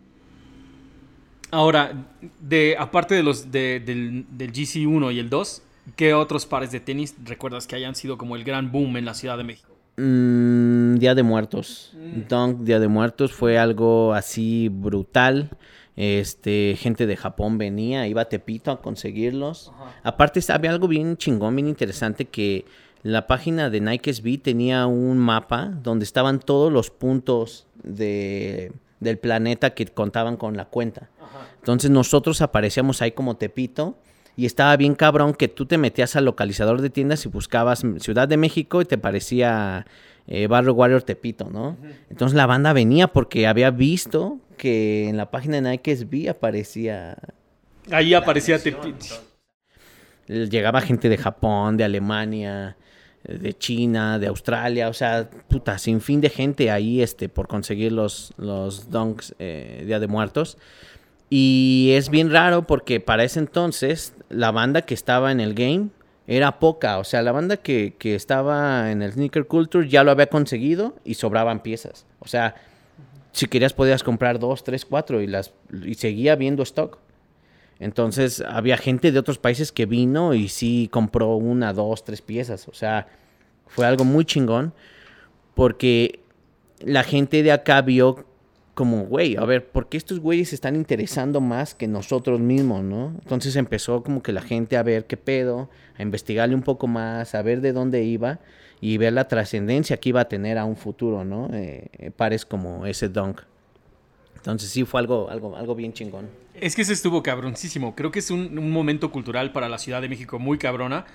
Ahora, 1.55 1.93
de, 2.41 2.75
aparte 2.79 3.15
de 3.15 3.23
los 3.23 3.53
de- 3.53 3.81
del, 3.85 4.27
del 4.31 4.53
GC1 4.53 5.13
y 5.15 5.19
el 5.21 5.31
2, 5.31 5.63
¿qué 5.95 6.13
otros 6.13 6.47
pares 6.47 6.73
de 6.73 6.81
tenis 6.81 7.15
recuerdas 7.25 7.67
que 7.69 7.77
hayan 7.77 7.95
sido 7.95 8.19
como 8.19 8.35
el 8.35 8.43
gran 8.43 8.73
boom 8.73 8.97
en 8.97 9.05
la 9.05 9.15
Ciudad 9.15 9.39
de 9.39 9.45
México? 9.45 9.71
Mm, 9.97 10.97
Día 10.97 11.15
de 11.15 11.23
Muertos. 11.23 11.95
Dunk 12.29 12.61
Día 12.63 12.81
de 12.81 12.89
Muertos 12.89 13.33
fue 13.33 13.57
algo 13.59 14.13
así 14.15 14.69
brutal. 14.69 15.51
Este, 15.97 16.75
gente 16.77 17.07
de 17.07 17.17
Japón 17.17 17.57
venía, 17.57 18.09
iba 18.09 18.23
a 18.23 18.29
Tepito 18.29 18.73
a 18.73 18.81
conseguirlos. 18.83 19.71
Aparte, 20.03 20.41
había 20.49 20.71
algo 20.73 20.89
bien 20.89 21.17
chingón, 21.17 21.55
bien 21.55 21.69
interesante 21.69 22.25
que 22.25 22.65
la 23.05 23.29
página 23.29 23.71
de 23.71 23.81
Nike 23.81 24.13
SB 24.13 24.39
tenía 24.43 24.87
un 24.87 25.19
mapa 25.19 25.67
donde 25.85 26.05
estaban 26.05 26.41
todos 26.41 26.73
los 26.73 26.91
puntos 26.91 27.69
de, 27.85 28.73
del 28.99 29.19
planeta 29.19 29.75
que 29.75 29.87
contaban 29.87 30.37
con 30.37 30.57
la 30.57 30.65
cuenta. 30.65 31.09
Entonces 31.59 31.91
nosotros 31.91 32.41
aparecíamos 32.43 33.03
ahí 33.03 33.13
como 33.13 33.37
Tepito 33.37 33.97
y 34.37 34.47
estaba 34.47 34.77
bien 34.77 34.95
cabrón 34.95 35.33
que 35.35 35.49
tú 35.49 35.67
te 35.67 35.79
metías 35.79 36.17
al 36.17 36.25
localizador 36.25 36.81
de 36.81 36.91
tiendas 36.91 37.25
y 37.25 37.29
buscabas 37.29 37.83
Ciudad 37.99 38.27
de 38.29 38.37
México 38.37 38.81
y 38.83 38.85
te 38.85 38.99
parecía 38.99 39.87
eh, 40.27 40.47
Barrio 40.47 40.73
Warrior 40.75 41.03
Tepito, 41.03 41.51
¿no? 41.51 41.77
Entonces 42.11 42.35
la 42.37 42.47
banda 42.47 42.73
venía 42.73 43.09
porque 43.09 43.47
había 43.47 43.71
visto 43.71 44.39
que 44.57 45.09
en 45.09 45.17
la 45.17 45.31
página 45.31 45.61
de 45.61 45.71
Nike 45.71 45.97
SB 45.97 46.29
aparecía 46.31 47.17
Ahí 47.91 48.15
aparecía 48.15 48.57
Tepi- 48.59 48.95
llegaba 50.27 50.81
gente 50.81 51.09
de 51.09 51.17
Japón, 51.19 51.77
de 51.77 51.85
Alemania, 51.85 52.77
de 53.25 53.53
China, 53.55 54.19
de 54.19 54.27
Australia, 54.27 54.89
o 54.89 54.93
sea, 54.93 55.29
puta, 55.49 55.79
sin 55.79 56.01
fin 56.01 56.21
de 56.21 56.31
gente 56.31 56.71
ahí 56.71 57.03
este, 57.03 57.29
por 57.29 57.47
conseguir 57.49 57.93
los, 57.93 58.33
los 58.37 58.91
donks 58.91 59.35
eh, 59.39 59.83
Día 59.87 59.99
de 60.01 60.07
Muertos. 60.07 60.57
Y 61.31 61.91
es 61.95 62.11
bien 62.11 62.31
raro 62.31 62.67
porque 62.67 63.01
para 63.01 63.25
ese 63.25 63.41
entonces 63.41 64.15
la 64.29 64.51
banda 64.51 64.83
que 64.83 64.95
estaba 64.95 65.33
en 65.33 65.41
el 65.41 65.55
game 65.55 65.89
era 66.27 66.59
poca, 66.59 66.99
o 66.99 67.05
sea, 67.05 67.21
la 67.23 67.33
banda 67.33 67.59
que, 67.59 67.97
que 67.99 68.15
estaba 68.15 68.91
en 68.91 69.03
el 69.03 69.13
sneaker 69.13 69.47
culture 69.47 69.89
ya 69.89 70.05
lo 70.05 70.11
había 70.11 70.27
conseguido 70.27 70.97
y 71.05 71.15
sobraban 71.15 71.61
piezas. 71.61 72.07
O 72.21 72.29
sea, 72.29 72.55
si 73.33 73.47
querías 73.47 73.75
podías 73.75 74.03
comprar 74.03 74.39
dos, 74.39 74.65
tres, 74.65 74.85
cuatro 74.85 75.21
y, 75.21 75.27
las, 75.27 75.53
y 75.85 75.95
seguía 75.95 76.33
habiendo 76.33 76.63
stock. 76.63 76.99
Entonces 77.81 78.43
había 78.47 78.77
gente 78.77 79.13
de 79.13 79.19
otros 79.19 79.39
países 79.39 79.73
que 79.73 79.87
vino 79.87 80.33
y 80.33 80.49
sí 80.49 80.89
compró 80.91 81.35
una, 81.35 81.73
dos, 81.73 82.05
tres 82.05 82.23
piezas. 82.23 82.69
O 82.69 82.75
sea, 82.75 83.09
fue 83.67 83.87
algo 83.87 84.05
muy 84.05 84.25
chingón 84.25 84.73
porque 85.55 86.21
la 86.79 87.03
gente 87.03 87.43
de 87.43 87.53
acá 87.53 87.83
vio 87.83 88.25
como, 88.75 89.05
güey, 89.05 89.37
a 89.37 89.45
ver, 89.45 89.67
¿por 89.69 89.89
qué 89.89 89.97
estos 89.97 90.21
güeyes 90.21 90.49
se 90.49 90.57
están 90.57 90.75
interesando 90.75 91.41
más 91.41 91.75
que 91.75 91.87
nosotros 91.87 92.41
mismos, 92.41 92.83
no? 92.83 93.15
Entonces 93.23 93.57
empezó 93.57 94.03
como 94.03 94.23
que 94.23 94.33
la 94.33 94.43
gente 94.43 94.77
a 94.77 94.83
ver 94.83 95.07
qué 95.07 95.17
pedo, 95.17 95.71
a 95.97 96.03
investigarle 96.03 96.55
un 96.55 96.63
poco 96.63 96.89
más, 96.89 97.35
a 97.35 97.43
ver 97.43 97.61
de 97.61 97.73
dónde 97.73 98.03
iba 98.03 98.41
y 98.81 98.99
ver 98.99 99.13
la 99.13 99.29
trascendencia 99.29 99.97
que 99.97 100.09
iba 100.09 100.21
a 100.21 100.29
tener 100.29 100.59
a 100.59 100.65
un 100.65 100.77
futuro, 100.77 101.25
¿no? 101.25 101.49
Eh, 101.53 102.11
pares 102.17 102.45
como 102.45 102.85
ese 102.85 103.09
dunk. 103.09 103.41
Entonces 104.37 104.69
sí 104.69 104.85
fue 104.85 105.01
algo, 105.01 105.31
algo, 105.31 105.57
algo 105.57 105.75
bien 105.75 105.93
chingón. 105.93 106.29
Es 106.61 106.77
que 106.77 106.85
se 106.85 106.93
estuvo 106.93 107.23
cabroncísimo. 107.23 107.95
Creo 107.95 108.11
que 108.11 108.19
es 108.19 108.31
un, 108.31 108.59
un 108.59 108.71
momento 108.71 109.11
cultural 109.11 109.53
para 109.53 109.69
la 109.69 109.79
Ciudad 109.79 110.03
de 110.03 110.09
México 110.09 110.39
muy 110.39 110.59
cabrona 110.59 111.07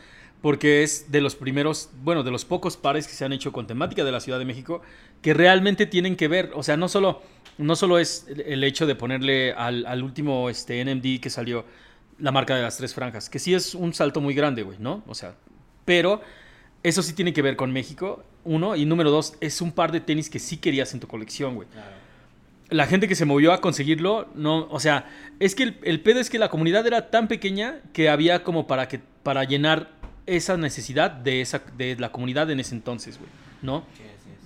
porque 0.41 0.83
es 0.83 1.11
de 1.11 1.21
los 1.21 1.35
primeros, 1.35 1.89
bueno, 2.01 2.23
de 2.23 2.31
los 2.31 2.45
pocos 2.45 2.77
pares 2.77 3.07
que 3.07 3.13
se 3.13 3.25
han 3.25 3.33
hecho 3.33 3.51
con 3.51 3.67
temática 3.67 4.03
de 4.03 4.11
la 4.11 4.19
Ciudad 4.19 4.39
de 4.39 4.45
México 4.45 4.81
que 5.21 5.33
realmente 5.33 5.85
tienen 5.85 6.15
que 6.15 6.27
ver, 6.27 6.51
o 6.55 6.63
sea, 6.63 6.77
no 6.77 6.87
solo, 6.87 7.21
no 7.57 7.75
solo 7.75 7.99
es 7.99 8.27
el 8.45 8.63
hecho 8.63 8.87
de 8.87 8.95
ponerle 8.95 9.51
al, 9.51 9.85
al 9.85 10.01
último 10.01 10.49
este, 10.49 10.83
NMD 10.83 11.19
que 11.19 11.29
salió 11.29 11.65
la 12.19 12.31
marca 12.31 12.55
de 12.55 12.61
las 12.61 12.77
tres 12.77 12.93
franjas, 12.93 13.29
que 13.29 13.39
sí 13.39 13.53
es 13.53 13.75
un 13.75 13.93
salto 13.93 14.21
muy 14.21 14.33
grande, 14.33 14.63
güey, 14.63 14.77
¿no? 14.79 15.03
O 15.07 15.15
sea, 15.15 15.35
pero 15.83 16.21
eso 16.83 17.01
sí 17.01 17.13
tiene 17.13 17.33
que 17.33 17.41
ver 17.41 17.57
con 17.57 17.71
México, 17.71 18.23
uno, 18.45 18.75
y 18.75 18.85
número 18.85 19.11
dos, 19.11 19.35
es 19.41 19.61
un 19.61 19.73
par 19.73 19.91
de 19.91 19.99
tenis 19.99 20.29
que 20.29 20.39
sí 20.39 20.57
querías 20.57 20.93
en 20.93 21.01
tu 21.01 21.07
colección, 21.07 21.55
güey. 21.55 21.67
La 22.69 22.85
gente 22.85 23.07
que 23.07 23.15
se 23.15 23.25
movió 23.25 23.51
a 23.51 23.61
conseguirlo, 23.61 24.29
no, 24.35 24.67
o 24.69 24.79
sea, 24.79 25.09
es 25.39 25.55
que 25.55 25.63
el, 25.63 25.77
el 25.83 26.01
pedo 26.01 26.19
es 26.19 26.29
que 26.29 26.39
la 26.39 26.49
comunidad 26.49 26.85
era 26.85 27.09
tan 27.09 27.27
pequeña 27.27 27.81
que 27.93 28.09
había 28.09 28.43
como 28.43 28.67
para 28.67 28.87
que, 28.87 28.99
para 29.23 29.43
llenar 29.43 29.98
esa 30.35 30.57
necesidad 30.57 31.11
de, 31.11 31.41
esa, 31.41 31.61
de 31.77 31.95
la 31.97 32.11
comunidad 32.11 32.49
en 32.51 32.59
ese 32.59 32.75
entonces, 32.75 33.17
güey, 33.17 33.29
¿no? 33.61 33.83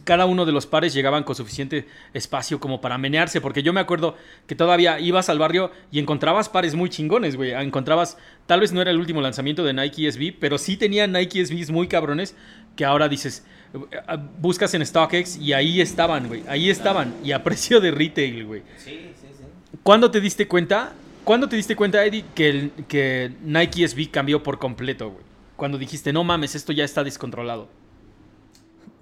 Cada 0.03 0.25
uno 0.25 0.45
de 0.45 0.51
los 0.51 0.65
pares 0.65 0.93
llegaban 0.93 1.23
con 1.23 1.33
suficiente 1.33 1.87
espacio 2.13 2.59
como 2.59 2.81
para 2.81 2.97
menearse, 2.97 3.39
porque 3.39 3.63
yo 3.63 3.71
me 3.71 3.79
acuerdo 3.79 4.17
que 4.47 4.55
todavía 4.55 4.99
ibas 4.99 5.29
al 5.29 5.39
barrio 5.39 5.71
y 5.91 5.99
encontrabas 5.99 6.49
pares 6.49 6.75
muy 6.75 6.89
chingones, 6.89 7.37
güey. 7.37 7.51
Encontrabas, 7.51 8.17
tal 8.45 8.59
vez 8.59 8.73
no 8.73 8.81
era 8.81 8.91
el 8.91 8.99
último 8.99 9.21
lanzamiento 9.21 9.63
de 9.63 9.73
Nike 9.73 10.11
SB, 10.11 10.33
pero 10.37 10.57
sí 10.57 10.75
tenía 10.75 11.07
Nike 11.07 11.45
SBs 11.45 11.71
muy 11.71 11.87
cabrones 11.87 12.35
que 12.75 12.83
ahora 12.83 13.07
dices, 13.07 13.45
eh, 13.73 14.17
buscas 14.39 14.73
en 14.73 14.85
StockX 14.85 15.37
y 15.37 15.53
ahí 15.53 15.79
estaban, 15.79 16.27
güey. 16.27 16.43
Ahí 16.47 16.69
estaban 16.69 17.13
y 17.23 17.31
a 17.31 17.43
precio 17.45 17.79
de 17.79 17.91
retail, 17.91 18.45
güey. 18.45 18.61
Sí, 18.77 19.11
sí, 19.21 19.27
sí. 19.37 19.43
¿Cuándo 19.83 20.11
te 20.11 20.19
diste 20.19 20.47
cuenta? 20.49 20.93
¿Cuándo 21.23 21.47
te 21.47 21.55
diste 21.55 21.75
cuenta, 21.75 22.03
Eddie, 22.05 22.25
que, 22.35 22.49
el, 22.49 22.71
que 22.87 23.31
Nike 23.43 23.87
SB 23.87 24.09
cambió 24.11 24.43
por 24.43 24.59
completo, 24.59 25.11
güey? 25.11 25.32
Cuando 25.63 25.77
dijiste, 25.77 26.11
no 26.11 26.25
mames, 26.25 26.55
esto 26.55 26.73
ya 26.73 26.83
está 26.83 27.05
descontrolado? 27.05 27.69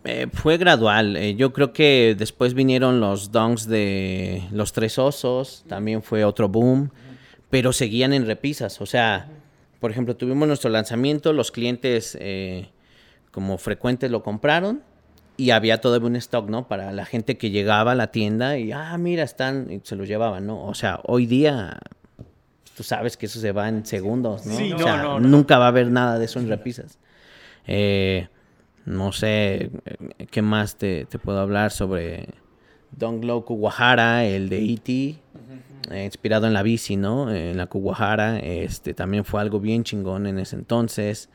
Eh, 0.03 0.27
fue 0.31 0.57
gradual. 0.57 1.17
Eh, 1.17 1.33
yo 1.33 1.53
creo 1.53 1.73
que 1.73 2.15
después 2.15 2.53
vinieron 2.53 2.99
los 2.99 3.31
donks 3.31 3.67
de 3.67 4.47
los 4.51 4.71
tres 4.71 4.99
osos, 4.99 5.65
también 5.67 6.03
fue 6.03 6.23
otro 6.23 6.49
boom, 6.49 6.91
pero 7.49 7.73
seguían 7.73 8.13
en 8.13 8.27
repisas. 8.27 8.79
O 8.79 8.85
sea, 8.85 9.27
por 9.79 9.89
ejemplo, 9.89 10.15
tuvimos 10.15 10.47
nuestro 10.47 10.69
lanzamiento, 10.69 11.33
los 11.33 11.49
clientes 11.49 12.15
eh, 12.21 12.69
como 13.31 13.57
frecuentes 13.57 14.11
lo 14.11 14.21
compraron 14.21 14.83
y 15.37 15.49
había 15.49 15.81
todavía 15.81 16.09
un 16.09 16.15
stock, 16.17 16.47
¿no? 16.47 16.67
Para 16.67 16.91
la 16.91 17.05
gente 17.05 17.39
que 17.39 17.49
llegaba 17.49 17.93
a 17.93 17.95
la 17.95 18.11
tienda 18.11 18.59
y, 18.59 18.71
ah, 18.71 18.95
mira, 18.99 19.23
están, 19.23 19.71
y 19.71 19.81
se 19.83 19.95
los 19.95 20.07
llevaban, 20.07 20.45
¿no? 20.45 20.63
O 20.63 20.75
sea, 20.75 20.99
hoy 21.05 21.25
día 21.25 21.79
tú 22.81 22.87
sabes 22.87 23.15
que 23.15 23.27
eso 23.27 23.39
se 23.39 23.51
va 23.51 23.69
en 23.69 23.85
segundos, 23.85 24.43
¿no? 24.47 24.57
Sí, 24.57 24.71
o 24.73 24.77
no, 24.79 24.83
sea, 24.83 25.03
no, 25.03 25.19
no. 25.19 25.27
nunca 25.27 25.59
va 25.59 25.65
a 25.65 25.67
haber 25.67 25.91
nada 25.91 26.17
de 26.17 26.25
eso 26.25 26.39
en 26.39 26.47
repisas. 26.49 26.97
Eh, 27.67 28.27
no 28.85 29.11
sé, 29.11 29.69
eh, 29.85 30.25
¿qué 30.31 30.41
más 30.41 30.77
te, 30.77 31.05
te 31.05 31.19
puedo 31.19 31.39
hablar 31.39 31.69
sobre 31.69 32.29
Don 32.89 33.21
Glow 33.21 33.45
Kuwahara, 33.45 34.25
el 34.25 34.49
de 34.49 34.65
E.T., 34.65 34.91
eh, 35.91 36.05
inspirado 36.05 36.47
en 36.47 36.53
la 36.53 36.63
bici, 36.63 36.95
¿no? 36.95 37.31
En 37.31 37.55
la 37.55 37.67
Kuwahara, 37.67 38.39
este, 38.39 38.95
también 38.95 39.25
fue 39.25 39.41
algo 39.41 39.59
bien 39.59 39.83
chingón 39.83 40.25
en 40.25 40.39
ese 40.39 40.55
entonces. 40.55 41.29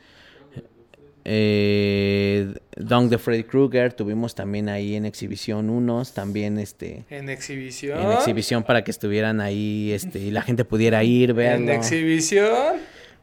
Eh, 1.29 2.53
Dong 2.77 3.09
de 3.09 3.17
Freddy 3.17 3.43
Krueger, 3.43 3.91
tuvimos 3.91 4.33
también 4.33 4.69
ahí 4.69 4.95
en 4.95 5.05
exhibición 5.05 5.69
unos, 5.69 6.13
también 6.13 6.57
este... 6.57 7.03
En 7.09 7.29
exhibición. 7.29 7.99
En 7.99 8.13
exhibición 8.13 8.63
para 8.63 8.85
que 8.85 8.91
estuvieran 8.91 9.41
ahí 9.41 9.91
este, 9.91 10.19
y 10.19 10.31
la 10.31 10.41
gente 10.41 10.63
pudiera 10.63 11.03
ir, 11.03 11.33
verlo. 11.33 11.65
En 11.65 11.77
exhibición. 11.77 12.77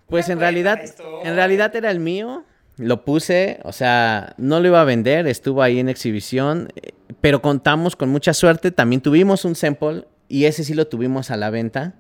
Pues 0.07 0.29
en 0.29 0.39
realidad, 0.39 0.81
en 1.25 1.35
realidad 1.35 1.75
era 1.75 1.91
el 1.91 1.99
mío. 1.99 2.45
Lo 2.77 3.07
puse, 3.07 3.61
o 3.63 3.73
sea, 3.73 4.35
no 4.37 4.61
lo 4.61 4.69
iba 4.69 4.83
a 4.83 4.85
vender, 4.85 5.27
estuvo 5.27 5.63
ahí 5.63 5.79
en 5.79 5.89
exhibición, 5.89 6.69
eh, 6.77 6.91
pero 7.23 7.41
contamos 7.41 7.97
con 7.97 8.11
mucha 8.11 8.35
suerte. 8.35 8.71
También 8.71 9.01
tuvimos 9.01 9.47
un 9.47 9.55
sample 9.55 10.05
y 10.29 10.45
ese 10.45 10.63
sí 10.63 10.75
lo 10.75 10.89
tuvimos 10.89 11.31
a 11.31 11.39
la 11.39 11.49
venta. 11.49 11.95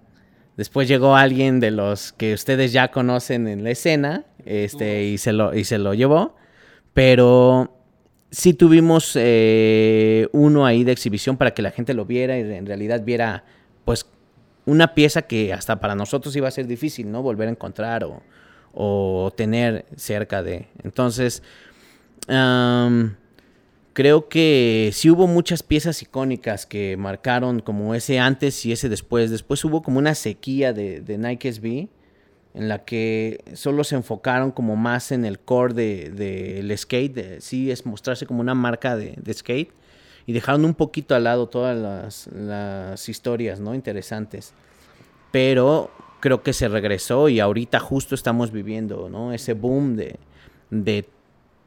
Después 0.59 0.86
llegó 0.86 1.16
alguien 1.16 1.61
de 1.61 1.70
los 1.70 2.12
que 2.12 2.34
ustedes 2.34 2.72
ya 2.72 2.90
conocen 2.90 3.48
en 3.48 3.64
la 3.64 3.70
escena, 3.70 4.26
este, 4.47 5.05
y 5.05 5.18
se 5.18 5.32
lo, 5.32 5.55
y 5.55 5.64
se 5.64 5.78
lo 5.78 5.95
llevó. 5.95 6.36
Pero 6.92 7.74
sí 8.30 8.55
tuvimos 8.55 9.12
eh, 9.14 10.28
uno 10.32 10.66
ahí 10.66 10.84
de 10.84 10.92
exhibición 10.92 11.36
para 11.36 11.53
que 11.53 11.62
la 11.62 11.70
gente 11.70 11.95
lo 11.95 12.05
viera 12.05 12.38
y 12.38 12.40
en 12.40 12.66
realidad 12.66 13.03
viera, 13.05 13.45
pues, 13.84 14.07
una 14.66 14.95
pieza 14.95 15.22
que 15.22 15.53
hasta 15.53 15.80
para 15.80 15.95
nosotros 15.95 16.34
iba 16.36 16.49
a 16.49 16.51
ser 16.51 16.66
difícil, 16.66 17.11
¿no? 17.11 17.22
Volver 17.22 17.49
a 17.49 17.51
encontrar 17.51 18.05
o, 18.05 18.22
o 18.72 19.32
tener 19.36 19.84
cerca 19.97 20.42
de. 20.42 20.68
Entonces, 20.82 21.42
um, 22.28 23.11
creo 23.92 24.28
que 24.28 24.90
sí 24.92 25.11
hubo 25.11 25.26
muchas 25.26 25.62
piezas 25.62 26.03
icónicas 26.03 26.66
que 26.66 26.97
marcaron 26.97 27.61
como 27.61 27.95
ese 27.95 28.18
antes 28.18 28.64
y 28.66 28.72
ese 28.72 28.88
después. 28.88 29.30
Después 29.30 29.64
hubo 29.64 29.82
como 29.82 29.99
una 29.99 30.14
sequía 30.14 30.72
de, 30.72 31.01
de 31.01 31.18
Nike 31.18 31.53
SB 31.53 31.88
en 32.55 32.68
la 32.68 32.84
que 32.84 33.44
solo 33.55 33.82
se 33.84 33.96
enfocaron 33.96 34.52
como 34.52 34.76
más 34.76 35.11
en 35.12 35.24
el 35.24 35.40
core 35.40 35.74
del 35.74 36.68
de, 36.68 36.76
skate, 36.76 37.40
sí 37.40 37.70
es 37.70 37.84
mostrarse 37.84 38.26
como 38.26 38.40
una 38.40 38.55
marca 38.55 38.96
de, 38.96 39.16
skate 39.32 39.72
y 40.26 40.32
dejaron 40.32 40.64
un 40.64 40.74
poquito 40.74 41.14
al 41.14 41.24
lado 41.24 41.48
todas 41.48 42.26
las, 42.32 43.09
historias, 43.09 43.61
¿no? 43.61 43.74
Interesantes. 43.74 44.55
Pero 45.32 45.90
creo 46.20 46.42
que 46.42 46.52
se 46.52 46.68
regresó 46.68 47.28
y 47.28 47.40
ahorita 47.40 47.80
justo 47.80 48.14
estamos 48.14 48.52
viviendo, 48.52 49.09
¿no? 49.11 49.32
Ese 49.32 49.52
boom 49.52 49.96
de, 49.96 50.16
de 50.70 51.07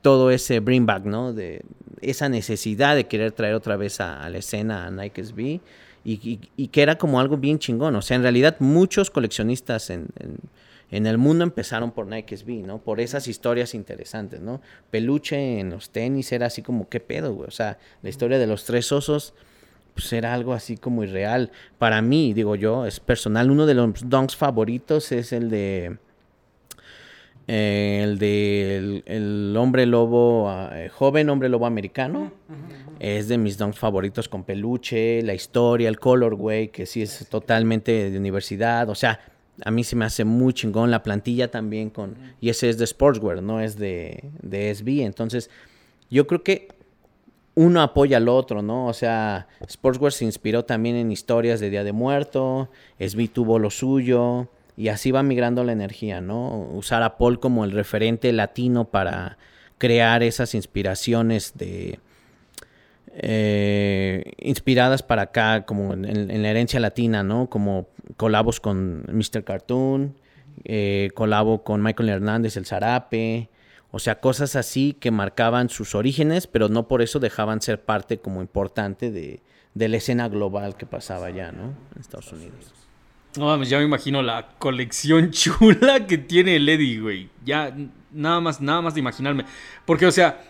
todo 0.02 0.32
ese 0.32 0.62
bring 0.62 0.86
back, 0.86 1.04
¿no? 1.04 1.34
De 1.34 1.62
esa 2.02 2.30
necesidad 2.30 2.96
de 2.96 3.08
querer 3.08 3.34
traer 3.34 3.56
otra 3.56 3.76
vez 3.76 4.00
a, 4.00 4.30
la 4.30 4.38
escena 4.38 4.86
a 4.86 4.92
Nike 4.92 5.24
SB 5.24 5.60
y, 6.06 6.68
que 6.70 6.82
era 6.82 6.98
como 6.98 7.20
algo 7.20 7.36
bien 7.36 7.60
chingón. 7.60 7.96
O 7.96 8.02
sea, 8.02 8.16
en 8.16 8.22
realidad 8.24 8.56
muchos 8.60 9.10
coleccionistas 9.10 9.90
en, 9.90 10.08
en, 10.92 11.06
el 11.06 11.18
mundo 11.18 11.44
empezaron 11.44 11.92
por 11.92 12.08
Nike 12.08 12.38
SB, 12.38 12.66
¿no? 12.66 12.80
Por 12.80 13.00
esas 13.00 13.28
historias 13.28 13.74
interesantes, 13.74 14.40
¿no? 14.42 14.62
Peluche 14.90 15.60
en 15.60 15.70
los 15.70 15.90
tenis 15.90 16.32
era 16.32 16.48
así 16.48 16.62
como, 16.62 16.90
¿qué 16.90 17.00
pedo, 17.00 17.34
güey? 17.34 17.48
O 17.48 17.52
sea, 17.52 17.78
la 18.02 18.10
historia 18.10 18.40
de 18.40 18.48
los 18.48 18.66
tres 18.66 18.92
osos 18.92 19.34
pues 19.94 20.14
era 20.14 20.34
algo 20.34 20.54
así 20.54 20.78
como 20.78 21.04
irreal. 21.04 21.52
Para 21.80 22.02
mí, 22.04 22.34
digo 22.34 22.56
yo, 22.56 22.86
es 22.86 23.00
personal. 23.00 23.50
Uno 23.50 23.66
de 23.66 23.74
los 23.74 24.08
donks 24.08 24.36
favoritos 24.36 25.12
es 25.12 25.34
el 25.34 25.50
de 25.50 25.98
eh, 27.48 28.02
el 28.04 28.20
de 28.20 28.78
el, 28.78 29.04
el, 29.06 29.58
hombre 29.58 29.86
lobo, 29.86 30.52
uh, 30.52 30.90
joven 30.92 31.30
hombre 31.30 31.50
lobo 31.50 31.66
americano. 31.66 32.32
Uh 32.48 32.54
-huh. 32.54 32.96
Es 33.00 33.28
de 33.28 33.38
mis 33.38 33.58
donks 33.58 33.80
favoritos 33.80 34.28
con 34.28 34.44
peluche, 34.44 35.22
la 35.24 35.34
historia, 35.34 35.90
el 35.90 35.98
colorway, 36.00 36.68
que 36.68 36.86
sí 36.86 37.02
es 37.02 37.28
totalmente 37.30 38.12
de 38.12 38.18
universidad. 38.18 38.90
O 38.90 38.96
sea, 38.96 39.20
a 39.64 39.72
mí 39.72 39.84
se 39.84 39.96
me 39.96 40.06
hace 40.06 40.24
muy 40.24 40.54
chingón 40.54 40.92
la 40.92 41.04
plantilla 41.04 41.50
también 41.50 41.90
con... 41.90 42.16
Y 42.42 42.50
ese 42.50 42.70
es 42.70 42.78
de 42.78 42.86
Sportswear, 42.86 43.42
no 43.42 43.60
es 43.62 43.78
de, 43.78 44.24
de 44.42 44.74
SB. 44.74 45.04
Entonces, 45.04 45.50
yo 46.10 46.28
creo 46.28 46.44
que 46.44 46.70
uno 47.56 47.82
apoya 47.82 48.18
al 48.18 48.30
otro, 48.30 48.62
¿no? 48.62 48.86
O 48.86 48.94
sea, 48.94 49.48
Sportswear 49.68 50.12
se 50.12 50.26
inspiró 50.26 50.64
también 50.64 50.96
en 50.96 51.12
historias 51.12 51.60
de 51.60 51.72
Día 51.72 51.84
de 51.84 51.92
Muerto, 51.92 52.70
SB 53.00 53.30
tuvo 53.30 53.58
lo 53.58 53.72
suyo 53.72 54.48
y 54.76 54.90
así 54.90 55.10
va 55.10 55.24
migrando 55.24 55.64
la 55.64 55.72
energía, 55.72 56.22
¿no? 56.22 56.70
Usar 56.72 57.02
a 57.02 57.18
Paul 57.18 57.40
como 57.40 57.66
el 57.66 57.72
referente 57.72 58.32
latino 58.32 58.86
para 58.86 59.40
crear 59.80 60.22
esas 60.22 60.54
inspiraciones 60.54 61.54
de 61.58 62.00
eh, 63.16 64.34
inspiradas 64.38 65.02
para 65.02 65.24
acá, 65.24 65.66
como 65.66 65.94
en, 65.94 66.06
en, 66.06 66.44
la 66.44 66.50
herencia 66.50 66.80
latina, 66.80 67.24
¿no? 67.24 67.50
Como 67.50 67.88
colabos 68.16 68.60
con 68.60 69.04
Mr. 69.12 69.44
Cartoon, 69.44 70.16
eh, 70.64 71.12
colabo 71.14 71.64
con 71.64 71.82
Michael 71.82 72.10
Hernández, 72.10 72.58
el 72.58 72.66
Zarape, 72.66 73.50
O 73.92 74.00
sea, 74.00 74.20
cosas 74.20 74.56
así 74.56 74.94
que 75.00 75.12
marcaban 75.12 75.70
sus 75.70 75.96
orígenes, 75.96 76.46
pero 76.46 76.68
no 76.70 76.88
por 76.88 77.02
eso 77.02 77.20
dejaban 77.20 77.62
ser 77.62 77.82
parte 77.82 78.20
como 78.20 78.42
importante 78.42 79.12
de, 79.12 79.42
la 79.76 79.98
escena 79.98 80.28
global 80.28 80.76
que 80.76 80.86
pasaba 80.86 81.28
allá, 81.28 81.52
¿no? 81.52 81.74
En 81.96 82.02
Estados 82.02 82.32
Unidos. 82.34 82.74
No 83.38 83.46
mames, 83.46 83.70
ya 83.70 83.78
me 83.78 83.86
imagino 83.86 84.22
la 84.22 84.50
colección 84.58 85.32
chula 85.32 86.06
que 86.06 86.18
tiene 86.18 86.58
el 86.58 86.68
Eddie, 86.68 87.00
güey. 87.00 87.30
Ya, 87.46 87.74
nada 88.12 88.42
más, 88.42 88.60
nada 88.60 88.82
más 88.82 88.94
de 88.94 89.00
imaginarme. 89.00 89.46
Porque, 89.86 90.06
o 90.06 90.12
sea, 90.12 90.42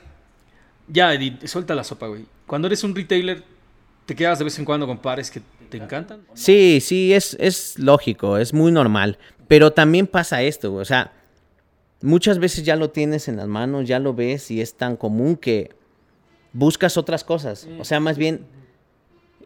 ya, 0.88 1.14
Eddie, 1.14 1.48
suelta 1.48 1.76
la 1.76 1.84
sopa, 1.84 2.08
güey. 2.08 2.26
Cuando 2.48 2.68
eres 2.68 2.84
un 2.84 2.96
retailer, 2.96 3.44
te 4.08 4.16
quedas 4.16 4.40
de 4.40 4.46
vez 4.46 4.58
en 4.58 4.66
cuando 4.66 4.88
con 4.88 4.98
pares 4.98 5.30
que 5.30 5.42
te 5.70 5.78
encantan. 5.78 6.22
Sí, 6.34 6.80
sí, 6.82 7.14
es, 7.14 7.36
es 7.40 7.78
lógico, 7.78 8.38
es 8.38 8.54
muy 8.54 8.72
normal. 8.72 9.20
Pero 9.50 9.72
también 9.72 10.08
pasa 10.08 10.42
esto, 10.42 10.74
o 10.74 10.86
sea, 10.86 11.14
muchas 12.02 12.40
veces 12.40 12.64
ya 12.64 12.78
lo 12.78 12.90
tienes 12.90 13.28
en 13.28 13.36
las 13.36 13.48
manos, 13.48 13.86
ya 13.86 14.00
lo 14.00 14.14
ves 14.14 14.50
y 14.50 14.62
es 14.62 14.76
tan 14.76 14.96
común 14.96 15.36
que 15.36 15.72
buscas 16.54 16.98
otras 16.98 17.26
cosas. 17.26 17.68
O 17.80 17.84
sea, 17.84 18.00
más 18.00 18.18
bien 18.18 18.46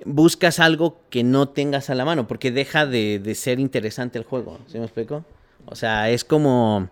buscas 0.05 0.59
algo 0.59 1.01
que 1.09 1.23
no 1.23 1.49
tengas 1.49 1.89
a 1.89 1.95
la 1.95 2.05
mano, 2.05 2.27
porque 2.27 2.51
deja 2.51 2.85
de, 2.85 3.19
de 3.19 3.35
ser 3.35 3.59
interesante 3.59 4.19
el 4.19 4.25
juego. 4.25 4.59
¿Sí 4.67 4.77
me 4.77 4.85
explico? 4.85 5.25
O 5.65 5.75
sea, 5.75 6.09
es 6.11 6.23
como, 6.23 6.89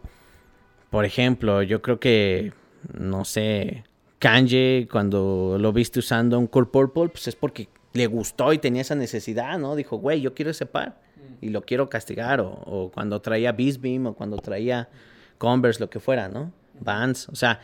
por 0.89 1.05
ejemplo, 1.05 1.61
yo 1.61 1.83
creo 1.83 1.99
que, 1.99 2.51
no 2.93 3.25
sé, 3.25 3.83
Kanye, 4.19 4.87
cuando 4.91 5.57
lo 5.59 5.73
viste 5.73 5.99
usando 5.99 6.37
un 6.37 6.47
Cool 6.47 6.69
Purple, 6.69 7.09
pues 7.09 7.27
es 7.27 7.35
porque 7.35 7.69
le 7.93 8.07
gustó 8.07 8.53
y 8.53 8.59
tenía 8.59 8.81
esa 8.81 8.95
necesidad, 8.95 9.57
¿no? 9.57 9.75
Dijo, 9.75 9.97
güey, 9.97 10.21
yo 10.21 10.33
quiero 10.33 10.51
ese 10.51 10.65
par 10.65 11.01
y 11.41 11.49
lo 11.49 11.61
quiero 11.61 11.89
castigar. 11.89 12.41
O, 12.41 12.49
o 12.49 12.91
cuando 12.91 13.21
traía 13.21 13.51
Beast 13.51 13.81
Beam 13.81 14.07
o 14.07 14.13
cuando 14.13 14.37
traía 14.37 14.89
Converse, 15.37 15.79
lo 15.79 15.89
que 15.89 15.99
fuera, 15.99 16.27
¿no? 16.27 16.51
Vans, 16.81 17.29
o 17.29 17.35
sea, 17.35 17.61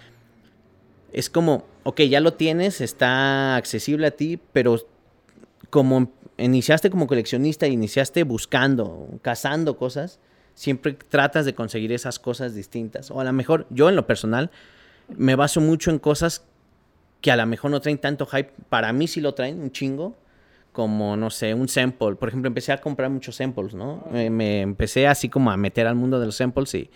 es 1.12 1.30
como, 1.30 1.66
ok, 1.84 2.01
ya 2.01 2.20
lo 2.20 2.34
tienes, 2.34 2.82
está 2.82 3.56
accesible 3.56 4.08
a 4.08 4.12
ti, 4.12 4.39
pero 4.51 4.80
como 5.70 6.12
iniciaste 6.38 6.89
como 6.89 7.08
coleccionista, 7.08 7.68
iniciaste 7.68 8.24
buscando, 8.24 9.08
cazando 9.22 9.78
cosas, 9.78 10.20
siempre 10.53 10.93
tratas 10.93 11.45
de 11.45 11.53
conseguir 11.53 11.91
esas 11.91 12.20
cosas 12.20 12.56
distintas. 12.56 13.12
O 13.12 13.20
a 13.20 13.24
lo 13.24 13.34
mejor, 13.34 13.68
yo 13.70 13.89
en 13.89 13.95
lo 13.95 14.08
personal, 14.08 14.51
me 15.10 15.36
baso 15.36 15.62
mucho 15.62 15.91
en 15.91 15.99
cosas 15.99 16.45
que 17.22 17.32
a 17.32 17.36
lo 17.36 17.45
mejor 17.45 17.72
no 17.72 17.82
traen 17.82 17.97
tanto 17.97 18.26
hype. 18.26 18.51
Para 18.70 18.93
mí 18.93 19.08
sí 19.08 19.22
lo 19.22 19.34
traen 19.34 19.60
un 19.60 19.72
chingo. 19.72 20.16
Como, 20.72 21.16
no 21.16 21.30
sé, 21.30 21.53
un 21.53 21.70
sample. 21.70 22.16
Por 22.16 22.30
ejemplo, 22.30 22.47
empecé 22.47 22.74
a 22.74 22.82
comprar 22.82 23.10
muchos 23.10 23.38
samples, 23.38 23.74
¿no? 23.74 24.06
Me, 24.12 24.62
empecé 24.62 25.08
así 25.08 25.30
como 25.30 25.49
a 25.49 25.58
meter 25.58 25.88
al 25.88 25.95
mundo 25.95 26.20
de 26.20 26.26
los 26.26 26.36
samples 26.36 26.74
y 26.76 26.89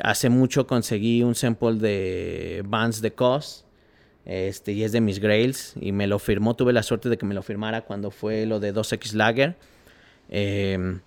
hace 0.00 0.28
mucho 0.28 0.66
conseguí 0.66 1.22
un 1.22 1.36
sample 1.36 1.74
de 1.74 2.62
Vans 2.66 3.00
de 3.00 3.12
Cos. 3.12 3.64
Este, 4.24 4.72
y 4.72 4.82
es 4.82 4.92
de 4.92 5.00
mis 5.00 5.20
Grails. 5.20 5.74
Y 5.80 5.92
me 5.92 6.08
lo 6.08 6.18
firmó. 6.18 6.56
Tuve 6.56 6.72
la 6.72 6.82
suerte 6.82 7.08
de 7.08 7.16
que 7.16 7.24
me 7.24 7.34
lo 7.34 7.42
firmara 7.42 7.82
cuando 7.82 8.10
fue 8.10 8.46
lo 8.46 8.58
de 8.58 8.74
2X 8.74 9.12
Lager. 9.12 9.56
Eh, 10.28 10.98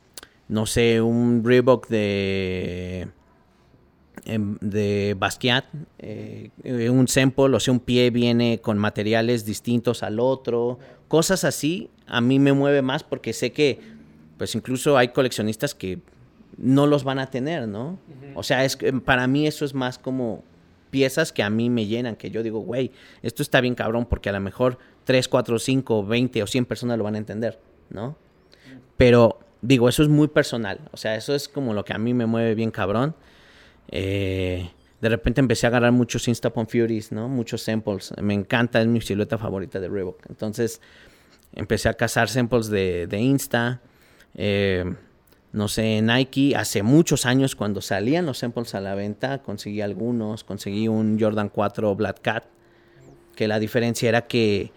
no 0.48 0.66
sé, 0.66 1.02
un 1.02 1.44
Reebok 1.44 1.88
de 1.90 3.02
em, 3.02 3.12
de 4.28 5.16
Basquiat, 5.18 5.66
eh, 6.00 6.50
eh, 6.64 6.90
un 6.90 7.08
sample, 7.08 7.56
o 7.56 7.60
sea, 7.60 7.72
un 7.72 7.80
pie 7.80 8.10
viene 8.10 8.60
con 8.60 8.78
materiales 8.78 9.46
distintos 9.46 10.04
al 10.04 10.20
otro, 10.20 10.80
cosas 11.08 11.44
así, 11.44 11.90
a 12.08 12.20
mí 12.20 12.38
me 12.38 12.52
mueve 12.52 12.82
más 12.82 13.04
porque 13.04 13.32
sé 13.32 13.52
que, 13.52 13.80
pues 14.38 14.54
incluso 14.56 14.98
hay 14.98 15.10
coleccionistas 15.10 15.74
que 15.74 16.00
no 16.58 16.88
los 16.88 17.04
van 17.04 17.20
a 17.20 17.28
tener, 17.28 17.68
¿no? 17.68 18.00
O 18.36 18.44
sea, 18.44 18.66
es 18.66 18.76
que 18.76 18.92
para 18.94 19.28
mí 19.28 19.48
eso 19.48 19.64
es 19.64 19.74
más 19.74 19.98
como 19.98 20.44
piezas 20.90 21.32
que 21.32 21.44
a 21.44 21.50
mí 21.50 21.70
me 21.70 21.86
llenan, 21.86 22.16
que 22.16 22.30
yo 22.30 22.44
digo, 22.44 22.60
güey, 22.60 22.92
esto 23.22 23.44
está 23.44 23.62
bien 23.62 23.76
cabrón 23.76 24.06
porque 24.06 24.30
a 24.30 24.34
lo 24.34 24.40
mejor 24.42 24.78
3, 25.06 25.28
4, 25.28 25.60
5, 25.60 26.06
20 26.06 26.44
o 26.44 26.48
100 26.48 26.66
personas 26.66 26.98
lo 26.98 27.04
van 27.04 27.16
a 27.16 27.20
entender, 27.20 27.60
¿no? 27.90 28.18
Pero 28.98 29.40
digo, 29.62 29.88
eso 29.88 30.04
es 30.04 30.10
muy 30.10 30.28
personal, 30.28 30.80
o 30.92 30.98
sea, 30.98 31.16
eso 31.16 31.34
es 31.34 31.48
como 31.48 31.74
lo 31.74 31.86
que 31.86 31.94
a 31.94 31.98
mí 31.98 32.14
me 32.14 32.26
mueve 32.26 32.56
bien 32.56 32.72
cabrón. 32.72 33.16
Eh, 33.90 34.70
de 35.02 35.10
repente 35.10 35.42
empecé 35.42 35.68
a 35.68 35.70
agarrar 35.70 35.92
muchos 35.92 36.28
Instapon 36.28 36.68
Furies, 36.68 37.12
¿no? 37.12 37.30
Muchos 37.30 37.62
samples. 37.62 38.14
Me 38.22 38.34
encanta, 38.34 38.82
es 38.82 38.88
mi 38.88 39.02
silueta 39.02 39.38
favorita 39.38 39.80
de 39.80 39.90
Reebok. 39.90 40.22
Entonces 40.30 40.82
empecé 41.54 41.90
a 41.90 41.94
cazar 41.94 42.30
samples 42.30 42.68
de, 42.70 43.08
de 43.08 43.20
Insta. 43.20 43.82
Eh, 44.36 44.86
no 45.54 45.68
sé, 45.68 46.02
Nike, 46.02 46.56
hace 46.56 46.84
muchos 46.84 47.26
años 47.26 47.56
cuando 47.56 47.82
salían 47.82 48.26
los 48.26 48.40
samples 48.40 48.76
a 48.76 48.82
la 48.82 48.96
venta, 48.96 49.40
conseguí 49.40 49.82
algunos. 49.82 50.44
Conseguí 50.44 50.88
un 50.88 51.20
Jordan 51.20 51.50
4 51.50 51.96
Black 51.96 52.22
Cat, 52.22 52.46
que 53.36 53.48
la 53.48 53.60
diferencia 53.60 54.10
era 54.10 54.28
que 54.28 54.72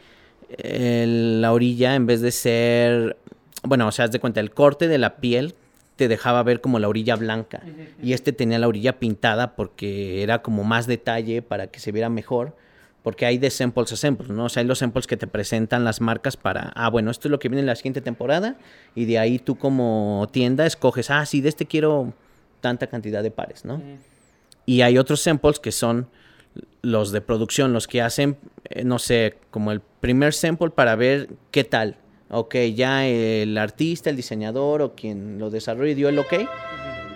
eh, 0.51 1.07
la 1.07 1.53
orilla, 1.53 1.95
en 1.95 2.07
vez 2.07 2.21
de 2.21 2.31
ser, 2.31 3.17
bueno, 3.63 3.89
o 3.89 3.93
sea, 3.93 4.07
haz 4.07 4.11
de 4.11 4.21
cuenta, 4.21 4.41
el 4.41 4.51
corte 4.51 4.87
de 4.87 4.99
la 4.99 5.17
piel 5.17 5.55
te 6.01 6.09
dejaba 6.09 6.43
ver 6.43 6.63
como 6.63 6.79
la 6.79 6.89
orilla 6.89 7.15
blanca. 7.15 7.61
Y 8.03 8.15
este 8.15 8.33
tenía 8.33 8.59
la 8.59 8.67
orilla 8.67 8.99
pintada 8.99 9.55
porque 9.55 10.23
era 10.23 10.41
como 10.41 10.65
más 10.65 10.87
detalle 10.87 11.43
para 11.43 11.67
que 11.67 11.79
se 11.79 11.93
viera 11.93 12.09
mejor. 12.09 12.57
Porque 13.03 13.27
hay 13.27 13.37
de 13.37 13.51
samples 13.51 13.93
a 13.93 13.97
samples, 13.97 14.31
¿no? 14.31 14.47
O 14.47 14.49
sea, 14.49 14.63
hay 14.63 14.67
los 14.67 14.79
samples 14.79 15.07
que 15.07 15.19
te 15.19 15.27
presentan 15.27 15.85
las 15.85 16.01
marcas 16.01 16.39
para, 16.39 16.73
ah, 16.75 16.89
bueno, 16.89 17.11
esto 17.11 17.29
es 17.29 17.31
lo 17.33 17.39
que 17.39 17.51
viene 17.51 17.61
en 17.61 17.67
la 17.67 17.77
siguiente 17.77 18.01
temporada. 18.01 18.57
Y 18.95 19.05
de 19.05 19.19
ahí 19.19 19.39
tú 19.39 19.59
como 19.59 20.27
tienda 20.33 20.65
escoges, 20.65 21.11
ah, 21.11 21.27
sí, 21.27 21.43
de 21.43 21.51
este 21.51 21.67
quiero 21.67 22.15
tanta 22.63 22.87
cantidad 22.87 23.23
de 23.23 23.31
pares, 23.31 23.67
¿no? 23.67 23.83
Y 24.65 24.81
hay 24.81 24.97
otros 24.97 25.21
samples 25.21 25.61
que 25.61 25.71
son 25.71 26.09
los 26.81 27.13
de 27.13 27.21
producción, 27.21 27.75
los 27.75 27.87
que 27.87 28.01
hacen, 28.01 28.39
eh, 28.71 28.85
no 28.85 28.99
sé, 28.99 29.37
como 29.51 29.71
el 29.71 29.83
primer 30.01 30.33
sample 30.33 30.71
para 30.71 30.97
ver 30.97 31.29
qué 31.51 31.65
tal. 31.65 31.97
Ok, 32.31 32.55
ya 32.74 33.07
el 33.07 33.59
artista, 33.59 34.09
el 34.09 34.16
diseñador 34.16 34.83
o 34.83 34.95
quien 34.95 35.39
lo 35.39 35.51
desarrolle 35.51 35.95
dio 35.95 36.09
el 36.09 36.18
ok. 36.18 36.35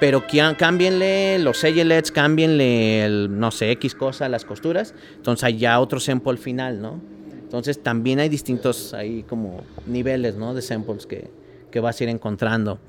Pero 0.00 0.24
cámbienle 0.58 1.38
los 1.38 1.62
eyelets, 1.62 2.10
cámbienle 2.10 3.04
el, 3.04 3.38
no 3.38 3.50
sé, 3.52 3.70
X 3.72 3.94
cosa, 3.94 4.28
las 4.28 4.44
costuras. 4.44 4.92
Entonces 5.16 5.44
hay 5.44 5.58
ya 5.58 5.78
otro 5.78 6.00
sample 6.00 6.36
final, 6.36 6.82
¿no? 6.82 7.00
Entonces 7.42 7.80
también 7.80 8.18
hay 8.18 8.28
distintos 8.28 8.92
ahí 8.92 9.22
como 9.22 9.62
niveles, 9.86 10.34
¿no? 10.34 10.52
De 10.52 10.62
samples 10.62 11.06
que, 11.06 11.30
que 11.70 11.78
vas 11.78 12.00
a 12.00 12.04
ir 12.04 12.10
encontrando. 12.10 12.80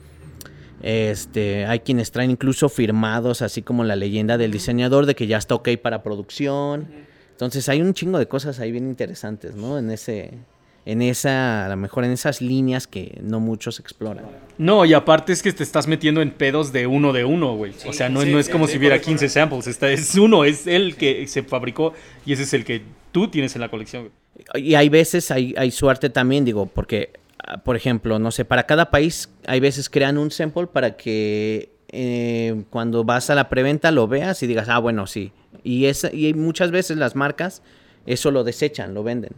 Este, 0.81 1.65
hay 1.65 1.79
quienes 1.79 2.11
traen 2.11 2.31
incluso 2.31 2.69
firmados, 2.69 3.43
así 3.43 3.61
como 3.61 3.83
la 3.83 3.95
leyenda 3.95 4.37
del 4.37 4.51
diseñador 4.51 5.05
de 5.05 5.13
que 5.13 5.27
ya 5.27 5.37
está 5.37 5.53
ok 5.53 5.69
para 5.81 6.01
producción. 6.01 6.87
Entonces 7.29 7.69
hay 7.69 7.81
un 7.81 7.93
chingo 7.93 8.17
de 8.17 8.27
cosas 8.27 8.59
ahí 8.59 8.71
bien 8.71 8.87
interesantes, 8.87 9.55
¿no? 9.55 9.77
En 9.77 9.91
ese, 9.91 10.39
en 10.85 11.01
esa, 11.01 11.65
a 11.65 11.69
lo 11.69 11.77
mejor 11.77 12.05
en 12.05 12.11
esas 12.11 12.41
líneas 12.41 12.85
que 12.85 13.19
no 13.21 13.39
muchos 13.39 13.79
exploran. 13.79 14.25
No, 14.57 14.85
y 14.85 14.93
aparte 14.93 15.33
es 15.33 15.41
que 15.41 15.51
te 15.51 15.63
estás 15.63 15.87
metiendo 15.87 16.21
en 16.21 16.31
pedos 16.31 16.71
de 16.71 16.85
uno 16.85 17.11
de 17.11 17.25
uno, 17.25 17.55
güey. 17.55 17.73
o 17.87 17.93
sea, 17.93 18.07
no, 18.07 18.21
sí, 18.21 18.31
no 18.31 18.39
es 18.39 18.49
como 18.49 18.67
sí, 18.67 18.73
si 18.73 18.77
hubiera 18.77 18.95
por 18.95 19.01
eso. 19.01 19.09
15 19.09 19.29
samples. 19.29 19.67
Esta 19.67 19.89
es 19.89 20.15
uno, 20.15 20.45
es 20.45 20.67
el 20.67 20.95
que 20.95 21.25
se 21.27 21.43
fabricó 21.43 21.93
y 22.25 22.33
ese 22.33 22.43
es 22.43 22.53
el 22.53 22.63
que 22.63 22.83
tú 23.11 23.27
tienes 23.29 23.55
en 23.55 23.61
la 23.61 23.69
colección. 23.69 24.11
Y 24.53 24.75
hay 24.75 24.89
veces, 24.89 25.31
hay, 25.31 25.55
hay 25.57 25.71
suerte 25.71 26.09
también, 26.09 26.45
digo, 26.45 26.67
porque, 26.67 27.13
ah, 27.39 27.57
por 27.57 27.75
ejemplo, 27.75 28.19
no 28.19 28.29
sé, 28.31 28.45
para 28.45 28.63
cada 28.67 28.91
país 28.91 29.29
hay 29.47 29.59
veces 29.59 29.89
crean 29.89 30.19
un 30.19 30.29
sample 30.29 30.67
para 30.67 30.95
que 30.95 31.69
eh, 31.89 32.63
cuando 32.69 33.03
vas 33.03 33.31
a 33.31 33.35
la 33.35 33.49
preventa 33.49 33.89
lo 33.89 34.07
veas 34.07 34.43
y 34.43 34.47
digas, 34.47 34.69
ah, 34.69 34.77
bueno, 34.77 35.07
sí. 35.07 35.31
Y, 35.63 35.85
es, 35.85 36.07
y 36.13 36.35
muchas 36.35 36.69
veces 36.69 36.97
las 36.97 37.15
marcas 37.15 37.63
eso 38.05 38.31
lo 38.31 38.43
desechan, 38.43 38.93
lo 38.93 39.03
venden. 39.03 39.31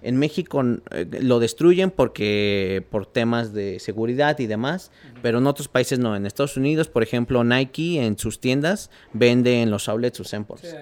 En 0.00 0.16
México 0.16 0.62
eh, 0.90 1.06
lo 1.20 1.40
destruyen 1.40 1.90
porque 1.90 2.84
por 2.90 3.06
temas 3.06 3.52
de 3.52 3.80
seguridad 3.80 4.38
y 4.38 4.46
demás, 4.46 4.90
pero 5.22 5.38
en 5.38 5.46
otros 5.46 5.68
países 5.68 5.98
no. 5.98 6.14
En 6.14 6.26
Estados 6.26 6.56
Unidos, 6.56 6.88
por 6.88 7.02
ejemplo, 7.02 7.42
Nike 7.42 8.04
en 8.04 8.16
sus 8.16 8.40
tiendas 8.40 8.90
vende 9.12 9.62
en 9.62 9.70
los 9.70 9.88
outlets 9.88 10.16
sus 10.16 10.28
samples. 10.28 10.76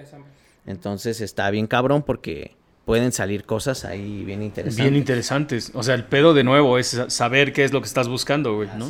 Entonces 0.65 1.21
está 1.21 1.49
bien 1.49 1.65
cabrón 1.67 2.03
porque 2.03 2.55
pueden 2.85 3.11
salir 3.11 3.43
cosas 3.43 3.83
ahí 3.85 4.23
bien 4.23 4.41
interesantes. 4.43 4.83
Bien 4.83 4.95
interesantes. 4.95 5.71
O 5.73 5.83
sea, 5.83 5.95
el 5.95 6.05
pedo 6.05 6.33
de 6.33 6.43
nuevo 6.43 6.77
es 6.77 7.01
saber 7.07 7.53
qué 7.53 7.63
es 7.63 7.73
lo 7.73 7.81
que 7.81 7.87
estás 7.87 8.07
buscando, 8.07 8.55
güey, 8.55 8.69
¿no? 8.77 8.89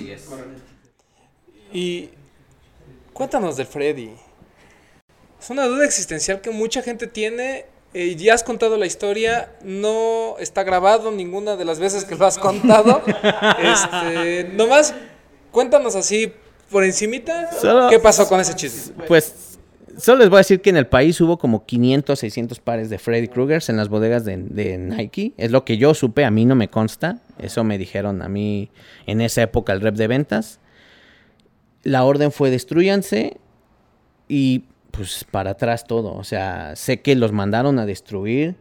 Y 1.73 2.09
cuéntanos 3.13 3.57
de 3.57 3.65
Freddy. 3.65 4.11
Es 5.39 5.49
una 5.49 5.65
duda 5.65 5.85
existencial 5.85 6.41
que 6.41 6.51
mucha 6.51 6.81
gente 6.81 7.07
tiene. 7.07 7.65
Eh, 7.99 8.15
ya 8.15 8.35
has 8.35 8.43
contado 8.43 8.77
la 8.77 8.85
historia, 8.85 9.51
no 9.63 10.35
está 10.39 10.63
grabado 10.63 11.09
ninguna 11.09 11.55
de 11.55 11.65
las 11.65 11.79
veces 11.79 12.05
que 12.05 12.15
lo 12.15 12.27
has 12.27 12.37
contado. 12.37 13.01
este, 13.59 14.51
nomás 14.53 14.93
cuéntanos 15.51 15.95
así 15.95 16.31
por 16.69 16.83
encimita 16.83 17.51
Solo- 17.53 17.89
qué 17.89 17.97
pasó 17.97 18.27
con 18.27 18.39
ese 18.39 18.53
chisme. 18.55 19.03
Pues 19.07 19.57
solo 19.97 20.19
les 20.19 20.29
voy 20.29 20.37
a 20.37 20.39
decir 20.41 20.61
que 20.61 20.69
en 20.69 20.77
el 20.77 20.85
país 20.85 21.19
hubo 21.21 21.39
como 21.39 21.65
500, 21.65 22.19
600 22.19 22.59
pares 22.59 22.91
de 22.91 22.99
Freddy 22.99 23.29
Krueger 23.29 23.63
en 23.67 23.77
las 23.77 23.89
bodegas 23.89 24.25
de, 24.25 24.37
de 24.37 24.77
Nike. 24.77 25.33
Es 25.37 25.49
lo 25.49 25.65
que 25.65 25.77
yo 25.77 25.95
supe, 25.95 26.23
a 26.23 26.29
mí 26.29 26.45
no 26.45 26.53
me 26.53 26.69
consta. 26.69 27.17
Eso 27.39 27.63
me 27.63 27.79
dijeron 27.79 28.21
a 28.21 28.29
mí 28.29 28.69
en 29.07 29.21
esa 29.21 29.41
época 29.41 29.73
el 29.73 29.81
rep 29.81 29.95
de 29.95 30.05
ventas. 30.05 30.59
La 31.81 32.03
orden 32.03 32.31
fue 32.31 32.51
destruyanse 32.51 33.37
y 34.27 34.65
pues 34.97 35.23
para 35.29 35.51
atrás 35.51 35.85
todo. 35.85 36.13
O 36.15 36.23
sea, 36.23 36.75
sé 36.75 37.01
que 37.01 37.15
los 37.15 37.31
mandaron 37.31 37.79
a 37.79 37.85
destruir. 37.85 38.55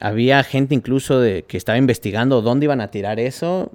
Había 0.00 0.42
gente 0.44 0.74
incluso 0.74 1.20
de, 1.20 1.42
que 1.42 1.56
estaba 1.56 1.76
investigando 1.76 2.40
dónde 2.40 2.64
iban 2.64 2.80
a 2.80 2.90
tirar 2.90 3.20
eso. 3.20 3.70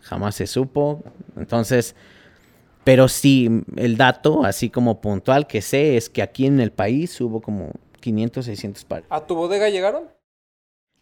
Jamás 0.00 0.34
se 0.34 0.46
supo. 0.46 1.02
Entonces, 1.36 1.94
pero 2.82 3.08
sí, 3.08 3.62
el 3.76 3.96
dato, 3.96 4.44
así 4.44 4.68
como 4.68 5.00
puntual 5.00 5.46
que 5.46 5.62
sé, 5.62 5.96
es 5.96 6.10
que 6.10 6.20
aquí 6.20 6.46
en 6.46 6.60
el 6.60 6.72
país 6.72 7.18
hubo 7.20 7.40
como 7.40 7.70
500, 8.00 8.44
600 8.44 8.84
pares. 8.84 9.06
¿A 9.08 9.26
tu 9.26 9.34
bodega 9.34 9.70
llegaron? 9.70 10.08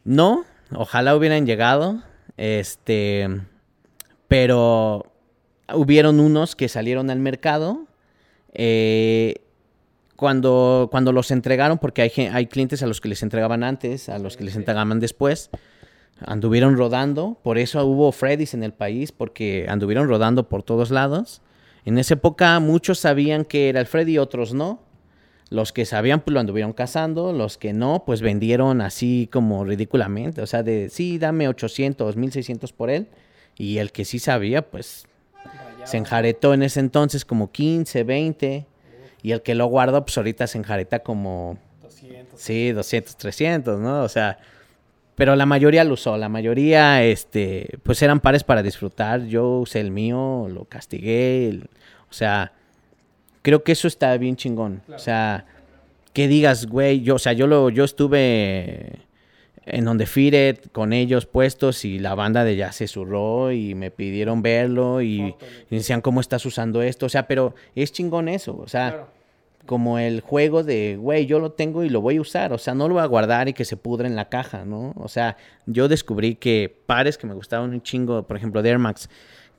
No, 0.04 0.44
ojalá 0.74 1.16
hubieran 1.16 1.46
llegado. 1.46 2.02
Este, 2.36 3.28
pero 4.28 5.06
hubieron 5.74 6.20
unos 6.20 6.54
que 6.54 6.68
salieron 6.68 7.10
al 7.10 7.18
mercado. 7.18 7.86
Eh, 8.52 9.36
cuando, 10.22 10.86
cuando 10.92 11.10
los 11.10 11.32
entregaron, 11.32 11.78
porque 11.78 12.00
hay, 12.00 12.12
hay 12.28 12.46
clientes 12.46 12.80
a 12.84 12.86
los 12.86 13.00
que 13.00 13.08
les 13.08 13.24
entregaban 13.24 13.64
antes, 13.64 14.08
a 14.08 14.20
los 14.20 14.36
que 14.36 14.44
les 14.44 14.54
entregaban 14.54 15.00
después, 15.00 15.50
anduvieron 16.24 16.76
rodando. 16.76 17.40
Por 17.42 17.58
eso 17.58 17.84
hubo 17.84 18.12
Freddy's 18.12 18.54
en 18.54 18.62
el 18.62 18.72
país, 18.72 19.10
porque 19.10 19.66
anduvieron 19.68 20.06
rodando 20.06 20.48
por 20.48 20.62
todos 20.62 20.92
lados. 20.92 21.42
En 21.84 21.98
esa 21.98 22.14
época 22.14 22.60
muchos 22.60 23.00
sabían 23.00 23.44
que 23.44 23.68
era 23.68 23.80
el 23.80 23.86
Freddy, 23.86 24.18
otros 24.18 24.54
no. 24.54 24.84
Los 25.50 25.72
que 25.72 25.86
sabían, 25.86 26.20
pues 26.20 26.32
lo 26.32 26.38
anduvieron 26.38 26.72
cazando. 26.72 27.32
Los 27.32 27.58
que 27.58 27.72
no, 27.72 28.04
pues 28.06 28.20
vendieron 28.20 28.80
así 28.80 29.28
como 29.32 29.64
ridículamente. 29.64 30.40
O 30.40 30.46
sea, 30.46 30.62
de 30.62 30.88
sí, 30.88 31.18
dame 31.18 31.48
800, 31.48 32.14
1600 32.14 32.72
por 32.72 32.90
él. 32.90 33.08
Y 33.58 33.78
el 33.78 33.90
que 33.90 34.04
sí 34.04 34.20
sabía, 34.20 34.70
pues 34.70 35.04
se 35.82 35.96
enjaretó 35.96 36.54
en 36.54 36.62
ese 36.62 36.78
entonces 36.78 37.24
como 37.24 37.50
15, 37.50 38.04
20. 38.04 38.66
Y 39.22 39.32
el 39.32 39.42
que 39.42 39.54
lo 39.54 39.66
guardó, 39.66 40.04
pues 40.04 40.16
ahorita 40.18 40.46
se 40.46 40.58
enjareta 40.58 41.00
como... 41.00 41.56
200. 41.82 42.40
Sí, 42.40 42.72
200, 42.72 43.16
300, 43.16 43.78
¿no? 43.80 44.02
O 44.02 44.08
sea, 44.08 44.38
pero 45.14 45.36
la 45.36 45.46
mayoría 45.46 45.84
lo 45.84 45.94
usó. 45.94 46.16
La 46.16 46.28
mayoría, 46.28 47.04
este, 47.04 47.68
pues 47.84 48.02
eran 48.02 48.20
pares 48.20 48.42
para 48.44 48.62
disfrutar. 48.62 49.24
Yo 49.26 49.58
usé 49.58 49.80
el 49.80 49.90
mío, 49.92 50.48
lo 50.50 50.64
castigué. 50.64 51.48
el- 51.48 51.68
o 52.10 52.12
sea, 52.14 52.52
creo 53.42 53.62
que 53.62 53.72
eso 53.72 53.86
está 53.88 54.16
bien 54.16 54.36
chingón. 54.36 54.82
O 54.94 54.98
sea, 54.98 55.46
que 56.12 56.28
digas, 56.28 56.66
güey, 56.66 57.00
yo, 57.02 57.14
o 57.14 57.18
sea, 57.18 57.32
yo 57.32 57.46
lo, 57.46 57.70
yo 57.70 57.84
estuve 57.84 58.98
en 59.64 59.84
donde 59.84 60.06
Fired 60.06 60.58
con 60.72 60.92
ellos 60.92 61.26
puestos 61.26 61.84
y 61.84 61.98
la 61.98 62.14
banda 62.14 62.44
de 62.44 62.56
ya 62.56 62.72
se 62.72 62.88
zurró 62.88 63.52
y 63.52 63.74
me 63.74 63.90
pidieron 63.90 64.42
verlo 64.42 65.02
y, 65.02 65.34
y 65.70 65.76
decían 65.76 66.00
cómo 66.00 66.20
estás 66.20 66.44
usando 66.46 66.82
esto, 66.82 67.06
o 67.06 67.08
sea, 67.08 67.26
pero 67.26 67.54
es 67.74 67.92
chingón 67.92 68.28
eso, 68.28 68.56
o 68.56 68.68
sea, 68.68 69.06
como 69.66 69.98
el 69.98 70.20
juego 70.20 70.64
de, 70.64 70.96
güey, 70.96 71.26
yo 71.26 71.38
lo 71.38 71.52
tengo 71.52 71.84
y 71.84 71.88
lo 71.88 72.00
voy 72.00 72.16
a 72.16 72.20
usar, 72.20 72.52
o 72.52 72.58
sea, 72.58 72.74
no 72.74 72.88
lo 72.88 72.94
voy 72.94 73.02
a 73.02 73.06
guardar 73.06 73.48
y 73.48 73.52
que 73.52 73.64
se 73.64 73.76
pudre 73.76 74.08
en 74.08 74.16
la 74.16 74.28
caja, 74.28 74.64
¿no? 74.64 74.92
O 74.96 75.08
sea, 75.08 75.36
yo 75.66 75.88
descubrí 75.88 76.34
que 76.34 76.74
pares 76.86 77.16
que 77.16 77.26
me 77.26 77.34
gustaban 77.34 77.70
un 77.70 77.82
chingo, 77.82 78.26
por 78.26 78.36
ejemplo, 78.36 78.62
de 78.62 78.70
Air 78.70 78.78
Max, 78.78 79.08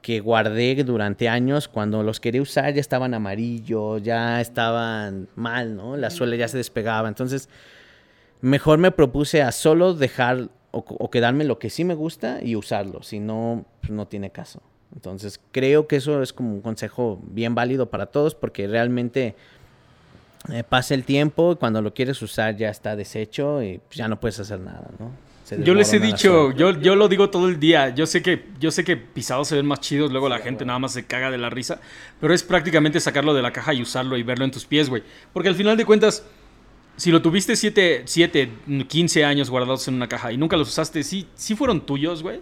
que 0.02 0.20
guardé 0.20 0.84
durante 0.84 1.30
años, 1.30 1.70
cuando 1.70 2.04
los 2.04 2.20
quería 2.20 2.42
usar 2.42 2.74
ya 2.74 2.82
estaban 2.82 3.14
amarillos, 3.14 4.04
ya 4.04 4.42
estaban 4.42 5.30
mal, 5.36 5.78
¿no? 5.78 5.96
La 5.96 6.10
suela 6.10 6.36
ya 6.36 6.50
se 6.50 6.58
despegaba, 6.58 7.08
entonces 7.08 7.48
mejor 8.44 8.78
me 8.78 8.92
propuse 8.92 9.42
a 9.42 9.52
solo 9.52 9.94
dejar 9.94 10.50
o, 10.72 10.80
o 10.80 11.10
quedarme 11.10 11.46
lo 11.46 11.60
que 11.60 11.70
sí 11.70 11.86
me 11.86 11.96
gusta 11.96 12.40
y 12.44 12.56
usarlo, 12.56 13.02
si 13.02 13.20
no, 13.20 13.66
pues 13.82 13.92
no 13.92 14.08
tiene 14.08 14.32
caso. 14.32 14.62
Entonces 14.94 15.40
creo 15.52 15.88
que 15.88 15.96
eso 15.96 16.22
es 16.22 16.34
como 16.34 16.54
un 16.54 16.62
consejo 16.62 17.20
bien 17.24 17.56
válido 17.56 17.90
para 17.90 18.08
todos 18.08 18.36
porque 18.36 18.68
realmente 18.68 19.36
eh, 20.52 20.64
pasa 20.68 20.94
el 20.94 21.06
tiempo 21.06 21.54
y 21.54 21.56
cuando 21.56 21.82
lo 21.82 21.94
quieres 21.94 22.22
usar 22.22 22.58
ya 22.58 22.70
está 22.70 22.96
deshecho 22.98 23.64
y 23.64 23.80
pues, 23.80 23.96
ya 23.96 24.10
no 24.10 24.20
puedes 24.20 24.40
hacer 24.40 24.60
nada, 24.60 24.90
¿no? 25.00 25.12
Yo 25.64 25.74
les 25.76 25.92
he 25.94 26.00
dicho, 26.00 26.52
yo, 26.52 26.72
yo 26.80 26.96
lo 26.96 27.10
digo 27.10 27.30
todo 27.30 27.48
el 27.48 27.60
día. 27.60 27.90
Yo 27.90 28.06
sé 28.06 28.22
que, 28.22 28.46
yo 28.60 28.72
sé 28.72 28.84
que 28.84 28.96
pisados 28.98 29.50
se 29.50 29.56
ven 29.56 29.66
más 29.66 29.82
chidos, 29.82 30.12
luego 30.12 30.30
la 30.30 30.40
gente 30.40 30.66
nada 30.66 30.80
más 30.80 30.94
se 30.94 31.06
caga 31.06 31.30
de 31.30 31.38
la 31.38 31.50
risa. 31.50 31.80
Pero 32.22 32.34
es 32.34 32.44
prácticamente 32.44 33.00
sacarlo 33.00 33.34
de 33.34 33.42
la 33.42 33.52
caja 33.52 33.74
y 33.74 33.82
usarlo 33.82 34.18
y 34.18 34.24
verlo 34.24 34.46
en 34.46 34.52
tus 34.52 34.66
pies, 34.66 34.90
güey. 34.90 35.04
Porque 35.34 35.50
al 35.50 35.56
final 35.56 35.76
de 35.76 35.86
cuentas, 35.86 36.26
si 36.98 37.12
lo 37.12 37.22
tuviste 37.22 37.56
7, 37.56 38.04
7, 38.06 38.50
15 38.88 39.26
años 39.26 39.50
guardados 39.50 39.88
en 39.88 39.96
una 39.96 40.08
caja 40.08 40.32
y 40.32 40.38
nunca 40.38 40.58
los 40.58 40.70
usaste, 40.70 41.04
sí, 41.04 41.28
sí 41.36 41.56
fueron 41.56 41.82
tuyos, 41.82 42.22
güey. 42.24 42.42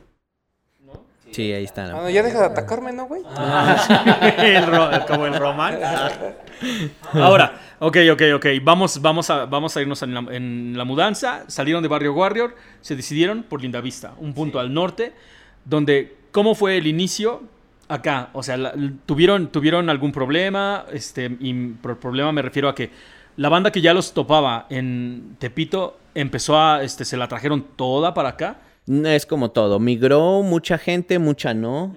Sí, 1.32 1.54
ahí 1.54 1.64
está. 1.64 1.86
Ah, 1.86 2.02
no, 2.02 2.10
ya 2.10 2.24
deja 2.24 2.40
de 2.40 2.46
atacarme, 2.48 2.92
¿no, 2.92 3.06
güey? 3.06 3.22
El 4.38 4.66
ro- 4.68 4.90
como 5.08 5.26
el 5.28 5.34
Román. 5.36 5.80
Ahora, 7.14 7.54
ok, 7.80 7.98
ok, 8.12 8.22
ok. 8.36 8.46
Vamos, 8.62 9.02
vamos, 9.02 9.30
a, 9.30 9.46
vamos 9.46 9.78
a 9.78 9.82
irnos 9.82 10.02
en 10.04 10.14
la, 10.14 10.20
en 10.36 10.74
la 10.78 10.84
mudanza. 10.84 11.46
Salieron 11.48 11.82
de 11.82 11.88
Barrio 11.88 12.14
Warrior, 12.14 12.54
se 12.82 12.98
decidieron 12.98 13.44
por 13.44 13.62
Lindavista, 13.62 14.14
un 14.18 14.34
punto 14.34 14.60
al 14.60 14.74
norte, 14.74 15.14
donde, 15.64 16.18
¿cómo 16.34 16.54
fue 16.54 16.78
el 16.78 16.86
inicio? 16.88 17.44
Acá, 17.88 18.30
o 18.34 18.44
sea, 18.44 18.58
la- 18.58 18.74
¿tuvieron, 19.06 19.48
¿tuvieron 19.48 19.90
algún 19.90 20.12
problema? 20.12 20.86
Este, 20.92 21.32
y 21.40 21.54
por 21.54 21.98
problema 21.98 22.34
me 22.34 22.42
refiero 22.42 22.68
a 22.68 22.76
que 22.76 22.90
la 23.42 23.50
banda 23.50 23.72
que 23.72 23.82
ya 23.82 23.96
los 23.96 24.14
topaba 24.14 24.68
en 24.70 25.36
Tepito 25.40 25.98
empezó 26.14 26.60
a, 26.60 26.84
este, 26.84 27.06
se 27.06 27.18
la 27.18 27.28
trajeron 27.28 27.66
toda 27.76 28.14
para 28.14 28.30
acá. 28.30 28.58
No, 28.86 29.10
Es 29.10 29.26
como 29.26 29.50
todo. 29.50 29.80
Migró 29.80 30.44
mucha 30.44 30.78
gente, 30.78 31.18
mucha 31.18 31.56
no. 31.56 31.96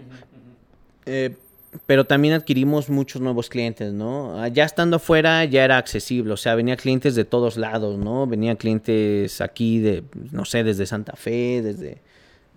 Eh, 1.05 1.37
pero 1.85 2.07
también 2.07 2.33
adquirimos 2.33 2.89
muchos 2.89 3.21
nuevos 3.21 3.51
clientes, 3.51 3.93
¿no? 3.93 4.41
Ah, 4.41 4.49
Ya 4.49 4.65
estando 4.65 4.97
afuera 4.97 5.45
ya 5.45 5.65
era 5.65 5.77
accesible, 5.77 6.33
o 6.33 6.39
sea, 6.39 6.55
venía 6.55 6.77
clientes 6.77 7.15
de 7.15 7.27
todos 7.27 7.59
lados, 7.59 7.99
¿no? 7.99 8.27
Venían 8.27 8.57
clientes 8.57 9.43
aquí 9.43 9.81
de, 9.81 10.03
no 10.33 10.47
sé, 10.47 10.65
desde 10.65 10.87
Santa 10.87 11.13
Fe, 11.15 11.61
desde 11.61 11.99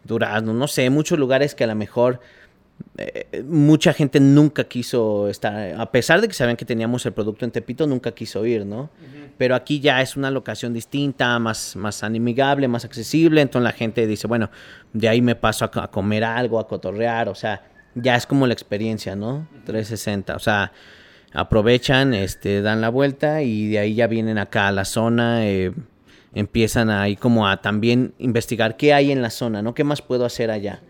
Durazno, 0.06 0.54
no 0.54 0.68
sé, 0.70 0.90
muchos 0.90 1.20
lugares 1.20 1.56
que 1.56 1.66
a 1.66 1.68
lo 1.68 1.76
mejor 1.76 2.22
eh, 2.98 3.44
mucha 3.48 3.94
gente 3.94 4.20
nunca 4.20 4.64
quiso 4.64 5.28
estar, 5.28 5.80
a 5.80 5.92
pesar 5.92 6.20
de 6.22 6.28
que 6.28 6.34
sabían 6.34 6.58
que 6.58 6.66
teníamos 6.66 7.06
el 7.06 7.14
producto 7.14 7.46
en 7.46 7.52
Tepito, 7.52 7.86
nunca 7.86 8.12
quiso 8.12 8.46
ir, 8.46 8.66
¿no? 8.66 8.90
Pero 9.38 9.56
aquí 9.56 9.80
ya 9.80 10.02
es 10.02 10.18
una 10.18 10.32
locación 10.32 10.74
distinta, 10.74 11.38
más, 11.38 11.76
más 11.76 12.04
amigable, 12.04 12.68
más 12.68 12.86
accesible, 12.86 13.42
entonces 13.42 13.64
la 13.64 13.78
gente 13.78 14.08
dice, 14.08 14.26
bueno, 14.26 14.50
de 14.94 15.10
ahí 15.10 15.22
me 15.22 15.36
paso 15.36 15.66
a, 15.66 15.84
a 15.84 15.92
comer 15.92 16.24
algo, 16.24 16.60
a 16.60 16.68
cotorrear, 16.68 17.30
o 17.30 17.36
sea, 17.36 17.62
ya 17.94 18.16
es 18.16 18.26
como 18.26 18.48
la 18.48 18.54
experiencia, 18.54 19.16
¿no? 19.16 19.48
360, 19.66 20.36
o 20.36 20.40
sea, 20.40 20.72
aprovechan, 21.34 22.14
este, 22.14 22.62
dan 22.62 22.82
la 22.82 22.90
vuelta 22.90 23.44
y 23.44 23.68
de 23.68 23.80
ahí 23.80 23.96
ya 23.96 24.08
vienen 24.08 24.38
acá 24.38 24.68
a 24.68 24.72
la 24.72 24.86
zona, 24.86 25.46
eh, 25.46 25.72
empiezan 26.34 26.90
ahí 26.90 27.16
como 27.16 27.48
a 27.48 27.62
también 27.62 28.14
investigar 28.18 28.78
qué 28.78 28.94
hay 28.94 29.12
en 29.12 29.22
la 29.22 29.30
zona, 29.30 29.62
¿no? 29.62 29.74
¿Qué 29.74 29.84
más 29.84 30.02
puedo 30.02 30.26
hacer 30.26 30.52
allá? 30.52 30.82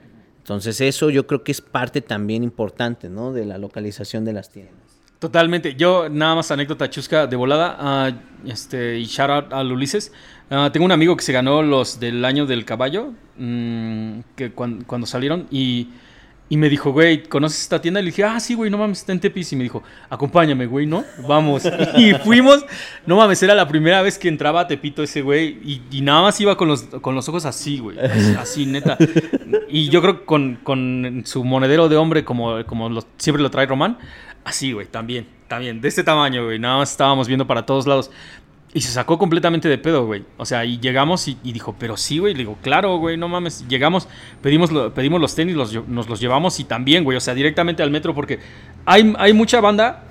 Entonces 0.48 0.80
eso 0.80 1.10
yo 1.10 1.28
creo 1.28 1.44
que 1.44 1.52
es 1.52 1.60
parte 1.60 2.00
también 2.02 2.42
importante, 2.42 3.10
¿no? 3.10 3.34
De 3.34 3.46
la 3.46 3.58
localización 3.58 4.24
de 4.24 4.32
las 4.32 4.50
tiendas. 4.50 4.76
Totalmente. 5.20 5.76
Yo, 5.76 6.08
nada 6.08 6.36
más 6.36 6.52
anécdota 6.52 6.90
chusca 6.90 7.28
de 7.28 7.36
volada. 7.36 7.76
ah, 7.78 8.12
este, 8.46 8.98
y 8.98 9.04
shout 9.04 9.30
out 9.30 9.52
al 9.54 9.70
Ulises. 9.74 10.14
Ah, 10.50 10.70
tengo 10.72 10.86
un 10.86 10.94
amigo 10.94 11.18
que 11.18 11.24
se 11.26 11.34
ganó 11.34 11.62
los 11.64 12.00
del 12.00 12.24
año 12.24 12.46
del 12.46 12.64
caballo. 12.64 13.12
mm, 13.38 14.20
que 14.38 14.52
cuan- 14.54 14.84
cuando 14.86 15.06
salieron. 15.06 15.48
Y, 15.52 15.90
y 16.50 16.56
me 16.58 16.70
dijo, 16.70 16.92
güey, 16.92 17.24
¿conoces 17.24 17.62
esta 17.62 17.82
tienda? 17.82 18.00
Y 18.00 18.04
le 18.04 18.12
dije, 18.12 18.24
ah, 18.24 18.40
sí, 18.40 18.54
güey, 18.54 18.72
no 18.72 18.78
mames, 18.78 19.00
está 19.00 19.12
en 19.12 19.20
Tepis. 19.20 19.52
Y 19.52 19.56
me 19.58 19.64
dijo, 19.64 19.84
acompáñame, 20.10 20.66
güey, 20.66 20.86
¿no? 20.86 21.04
Vamos. 21.28 21.64
y 21.98 22.14
fuimos. 22.14 22.66
No 23.06 23.18
mames, 23.18 23.44
era 23.44 23.54
la 23.54 23.68
primera 23.68 24.02
vez 24.02 24.18
que 24.18 24.30
entraba 24.30 24.62
a 24.62 24.68
Tepito 24.68 25.04
ese 25.04 25.22
güey. 25.22 25.60
Y, 25.64 25.82
y 25.92 26.02
nada 26.02 26.22
más 26.22 26.40
iba 26.40 26.56
con 26.56 26.70
los, 26.70 26.84
con 26.84 27.16
los 27.16 27.28
ojos 27.28 27.46
así, 27.46 27.80
güey. 27.80 28.00
Así, 28.00 28.36
así, 28.40 28.66
neta. 28.66 28.98
Y 29.68 29.90
yo 29.90 30.02
creo 30.02 30.20
que 30.20 30.26
con, 30.26 30.56
con 30.64 31.24
su 31.26 31.44
monedero 31.44 31.90
de 31.90 31.98
hombre, 31.98 32.24
como, 32.24 32.64
como 32.66 32.88
lo- 32.90 33.04
siempre 33.18 33.44
lo 33.44 33.52
trae 33.52 33.66
Román. 33.66 33.98
Así, 34.46 34.72
güey, 34.72 34.88
también, 34.88 35.28
también, 35.50 35.82
de 35.82 35.90
este 35.90 36.06
tamaño, 36.06 36.46
güey. 36.46 36.58
Nada 36.60 36.78
más 36.78 36.92
estábamos 36.92 37.28
viendo 37.28 37.46
para 37.46 37.66
todos 37.66 37.86
lados. 37.86 38.10
Y 38.74 38.82
se 38.82 38.92
sacó 38.92 39.18
completamente 39.18 39.70
de 39.70 39.78
pedo, 39.78 40.06
güey. 40.06 40.24
O 40.38 40.46
sea, 40.46 40.66
y 40.66 40.80
llegamos 40.80 41.28
y, 41.28 41.38
y 41.44 41.54
dijo, 41.54 41.76
pero 41.80 41.98
sí, 41.98 42.20
güey. 42.20 42.34
Le 42.34 42.40
digo, 42.40 42.58
claro, 42.62 42.98
güey, 42.98 43.18
no 43.18 43.28
mames. 43.28 43.66
Llegamos, 43.68 44.08
pedimos, 44.42 44.72
lo- 44.72 44.94
pedimos 44.94 45.20
los 45.22 45.34
tenis, 45.36 45.56
los 45.56 45.88
nos 45.88 46.08
los 46.10 46.20
llevamos 46.20 46.60
y 46.60 46.64
también, 46.66 47.04
güey. 47.04 47.18
O 47.18 47.22
sea, 47.22 47.34
directamente 47.34 47.82
al 47.82 47.90
metro 47.92 48.14
porque 48.14 48.40
hay, 48.86 49.14
hay 49.18 49.34
mucha 49.34 49.62
banda 49.62 50.04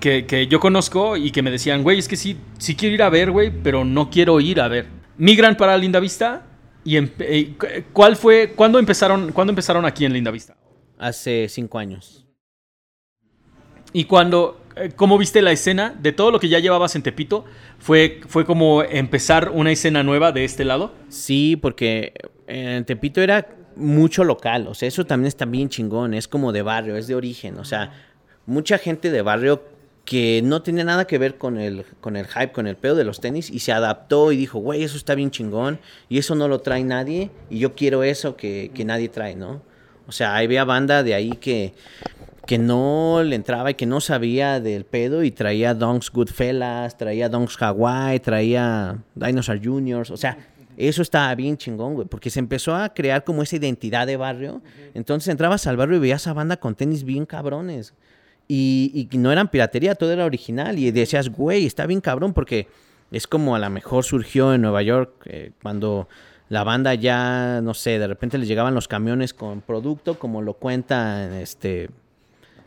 que, 0.00 0.24
que 0.26 0.46
yo 0.46 0.60
conozco 0.60 1.16
y 1.16 1.30
que 1.30 1.42
me 1.42 1.50
decían, 1.50 1.82
güey, 1.82 1.98
es 1.98 2.08
que 2.08 2.16
sí, 2.16 2.36
sí 2.58 2.74
quiero 2.74 2.94
ir 2.94 3.02
a 3.02 3.10
ver, 3.10 3.30
güey, 3.30 3.50
pero 3.62 3.84
no 3.84 4.08
quiero 4.10 4.40
ir 4.40 4.60
a 4.60 4.68
ver. 4.68 4.86
Migran 5.18 5.56
para 5.56 5.76
Linda 5.76 6.00
Vista 6.00 6.46
y 6.84 6.96
eh, 6.96 7.54
cu- 7.58 7.66
¿cuál 7.92 8.16
fue, 8.16 8.54
cuándo 8.56 8.78
empezaron, 8.78 9.30
cuándo 9.32 9.50
empezaron 9.52 9.84
aquí 9.84 10.04
en 10.06 10.14
Linda 10.14 10.30
Vista? 10.30 10.56
Hace 10.98 11.48
cinco 11.48 11.78
años. 11.78 12.24
Y 13.92 14.04
cuando, 14.04 14.59
eh, 14.59 14.59
¿cómo 14.96 15.18
viste 15.18 15.42
la 15.42 15.52
escena 15.52 15.94
de 16.00 16.12
todo 16.12 16.30
lo 16.30 16.40
que 16.40 16.48
ya 16.48 16.58
llevabas 16.58 16.96
en 16.96 17.02
Tepito? 17.02 17.44
¿Fue, 17.78 18.20
fue 18.26 18.44
como 18.44 18.82
empezar 18.82 19.50
una 19.50 19.70
escena 19.72 20.02
nueva 20.02 20.32
de 20.32 20.44
este 20.44 20.64
lado? 20.64 20.92
Sí, 21.08 21.56
porque 21.56 22.14
en 22.46 22.84
Tepito 22.84 23.20
era 23.20 23.48
mucho 23.76 24.24
local, 24.24 24.66
o 24.66 24.74
sea, 24.74 24.88
eso 24.88 25.06
también 25.06 25.28
está 25.28 25.44
bien 25.44 25.68
chingón, 25.68 26.14
es 26.14 26.28
como 26.28 26.52
de 26.52 26.62
barrio, 26.62 26.96
es 26.96 27.06
de 27.06 27.14
origen, 27.14 27.58
o 27.58 27.64
sea, 27.64 27.92
mucha 28.46 28.78
gente 28.78 29.10
de 29.10 29.22
barrio 29.22 29.62
que 30.04 30.42
no 30.42 30.62
tenía 30.62 30.84
nada 30.84 31.06
que 31.06 31.18
ver 31.18 31.38
con 31.38 31.58
el, 31.58 31.84
con 32.00 32.16
el 32.16 32.26
hype, 32.26 32.52
con 32.52 32.66
el 32.66 32.76
pedo 32.76 32.96
de 32.96 33.04
los 33.04 33.20
tenis, 33.20 33.48
y 33.48 33.60
se 33.60 33.72
adaptó 33.72 34.32
y 34.32 34.36
dijo, 34.36 34.58
güey, 34.58 34.82
eso 34.82 34.96
está 34.96 35.14
bien 35.14 35.30
chingón, 35.30 35.78
y 36.08 36.18
eso 36.18 36.34
no 36.34 36.48
lo 36.48 36.60
trae 36.60 36.82
nadie, 36.82 37.30
y 37.48 37.60
yo 37.60 37.74
quiero 37.74 38.02
eso 38.02 38.36
que, 38.36 38.70
que 38.74 38.84
nadie 38.84 39.08
trae, 39.08 39.36
¿no? 39.36 39.62
O 40.06 40.12
sea, 40.12 40.36
había 40.36 40.64
banda 40.64 41.04
de 41.04 41.14
ahí 41.14 41.30
que, 41.30 41.74
que 42.46 42.58
no 42.58 43.22
le 43.24 43.36
entraba 43.36 43.70
y 43.70 43.74
que 43.74 43.86
no 43.86 44.00
sabía 44.00 44.60
del 44.60 44.84
pedo 44.84 45.22
y 45.22 45.30
traía 45.30 45.74
Donks 45.74 46.10
Goodfellas, 46.10 46.96
traía 46.96 47.28
Donks 47.28 47.56
Hawaii, 47.60 48.20
traía 48.20 48.98
Dinosaur 49.14 49.60
Juniors, 49.62 50.10
o 50.10 50.16
sea, 50.16 50.38
eso 50.76 51.02
estaba 51.02 51.34
bien 51.34 51.56
chingón, 51.56 51.94
güey, 51.94 52.08
porque 52.08 52.30
se 52.30 52.38
empezó 52.38 52.74
a 52.74 52.94
crear 52.94 53.24
como 53.24 53.42
esa 53.42 53.56
identidad 53.56 54.06
de 54.06 54.16
barrio. 54.16 54.62
Entonces 54.94 55.28
entrabas 55.28 55.66
al 55.66 55.76
barrio 55.76 55.96
y 55.98 56.00
veías 56.00 56.26
a 56.26 56.32
banda 56.32 56.56
con 56.56 56.74
tenis 56.74 57.04
bien 57.04 57.26
cabrones. 57.26 57.92
Y, 58.48 59.08
y 59.10 59.18
no 59.18 59.30
eran 59.30 59.48
piratería, 59.48 59.94
todo 59.94 60.12
era 60.12 60.24
original. 60.24 60.78
Y 60.78 60.90
decías, 60.90 61.28
güey, 61.28 61.66
está 61.66 61.86
bien 61.86 62.00
cabrón, 62.00 62.32
porque 62.32 62.66
es 63.12 63.26
como 63.26 63.54
a 63.54 63.58
lo 63.58 63.68
mejor 63.68 64.04
surgió 64.04 64.54
en 64.54 64.62
Nueva 64.62 64.82
York 64.82 65.12
eh, 65.26 65.52
cuando 65.62 66.08
la 66.48 66.64
banda 66.64 66.94
ya, 66.94 67.60
no 67.62 67.74
sé, 67.74 67.98
de 67.98 68.06
repente 68.06 68.38
les 68.38 68.48
llegaban 68.48 68.74
los 68.74 68.88
camiones 68.88 69.34
con 69.34 69.60
producto, 69.60 70.18
como 70.18 70.42
lo 70.42 70.54
cuenta 70.54 71.40
este 71.40 71.90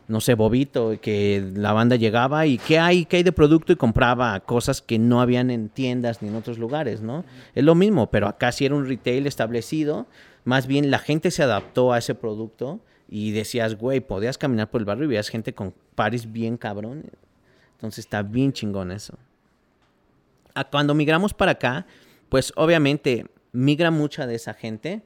no 0.08 0.22
sé, 0.22 0.36
Bobito, 0.36 1.00
que 1.02 1.52
la 1.56 1.72
banda 1.74 1.96
llegaba 1.96 2.46
y 2.46 2.58
¿qué 2.58 2.80
hay? 2.80 3.06
¿Qué 3.06 3.18
hay 3.18 3.24
de 3.24 3.32
producto? 3.32 3.72
Y 3.72 3.76
compraba 3.76 4.40
cosas 4.42 4.82
que 4.82 5.00
no 5.00 5.22
habían 5.22 5.50
en 5.50 5.70
tiendas 5.70 6.22
ni 6.22 6.30
en 6.30 6.36
otros 6.36 6.58
lugares, 6.58 7.02
¿no? 7.02 7.24
Es 7.56 7.64
lo 7.64 7.76
mismo, 7.76 8.10
pero 8.12 8.28
acá 8.28 8.52
sí 8.52 8.66
era 8.66 8.76
un 8.76 8.88
retail 8.88 9.28
establecido, 9.28 10.08
más 10.44 10.68
bien 10.68 10.92
la 10.92 11.00
gente 11.00 11.32
se 11.32 11.44
adaptó 11.44 11.94
a 11.94 12.00
ese 12.00 12.16
producto 12.16 12.82
y 13.10 13.32
decías, 13.32 13.76
güey, 13.76 14.02
podías 14.02 14.38
caminar 14.38 14.70
por 14.70 14.82
el 14.82 14.86
barrio 14.86 15.06
y 15.06 15.08
veías 15.08 15.30
gente 15.30 15.54
con 15.54 15.74
paris 15.96 16.32
bien 16.32 16.58
cabrones. 16.58 17.12
Entonces 17.76 18.06
está 18.06 18.24
bien 18.24 18.54
chingón 18.54 18.92
eso. 18.92 19.18
A 20.54 20.66
cuando 20.66 20.94
migramos 20.94 21.34
para 21.34 21.52
acá, 21.52 21.86
pues 22.30 22.52
obviamente 22.56 23.28
migra 23.52 23.92
mucha 23.92 24.28
de 24.28 24.36
esa 24.36 24.54
gente, 24.54 25.04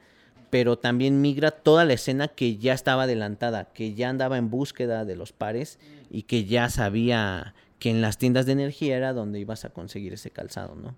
pero 0.50 0.78
también 0.78 1.20
migra 1.20 1.50
toda 1.50 1.84
la 1.84 1.92
escena 1.92 2.28
que 2.28 2.56
ya 2.56 2.72
estaba 2.72 3.04
adelantada, 3.04 3.64
que 3.72 3.94
ya 3.94 4.08
andaba 4.08 4.38
en 4.38 4.50
búsqueda 4.50 5.04
de 5.04 5.16
los 5.16 5.32
pares 5.32 5.78
y 6.10 6.22
que 6.22 6.44
ya 6.44 6.68
sabía 6.70 7.54
que 7.78 7.90
en 7.90 8.00
las 8.00 8.18
tiendas 8.18 8.46
de 8.46 8.52
energía 8.52 8.96
era 8.96 9.12
donde 9.12 9.38
ibas 9.38 9.64
a 9.64 9.70
conseguir 9.70 10.12
ese 10.12 10.30
calzado, 10.30 10.74
¿no? 10.74 10.94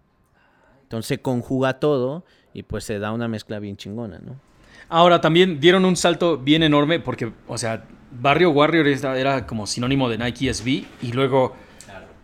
Entonces 0.83 1.09
se 1.09 1.19
conjuga 1.19 1.79
todo 1.79 2.25
y 2.53 2.63
pues 2.63 2.85
se 2.85 2.99
da 2.99 3.13
una 3.13 3.29
mezcla 3.29 3.59
bien 3.59 3.77
chingona, 3.77 4.19
¿no? 4.19 4.41
Ahora 4.89 5.21
también 5.21 5.61
dieron 5.61 5.85
un 5.85 5.97
salto 5.97 6.39
bien 6.39 6.63
enorme 6.63 6.99
porque, 6.99 7.33
o 7.47 7.59
sea, 7.59 7.85
Barrio 8.11 8.51
Warrior 8.51 8.89
era, 8.89 9.19
era 9.19 9.47
como 9.47 9.67
sinónimo 9.67 10.09
de 10.09 10.19
Nike 10.19 10.53
SB 10.53 10.85
y 11.03 11.13
luego 11.13 11.55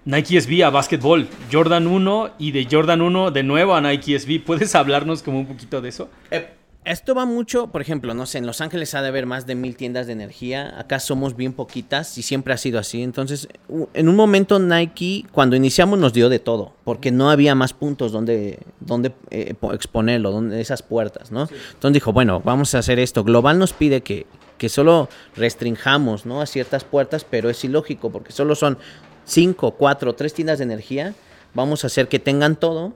Nike 0.05 0.41
SB 0.41 0.65
a 0.65 0.71
básquetbol, 0.71 1.29
Jordan 1.53 1.87
1 1.87 2.31
y 2.39 2.53
de 2.53 2.67
Jordan 2.71 3.03
1 3.03 3.31
de 3.31 3.43
nuevo 3.43 3.75
a 3.75 3.81
Nike 3.81 4.19
SB. 4.19 4.41
¿Puedes 4.45 4.75
hablarnos 4.75 5.23
como 5.23 5.41
un 5.41 5.47
poquito 5.47 5.81
de 5.81 5.89
eso? 5.89 6.09
Eh, 6.31 6.49
esto 6.87 7.15
va 7.15 7.27
mucho, 7.27 7.67
por 7.67 7.83
ejemplo, 7.83 8.15
no 8.15 8.27
sé, 8.27 8.39
en 8.39 8.47
Los 8.47 8.61
Ángeles 8.61 8.95
ha 8.95 9.03
de 9.03 9.09
haber 9.09 9.27
más 9.27 9.47
de 9.47 9.55
mil 9.55 9.77
tiendas 9.77 10.07
de 10.07 10.13
energía, 10.15 10.79
acá 10.79 11.01
somos 11.01 11.37
bien 11.37 11.53
poquitas 11.53 12.17
y 12.17 12.23
siempre 12.23 12.55
ha 12.55 12.57
sido 12.57 12.79
así. 12.79 13.03
Entonces, 13.03 13.49
en 13.93 14.09
un 14.09 14.17
momento 14.17 14.59
Nike, 14.59 15.27
cuando 15.33 15.57
iniciamos, 15.57 15.99
nos 15.99 16.13
dio 16.13 16.29
de 16.29 16.39
todo, 16.39 16.73
porque 16.85 17.11
no 17.11 17.29
había 17.31 17.55
más 17.55 17.73
puntos 17.73 18.13
donde, 18.13 18.61
donde 18.81 19.13
eh, 19.31 19.55
po- 19.55 19.73
exponerlo, 19.75 20.31
donde 20.31 20.61
esas 20.61 20.83
puertas, 20.83 21.33
¿no? 21.33 21.49
Entonces 21.75 21.93
dijo, 21.93 22.13
bueno, 22.13 22.41
vamos 22.45 22.75
a 22.75 22.79
hacer 22.79 22.99
esto. 22.99 23.25
Global 23.25 23.59
nos 23.59 23.73
pide 23.73 24.03
que, 24.03 24.27
que 24.57 24.69
solo 24.69 25.09
restringamos, 25.35 26.25
¿no? 26.25 26.41
A 26.41 26.47
ciertas 26.47 26.85
puertas, 26.85 27.27
pero 27.29 27.51
es 27.51 27.63
ilógico, 27.65 28.11
porque 28.11 28.33
solo 28.33 28.55
son 28.55 28.79
cinco, 29.25 29.73
cuatro, 29.73 30.15
tres 30.15 30.33
tiendas 30.35 30.59
de 30.59 30.65
energía. 30.65 31.15
Vamos 31.53 31.85
a 31.85 31.89
hacer 31.89 32.07
que 32.09 32.19
tengan 32.19 32.55
todo 32.57 32.93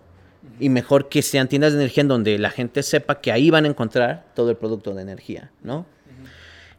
y 0.58 0.68
mejor 0.68 1.08
que 1.08 1.22
sean 1.22 1.48
tiendas 1.48 1.72
de 1.72 1.78
energía 1.78 2.02
en 2.02 2.08
donde 2.08 2.38
la 2.38 2.50
gente 2.50 2.82
sepa 2.82 3.20
que 3.20 3.32
ahí 3.32 3.50
van 3.50 3.64
a 3.64 3.68
encontrar 3.68 4.26
todo 4.34 4.50
el 4.50 4.56
producto 4.56 4.94
de 4.94 5.02
energía, 5.02 5.50
¿no? 5.62 5.86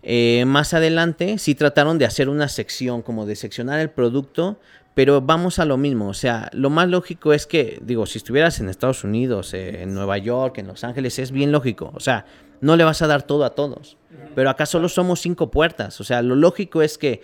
Eh, 0.04 0.46
más 0.48 0.74
adelante 0.74 1.38
sí 1.38 1.54
trataron 1.54 2.00
de 2.00 2.06
hacer 2.06 2.28
una 2.28 2.48
sección, 2.48 3.04
como 3.04 3.26
de 3.26 3.36
seccionar 3.36 3.80
el 3.80 3.92
producto, 3.92 4.60
pero 4.96 5.22
vamos 5.22 5.60
a 5.60 5.66
lo 5.66 5.78
mismo, 5.78 6.10
o 6.10 6.14
sea, 6.14 6.50
lo 6.54 6.70
más 6.70 6.90
lógico 6.90 7.34
es 7.34 7.46
que, 7.46 7.80
digo, 7.82 8.06
si 8.06 8.18
estuvieras 8.18 8.60
en 8.60 8.68
Estados 8.68 9.04
Unidos, 9.04 9.54
en 9.54 9.94
Nueva 9.94 10.18
York, 10.18 10.58
en 10.58 10.68
Los 10.68 10.84
Ángeles, 10.84 11.20
es 11.20 11.32
bien 11.32 11.52
lógico, 11.52 11.92
o 11.94 12.00
sea, 12.00 12.26
no 12.62 12.76
le 12.76 12.84
vas 12.84 13.02
a 13.02 13.08
dar 13.08 13.24
todo 13.24 13.46
a 13.46 13.52
todos, 13.52 13.98
pero 14.36 14.50
acá 14.50 14.66
solo 14.66 14.90
somos 14.90 15.22
cinco 15.22 15.50
puertas, 15.52 16.02
o 16.02 16.04
sea, 16.04 16.22
lo 16.22 16.36
lógico 16.36 16.82
es 16.82 16.98
que 16.98 17.22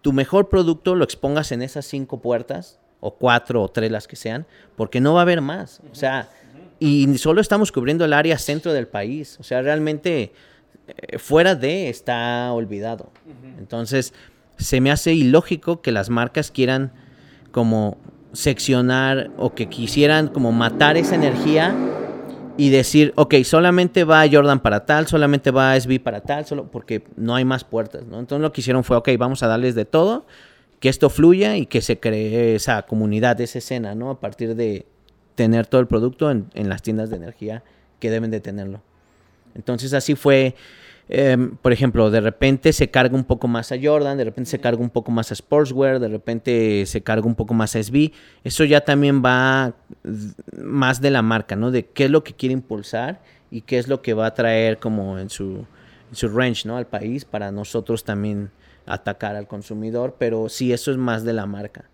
tu 0.00 0.12
mejor 0.12 0.48
producto 0.48 0.94
lo 0.94 1.04
expongas 1.04 1.50
en 1.50 1.62
esas 1.62 1.86
cinco 1.86 2.20
puertas, 2.20 2.78
o 3.00 3.14
cuatro 3.14 3.62
o 3.62 3.68
tres 3.68 3.90
las 3.90 4.08
que 4.08 4.16
sean, 4.16 4.46
porque 4.76 5.00
no 5.00 5.14
va 5.14 5.20
a 5.20 5.22
haber 5.22 5.40
más. 5.40 5.80
O 5.90 5.94
sea, 5.94 6.28
y 6.78 7.18
solo 7.18 7.40
estamos 7.40 7.72
cubriendo 7.72 8.04
el 8.04 8.12
área 8.12 8.38
centro 8.38 8.72
del 8.72 8.86
país. 8.86 9.36
O 9.40 9.42
sea, 9.42 9.62
realmente 9.62 10.32
eh, 10.86 11.18
fuera 11.18 11.54
de 11.54 11.88
está 11.88 12.52
olvidado. 12.52 13.10
Entonces, 13.58 14.12
se 14.56 14.80
me 14.80 14.90
hace 14.90 15.12
ilógico 15.12 15.80
que 15.82 15.92
las 15.92 16.10
marcas 16.10 16.50
quieran 16.50 16.92
como 17.50 17.98
seccionar 18.32 19.30
o 19.36 19.54
que 19.54 19.68
quisieran 19.68 20.28
como 20.28 20.52
matar 20.52 20.96
esa 20.96 21.14
energía 21.14 21.74
y 22.56 22.70
decir, 22.70 23.12
ok, 23.14 23.36
solamente 23.44 24.04
va 24.04 24.24
Jordan 24.30 24.60
para 24.60 24.84
tal, 24.84 25.06
solamente 25.06 25.52
va 25.52 25.78
SB 25.78 26.00
para 26.00 26.20
tal, 26.20 26.44
solo 26.44 26.70
porque 26.70 27.04
no 27.16 27.36
hay 27.36 27.44
más 27.44 27.62
puertas, 27.62 28.04
¿no? 28.04 28.18
Entonces 28.18 28.42
lo 28.42 28.52
que 28.52 28.60
hicieron 28.60 28.82
fue, 28.82 28.96
ok, 28.96 29.10
vamos 29.16 29.42
a 29.44 29.46
darles 29.46 29.76
de 29.76 29.84
todo, 29.84 30.26
que 30.80 30.88
esto 30.88 31.10
fluya 31.10 31.56
y 31.56 31.66
que 31.66 31.80
se 31.80 31.98
cree 31.98 32.54
esa 32.54 32.82
comunidad, 32.82 33.40
esa 33.40 33.58
escena, 33.58 33.94
¿no? 33.94 34.10
A 34.10 34.20
partir 34.20 34.54
de 34.54 34.86
tener 35.34 35.66
todo 35.66 35.80
el 35.80 35.86
producto 35.86 36.30
en, 36.30 36.48
las 36.54 36.82
tiendas 36.82 37.10
de 37.10 37.16
energía 37.16 37.62
que 38.00 38.10
deben 38.10 38.30
de 38.30 38.40
tenerlo. 38.40 38.82
Entonces 39.54 39.92
así 39.92 40.14
fue, 40.14 40.54
eh, 41.08 41.36
por 41.62 41.72
ejemplo, 41.72 42.10
de 42.10 42.20
repente 42.20 42.72
se 42.72 42.90
carga 42.90 43.16
un 43.16 43.24
poco 43.24 43.48
más 43.48 43.72
a 43.72 43.76
Jordan, 43.80 44.18
de 44.18 44.24
repente 44.24 44.50
se 44.50 44.60
carga 44.60 44.80
un 44.80 44.90
poco 44.90 45.10
más 45.10 45.32
a 45.32 45.34
Sportswear, 45.34 45.98
de 45.98 46.08
repente 46.08 46.86
se 46.86 47.02
carga 47.02 47.26
un 47.26 47.34
poco 47.34 47.54
más 47.54 47.74
a 47.74 47.82
SB. 47.82 48.12
Eso 48.44 48.64
ya 48.64 48.80
también 48.80 49.22
va 49.24 49.74
más 50.56 51.00
de 51.00 51.10
la 51.10 51.22
marca, 51.22 51.56
¿no? 51.56 51.70
De 51.70 51.86
qué 51.86 52.04
es 52.04 52.10
lo 52.10 52.22
que 52.22 52.34
quiere 52.34 52.52
impulsar 52.52 53.20
y 53.50 53.62
qué 53.62 53.78
es 53.78 53.88
lo 53.88 54.00
que 54.02 54.14
va 54.14 54.26
a 54.26 54.34
traer 54.34 54.78
como 54.78 55.18
en 55.18 55.30
su, 55.30 55.66
en 56.08 56.14
su 56.14 56.28
range, 56.28 56.66
¿no? 56.66 56.76
Al 56.76 56.86
país 56.86 57.24
para 57.24 57.50
nosotros 57.50 58.04
también 58.04 58.50
atacar 58.88 59.36
al 59.36 59.46
consumidor, 59.46 60.16
pero 60.18 60.48
sí, 60.48 60.72
eso 60.72 60.90
es 60.90 60.96
más 60.96 61.24
de 61.24 61.32
la 61.32 61.46
marca. 61.46 61.84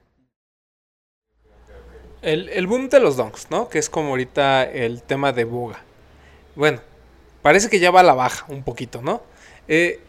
El, 2.22 2.48
el 2.48 2.66
boom 2.66 2.88
de 2.88 3.00
los 3.00 3.16
donks, 3.16 3.50
¿no? 3.50 3.68
Que 3.68 3.78
es 3.78 3.90
como 3.90 4.10
ahorita 4.10 4.64
el 4.64 5.02
tema 5.02 5.32
de 5.32 5.44
boga. 5.44 5.80
Bueno, 6.56 6.80
parece 7.42 7.68
que 7.68 7.78
ya 7.80 7.90
va 7.90 8.00
a 8.00 8.04
la 8.04 8.14
baja 8.14 8.46
un 8.48 8.62
poquito, 8.62 9.02
¿no? 9.02 9.22
Eh, 9.68 10.00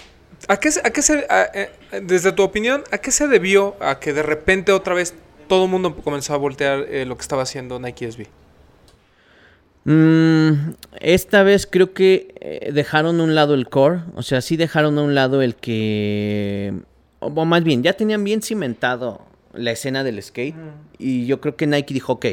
¿a 0.47 0.57
qué, 0.57 0.71
se- 0.71 0.81
eh, 1.29 1.69
desde 2.01 2.31
tu 2.31 2.43
opinión, 2.43 2.83
a 2.91 2.99
qué 2.99 3.11
se 3.11 3.27
debió 3.27 3.75
a 3.81 3.99
que 3.99 4.13
de 4.13 4.23
repente 4.23 4.71
otra 4.71 4.93
vez 4.93 5.13
todo 5.49 5.65
el 5.65 5.71
mundo 5.71 5.93
comenzó 5.97 6.33
a 6.33 6.37
voltear 6.37 6.85
eh, 6.89 7.05
lo 7.05 7.17
que 7.17 7.21
estaba 7.21 7.43
haciendo 7.43 7.79
Nike 7.79 8.05
SB? 8.07 8.27
Mm, 9.85 10.71
esta 10.99 11.43
vez 11.43 11.67
creo 11.67 11.93
que 11.93 12.33
eh, 12.39 12.71
dejaron 12.73 13.19
a 13.19 13.23
un 13.23 13.35
lado 13.35 13.53
el 13.53 13.69
core, 13.69 14.01
o 14.15 14.23
sea, 14.23 14.41
sí 14.41 14.57
dejaron 14.57 14.97
a 14.97 15.03
un 15.03 15.13
lado 15.13 15.43
el 15.43 15.55
que, 15.55 16.73
o 17.19 17.27
o 17.27 17.45
más 17.45 17.63
bien, 17.63 17.83
ya 17.83 17.93
tenían 17.93 18.23
bien 18.23 18.41
cimentado 18.41 19.21
la 19.53 19.71
escena 19.71 20.03
del 20.03 20.21
skate 20.21 20.55
y 20.97 21.27
yo 21.27 21.39
creo 21.39 21.55
que 21.55 21.67
Nike 21.67 21.93
dijo, 21.93 22.13
ok, 22.13 22.25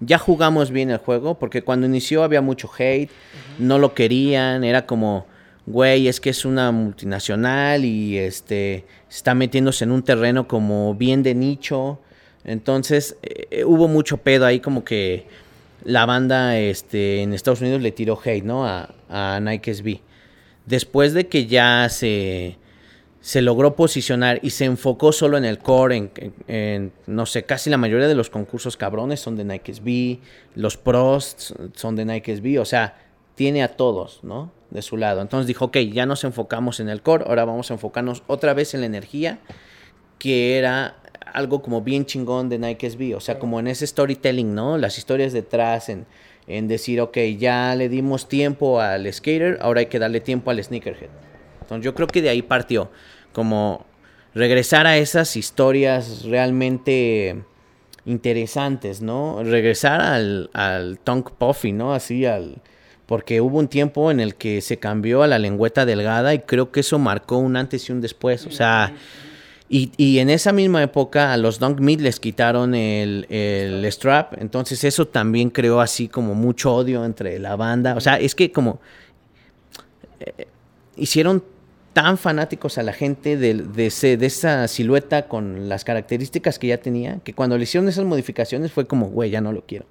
ya 0.00 0.18
jugamos 0.18 0.72
bien 0.72 0.90
el 0.90 0.98
juego, 0.98 1.38
porque 1.38 1.62
cuando 1.62 1.86
inició 1.86 2.24
había 2.24 2.40
mucho 2.40 2.68
hate, 2.76 3.10
no 3.60 3.78
lo 3.78 3.94
querían, 3.94 4.64
era 4.64 4.84
como, 4.84 5.26
güey, 5.66 6.08
es 6.08 6.20
que 6.20 6.30
es 6.30 6.44
una 6.44 6.72
multinacional 6.72 7.84
y 7.84 8.18
este 8.18 8.84
está 9.08 9.34
metiéndose 9.36 9.84
en 9.84 9.92
un 9.92 10.02
terreno 10.02 10.48
como 10.48 10.96
bien 10.96 11.22
de 11.22 11.36
nicho, 11.36 12.00
entonces 12.42 13.16
eh, 13.22 13.64
hubo 13.64 13.86
mucho 13.86 14.16
pedo 14.16 14.44
ahí 14.44 14.58
como 14.58 14.82
que 14.82 15.26
la 15.84 16.06
banda 16.06 16.58
este, 16.58 17.22
en 17.22 17.32
Estados 17.32 17.60
Unidos 17.60 17.82
le 17.82 17.92
tiró 17.92 18.18
hate, 18.22 18.44
¿no? 18.44 18.66
A, 18.66 18.94
a 19.08 19.40
Nike 19.40 19.74
SB. 19.74 20.00
Después 20.66 21.14
de 21.14 21.28
que 21.28 21.46
ya 21.46 21.88
se, 21.88 22.58
se 23.20 23.42
logró 23.42 23.76
posicionar 23.76 24.40
y 24.42 24.50
se 24.50 24.64
enfocó 24.64 25.12
solo 25.12 25.36
en 25.36 25.44
el 25.44 25.58
core, 25.58 26.10
en, 26.48 26.92
no 27.06 27.26
sé, 27.26 27.44
casi 27.44 27.68
la 27.68 27.76
mayoría 27.76 28.08
de 28.08 28.14
los 28.14 28.30
concursos 28.30 28.76
cabrones 28.76 29.20
son 29.20 29.36
de 29.36 29.44
Nike 29.44 29.74
SB, 29.74 30.18
los 30.54 30.76
pros 30.76 31.54
son 31.74 31.96
de 31.96 32.04
Nike 32.06 32.36
SB, 32.36 32.60
o 32.60 32.64
sea, 32.64 32.96
tiene 33.34 33.62
a 33.62 33.68
todos, 33.76 34.20
¿no? 34.22 34.52
De 34.70 34.80
su 34.80 34.96
lado. 34.96 35.20
Entonces 35.20 35.46
dijo, 35.46 35.66
ok, 35.66 35.76
ya 35.92 36.06
nos 36.06 36.24
enfocamos 36.24 36.80
en 36.80 36.88
el 36.88 37.02
core, 37.02 37.24
ahora 37.26 37.44
vamos 37.44 37.70
a 37.70 37.74
enfocarnos 37.74 38.22
otra 38.26 38.54
vez 38.54 38.72
en 38.72 38.80
la 38.80 38.86
energía, 38.86 39.40
que 40.18 40.56
era 40.56 40.99
algo 41.32 41.62
como 41.62 41.82
bien 41.82 42.06
chingón 42.06 42.48
de 42.48 42.58
Nike 42.58 42.90
SB, 42.90 43.16
o 43.16 43.20
sea, 43.20 43.38
como 43.38 43.60
en 43.60 43.68
ese 43.68 43.86
storytelling, 43.86 44.54
¿no? 44.54 44.78
Las 44.78 44.98
historias 44.98 45.32
detrás, 45.32 45.88
en, 45.88 46.06
en 46.46 46.68
decir, 46.68 47.00
ok, 47.00 47.18
ya 47.38 47.74
le 47.74 47.88
dimos 47.88 48.28
tiempo 48.28 48.80
al 48.80 49.12
skater, 49.12 49.58
ahora 49.60 49.80
hay 49.80 49.86
que 49.86 49.98
darle 49.98 50.20
tiempo 50.20 50.50
al 50.50 50.62
sneakerhead. 50.62 51.10
Entonces 51.60 51.84
yo 51.84 51.94
creo 51.94 52.06
que 52.08 52.22
de 52.22 52.28
ahí 52.28 52.42
partió, 52.42 52.90
como 53.32 53.86
regresar 54.34 54.86
a 54.86 54.96
esas 54.96 55.36
historias 55.36 56.24
realmente 56.24 57.42
interesantes, 58.04 59.02
¿no? 59.02 59.42
Regresar 59.42 60.00
al, 60.00 60.50
al 60.52 60.98
Tongue 60.98 61.32
Puffy, 61.36 61.72
¿no? 61.72 61.94
Así 61.94 62.26
al... 62.26 62.62
Porque 63.06 63.40
hubo 63.40 63.58
un 63.58 63.66
tiempo 63.66 64.12
en 64.12 64.20
el 64.20 64.36
que 64.36 64.60
se 64.60 64.78
cambió 64.78 65.24
a 65.24 65.26
la 65.26 65.40
lengüeta 65.40 65.84
delgada 65.84 66.32
y 66.32 66.40
creo 66.40 66.70
que 66.70 66.80
eso 66.80 66.96
marcó 67.00 67.38
un 67.38 67.56
antes 67.56 67.88
y 67.88 67.92
un 67.92 68.00
después. 68.00 68.46
O 68.46 68.52
sea, 68.52 68.94
y, 69.70 69.92
y 69.96 70.18
en 70.18 70.28
esa 70.28 70.52
misma 70.52 70.82
época 70.82 71.32
a 71.32 71.36
los 71.38 71.58
Dunk 71.60 71.78
Meat 71.80 72.00
les 72.00 72.18
quitaron 72.20 72.74
el, 72.74 73.24
el 73.30 73.84
strap. 73.86 74.34
Entonces 74.38 74.82
eso 74.84 75.06
también 75.06 75.48
creó 75.48 75.80
así 75.80 76.08
como 76.08 76.34
mucho 76.34 76.74
odio 76.74 77.04
entre 77.04 77.38
la 77.38 77.56
banda. 77.56 77.94
O 77.94 78.00
sea, 78.00 78.18
es 78.18 78.34
que 78.34 78.50
como... 78.52 78.80
eh, 80.20 80.46
hicieron 80.96 81.42
tan 81.92 82.18
fanáticos 82.18 82.78
a 82.78 82.82
la 82.82 82.92
gente 82.92 83.36
de, 83.36 83.54
de, 83.54 83.86
ese- 83.86 84.16
de 84.16 84.26
esa 84.26 84.68
silueta 84.68 85.26
con 85.28 85.68
las 85.68 85.84
características 85.84 86.58
que 86.58 86.66
ya 86.68 86.78
tenía, 86.78 87.18
que 87.24 87.32
cuando 87.34 87.56
le 87.56 87.64
hicieron 87.64 87.88
esas 87.88 88.04
modificaciones 88.04 88.72
fue 88.72 88.86
como, 88.86 89.06
güey, 89.08 89.30
ya 89.30 89.40
no 89.40 89.52
lo 89.52 89.62
quiero. 89.66 89.86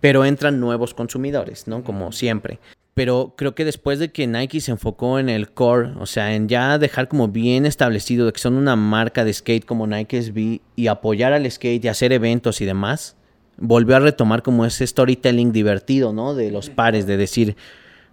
Pero 0.00 0.24
entran 0.24 0.58
nuevos 0.58 0.94
consumidores, 0.94 1.68
¿no? 1.68 1.84
Como 1.84 2.10
siempre. 2.10 2.58
Pero 2.94 3.34
creo 3.36 3.56
que 3.56 3.64
después 3.64 3.98
de 3.98 4.12
que 4.12 4.28
Nike 4.28 4.60
se 4.60 4.70
enfocó 4.70 5.18
en 5.18 5.28
el 5.28 5.50
core, 5.50 5.92
o 5.98 6.06
sea, 6.06 6.34
en 6.34 6.48
ya 6.48 6.78
dejar 6.78 7.08
como 7.08 7.26
bien 7.26 7.66
establecido 7.66 8.26
de 8.26 8.32
que 8.32 8.38
son 8.38 8.54
una 8.54 8.76
marca 8.76 9.24
de 9.24 9.32
skate 9.32 9.64
como 9.64 9.88
Nike 9.88 10.22
SB 10.22 10.60
y 10.76 10.86
apoyar 10.86 11.32
al 11.32 11.50
skate 11.50 11.84
y 11.84 11.88
hacer 11.88 12.12
eventos 12.12 12.60
y 12.60 12.64
demás, 12.64 13.16
volvió 13.56 13.96
a 13.96 14.00
retomar 14.00 14.42
como 14.42 14.64
ese 14.64 14.86
storytelling 14.86 15.50
divertido, 15.50 16.12
¿no? 16.12 16.34
De 16.34 16.52
los 16.52 16.70
pares, 16.70 17.06
de 17.06 17.16
decir, 17.16 17.56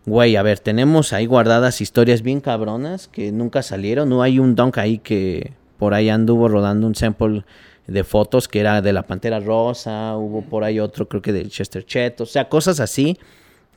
güey, 0.07 0.35
a 0.35 0.41
ver, 0.41 0.57
tenemos 0.59 1.13
ahí 1.13 1.27
guardadas 1.27 1.79
historias 1.79 2.23
bien 2.23 2.41
cabronas 2.41 3.07
que 3.07 3.31
nunca 3.31 3.61
salieron. 3.61 4.09
No 4.09 4.23
hay 4.23 4.39
un 4.39 4.55
dunk 4.55 4.79
ahí 4.79 4.97
que 4.97 5.53
por 5.77 5.93
ahí 5.93 6.09
anduvo 6.09 6.47
rodando 6.47 6.87
un 6.87 6.95
sample 6.95 7.43
de 7.85 8.03
fotos 8.03 8.47
que 8.47 8.59
era 8.59 8.81
de 8.81 8.93
la 8.93 9.03
Pantera 9.03 9.39
Rosa, 9.39 10.15
hubo 10.17 10.41
por 10.41 10.63
ahí 10.63 10.79
otro, 10.79 11.07
creo 11.07 11.21
que 11.21 11.33
del 11.33 11.49
Chester 11.49 11.85
Chet, 11.85 12.21
o 12.21 12.25
sea, 12.25 12.49
cosas 12.49 12.79
así 12.79 13.17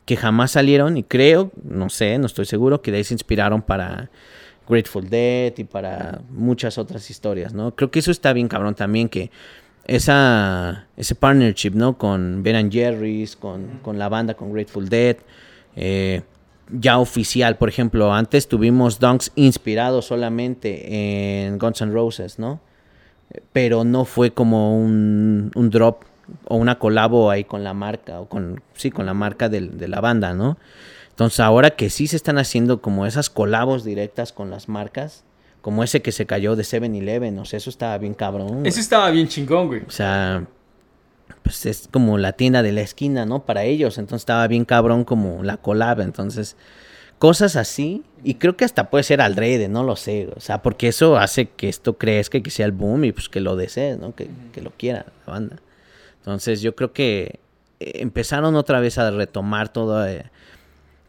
que 0.05 0.17
jamás 0.17 0.53
salieron 0.53 0.97
y 0.97 1.03
creo, 1.03 1.51
no 1.63 1.89
sé, 1.89 2.19
no 2.19 2.27
estoy 2.27 2.45
seguro, 2.45 2.83
que 2.83 2.91
de 2.91 2.99
ahí 2.99 3.05
se 3.05 3.15
inspiraron 3.15 3.63
para 3.63 4.11
Grateful 4.69 5.09
Dead 5.09 5.53
y 5.57 5.65
para 5.65 6.21
muchas 6.31 6.79
otras 6.79 7.11
historias, 7.11 7.55
¿no? 7.55 7.75
Creo 7.75 7.91
que 7.91 7.99
eso 7.99 8.11
está 8.11 8.33
bien 8.33 8.49
cabrón 8.49 8.75
también, 8.75 9.09
que 9.09 9.31
esa, 9.87 10.87
ese 10.97 11.15
partnership, 11.15 11.73
¿no? 11.75 11.97
Con 11.97 12.43
Ben 12.43 12.57
and 12.57 12.73
Jerry's, 12.73 13.37
con, 13.37 13.79
con 13.83 13.99
la 13.99 14.09
banda, 14.09 14.35
con 14.35 14.53
Grateful 14.53 14.89
Dead, 14.89 15.17
eh, 15.77 16.23
ya 16.71 16.99
oficial, 16.99 17.57
por 17.57 17.69
ejemplo, 17.69 18.13
antes 18.13 18.49
tuvimos 18.49 18.99
dunks 18.99 19.33
inspirados 19.35 20.07
solamente 20.07 21.45
en 21.45 21.59
Guns 21.59 21.83
N' 21.83 21.93
Roses, 21.93 22.39
¿no? 22.39 22.61
Pero 23.53 23.85
no 23.85 24.05
fue 24.05 24.33
como 24.33 24.79
un, 24.79 25.51
un 25.55 25.71
drop 25.71 26.05
o 26.47 26.57
una 26.57 26.79
colabo 26.79 27.31
ahí 27.31 27.45
con 27.45 27.65
la 27.65 27.75
marca, 27.75 28.21
o 28.21 28.29
con, 28.29 28.63
sí, 28.75 28.91
con 28.91 29.07
la 29.07 29.15
marca 29.15 29.49
del- 29.49 29.79
de 29.79 29.89
la 29.89 30.01
banda, 30.01 30.35
¿no? 30.35 30.59
Entonces 31.11 31.41
ahora 31.41 31.71
que 31.71 31.91
sí 31.91 32.07
se 32.07 32.17
están 32.17 32.39
haciendo 32.39 32.81
como 32.83 33.07
esas 33.07 33.31
colabos 33.31 33.85
directas 33.85 34.33
con 34.33 34.51
las 34.51 34.69
marcas, 34.69 35.23
como 35.61 35.83
ese 35.85 36.03
que 36.03 36.13
se 36.13 36.27
cayó 36.27 36.57
de 36.57 36.63
7-Eleven, 36.65 37.39
o 37.39 37.45
sea, 37.45 37.57
eso 37.57 37.71
estaba 37.71 37.97
bien 37.99 38.15
cabrón. 38.15 38.49
güey. 38.49 38.69
Ese 38.69 38.81
estaba 38.81 39.11
bien 39.11 39.29
chingón, 39.29 39.69
güey. 39.69 39.83
O 39.87 39.91
sea, 39.91 40.45
pues 41.43 41.65
es 41.67 41.89
como 41.91 42.19
la 42.19 42.33
tienda 42.33 42.63
de 42.63 42.73
la 42.73 42.81
esquina, 42.83 43.25
¿no? 43.27 43.45
Para 43.47 43.65
ellos. 43.65 43.97
Entonces 43.99 44.23
estaba 44.23 44.47
bien 44.47 44.65
cabrón 44.65 45.05
como 45.05 45.43
la 45.43 45.57
collab. 45.57 46.01
Entonces, 46.01 46.57
cosas 47.19 47.57
así. 47.57 48.03
Y 48.23 48.35
creo 48.35 48.57
que 48.57 48.65
hasta 48.65 48.91
puede 48.91 49.05
ser 49.05 49.21
alrede, 49.23 49.69
no 49.69 49.85
lo 49.85 49.97
sé. 49.97 50.29
O 50.37 50.41
sea, 50.41 50.61
porque 50.63 50.89
eso 50.89 51.17
hace 51.17 51.47
que 51.49 51.69
esto 51.69 51.97
crezca 51.97 52.39
y 52.39 52.43
que 52.43 52.51
sea 52.51 52.67
el 52.67 52.73
boom 52.73 53.05
y 53.05 53.13
pues 53.13 53.29
que 53.31 53.41
lo 53.41 53.57
desees, 53.57 53.99
¿no? 53.99 54.15
Que, 54.15 54.29
que 54.53 54.61
lo 54.63 54.71
quiera 54.71 55.07
la 55.27 55.33
banda. 55.33 55.57
Entonces, 56.25 56.63
yo 56.63 56.75
creo 56.75 56.95
que 56.95 57.39
eh, 57.81 57.93
empezaron 57.97 58.57
otra 58.57 58.81
vez 58.81 58.97
a 58.97 59.11
retomar 59.11 59.69
toda, 59.69 60.11
eh, 60.11 60.25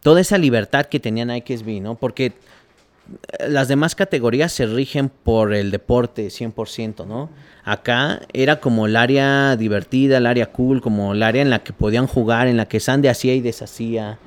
toda 0.02 0.20
esa 0.20 0.36
libertad 0.36 0.84
que 0.84 1.00
tenía 1.00 1.24
Nike 1.24 1.56
SB, 1.56 1.80
¿no? 1.80 1.94
Porque 1.94 2.26
eh, 2.26 3.48
las 3.48 3.68
demás 3.68 3.94
categorías 3.94 4.52
se 4.52 4.66
rigen 4.66 5.08
por 5.08 5.54
el 5.54 5.70
deporte 5.70 6.26
100%, 6.26 7.06
¿no? 7.06 7.30
Acá 7.64 8.20
era 8.34 8.60
como 8.60 8.84
el 8.84 8.94
área 8.94 9.56
divertida, 9.56 10.18
el 10.18 10.26
área 10.26 10.52
cool, 10.52 10.82
como 10.82 11.14
el 11.14 11.22
área 11.22 11.40
en 11.40 11.48
la 11.48 11.60
que 11.60 11.72
podían 11.72 12.06
jugar, 12.06 12.46
en 12.46 12.58
la 12.58 12.68
que 12.68 12.78
Sandy 12.78 13.08
hacía 13.08 13.34
y 13.34 13.40
deshacía. 13.40 14.18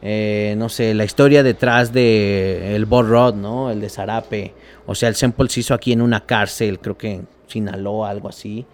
Eh, 0.00 0.54
no 0.56 0.68
sé, 0.68 0.94
la 0.94 1.04
historia 1.04 1.42
detrás 1.42 1.92
de 1.92 2.76
el 2.76 2.86
Bob 2.86 3.06
Rod, 3.06 3.34
¿no? 3.34 3.72
El 3.72 3.80
de 3.80 3.88
Zarape. 3.88 4.54
O 4.86 4.94
sea, 4.94 5.08
el 5.08 5.16
sample 5.16 5.48
se 5.48 5.60
hizo 5.60 5.74
aquí 5.74 5.92
en 5.92 6.00
una 6.00 6.24
cárcel, 6.24 6.78
creo 6.78 6.96
que 6.96 7.14
en 7.14 7.28
Sinaloa, 7.48 8.10
algo 8.10 8.28
así. 8.28 8.64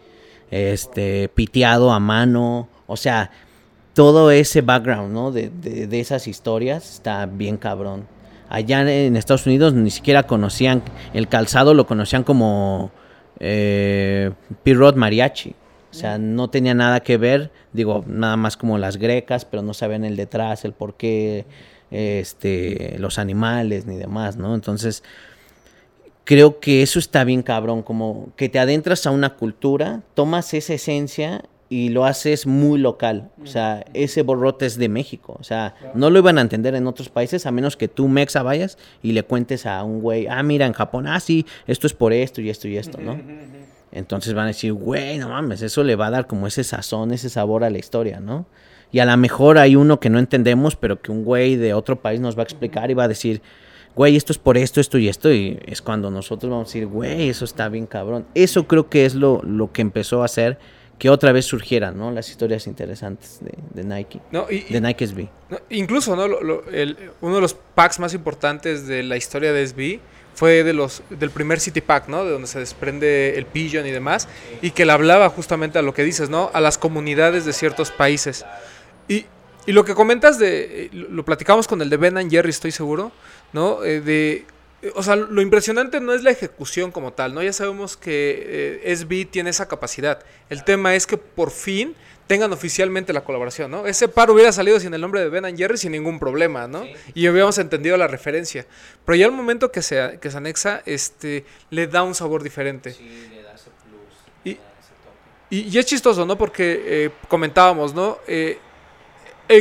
Este, 0.52 1.28
piteado 1.34 1.90
a 1.92 1.98
mano. 1.98 2.68
O 2.86 2.96
sea, 2.96 3.30
todo 3.94 4.30
ese 4.30 4.60
background, 4.60 5.12
¿no? 5.12 5.32
De, 5.32 5.50
de- 5.50 5.98
esas 6.00 6.28
historias 6.28 6.88
está 6.94 7.26
bien 7.26 7.56
cabrón. 7.56 8.06
Allá 8.48 8.82
en 8.82 9.16
Estados 9.16 9.46
Unidos 9.46 9.72
ni 9.72 9.90
siquiera 9.90 10.24
conocían 10.24 10.82
el 11.14 11.26
calzado, 11.26 11.72
lo 11.72 11.86
conocían 11.86 12.22
como 12.22 12.90
eh, 13.40 14.30
P-Rod 14.62 14.94
Mariachi. 14.96 15.54
O 15.90 15.94
sea, 15.94 16.18
no 16.18 16.48
tenía 16.48 16.74
nada 16.74 17.00
que 17.00 17.16
ver, 17.16 17.50
digo, 17.72 18.04
nada 18.06 18.36
más 18.36 18.56
como 18.58 18.76
las 18.78 18.96
grecas, 18.98 19.44
pero 19.46 19.62
no 19.62 19.74
sabían 19.74 20.04
el 20.04 20.16
detrás, 20.16 20.64
el 20.66 20.72
por 20.72 20.94
qué, 20.94 21.44
este, 21.90 22.96
los 22.98 23.18
animales 23.18 23.86
ni 23.86 23.96
demás, 23.96 24.36
¿no? 24.36 24.54
Entonces, 24.54 25.02
creo 26.24 26.60
que 26.60 26.82
eso 26.82 26.98
está 26.98 27.24
bien 27.24 27.42
cabrón, 27.42 27.82
como 27.82 28.28
que 28.36 28.48
te 28.48 28.58
adentras 28.58 29.06
a 29.06 29.10
una 29.10 29.30
cultura, 29.36 30.02
tomas 30.14 30.54
esa 30.54 30.74
esencia 30.74 31.42
y 31.68 31.88
lo 31.88 32.04
haces 32.04 32.46
muy 32.46 32.78
local. 32.78 33.30
O 33.42 33.46
sea, 33.46 33.86
ese 33.94 34.20
borrote 34.20 34.66
es 34.66 34.76
de 34.76 34.90
México. 34.90 35.36
O 35.40 35.42
sea, 35.42 35.74
no 35.94 36.10
lo 36.10 36.18
iban 36.18 36.36
a 36.36 36.42
entender 36.42 36.74
en 36.74 36.86
otros 36.86 37.08
países 37.08 37.46
a 37.46 37.50
menos 37.50 37.78
que 37.78 37.88
tú, 37.88 38.08
Mexa, 38.08 38.42
vayas 38.42 38.76
y 39.02 39.12
le 39.12 39.22
cuentes 39.22 39.64
a 39.64 39.82
un 39.82 40.02
güey, 40.02 40.26
ah, 40.26 40.42
mira, 40.42 40.66
en 40.66 40.74
Japón, 40.74 41.06
ah, 41.06 41.18
sí, 41.18 41.46
esto 41.66 41.86
es 41.86 41.94
por 41.94 42.12
esto 42.12 42.42
y 42.42 42.50
esto 42.50 42.68
y 42.68 42.76
esto, 42.76 42.98
¿no? 43.00 43.18
Entonces 43.90 44.34
van 44.34 44.44
a 44.44 44.48
decir, 44.48 44.74
güey, 44.74 45.16
no 45.16 45.30
mames, 45.30 45.62
eso 45.62 45.82
le 45.82 45.96
va 45.96 46.08
a 46.08 46.10
dar 46.10 46.26
como 46.26 46.46
ese 46.46 46.62
sazón, 46.62 47.10
ese 47.10 47.30
sabor 47.30 47.64
a 47.64 47.70
la 47.70 47.78
historia, 47.78 48.20
¿no? 48.20 48.44
Y 48.90 48.98
a 48.98 49.06
lo 49.06 49.16
mejor 49.16 49.56
hay 49.56 49.74
uno 49.74 49.98
que 49.98 50.10
no 50.10 50.18
entendemos, 50.18 50.76
pero 50.76 51.00
que 51.00 51.10
un 51.10 51.24
güey 51.24 51.56
de 51.56 51.72
otro 51.72 52.02
país 52.02 52.20
nos 52.20 52.36
va 52.36 52.40
a 52.40 52.44
explicar 52.44 52.90
y 52.90 52.94
va 52.94 53.04
a 53.04 53.08
decir, 53.08 53.40
güey, 53.94 54.16
esto 54.16 54.32
es 54.32 54.38
por 54.38 54.56
esto, 54.58 54.80
esto 54.80 54.98
y 54.98 55.08
esto. 55.08 55.32
Y 55.32 55.58
es 55.66 55.82
cuando 55.82 56.10
nosotros 56.10 56.50
vamos 56.50 56.66
a 56.66 56.68
decir, 56.68 56.86
güey, 56.86 57.28
eso 57.28 57.44
está 57.44 57.68
bien 57.68 57.86
cabrón. 57.86 58.26
Eso 58.34 58.66
creo 58.66 58.88
que 58.88 59.04
es 59.04 59.14
lo, 59.14 59.42
lo 59.42 59.72
que 59.72 59.82
empezó 59.82 60.22
a 60.22 60.26
hacer 60.26 60.58
que 60.98 61.10
otra 61.10 61.32
vez 61.32 61.46
surgieran, 61.46 61.98
¿no? 61.98 62.12
Las 62.12 62.30
historias 62.30 62.66
interesantes 62.68 63.38
de, 63.40 63.52
de 63.74 63.82
Nike, 63.82 64.20
No, 64.30 64.46
y, 64.48 64.64
y- 64.68 64.72
de 64.72 64.80
Nike 64.80 65.04
SB. 65.08 65.28
no, 65.50 65.58
incluso, 65.70 66.14
¿no? 66.14 66.28
Lo- 66.28 66.40
lo- 66.42 66.64
el- 66.70 66.96
uno 67.20 67.34
de 67.36 67.40
los 67.40 67.54
packs 67.54 67.98
más 67.98 68.14
importantes 68.14 68.86
de 68.86 69.02
la 69.02 69.16
historia 69.16 69.52
de 69.52 69.66
SB 69.66 69.98
fue 70.34 70.62
de 70.62 70.72
los 70.72 71.02
del 71.10 71.30
primer 71.30 71.58
City 71.58 71.80
Pack, 71.80 72.06
¿no? 72.08 72.24
De 72.24 72.30
donde 72.30 72.46
se 72.46 72.60
desprende 72.60 73.36
el 73.36 73.46
Pigeon 73.46 73.84
y 73.86 73.90
demás. 73.90 74.28
Y 74.62 74.70
que 74.70 74.84
le 74.86 74.92
hablaba 74.92 75.28
justamente 75.28 75.78
a 75.78 75.82
lo 75.82 75.92
que 75.92 76.04
dices, 76.04 76.30
¿no? 76.30 76.50
A 76.54 76.60
las 76.60 76.78
comunidades 76.78 77.44
de 77.44 77.52
ciertos 77.52 77.90
países. 77.90 78.44
Y, 79.08 79.26
y 79.66 79.72
lo 79.72 79.84
que 79.84 79.94
comentas 79.96 80.38
de. 80.38 80.84
eh, 80.84 80.90
Lo 80.92 81.08
lo 81.08 81.24
platicamos 81.24 81.66
con 81.66 81.82
el 81.82 81.90
de 81.90 81.96
Ben 81.96 82.16
and 82.16 82.30
Jerry, 82.30 82.50
estoy 82.50 82.70
seguro, 82.70 83.10
¿no? 83.52 83.84
Eh, 83.84 84.00
de. 84.00 84.46
O 84.94 85.02
sea, 85.04 85.14
lo 85.14 85.40
impresionante 85.40 86.00
no 86.00 86.12
es 86.12 86.24
la 86.24 86.32
ejecución 86.32 86.90
como 86.90 87.12
tal, 87.12 87.34
¿no? 87.34 87.42
Ya 87.42 87.52
sabemos 87.52 87.96
que 87.96 88.80
eh, 88.82 88.96
SB 88.96 89.26
tiene 89.30 89.50
esa 89.50 89.68
capacidad. 89.68 90.24
El 90.50 90.64
tema 90.64 90.96
es 90.96 91.06
que 91.06 91.16
por 91.16 91.52
fin 91.52 91.94
tengan 92.26 92.52
oficialmente 92.52 93.12
la 93.12 93.22
colaboración, 93.22 93.70
¿no? 93.70 93.86
Ese 93.86 94.08
par 94.08 94.30
hubiera 94.30 94.50
salido 94.52 94.80
sin 94.80 94.92
el 94.94 95.00
nombre 95.00 95.20
de 95.20 95.28
Ben 95.28 95.44
and 95.44 95.56
Jerry 95.56 95.76
sin 95.76 95.92
ningún 95.92 96.18
problema, 96.18 96.66
¿no? 96.66 96.84
Y 97.14 97.28
hubiéramos 97.28 97.58
entendido 97.58 97.96
la 97.96 98.08
referencia. 98.08 98.66
Pero 99.04 99.16
ya 99.16 99.26
el 99.26 99.32
momento 99.32 99.70
que 99.70 99.82
se, 99.82 100.18
que 100.20 100.30
se 100.30 100.36
anexa, 100.36 100.82
este, 100.84 101.44
le 101.70 101.86
da 101.86 102.02
un 102.02 102.14
sabor 102.14 102.42
diferente. 102.42 102.96
Y, 104.44 104.58
y, 105.50 105.60
y 105.68 105.78
es 105.78 105.86
chistoso, 105.86 106.24
¿no? 106.26 106.36
Porque 106.38 106.82
eh, 106.84 107.10
comentábamos, 107.28 107.94
¿no? 107.94 108.18
Eh, 108.26 108.58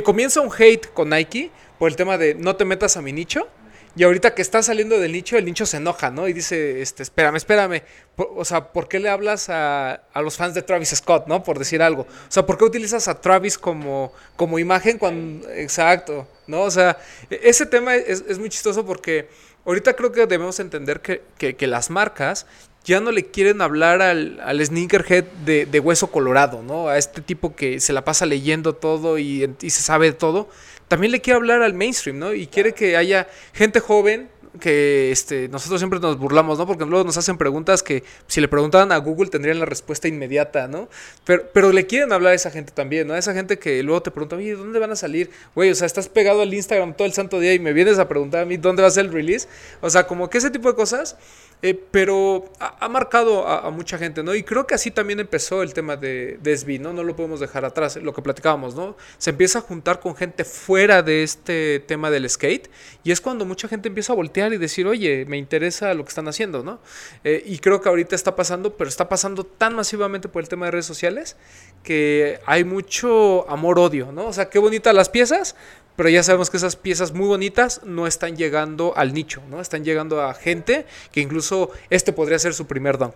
comienza 0.03 0.39
un 0.39 0.49
hate 0.57 0.87
con 0.93 1.09
Nike 1.09 1.51
por 1.77 1.89
el 1.89 1.97
tema 1.97 2.17
de 2.17 2.35
no 2.35 2.55
te 2.55 2.63
metas 2.63 2.95
a 2.95 3.01
mi 3.01 3.11
nicho. 3.11 3.47
Y 3.95 4.03
ahorita 4.03 4.33
que 4.33 4.41
está 4.41 4.63
saliendo 4.63 4.99
del 4.99 5.11
nicho, 5.11 5.37
el 5.37 5.43
nicho 5.43 5.65
se 5.65 5.77
enoja, 5.77 6.11
¿no? 6.11 6.27
Y 6.27 6.33
dice, 6.33 6.81
este, 6.81 7.03
espérame, 7.03 7.35
espérame. 7.35 7.81
O 8.15 8.45
sea, 8.45 8.71
¿por 8.71 8.87
qué 8.87 8.99
le 8.99 9.09
hablas 9.09 9.49
a, 9.49 10.03
a 10.13 10.21
los 10.21 10.37
fans 10.37 10.53
de 10.53 10.61
Travis 10.61 10.89
Scott, 10.95 11.27
¿no? 11.27 11.43
Por 11.43 11.59
decir 11.59 11.81
algo. 11.81 12.03
O 12.03 12.07
sea, 12.31 12.45
¿por 12.45 12.57
qué 12.57 12.63
utilizas 12.63 13.07
a 13.09 13.19
Travis 13.19 13.57
como, 13.57 14.13
como 14.37 14.59
imagen 14.59 14.97
cuando... 14.97 15.49
Exacto, 15.49 16.25
¿no? 16.47 16.61
O 16.61 16.71
sea, 16.71 16.97
e- 17.29 17.41
ese 17.43 17.65
tema 17.65 17.95
es, 17.95 18.23
es 18.27 18.39
muy 18.39 18.47
chistoso 18.49 18.85
porque 18.85 19.27
ahorita 19.65 19.93
creo 19.95 20.11
que 20.13 20.21
debemos 20.21 20.59
entender 20.61 21.01
que, 21.01 21.21
que- 21.37 21.55
que 21.57 21.67
las 21.67 21.89
marcas 21.89 22.45
ya 22.85 22.99
no 23.01 23.11
le 23.11 23.25
quieren 23.29 23.61
hablar 23.61 24.01
al, 24.01 24.39
al 24.43 24.65
sneakerhead 24.65 25.25
de, 25.45 25.65
de 25.65 25.79
hueso 25.79 26.11
colorado, 26.11 26.63
¿no? 26.63 26.87
A 26.87 26.97
este 26.97 27.21
tipo 27.21 27.55
que 27.55 27.79
se 27.81 27.91
la 27.93 28.05
pasa 28.05 28.25
leyendo 28.25 28.73
todo 28.73 29.17
y, 29.19 29.53
y 29.61 29.69
se 29.69 29.81
sabe 29.81 30.13
todo. 30.13 30.49
También 30.91 31.13
le 31.13 31.21
quiere 31.21 31.37
hablar 31.37 31.61
al 31.61 31.73
mainstream, 31.73 32.19
¿no? 32.19 32.33
Y 32.33 32.47
quiere 32.47 32.73
que 32.73 32.97
haya 32.97 33.29
gente 33.53 33.79
joven, 33.79 34.27
que 34.59 35.09
este, 35.09 35.47
nosotros 35.47 35.79
siempre 35.79 36.01
nos 36.01 36.17
burlamos, 36.17 36.59
¿no? 36.59 36.67
Porque 36.67 36.83
luego 36.83 37.05
nos 37.05 37.15
hacen 37.15 37.37
preguntas 37.37 37.81
que 37.81 38.03
si 38.27 38.41
le 38.41 38.49
preguntaban 38.49 38.91
a 38.91 38.97
Google 38.97 39.29
tendrían 39.29 39.57
la 39.57 39.65
respuesta 39.65 40.09
inmediata, 40.09 40.67
¿no? 40.67 40.89
Pero, 41.23 41.43
pero 41.53 41.71
le 41.71 41.87
quieren 41.87 42.11
hablar 42.11 42.33
a 42.33 42.35
esa 42.35 42.51
gente 42.51 42.73
también, 42.73 43.07
¿no? 43.07 43.13
A 43.13 43.17
esa 43.17 43.33
gente 43.33 43.57
que 43.57 43.81
luego 43.83 44.01
te 44.01 44.11
pregunta, 44.11 44.35
oye, 44.35 44.53
¿dónde 44.53 44.79
van 44.79 44.91
a 44.91 44.97
salir? 44.97 45.29
Güey, 45.55 45.71
o 45.71 45.75
sea, 45.75 45.87
estás 45.87 46.09
pegado 46.09 46.41
al 46.41 46.53
Instagram 46.53 46.93
todo 46.93 47.05
el 47.05 47.13
santo 47.13 47.39
día 47.39 47.53
y 47.53 47.59
me 47.59 47.71
vienes 47.71 47.97
a 47.97 48.09
preguntar 48.09 48.41
a 48.41 48.45
mí 48.45 48.57
dónde 48.57 48.81
va 48.81 48.89
a 48.89 48.91
ser 48.91 49.05
el 49.05 49.13
release. 49.13 49.47
O 49.79 49.89
sea, 49.89 50.07
como 50.07 50.29
que 50.29 50.39
ese 50.39 50.51
tipo 50.51 50.67
de 50.67 50.75
cosas 50.75 51.15
eh, 51.61 51.79
pero 51.91 52.45
ha, 52.59 52.89
marcado 52.89 53.47
a, 53.47 53.69
mucha 53.69 53.97
gente, 53.97 54.23
¿no? 54.23 54.33
Y 54.33 54.43
creo 54.43 54.65
que 54.65 54.73
así 54.73 54.89
también 54.89 55.19
empezó 55.19 55.61
el 55.61 55.73
tema 55.73 55.95
de, 55.95 56.39
de 56.41 56.79
¿no? 56.79 56.93
No 56.93 57.03
lo 57.03 57.15
podemos 57.15 57.39
dejar 57.39 57.65
atrás, 57.65 57.97
lo 57.97 58.13
que 58.13 58.21
platicábamos, 58.21 58.75
¿no? 58.75 58.95
Se 59.17 59.29
empieza 59.29 59.59
a 59.59 59.61
juntar 59.61 59.99
con 59.99 60.15
gente 60.15 60.43
fuera 60.43 61.03
de 61.03 61.23
este 61.23 61.79
tema 61.87 62.09
del 62.09 62.29
skate 62.29 62.69
y 63.03 63.11
es 63.11 63.21
cuando 63.21 63.45
mucha 63.45 63.67
gente 63.67 63.89
empieza 63.89 64.13
a 64.13 64.15
voltear 64.15 64.53
y 64.53 64.57
decir, 64.57 64.87
oye, 64.87 65.25
me 65.27 65.37
interesa 65.37 65.93
lo 65.93 66.03
que 66.03 66.09
están 66.09 66.27
haciendo, 66.27 66.63
¿no? 66.63 66.79
Eh, 67.23 67.43
y 67.45 67.59
creo 67.59 67.81
que 67.81 67.89
ahorita 67.89 68.15
está 68.15 68.35
pasando, 68.35 68.75
pero 68.75 68.89
está 68.89 69.07
pasando 69.09 69.43
tan 69.43 69.75
masivamente 69.75 70.29
por 70.29 70.41
el 70.41 70.49
tema 70.49 70.65
de 70.65 70.71
redes 70.71 70.85
sociales 70.85 71.37
que 71.83 72.39
hay 72.45 72.63
mucho 72.63 73.49
amor-odio, 73.49 74.11
¿no? 74.11 74.27
O 74.27 74.33
sea, 74.33 74.49
qué 74.49 74.59
bonitas 74.59 74.93
las 74.93 75.09
piezas, 75.09 75.55
pero 76.01 76.09
ya 76.09 76.23
sabemos 76.23 76.49
que 76.49 76.57
esas 76.57 76.75
piezas 76.75 77.13
muy 77.13 77.27
bonitas 77.27 77.81
no 77.85 78.07
están 78.07 78.35
llegando 78.35 78.97
al 78.97 79.13
nicho, 79.13 79.39
¿no? 79.51 79.61
Están 79.61 79.83
llegando 79.83 80.19
a 80.19 80.33
gente 80.33 80.87
que 81.11 81.21
incluso 81.21 81.69
este 81.91 82.11
podría 82.11 82.39
ser 82.39 82.55
su 82.55 82.65
primer 82.65 82.97
dunk. 82.97 83.13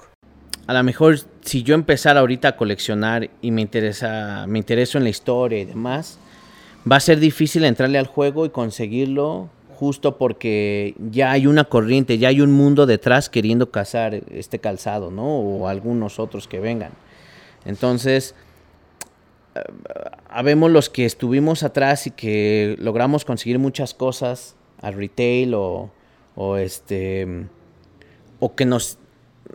A 0.68 0.74
lo 0.76 0.84
mejor 0.84 1.18
si 1.41 1.64
yo 1.64 1.74
empezara 1.74 2.20
ahorita 2.20 2.49
a 2.49 2.56
coleccionar 2.56 3.32
y 3.41 3.49
me 3.49 3.64
interesa, 3.64 4.45
me 4.48 4.60
intereso 4.60 4.99
en 4.99 5.03
la 5.03 5.10
historia 5.10 5.57
y 5.57 5.66
demás, 5.66 6.20
va 6.88 6.98
a 6.98 6.99
ser 6.99 7.20
difícil 7.20 7.66
entrarle 7.66 7.98
al 7.98 8.06
juego 8.06 8.45
y 8.45 8.52
conseguirlo 8.52 9.49
justo 9.74 10.20
porque 10.20 10.94
ya 11.10 11.32
hay 11.32 11.48
una 11.48 11.64
corriente, 11.64 12.20
ya 12.20 12.28
hay 12.28 12.40
un 12.40 12.52
mundo 12.52 12.86
detrás 12.86 13.30
queriendo 13.30 13.72
cazar 13.72 14.22
este 14.30 14.60
calzado, 14.60 15.10
¿no? 15.10 15.40
O 15.40 15.68
algunos 15.70 16.20
otros 16.20 16.48
que 16.48 16.60
vengan. 16.60 16.91
Entonces, 17.66 18.36
habemos 20.30 20.72
los 20.72 20.90
que 20.90 21.06
estuvimos 21.06 21.64
atrás 21.64 22.07
y 22.07 22.11
que 22.11 22.76
logramos 22.80 23.26
conseguir 23.26 23.60
muchas 23.60 23.94
cosas 23.94 24.56
al 24.82 24.95
retail 24.95 25.53
o, 25.56 25.91
este 26.57 27.48
o 28.40 28.56
que 28.56 28.65
nos, 28.65 28.98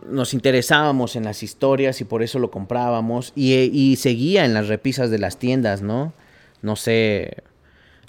nos 0.07 0.33
interesábamos 0.33 1.15
en 1.15 1.23
las 1.23 1.43
historias 1.43 2.01
y 2.01 2.05
por 2.05 2.23
eso 2.23 2.39
lo 2.39 2.49
comprábamos 2.49 3.31
y, 3.35 3.53
y, 3.53 3.95
seguía 3.97 4.45
en 4.45 4.53
las 4.53 4.67
repisas 4.67 5.11
de 5.11 5.19
las 5.19 5.37
tiendas, 5.37 5.81
¿no? 5.83 6.13
No 6.63 6.75
sé, 6.75 7.43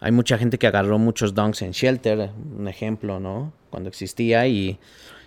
hay 0.00 0.12
mucha 0.12 0.38
gente 0.38 0.58
que 0.58 0.66
agarró 0.66 0.98
muchos 0.98 1.34
dunks 1.34 1.62
en 1.62 1.72
Shelter, 1.72 2.30
un 2.58 2.68
ejemplo, 2.68 3.20
¿no? 3.20 3.52
Cuando 3.70 3.88
existía 3.90 4.46
y 4.46 4.78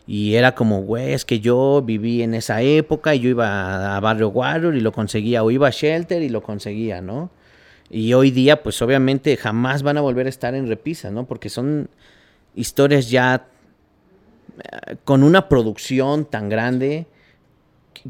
y 0.08 0.36
era 0.36 0.54
como, 0.54 0.82
güey, 0.82 1.14
es 1.14 1.26
que 1.26 1.40
yo 1.40 1.82
viví 1.84 2.22
en 2.22 2.36
esa 2.36 2.62
época 2.62 3.16
y 3.16 3.22
yo 3.22 3.30
iba 3.30 3.96
a 3.96 4.00
Barrio 4.00 4.30
Warrior 4.30 4.76
y 4.76 4.82
lo 4.82 4.92
conseguía, 4.92 5.44
o 5.44 5.50
iba 5.50 5.68
a 5.68 5.72
Shelter 5.72 6.22
y 6.22 6.30
lo 6.30 6.44
conseguía, 6.44 7.02
¿no? 7.02 7.32
Y 7.90 8.14
hoy 8.14 8.32
día, 8.32 8.62
pues 8.62 8.82
obviamente 8.82 9.36
jamás 9.38 9.84
van 9.84 9.98
a 9.98 10.02
volver 10.02 10.28
a 10.28 10.30
estar 10.30 10.54
en 10.54 10.68
repisa, 10.68 11.12
¿no? 11.12 11.26
Porque 11.26 11.50
son 11.50 11.90
historias 12.56 13.10
ya 13.10 13.48
eh, 14.58 14.96
con 15.04 15.24
una 15.24 15.50
producción 15.50 16.26
tan 16.26 16.50
grande 16.50 17.08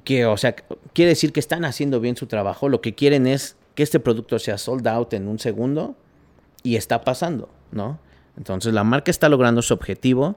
que, 0.03 0.25
o 0.25 0.37
sea, 0.37 0.55
quiere 0.93 1.09
decir 1.09 1.31
que 1.31 1.39
están 1.39 1.63
haciendo 1.63 2.01
bien 2.01 2.17
su 2.17 2.27
trabajo. 2.27 2.67
Lo 2.67 2.81
que 2.81 2.93
quieren 2.93 3.27
es 3.27 3.55
que 3.73 3.83
este 3.83 3.99
producto 3.99 4.39
sea 4.39 4.57
sold 4.57 4.87
out 4.87 5.13
en 5.13 5.27
un 5.27 5.39
segundo 5.39 5.95
y 6.63 6.75
está 6.75 7.01
pasando, 7.03 7.49
¿no? 7.71 7.99
Entonces 8.37 8.73
la 8.73 8.83
marca 8.83 9.11
está 9.11 9.29
logrando 9.29 9.61
su 9.61 9.73
objetivo 9.73 10.35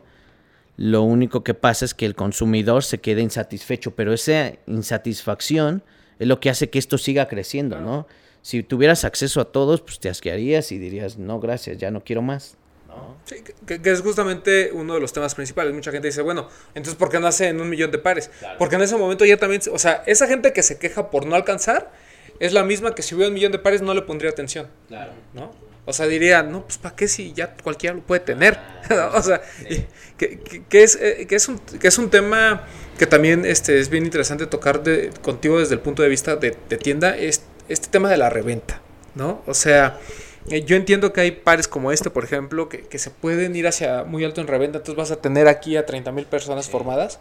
lo 0.78 1.02
único 1.02 1.42
que 1.42 1.54
pasa 1.54 1.84
es 1.84 1.92
que 1.92 2.06
el 2.06 2.14
consumidor 2.14 2.84
se 2.84 2.98
queda 2.98 3.20
insatisfecho, 3.20 3.96
pero 3.96 4.12
esa 4.12 4.52
insatisfacción 4.68 5.82
es 6.20 6.28
lo 6.28 6.38
que 6.38 6.50
hace 6.50 6.70
que 6.70 6.78
esto 6.78 6.98
siga 6.98 7.26
creciendo, 7.26 7.80
¿no? 7.80 8.06
Si 8.42 8.62
tuvieras 8.62 9.04
acceso 9.04 9.40
a 9.40 9.46
todos, 9.46 9.80
pues 9.80 9.98
te 9.98 10.08
asquearías 10.08 10.70
y 10.70 10.78
dirías, 10.78 11.18
no, 11.18 11.40
gracias, 11.40 11.78
ya 11.78 11.90
no 11.90 12.04
quiero 12.04 12.22
más. 12.22 12.56
Sí, 13.24 13.42
que, 13.66 13.80
es 13.90 14.00
justamente 14.02 14.70
uno 14.72 14.94
de 14.94 15.00
los 15.00 15.12
temas 15.12 15.34
principales. 15.34 15.74
Mucha 15.74 15.90
gente 15.90 16.06
dice, 16.06 16.22
bueno, 16.22 16.48
entonces 16.76 16.94
¿por 16.94 17.10
qué 17.10 17.18
no 17.18 17.26
hace 17.26 17.48
en 17.48 17.60
un 17.60 17.68
millón 17.68 17.90
de 17.90 17.98
pares? 17.98 18.30
Porque 18.56 18.76
en 18.76 18.82
ese 18.82 18.96
momento 18.96 19.24
ya 19.24 19.36
también, 19.36 19.60
o 19.72 19.78
sea, 19.80 20.04
esa 20.06 20.28
gente 20.28 20.52
que 20.52 20.62
se 20.62 20.78
queja 20.78 21.10
por 21.10 21.26
no 21.26 21.34
alcanzar 21.34 21.90
es 22.38 22.52
la 22.52 22.62
misma 22.62 22.94
que 22.94 23.02
si 23.02 23.16
hubiera 23.16 23.28
un 23.28 23.34
millón 23.34 23.50
de 23.50 23.58
pares 23.58 23.82
no 23.82 23.94
le 23.94 24.02
pondría 24.02 24.30
atención. 24.30 24.68
Claro. 24.86 25.10
¿No? 25.34 25.50
O 25.88 25.94
sea, 25.94 26.06
diría, 26.06 26.42
no, 26.42 26.64
pues 26.64 26.76
¿para 26.76 26.94
qué 26.94 27.08
si 27.08 27.32
ya 27.32 27.54
cualquiera 27.54 27.96
lo 27.96 28.02
puede 28.02 28.20
tener? 28.20 28.58
o 29.14 29.22
sea, 29.22 29.40
que, 30.18 30.82
es, 30.82 30.98
eh, 31.00 31.26
que, 31.26 31.34
es 31.34 31.48
un, 31.48 31.58
que 31.58 31.88
es 31.88 31.96
un 31.96 32.10
tema 32.10 32.66
que 32.98 33.06
también 33.06 33.46
este, 33.46 33.78
es 33.78 33.88
bien 33.88 34.04
interesante 34.04 34.46
tocar 34.46 34.82
de, 34.82 35.10
contigo 35.22 35.58
desde 35.58 35.72
el 35.72 35.80
punto 35.80 36.02
de 36.02 36.10
vista 36.10 36.36
de, 36.36 36.50
tienda, 36.50 37.16
es 37.16 37.40
este 37.70 37.88
tema 37.88 38.10
de 38.10 38.18
la 38.18 38.28
reventa, 38.28 38.82
¿no? 39.14 39.40
O 39.46 39.54
sea, 39.54 39.98
eh, 40.50 40.62
yo 40.62 40.76
entiendo 40.76 41.14
que 41.14 41.22
hay 41.22 41.30
pares 41.30 41.66
como 41.66 41.90
este, 41.90 42.10
por 42.10 42.22
ejemplo, 42.22 42.68
que, 42.68 42.98
se 42.98 43.08
pueden 43.08 43.56
ir 43.56 43.66
hacia 43.66 44.04
muy 44.04 44.22
alto 44.24 44.42
en 44.42 44.46
reventa, 44.46 44.76
entonces 44.76 44.94
vas 44.94 45.10
a 45.10 45.22
tener 45.22 45.48
aquí 45.48 45.78
a 45.78 45.86
30 45.86 46.12
mil 46.12 46.26
personas 46.26 46.68
formadas. 46.68 47.18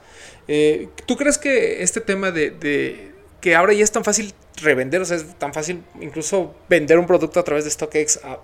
Eh, 0.50 0.90
¿Tú 1.06 1.16
crees 1.16 1.38
que 1.38 1.84
este 1.84 2.02
tema 2.02 2.32
de, 2.32 2.52
de, 2.52 3.14
que 3.40 3.56
ahora 3.56 3.72
ya 3.72 3.86
es 3.86 3.94
tan 3.94 4.04
fácil 4.04 4.34
revender, 4.62 5.00
o 5.00 5.06
sea, 5.06 5.16
es 5.16 5.40
tan 5.40 5.54
fácil 5.54 5.84
incluso 6.02 6.54
vender 6.68 7.00
un 7.00 7.08
producto 7.08 7.40
a 7.40 7.46
través 7.46 7.64
de 7.64 7.72
StockX 7.72 8.18
a 8.26 8.40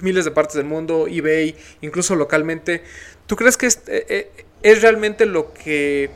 miles 0.00 0.24
de 0.24 0.30
partes 0.30 0.56
del 0.56 0.66
mundo, 0.66 1.06
eBay, 1.08 1.54
incluso 1.80 2.16
localmente. 2.16 2.82
¿Tú 3.26 3.36
crees 3.36 3.56
que 3.56 3.66
es, 3.66 3.82
eh, 3.86 4.30
eh, 4.62 4.74
realmente 4.80 5.26
lo 5.26 5.52
que 5.52 6.10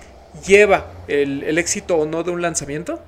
lleva 0.47 0.93
el, 1.09 1.59
éxito 1.59 1.97
o 1.97 2.07
no 2.07 2.23
de 2.23 2.31
un 2.31 2.43
lanzamiento? 2.43 3.03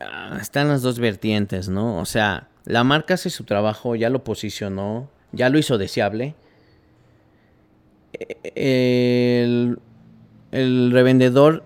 Ah, 0.00 0.38
están 0.40 0.68
las 0.68 0.82
dos 0.82 0.98
vertientes, 0.98 1.68
¿no? 1.68 1.98
O 1.98 2.04
sea, 2.04 2.48
la 2.64 2.84
marca 2.84 3.14
hace 3.14 3.30
su 3.30 3.44
trabajo, 3.44 3.94
ya 3.94 4.10
lo 4.10 4.24
posicionó, 4.24 5.08
ya 5.32 5.48
lo 5.48 5.58
hizo 5.58 5.78
deseable. 5.78 6.34
E, 8.12 9.76
el 10.52 10.90
revendedor 10.90 11.62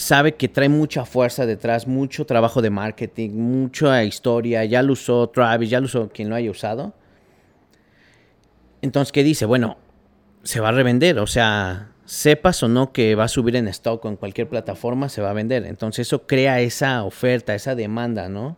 sabe 0.00 0.34
que 0.34 0.48
trae 0.48 0.68
mucha 0.68 1.04
fuerza 1.04 1.46
detrás, 1.46 1.86
mucho 1.86 2.24
trabajo 2.24 2.62
de 2.62 2.70
marketing, 2.70 3.30
mucha 3.30 4.02
historia, 4.02 4.64
ya 4.64 4.82
lo 4.82 4.94
usó 4.94 5.28
Travis, 5.28 5.68
ya 5.70 5.78
lo 5.78 5.86
usó 5.86 6.08
quien 6.08 6.30
lo 6.30 6.34
haya 6.34 6.50
usado. 6.50 6.94
Entonces, 8.82 9.12
¿qué 9.12 9.22
dice? 9.22 9.44
Bueno, 9.44 9.76
se 10.42 10.60
va 10.60 10.70
a 10.70 10.72
revender, 10.72 11.18
o 11.18 11.26
sea, 11.26 11.92
sepas 12.06 12.62
o 12.62 12.68
no 12.68 12.92
que 12.92 13.14
va 13.14 13.24
a 13.24 13.28
subir 13.28 13.56
en 13.56 13.68
stock 13.68 14.02
o 14.04 14.08
en 14.08 14.16
cualquier 14.16 14.48
plataforma, 14.48 15.10
se 15.10 15.20
va 15.20 15.30
a 15.30 15.34
vender. 15.34 15.66
Entonces 15.66 16.06
eso 16.06 16.26
crea 16.26 16.60
esa 16.60 17.04
oferta, 17.04 17.54
esa 17.54 17.74
demanda, 17.74 18.30
¿no? 18.30 18.56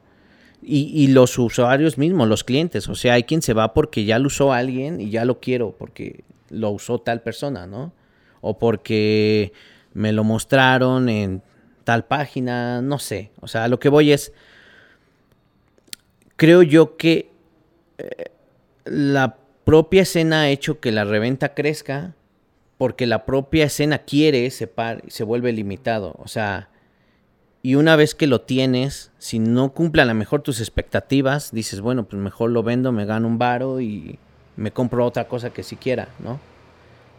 Y, 0.62 0.92
y, 0.94 1.08
los 1.08 1.36
usuarios 1.40 1.98
mismos, 1.98 2.28
los 2.28 2.44
clientes, 2.44 2.88
o 2.88 2.94
sea, 2.94 3.14
hay 3.14 3.24
quien 3.24 3.42
se 3.42 3.52
va 3.52 3.74
porque 3.74 4.04
ya 4.04 4.20
lo 4.20 4.28
usó 4.28 4.52
alguien 4.52 5.00
y 5.00 5.10
ya 5.10 5.24
lo 5.24 5.40
quiero 5.40 5.74
porque 5.76 6.22
lo 6.50 6.70
usó 6.70 7.00
tal 7.00 7.20
persona, 7.20 7.66
¿no? 7.66 7.92
O 8.40 8.58
porque 8.58 9.52
me 9.94 10.12
lo 10.12 10.24
mostraron 10.24 11.08
en 11.08 11.42
tal 11.84 12.04
página, 12.04 12.80
no 12.82 12.98
sé. 12.98 13.30
O 13.40 13.48
sea, 13.48 13.68
lo 13.68 13.78
que 13.78 13.88
voy 13.88 14.12
es, 14.12 14.32
creo 16.36 16.62
yo 16.62 16.96
que 16.96 17.30
eh, 17.98 18.30
la 18.84 19.36
propia 19.64 20.02
escena 20.02 20.42
ha 20.42 20.48
hecho 20.48 20.80
que 20.80 20.92
la 20.92 21.04
reventa 21.04 21.54
crezca 21.54 22.14
porque 22.78 23.06
la 23.06 23.24
propia 23.24 23.66
escena 23.66 23.98
quiere 23.98 24.50
separ 24.50 25.02
y 25.06 25.10
se 25.10 25.24
vuelve 25.24 25.52
limitado. 25.52 26.14
O 26.18 26.26
sea, 26.26 26.68
y 27.62 27.76
una 27.76 27.94
vez 27.94 28.16
que 28.16 28.26
lo 28.26 28.40
tienes, 28.40 29.12
si 29.18 29.38
no 29.38 29.72
cumple 29.72 30.02
a 30.02 30.04
lo 30.04 30.14
mejor 30.14 30.42
tus 30.42 30.60
expectativas, 30.60 31.52
dices, 31.52 31.80
bueno, 31.80 32.04
pues 32.04 32.20
mejor 32.20 32.50
lo 32.50 32.64
vendo, 32.64 32.90
me 32.90 33.04
gano 33.04 33.28
un 33.28 33.38
varo 33.38 33.80
y 33.80 34.18
me 34.56 34.72
compro 34.72 35.06
otra 35.06 35.28
cosa 35.28 35.50
que 35.50 35.62
siquiera, 35.62 36.08
¿no? 36.18 36.40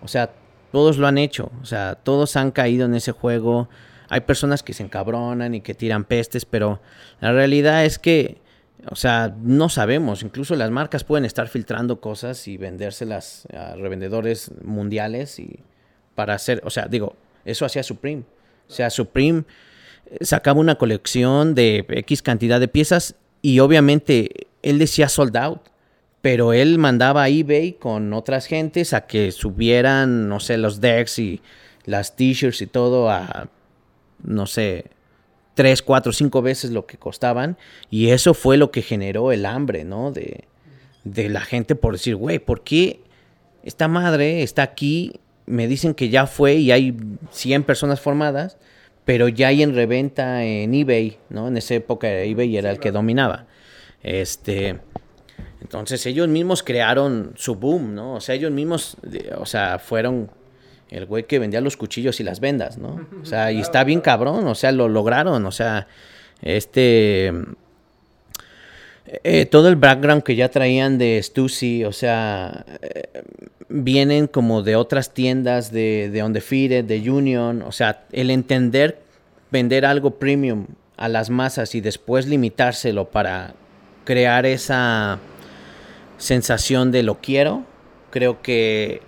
O 0.02 0.10
sea, 0.10 0.32
todos 0.74 0.98
lo 0.98 1.06
han 1.06 1.20
hecho, 1.20 1.52
o 1.62 1.66
sea, 1.68 1.94
todos 1.94 2.36
han 2.36 2.50
caído 2.50 2.86
en 2.86 2.96
ese 2.96 3.12
juego. 3.12 3.70
Hay 4.10 4.22
personas 4.22 4.64
que 4.64 4.74
se 4.74 4.82
encabronan 4.82 5.54
y 5.54 5.62
que 5.62 5.76
tiran 5.76 6.04
pestes, 6.04 6.46
pero 6.46 6.82
la 7.22 7.32
realidad 7.32 7.86
es 7.86 8.00
que, 8.00 8.42
o 8.90 8.96
sea, 8.96 9.36
no 9.40 9.70
sabemos. 9.70 10.24
Incluso 10.24 10.56
las 10.56 10.72
marcas 10.72 11.04
pueden 11.04 11.26
estar 11.26 11.48
filtrando 11.48 12.02
cosas 12.02 12.48
y 12.48 12.58
vendérselas 12.58 13.48
a 13.56 13.76
revendedores 13.76 14.50
mundiales 14.64 15.38
y 15.38 15.60
para 16.16 16.34
hacer, 16.34 16.60
o 16.66 16.72
sea, 16.72 16.88
digo, 16.88 17.16
eso 17.46 17.66
hacía 17.66 17.84
Supreme. 17.84 18.24
O 18.68 18.74
sea, 18.74 18.90
Supreme 18.90 19.44
eh, 20.08 20.26
sacaba 20.26 20.60
una 20.60 20.80
colección 20.80 21.54
de 21.54 21.86
X 21.88 22.24
cantidad 22.24 22.60
de 22.60 22.68
piezas 22.68 23.14
y 23.44 23.60
obviamente 23.60 24.48
él 24.64 24.80
decía 24.80 25.08
sold 25.08 25.38
out 25.38 25.62
pero 26.24 26.54
él 26.54 26.78
mandaba 26.78 27.24
a 27.24 27.28
eBay 27.28 27.74
con 27.74 28.14
otras 28.14 28.46
gentes 28.46 28.94
a 28.94 29.08
que 29.08 29.34
subieran, 29.34 30.30
no 30.30 30.40
sé, 30.40 30.58
los 30.58 30.80
decks 30.80 31.20
y 31.20 31.42
las 31.84 32.16
t-shirts 32.16 32.62
y 32.62 32.68
todo 32.68 33.10
a, 33.10 33.50
no 34.24 34.46
sé, 34.46 34.86
tres, 35.54 35.82
cuatro, 35.82 36.14
cinco 36.14 36.42
veces 36.42 36.72
lo 36.72 36.86
que 36.86 36.98
costaban. 36.98 37.58
Y 37.90 38.12
eso 38.12 38.34
fue 38.34 38.56
lo 38.56 38.72
que 38.72 38.82
generó 38.82 39.34
el 39.34 39.46
hambre, 39.46 39.84
¿no? 39.84 40.14
De, 40.14 40.46
de 41.04 41.28
la 41.28 41.42
gente 41.42 41.76
por 41.76 41.92
decir, 41.92 42.16
güey, 42.16 42.40
¿por 42.40 42.64
qué 42.64 43.02
esta 43.66 43.90
madre 43.90 44.44
está 44.44 44.64
aquí, 44.64 45.20
me 45.46 45.68
dicen 45.68 45.94
que 45.94 46.08
ya 46.08 46.26
fue 46.26 46.54
y 46.54 46.72
hay 46.72 46.96
100 47.32 47.64
personas 47.64 48.00
formadas, 48.00 48.56
pero 49.04 49.28
ya 49.28 49.50
hay 49.50 49.62
en 49.62 49.76
reventa 49.76 50.46
en 50.46 50.74
eBay, 50.74 51.18
¿no? 51.28 51.50
En 51.50 51.58
esa 51.58 51.74
época 51.74 52.10
eBay 52.10 52.56
era 52.56 52.72
el 52.72 52.80
que 52.80 52.94
dominaba. 52.94 53.46
Este, 54.04 54.80
entonces 55.64 56.06
ellos 56.06 56.28
mismos 56.28 56.62
crearon 56.62 57.32
su 57.36 57.56
boom, 57.56 57.96
¿no? 57.96 58.16
O 58.16 58.22
sea, 58.22 58.36
ellos 58.36 58.52
mismos, 58.52 58.98
o 59.38 59.46
sea, 59.46 59.80
fueron 59.80 60.30
el 60.90 61.06
güey 61.06 61.24
que 61.24 61.40
vendía 61.40 61.62
los 61.62 61.78
cuchillos 61.78 62.20
y 62.20 62.24
las 62.24 62.42
vendas, 62.42 62.78
¿no? 62.78 63.08
O 63.22 63.26
sea, 63.26 63.52
y 63.52 63.62
está 63.62 63.84
bien 63.86 64.02
cabrón, 64.02 64.46
o 64.46 64.56
sea, 64.56 64.72
lo 64.72 64.88
lograron, 64.90 65.46
o 65.46 65.52
sea, 65.52 65.88
este... 66.42 67.32
Eh, 69.24 69.46
todo 69.46 69.68
el 69.68 69.76
background 69.76 70.24
que 70.24 70.36
ya 70.36 70.50
traían 70.50 70.98
de 70.98 71.22
Stussy, 71.22 71.84
o 71.84 71.92
sea, 71.92 72.66
eh, 72.82 73.24
vienen 73.70 74.28
como 74.28 74.64
de 74.64 74.76
otras 74.76 75.14
tiendas, 75.14 75.72
de, 75.72 76.10
de 76.12 76.24
Undefeated, 76.24 76.86
de 76.86 77.12
Union, 77.12 77.62
o 77.64 77.72
sea, 77.72 78.06
el 78.12 78.32
entender 78.32 79.04
vender 79.54 79.86
algo 79.86 80.16
premium 80.18 80.66
a 80.98 81.08
las 81.08 81.30
masas 81.30 81.76
y 81.76 81.82
después 81.82 82.26
limitárselo 82.26 83.10
para 83.10 83.54
crear 84.04 84.48
esa 84.48 85.20
sensación 86.24 86.92
de 86.92 87.04
lo 87.04 87.20
quiero, 87.20 87.64
creo 88.10 88.42
que 88.42 89.02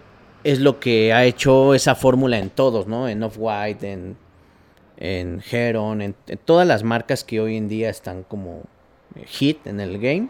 es 0.43 0.59
lo 0.59 0.79
que 0.79 1.13
ha 1.13 1.23
hecho 1.23 1.73
esa 1.73 1.95
fórmula 1.95 2.37
en 2.37 2.49
todos, 2.49 2.87
¿no? 2.87 3.07
En 3.07 3.23
Off-White, 3.23 3.91
en, 3.91 4.17
en 4.97 5.41
Heron, 5.49 6.01
en, 6.01 6.15
todas 6.43 6.67
las 6.67 6.83
marcas 6.83 7.23
que 7.23 7.39
hoy 7.39 7.55
en 7.55 7.67
día 7.67 7.89
están 7.89 8.23
como 8.23 8.63
hit 9.25 9.65
en 9.65 9.79
el 9.79 9.97
game 9.97 10.27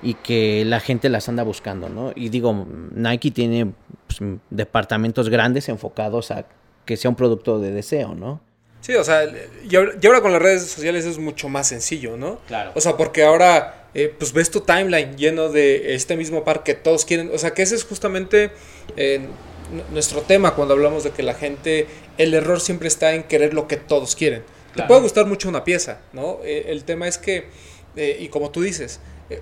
y 0.00 0.14
que 0.14 0.64
la 0.64 0.80
gente 0.80 1.08
las 1.08 1.28
anda 1.28 1.42
buscando, 1.42 1.88
¿no? 1.88 2.12
Y 2.14 2.28
digo, 2.28 2.66
Nike 2.94 3.32
tiene 3.32 3.72
pues, 4.06 4.20
departamentos 4.50 5.28
grandes 5.28 5.68
enfocados 5.68 6.30
a 6.30 6.46
que 6.84 6.96
sea 6.96 7.10
un 7.10 7.16
producto 7.16 7.58
de 7.58 7.72
deseo, 7.72 8.14
¿no? 8.14 8.40
Sí, 8.82 8.94
o 8.96 9.04
sea, 9.04 9.32
y 9.62 9.76
ahora, 9.76 10.20
con 10.20 10.32
las 10.32 10.42
redes 10.42 10.66
sociales 10.68 11.04
es 11.06 11.16
mucho 11.16 11.48
más 11.48 11.68
sencillo, 11.68 12.16
¿no? 12.16 12.40
Claro. 12.48 12.72
O 12.74 12.80
sea, 12.80 12.96
porque 12.96 13.22
ahora, 13.22 13.86
eh, 13.94 14.12
pues 14.18 14.32
ves 14.32 14.50
tu 14.50 14.60
timeline 14.60 15.16
lleno 15.16 15.50
de 15.50 15.94
este 15.94 16.16
mismo 16.16 16.42
par 16.42 16.64
que 16.64 16.74
todos 16.74 17.04
quieren. 17.04 17.30
O 17.32 17.38
sea, 17.38 17.52
que 17.52 17.62
ese 17.62 17.76
es 17.76 17.84
justamente 17.84 18.50
eh, 18.96 19.20
nuestro 19.92 20.22
tema 20.22 20.56
cuando 20.56 20.74
hablamos 20.74 21.04
de 21.04 21.10
que 21.10 21.22
la 21.22 21.34
gente, 21.34 21.86
el 22.18 22.34
error 22.34 22.60
siempre 22.60 22.88
está 22.88 23.14
en 23.14 23.22
querer 23.22 23.54
lo 23.54 23.68
que 23.68 23.76
todos 23.76 24.16
quieren. 24.16 24.42
Te 24.74 24.82
puede 24.82 25.00
gustar 25.02 25.26
mucho 25.26 25.48
una 25.48 25.62
pieza, 25.62 26.00
¿no? 26.12 26.40
Eh, 26.42 26.64
el 26.68 26.82
tema 26.82 27.06
es 27.06 27.18
que, 27.18 27.46
y 27.96 28.28
como 28.28 28.50
tú 28.50 28.62
dices, 28.62 29.00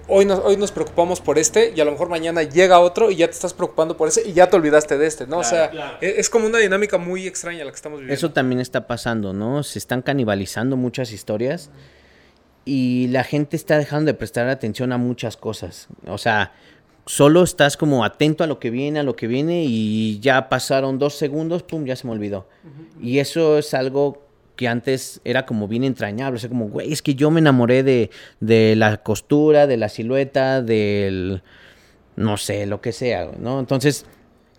hoy 0.09 0.25
nos, 0.25 0.41
hoy 0.41 0.57
nos 0.57 0.73
preocupamos 0.73 1.21
por 1.21 1.39
este 1.39 1.73
y 1.75 1.81
a 1.81 1.85
lo 1.85 1.93
mejor 1.93 2.09
mañana 2.09 2.43
llega 2.43 2.81
otro 2.81 3.11
y 3.11 3.17
ya 3.17 3.27
te 3.27 3.33
estás 3.33 3.55
preocupando 3.55 3.97
por 3.97 4.09
ese 4.09 4.29
y 4.29 4.33
ya 4.33 4.49
te 4.49 4.57
olvidaste 4.57 4.99
de 4.99 5.07
este, 5.07 5.27
¿no? 5.27 5.39
o 5.39 5.45
sea, 5.45 5.99
e, 6.01 6.15
es, 6.19 6.31
como 6.31 6.47
una 6.47 6.59
dinámica 6.59 6.99
muy 6.99 7.27
extraña 7.27 7.65
la 7.65 7.71
que 7.71 7.77
estamos 7.77 8.01
viviendo. 8.01 8.15
Eso 8.15 8.33
también 8.33 8.61
está 8.61 8.87
pasando, 8.87 9.33
¿no? 9.33 9.63
Se 9.63 9.79
están 9.79 10.03
canibalizando 10.03 10.77
muchas 10.77 11.13
historias 11.13 11.71
y 12.65 13.09
la 13.09 13.25
gente 13.25 13.57
está 13.57 13.79
dejando 13.79 14.13
de 14.13 14.15
prestar 14.15 14.49
atención 14.49 14.93
a 14.93 14.99
muchas 14.99 15.37
cosas. 15.37 15.89
O 16.07 16.19
sea, 16.19 16.53
solo 17.07 17.43
estás 17.43 17.77
como 17.77 18.05
atento 18.05 18.45
a 18.45 18.47
lo 18.47 18.59
que 18.59 18.71
viene, 18.71 19.01
a 19.01 19.03
lo 19.03 19.17
que 19.17 19.27
viene 19.27 19.65
y 19.65 20.21
ya 20.21 20.49
pasaron 20.49 20.99
dos 20.99 21.15
segundos, 21.17 21.63
pum, 21.63 21.85
ya 21.85 21.97
se 21.97 22.07
me 22.07 22.13
olvidó. 22.13 22.47
Y 23.01 23.19
eso 23.19 23.59
es 23.59 23.75
algo 23.75 24.30
que 24.61 24.69
antes 24.69 25.23
era 25.25 25.47
como 25.47 25.69
bien 25.69 25.85
entrañable, 25.85 26.37
o 26.37 26.39
sea, 26.39 26.51
como, 26.51 26.69
güey, 26.69 26.93
es 26.93 27.01
que 27.01 27.15
yo 27.15 27.31
me 27.31 27.41
enamoré 27.41 27.83
de, 27.83 28.11
de 28.41 28.77
la 28.77 28.99
costura, 28.99 29.67
de 29.67 29.79
la 29.79 29.89
silueta, 29.89 30.61
del, 30.61 31.43
no 32.17 32.37
sé, 32.37 32.67
lo 32.67 32.83
que 32.83 32.93
sea, 32.93 33.31
¿no? 33.39 33.59
Entonces, 33.59 34.05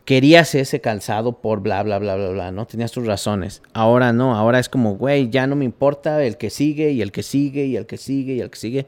querías 0.04 0.56
ese 0.56 0.82
calzado 0.82 1.34
por 1.34 1.62
bla, 1.62 1.84
bla, 1.84 2.00
bla, 2.00 2.16
bla, 2.16 2.30
bla, 2.30 2.52
¿no? 2.52 2.66
Tenías 2.66 2.92
tus 2.92 3.06
razones. 3.06 3.62
Ahora 3.74 4.12
no, 4.12 4.36
ahora 4.36 4.58
es 4.58 4.70
como, 4.70 4.96
güey, 4.96 5.30
ya 5.30 5.46
no 5.46 5.56
me 5.56 5.66
importa 5.66 6.24
el 6.24 6.38
que 6.38 6.50
sigue 6.50 6.90
y 6.90 7.04
el 7.04 7.12
que 7.12 7.22
sigue 7.22 7.66
y 7.68 7.78
el 7.78 7.86
que 7.86 7.98
sigue 7.98 8.34
y 8.34 8.40
el 8.40 8.50
que 8.50 8.58
sigue. 8.58 8.88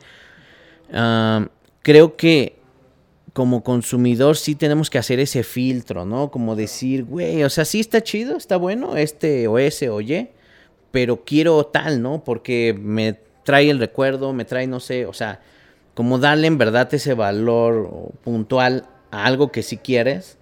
creo 1.84 2.15
que 2.15 2.56
como 3.34 3.64
consumidor 3.64 4.35
sí 4.35 4.56
tenemos 4.56 4.90
que 4.90 4.98
hacer 4.98 5.19
ese 5.19 5.44
filtro, 5.44 6.06
¿no? 6.06 6.31
Como 6.31 6.56
decir, 6.56 7.03
güey, 7.03 7.44
o 7.44 7.52
sea, 7.52 7.65
sí 7.65 7.81
está 7.81 8.02
chido, 8.02 8.35
está 8.35 8.57
bueno, 8.57 8.98
este 8.98 9.48
o 9.48 9.60
ese 9.60 9.91
o 9.91 10.02
Y, 10.02 10.27
pero 10.94 11.26
quiero 11.26 11.65
tal, 11.65 12.03
¿no? 12.03 12.24
Porque 12.24 12.76
me 12.80 13.18
trae 13.44 13.72
el 13.72 13.80
recuerdo, 13.80 14.32
me 14.32 14.45
trae, 14.45 14.68
no 14.68 14.80
sé, 14.80 15.07
o 15.07 15.14
sea, 15.14 15.41
como 15.95 16.20
darle 16.20 16.45
en 16.45 16.60
verdad 16.60 16.94
ese 16.94 17.15
valor 17.15 18.11
puntual 18.24 18.86
a 19.10 19.26
algo 19.26 19.52
que 19.52 19.64
sí 19.64 19.78
quieres 19.78 20.38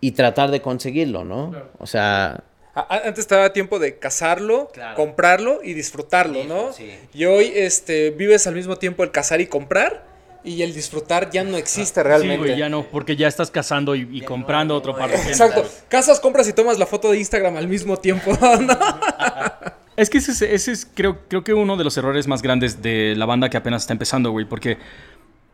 y 0.00 0.12
tratar 0.12 0.52
de 0.52 0.62
conseguirlo, 0.62 1.24
¿no? 1.24 1.52
O 1.78 1.88
sea... 1.88 2.44
Antes 2.74 3.18
estaba 3.18 3.52
tiempo 3.52 3.80
de 3.80 3.98
cazarlo, 3.98 4.70
comprarlo 4.94 5.58
y 5.64 5.74
disfrutarlo, 5.74 6.44
¿no? 6.44 6.72
Sí. 6.72 6.96
Y 7.12 7.24
hoy 7.24 7.50
este, 7.52 8.12
vives 8.12 8.46
al 8.46 8.54
mismo 8.54 8.76
tiempo 8.76 9.02
el 9.02 9.10
cazar 9.10 9.40
y 9.40 9.48
comprar 9.48 10.04
y 10.42 10.62
el 10.62 10.72
disfrutar 10.72 11.30
ya 11.30 11.44
no 11.44 11.56
existe 11.56 12.02
realmente. 12.02 12.44
Sí, 12.44 12.48
güey, 12.50 12.58
ya 12.58 12.68
no, 12.68 12.84
porque 12.84 13.16
ya 13.16 13.28
estás 13.28 13.50
cazando 13.50 13.94
y, 13.94 14.20
comprando 14.22 14.74
otro 14.74 14.96
par 14.96 15.10
de 15.10 15.16
Exacto. 15.16 15.64
Casas, 15.88 16.20
compras 16.20 16.48
y 16.48 16.52
tomas 16.52 16.78
la 16.78 16.86
foto 16.86 17.10
de 17.10 17.18
Instagram 17.18 17.56
al 17.56 17.68
mismo 17.68 17.96
tiempo, 17.96 18.32
¿no? 18.60 18.78
Es 19.96 20.08
que 20.08 20.18
ese, 20.18 20.54
es, 20.54 20.88
creo, 20.94 21.18
creo 21.28 21.44
que 21.44 21.52
uno 21.52 21.76
de 21.76 21.84
los 21.84 21.96
errores 21.96 22.26
más 22.26 22.40
grandes 22.40 22.80
de 22.80 23.14
la 23.16 23.26
banda 23.26 23.50
que 23.50 23.56
apenas 23.56 23.82
está 23.82 23.92
empezando, 23.92 24.30
güey, 24.30 24.46
porque, 24.46 24.78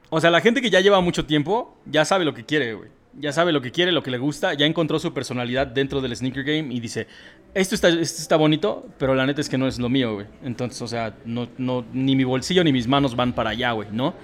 o 0.09 0.21
sea, 0.21 0.31
la 0.31 0.41
gente 0.41 0.63
que 0.63 0.71
ya 0.71 0.81
lleva 0.81 1.01
mucho 1.01 1.27
tiempo 1.27 1.77
ya 1.85 2.05
sabe 2.05 2.25
lo 2.25 2.33
que 2.33 2.45
quiere, 2.45 2.75
güey. 2.75 2.91
Ya 3.19 3.33
sabe 3.33 3.51
lo 3.51 3.63
que 3.63 3.73
quiere, 3.73 3.93
lo 3.93 4.03
que 4.03 4.11
le 4.11 4.19
gusta, 4.19 4.53
ya 4.53 4.67
encontró 4.67 4.99
su 4.99 5.15
personalidad 5.15 5.67
dentro 5.67 6.03
del 6.03 6.15
sneaker 6.15 6.45
game 6.45 6.73
y 6.73 6.81
dice, 6.81 7.07
esto 7.55 7.75
está, 7.75 7.89
esto 7.89 8.21
está 8.21 8.37
bonito, 8.37 8.87
pero 8.99 9.15
la 9.15 9.25
neta 9.25 9.41
es 9.41 9.49
que 9.49 9.57
no 9.57 9.67
es 9.67 9.79
lo 9.79 9.89
mío, 9.89 10.15
güey. 10.15 10.27
Entonces, 10.45 10.81
o 10.83 10.87
sea, 10.87 11.17
no, 11.25 11.49
no, 11.57 11.85
ni 11.95 12.15
mi 12.15 12.25
bolsillo 12.25 12.63
ni 12.63 12.73
mis 12.73 12.87
manos 12.87 13.17
van 13.17 13.33
para 13.33 13.51
allá, 13.51 13.73
güey, 13.73 13.89
¿no? 13.91 14.15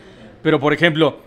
Pero, 0.43 0.61
por 0.61 0.73
ejemplo, 0.73 1.21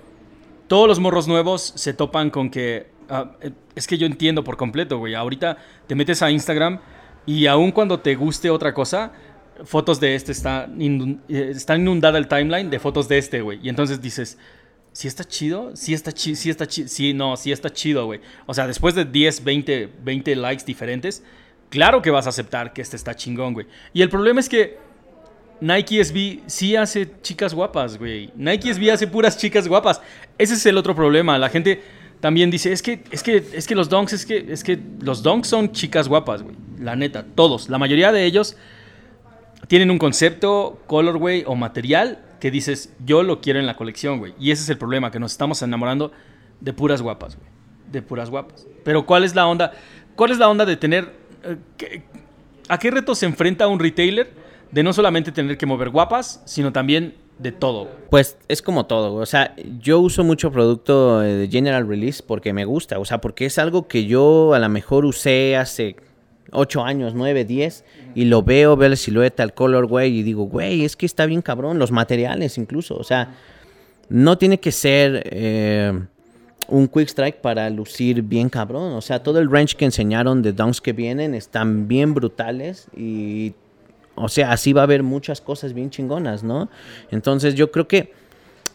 todos 0.67 0.87
los 0.87 0.99
morros 0.99 1.27
nuevos 1.27 1.73
se 1.75 1.93
topan 1.93 2.29
con 2.29 2.49
que. 2.49 2.87
Ah, 3.09 3.31
eh, 3.41 3.51
es 3.75 3.87
que 3.87 3.97
yo 3.97 4.05
entiendo 4.05 4.43
por 4.43 4.57
completo, 4.57 4.97
güey. 4.97 5.15
Ahorita 5.15 5.57
te 5.87 5.95
metes 5.95 6.21
a 6.21 6.31
Instagram 6.31 6.79
y 7.25 7.47
aun 7.47 7.71
cuando 7.71 7.99
te 7.99 8.15
guste 8.15 8.49
otra 8.49 8.73
cosa, 8.73 9.11
fotos 9.63 9.99
de 9.99 10.15
este 10.15 10.31
está, 10.31 10.67
eh, 10.79 11.51
está 11.53 11.75
inundada 11.75 12.17
el 12.17 12.27
timeline 12.27 12.69
de 12.69 12.79
fotos 12.79 13.07
de 13.07 13.17
este, 13.17 13.41
güey. 13.41 13.59
Y 13.63 13.69
entonces 13.69 14.01
dices, 14.01 14.37
¿sí 14.91 15.07
está 15.07 15.23
chido? 15.23 15.75
Sí 15.75 15.93
está 15.93 16.11
chido, 16.11 16.35
sí 16.35 16.49
está 16.49 16.67
chido. 16.67 16.87
Sí, 16.87 17.13
no, 17.13 17.35
sí 17.37 17.51
está 17.51 17.69
chido, 17.69 18.05
güey. 18.05 18.21
O 18.45 18.53
sea, 18.53 18.67
después 18.67 18.95
de 18.95 19.05
10, 19.05 19.43
20, 19.43 19.89
20 20.03 20.35
likes 20.35 20.65
diferentes, 20.65 21.23
claro 21.69 22.01
que 22.01 22.11
vas 22.11 22.25
a 22.25 22.29
aceptar 22.29 22.73
que 22.73 22.81
este 22.81 22.95
está 22.95 23.15
chingón, 23.15 23.53
güey. 23.53 23.67
Y 23.93 24.01
el 24.01 24.09
problema 24.09 24.39
es 24.39 24.49
que 24.49 24.77
Nike 25.61 26.03
SB 26.03 26.41
sí 26.47 26.75
hace 26.75 27.09
chicas 27.21 27.53
guapas, 27.53 27.97
güey. 27.97 28.31
Nike 28.35 28.73
SB 28.73 28.91
hace 28.91 29.07
puras 29.07 29.37
chicas 29.37 29.67
guapas. 29.67 30.01
Ese 30.37 30.55
es 30.55 30.65
el 30.65 30.77
otro 30.77 30.95
problema. 30.95 31.37
La 31.37 31.49
gente 31.49 31.81
también 32.19 32.51
dice, 32.51 32.71
es 32.71 32.81
que, 32.81 33.03
es 33.11 33.23
que, 33.23 33.43
es 33.53 33.67
que 33.67 33.75
los 33.75 33.89
donks, 33.89 34.13
es 34.13 34.25
que, 34.25 34.45
es 34.49 34.63
que 34.63 34.79
los 35.01 35.23
donks 35.23 35.47
son 35.47 35.71
chicas 35.71 36.07
guapas, 36.07 36.43
güey. 36.43 36.55
La 36.79 36.95
neta, 36.95 37.25
todos. 37.35 37.69
La 37.69 37.77
mayoría 37.77 38.11
de 38.11 38.25
ellos 38.25 38.57
tienen 39.67 39.91
un 39.91 39.97
concepto, 39.97 40.79
colorway 40.87 41.43
o 41.47 41.55
material 41.55 42.19
que 42.39 42.51
dices, 42.51 42.93
yo 43.05 43.23
lo 43.23 43.41
quiero 43.41 43.59
en 43.59 43.65
la 43.65 43.75
colección, 43.75 44.19
güey. 44.19 44.33
Y 44.39 44.51
ese 44.51 44.63
es 44.63 44.69
el 44.69 44.77
problema, 44.77 45.11
que 45.11 45.19
nos 45.19 45.31
estamos 45.31 45.61
enamorando 45.61 46.11
de 46.61 46.73
puras 46.73 47.01
guapas, 47.01 47.37
güey. 47.37 47.49
De 47.91 48.01
puras 48.01 48.29
guapas. 48.29 48.67
Pero 48.83 49.05
¿cuál 49.05 49.23
es 49.23 49.35
la 49.35 49.47
onda? 49.47 49.71
¿Cuál 50.15 50.31
es 50.31 50.37
la 50.37 50.49
onda 50.49 50.65
de 50.65 50.77
tener... 50.77 51.13
Eh, 51.43 52.01
¿A 52.67 52.79
qué 52.79 52.91
reto 52.91 53.15
se 53.15 53.25
enfrenta 53.25 53.67
un 53.67 53.79
retailer? 53.79 54.44
De 54.71 54.83
no 54.83 54.93
solamente 54.93 55.31
tener 55.31 55.57
que 55.57 55.65
mover 55.65 55.89
guapas, 55.89 56.41
sino 56.45 56.71
también 56.71 57.15
de 57.37 57.51
todo. 57.51 57.89
Pues 58.09 58.37
es 58.47 58.61
como 58.61 58.85
todo, 58.85 59.15
o 59.15 59.25
sea, 59.25 59.55
yo 59.79 59.99
uso 59.99 60.23
mucho 60.23 60.51
producto 60.51 61.19
de 61.19 61.47
General 61.49 61.87
Release 61.87 62.23
porque 62.25 62.53
me 62.53 62.65
gusta, 62.65 62.99
o 62.99 63.05
sea, 63.05 63.19
porque 63.19 63.45
es 63.45 63.57
algo 63.57 63.87
que 63.87 64.05
yo 64.05 64.53
a 64.53 64.59
lo 64.59 64.69
mejor 64.69 65.05
usé 65.05 65.57
hace 65.57 65.97
8 66.51 66.83
años, 66.83 67.13
9, 67.13 67.43
10 67.45 67.83
y 68.15 68.25
lo 68.25 68.43
veo, 68.43 68.77
veo 68.77 68.89
la 68.89 68.95
silueta, 68.95 69.43
el 69.43 69.53
color, 69.53 69.87
güey, 69.87 70.19
y 70.19 70.23
digo, 70.23 70.43
güey, 70.43 70.85
es 70.85 70.95
que 70.95 71.05
está 71.05 71.25
bien 71.25 71.41
cabrón, 71.41 71.77
los 71.77 71.91
materiales 71.91 72.57
incluso, 72.57 72.95
o 72.95 73.03
sea, 73.03 73.35
no 74.07 74.37
tiene 74.37 74.59
que 74.59 74.71
ser 74.71 75.23
eh, 75.25 75.91
un 76.69 76.87
quick 76.87 77.09
strike 77.09 77.41
para 77.41 77.69
lucir 77.69 78.21
bien 78.21 78.49
cabrón, 78.49 78.93
o 78.93 79.01
sea, 79.01 79.21
todo 79.21 79.39
el 79.39 79.51
range 79.51 79.75
que 79.75 79.85
enseñaron 79.85 80.41
de 80.41 80.53
dunks 80.53 80.79
que 80.79 80.93
vienen 80.93 81.35
están 81.35 81.87
bien 81.89 82.13
brutales 82.13 82.87
y 82.95 83.53
o 84.15 84.29
sea, 84.29 84.51
así 84.51 84.73
va 84.73 84.81
a 84.81 84.83
haber 84.85 85.03
muchas 85.03 85.41
cosas 85.41 85.73
bien 85.73 85.89
chingonas, 85.89 86.43
¿no? 86.43 86.69
Entonces 87.11 87.55
yo 87.55 87.71
creo 87.71 87.87
que 87.87 88.13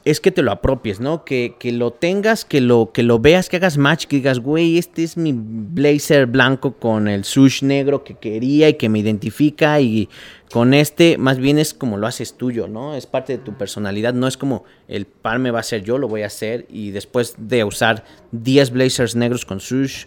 es 0.05 0.21
que 0.21 0.31
te 0.31 0.43
lo 0.43 0.51
apropies, 0.51 1.01
¿no? 1.01 1.25
Que, 1.25 1.57
que 1.59 1.73
lo 1.73 1.93
tengas, 1.93 2.45
que 2.45 2.61
lo, 2.61 2.91
que 2.93 3.03
lo 3.03 3.19
veas, 3.19 3.49
que 3.49 3.57
hagas 3.57 3.77
match, 3.77 4.07
que 4.07 4.17
digas, 4.17 4.41
güey, 4.41 4.79
este 4.79 5.03
es 5.03 5.17
mi 5.17 5.35
blazer 5.35 6.27
blanco 6.27 6.73
con 6.73 7.07
el 7.07 7.25
sush 7.25 7.63
negro 7.63 8.03
que 8.03 8.15
quería 8.15 8.69
y 8.71 8.75
que 8.75 8.89
me 8.89 8.99
identifica 8.99 9.81
y 9.81 10.09
con 10.51 10.75
este 10.75 11.19
más 11.19 11.39
bien 11.39 11.59
es 11.59 11.75
como 11.75 11.97
lo 11.97 12.07
haces 12.07 12.35
tuyo, 12.35 12.67
¿no? 12.67 12.95
Es 12.95 13.07
parte 13.07 13.37
de 13.37 13.45
tu 13.45 13.55
personalidad, 13.55 14.15
no 14.15 14.27
es 14.27 14.37
como 14.37 14.65
el 14.89 15.07
par 15.07 15.39
me 15.39 15.51
va 15.51 15.61
a 15.61 15.65
ser 15.65 15.83
yo, 15.83 15.99
lo 15.99 16.09
voy 16.09 16.23
a 16.23 16.27
hacer 16.27 16.67
y 16.71 16.93
después 16.93 17.35
de 17.39 17.65
usar 17.65 18.05
10 18.33 18.71
blazers 18.71 19.17
negros 19.17 19.45
con 19.45 19.61
sush 19.61 20.07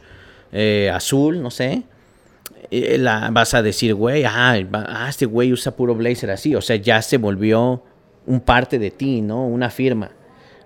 eh, 0.52 0.92
azul, 0.94 1.42
no 1.42 1.52
sé, 1.52 1.84
eh, 2.72 2.98
la, 2.98 3.30
vas 3.32 3.54
a 3.54 3.62
decir, 3.62 3.94
güey, 3.94 4.24
ah, 4.26 4.56
ah, 4.74 5.08
este 5.10 5.26
güey 5.26 5.54
usa 5.54 5.76
puro 5.76 5.96
blazer 5.96 6.32
así, 6.32 6.56
o 6.56 6.62
sea, 6.62 6.76
ya 6.76 7.02
se 7.02 7.18
volvió 7.18 7.84
un 8.26 8.40
parte 8.40 8.80
de 8.80 8.92
ti, 8.92 9.22
¿no? 9.22 9.46
Una 9.46 9.70
firma. 9.70 10.12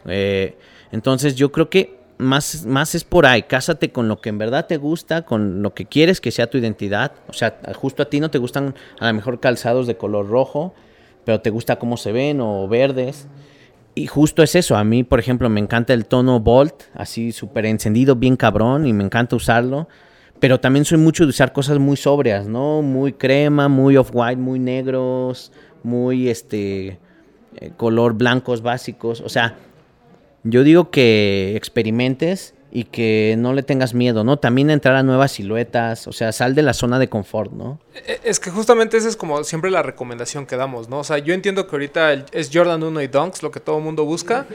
Eh, 0.06 0.58
entonces 0.92 1.36
yo 1.36 1.52
creo 1.52 1.70
que 1.70 1.98
más, 2.18 2.66
más 2.66 2.96
es 2.96 3.04
por 3.04 3.26
ahí, 3.26 3.44
cásate 3.44 3.92
con 3.92 4.08
lo 4.08 4.22
que 4.22 4.30
en 4.30 4.38
verdad 4.38 4.66
te 4.68 4.78
gusta, 4.78 5.24
con 5.24 5.62
lo 5.62 5.74
que 5.74 5.86
quieres 5.86 6.22
que 6.22 6.32
sea 6.32 6.50
tu 6.50 6.58
identidad. 6.58 7.12
O 7.28 7.34
sea, 7.34 7.60
justo 7.76 8.04
a 8.04 8.10
ti 8.10 8.20
no 8.20 8.32
te 8.32 8.38
gustan 8.38 8.76
a 9.00 9.08
lo 9.08 9.14
mejor 9.14 9.40
calzados 9.40 9.88
de 9.88 9.98
color 9.98 10.28
rojo, 10.28 10.74
pero 11.26 11.42
te 11.42 11.50
gusta 11.50 11.78
cómo 11.78 11.98
se 11.98 12.12
ven 12.12 12.42
o 12.42 12.68
verdes. 12.68 13.28
Y 13.96 14.08
justo 14.08 14.44
es 14.44 14.56
eso, 14.56 14.76
a 14.78 14.84
mí 14.84 15.04
por 15.04 15.20
ejemplo 15.20 15.50
me 15.50 15.60
encanta 15.60 15.94
el 15.94 16.06
tono 16.06 16.40
Bolt, 16.40 16.84
así 16.94 17.32
súper 17.32 17.66
encendido, 17.66 18.16
bien 18.16 18.36
cabrón, 18.36 18.86
y 18.86 18.94
me 18.94 19.04
encanta 19.04 19.36
usarlo. 19.36 19.88
Pero 20.40 20.60
también 20.60 20.86
soy 20.86 20.98
mucho 20.98 21.24
de 21.24 21.30
usar 21.30 21.52
cosas 21.52 21.80
muy 21.80 21.98
sobrias, 21.98 22.48
¿no? 22.48 22.82
Muy 22.82 23.14
crema, 23.14 23.68
muy 23.68 23.98
off-white, 23.98 24.40
muy 24.40 24.60
negros, 24.60 25.52
muy 25.84 26.30
este 26.30 27.00
eh, 27.56 27.72
color 27.76 28.14
blancos 28.14 28.62
básicos. 28.62 29.22
O 29.22 29.30
sea, 29.30 29.58
yo 30.44 30.64
digo 30.64 30.92
que 30.92 31.54
experimentes 31.56 32.54
y 32.70 32.84
que 32.84 33.36
no 33.38 33.54
le 33.54 33.64
tengas 33.64 33.94
miedo, 33.94 34.24
¿no? 34.24 34.38
También 34.38 34.70
entrar 34.70 34.96
a 34.96 35.04
nuevas 35.04 35.32
siluetas, 35.32 36.06
o 36.08 36.12
sea, 36.12 36.32
sal 36.34 36.54
de 36.54 36.62
la 36.64 36.74
zona 36.74 37.00
de 37.00 37.08
confort, 37.08 37.52
¿no? 37.52 37.80
E- 37.96 38.20
Es 38.24 38.40
que 38.40 38.52
justamente 38.52 38.98
esa 38.98 39.08
es 39.08 39.16
como 39.16 39.44
siempre 39.46 39.72
la 39.72 39.82
recomendación 39.84 40.46
que 40.46 40.58
damos, 40.58 40.90
¿no? 40.90 41.00
O 41.00 41.04
sea, 41.04 41.18
yo 41.18 41.34
entiendo 41.34 41.66
que 41.68 41.76
ahorita 41.76 42.14
es 42.32 42.50
Jordan 42.54 42.84
1 42.84 43.02
y 43.02 43.08
Dunks 43.08 43.42
lo 43.42 43.52
que 43.52 43.60
todo 43.62 43.78
el 43.78 43.84
mundo 43.84 44.04
busca, 44.06 44.46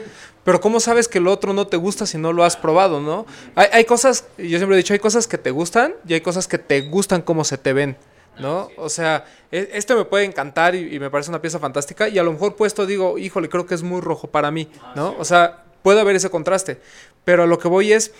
pero 0.43 0.61
¿cómo 0.61 0.79
sabes 0.79 1.07
que 1.07 1.17
el 1.17 1.27
otro 1.27 1.53
no 1.53 1.65
te 1.67 1.77
gusta 1.77 2.05
si 2.05 2.17
no 2.17 2.33
lo 2.33 2.43
has 2.43 2.55
probado, 2.55 3.01
¿no? 3.01 3.25
Hay, 3.55 3.83
cosas, 3.85 4.27
yo 4.37 4.57
siempre 4.57 4.75
he 4.75 4.77
dicho, 4.77 4.93
hay 4.93 4.99
cosas 4.99 5.27
que 5.27 5.37
te 5.39 5.49
gustan 5.51 5.93
y 6.07 6.13
hay 6.13 6.21
cosas 6.21 6.47
que 6.47 6.59
te 6.59 6.81
gustan 6.81 7.23
como 7.23 7.43
se 7.43 7.57
te 7.57 7.73
ven, 7.73 7.97
¿no? 8.39 8.69
O 8.77 8.89
sea, 8.89 9.25
e- 9.51 9.69
este 9.73 9.95
me 9.95 10.05
puede 10.05 10.25
encantar 10.25 10.75
y, 10.75 10.95
y 10.95 10.99
me 10.99 11.09
parece 11.09 11.31
una 11.31 11.41
pieza 11.41 11.57
fantástica 11.59 12.07
y 12.09 12.19
a 12.19 12.23
lo 12.23 12.31
mejor 12.31 12.55
puesto 12.55 12.85
digo, 12.85 13.17
híjole, 13.17 13.49
creo 13.49 13.65
que 13.65 13.73
es 13.73 13.81
muy 13.81 14.01
rojo 14.01 14.27
para 14.27 14.51
mí, 14.51 14.69
¿no? 14.95 15.15
O 15.17 15.25
sea, 15.25 15.63
puede 15.81 15.99
haber 15.99 16.15
ese 16.15 16.29
contraste, 16.29 16.79
pero 17.23 17.43
a 17.43 17.45
lo 17.47 17.59
que 17.59 17.67
voy 17.67 17.93
es... 17.93 18.13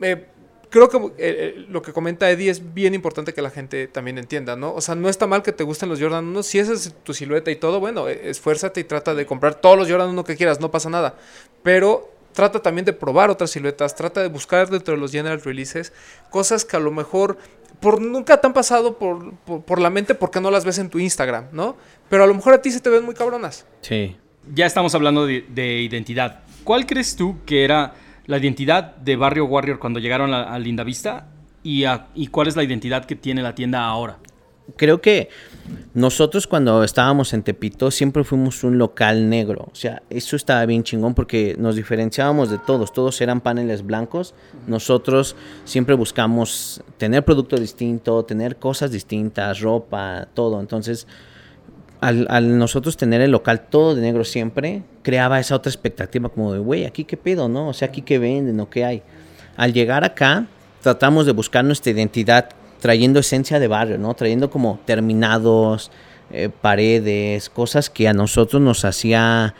eh, 0.00 0.26
creo 0.70 0.88
que 0.88 0.96
eh, 0.96 1.10
eh, 1.18 1.66
lo 1.68 1.82
que 1.82 1.92
comenta 1.92 2.30
Eddie 2.30 2.50
es 2.50 2.74
bien 2.74 2.94
importante 2.94 3.32
que 3.32 3.42
la 3.42 3.50
gente 3.50 3.88
también 3.88 4.18
entienda, 4.18 4.56
¿no? 4.56 4.74
O 4.74 4.80
sea, 4.80 4.94
no 4.94 5.08
está 5.08 5.26
mal 5.26 5.42
que 5.42 5.52
te 5.52 5.64
gusten 5.64 5.88
los 5.88 6.00
Jordan 6.00 6.26
1. 6.26 6.42
Si 6.42 6.58
esa 6.58 6.72
es 6.72 6.94
tu 7.02 7.14
silueta 7.14 7.50
y 7.50 7.56
todo, 7.56 7.80
bueno, 7.80 8.08
eh, 8.08 8.30
esfuérzate 8.30 8.80
y 8.80 8.84
trata 8.84 9.14
de 9.14 9.26
comprar 9.26 9.54
todos 9.56 9.78
los 9.78 9.90
Jordan 9.90 10.10
1 10.10 10.24
que 10.24 10.36
quieras, 10.36 10.60
no 10.60 10.70
pasa 10.70 10.90
nada. 10.90 11.16
Pero 11.62 12.12
trata 12.32 12.60
también 12.60 12.84
de 12.84 12.92
probar 12.92 13.30
otras 13.30 13.50
siluetas, 13.50 13.94
trata 13.94 14.22
de 14.22 14.28
buscar 14.28 14.68
dentro 14.68 14.94
de 14.94 15.00
los 15.00 15.10
general 15.10 15.40
releases 15.40 15.92
cosas 16.30 16.64
que 16.64 16.76
a 16.76 16.80
lo 16.80 16.92
mejor 16.92 17.38
por 17.80 18.00
nunca 18.00 18.40
te 18.40 18.46
han 18.46 18.52
pasado 18.52 18.98
por, 18.98 19.34
por, 19.34 19.80
la 19.80 19.90
mente 19.90 20.14
porque 20.14 20.40
no 20.40 20.50
las 20.50 20.64
ves 20.64 20.78
en 20.78 20.90
tu 20.90 20.98
Instagram, 20.98 21.46
¿no? 21.52 21.76
Pero 22.08 22.24
a 22.24 22.26
lo 22.26 22.34
mejor 22.34 22.54
a 22.54 22.62
ti 22.62 22.70
se 22.70 22.80
te 22.80 22.90
ven 22.90 23.04
muy 23.04 23.14
cabronas. 23.14 23.66
Sí. 23.80 24.16
Ya 24.52 24.66
estamos 24.66 24.94
hablando 24.94 25.26
de 25.26 25.80
identidad. 25.80 26.40
¿Cuál 26.64 26.86
crees 26.86 27.16
tú 27.16 27.36
que 27.44 27.64
era 27.64 27.94
la 28.28 28.38
identidad 28.38 28.94
de 28.96 29.16
Barrio 29.16 29.46
Warrior 29.46 29.80
cuando 29.80 29.98
llegaron 29.98 30.32
a, 30.32 30.44
a 30.44 30.58
Lindavista? 30.60 31.26
Y, 31.64 31.84
¿Y 32.14 32.28
cuál 32.28 32.46
es 32.46 32.54
la 32.54 32.62
identidad 32.62 33.04
que 33.04 33.16
tiene 33.16 33.42
la 33.42 33.54
tienda 33.54 33.84
ahora? 33.84 34.18
Creo 34.76 35.00
que 35.00 35.30
nosotros 35.94 36.46
cuando 36.46 36.84
estábamos 36.84 37.32
en 37.32 37.42
Tepito 37.42 37.90
siempre 37.90 38.22
fuimos 38.22 38.62
un 38.64 38.76
local 38.76 39.30
negro. 39.30 39.68
O 39.72 39.74
sea, 39.74 40.02
eso 40.10 40.36
estaba 40.36 40.66
bien 40.66 40.84
chingón 40.84 41.14
porque 41.14 41.56
nos 41.58 41.74
diferenciábamos 41.74 42.50
de 42.50 42.58
todos. 42.58 42.92
Todos 42.92 43.18
eran 43.22 43.40
paneles 43.40 43.84
blancos. 43.84 44.34
Nosotros 44.66 45.36
siempre 45.64 45.94
buscamos 45.94 46.82
tener 46.98 47.24
producto 47.24 47.56
distinto, 47.56 48.24
tener 48.24 48.56
cosas 48.56 48.90
distintas, 48.90 49.60
ropa, 49.60 50.28
todo. 50.34 50.60
Entonces, 50.60 51.06
al, 52.00 52.26
al 52.30 52.58
nosotros 52.58 52.96
tener 52.96 53.20
el 53.20 53.30
local 53.30 53.66
todo 53.68 53.94
de 53.94 54.02
negro 54.02 54.24
siempre, 54.24 54.82
creaba 55.02 55.40
esa 55.40 55.56
otra 55.56 55.70
expectativa 55.70 56.28
como 56.28 56.52
de, 56.52 56.58
güey, 56.58 56.84
aquí 56.84 57.04
qué 57.04 57.16
pedo, 57.16 57.48
¿no? 57.48 57.68
O 57.68 57.72
sea, 57.72 57.88
aquí 57.88 58.02
qué 58.02 58.18
venden 58.18 58.60
o 58.60 58.68
qué 58.70 58.84
hay. 58.84 59.02
Al 59.56 59.72
llegar 59.72 60.04
acá, 60.04 60.46
tratamos 60.82 61.26
de 61.26 61.32
buscar 61.32 61.64
nuestra 61.64 61.92
identidad 61.92 62.50
trayendo 62.80 63.20
esencia 63.20 63.58
de 63.58 63.68
barrio, 63.68 63.98
¿no? 63.98 64.14
Trayendo 64.14 64.50
como 64.50 64.80
terminados, 64.84 65.90
eh, 66.30 66.48
paredes, 66.48 67.48
cosas 67.48 67.90
que 67.90 68.08
a 68.08 68.12
nosotros 68.12 68.62
nos 68.62 68.84
hacía 68.84 69.54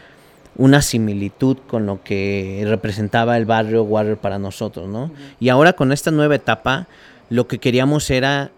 una 0.57 0.83
similitud 0.83 1.57
con 1.67 1.87
lo 1.87 2.03
que 2.03 2.65
representaba 2.67 3.37
el 3.37 3.47
barrio 3.47 3.85
Warrior 3.85 4.19
para 4.19 4.39
nosotros, 4.39 4.89
¿no? 4.89 5.11
Y 5.41 5.49
ahora 5.49 5.73
con 5.73 5.93
esta 5.93 6.11
nueva 6.11 6.35
etapa, 6.35 6.89
lo 7.31 7.47
que 7.47 7.59
queríamos 7.59 8.11
era 8.11 8.51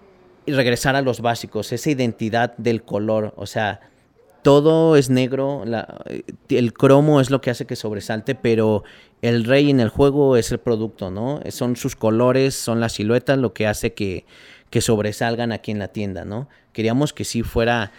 regresar 0.54 0.96
a 0.96 1.02
los 1.02 1.20
básicos, 1.20 1.72
esa 1.72 1.90
identidad 1.90 2.56
del 2.56 2.82
color, 2.82 3.32
o 3.36 3.46
sea, 3.46 3.80
todo 4.42 4.96
es 4.96 5.10
negro, 5.10 5.64
la- 5.66 6.02
el 6.48 6.72
cromo 6.72 7.20
es 7.20 7.30
lo 7.30 7.40
que 7.40 7.50
hace 7.50 7.66
que 7.66 7.76
sobresalte, 7.76 8.34
pero 8.34 8.84
el 9.20 9.44
rey 9.44 9.68
en 9.70 9.80
el 9.80 9.90
juego 9.90 10.36
es 10.36 10.50
el 10.50 10.58
producto, 10.58 11.10
¿no? 11.10 11.40
Son 11.50 11.76
sus 11.76 11.94
colores, 11.94 12.54
son 12.54 12.80
las 12.80 12.92
siluetas 12.94 13.38
lo 13.38 13.52
que 13.52 13.66
hace 13.66 13.92
que, 13.92 14.24
que 14.70 14.80
sobresalgan 14.80 15.52
aquí 15.52 15.72
en 15.72 15.78
la 15.78 15.88
tienda, 15.88 16.24
¿no? 16.24 16.48
Queríamos 16.72 17.12
que 17.12 17.24
sí 17.24 17.42
fuera 17.42 17.92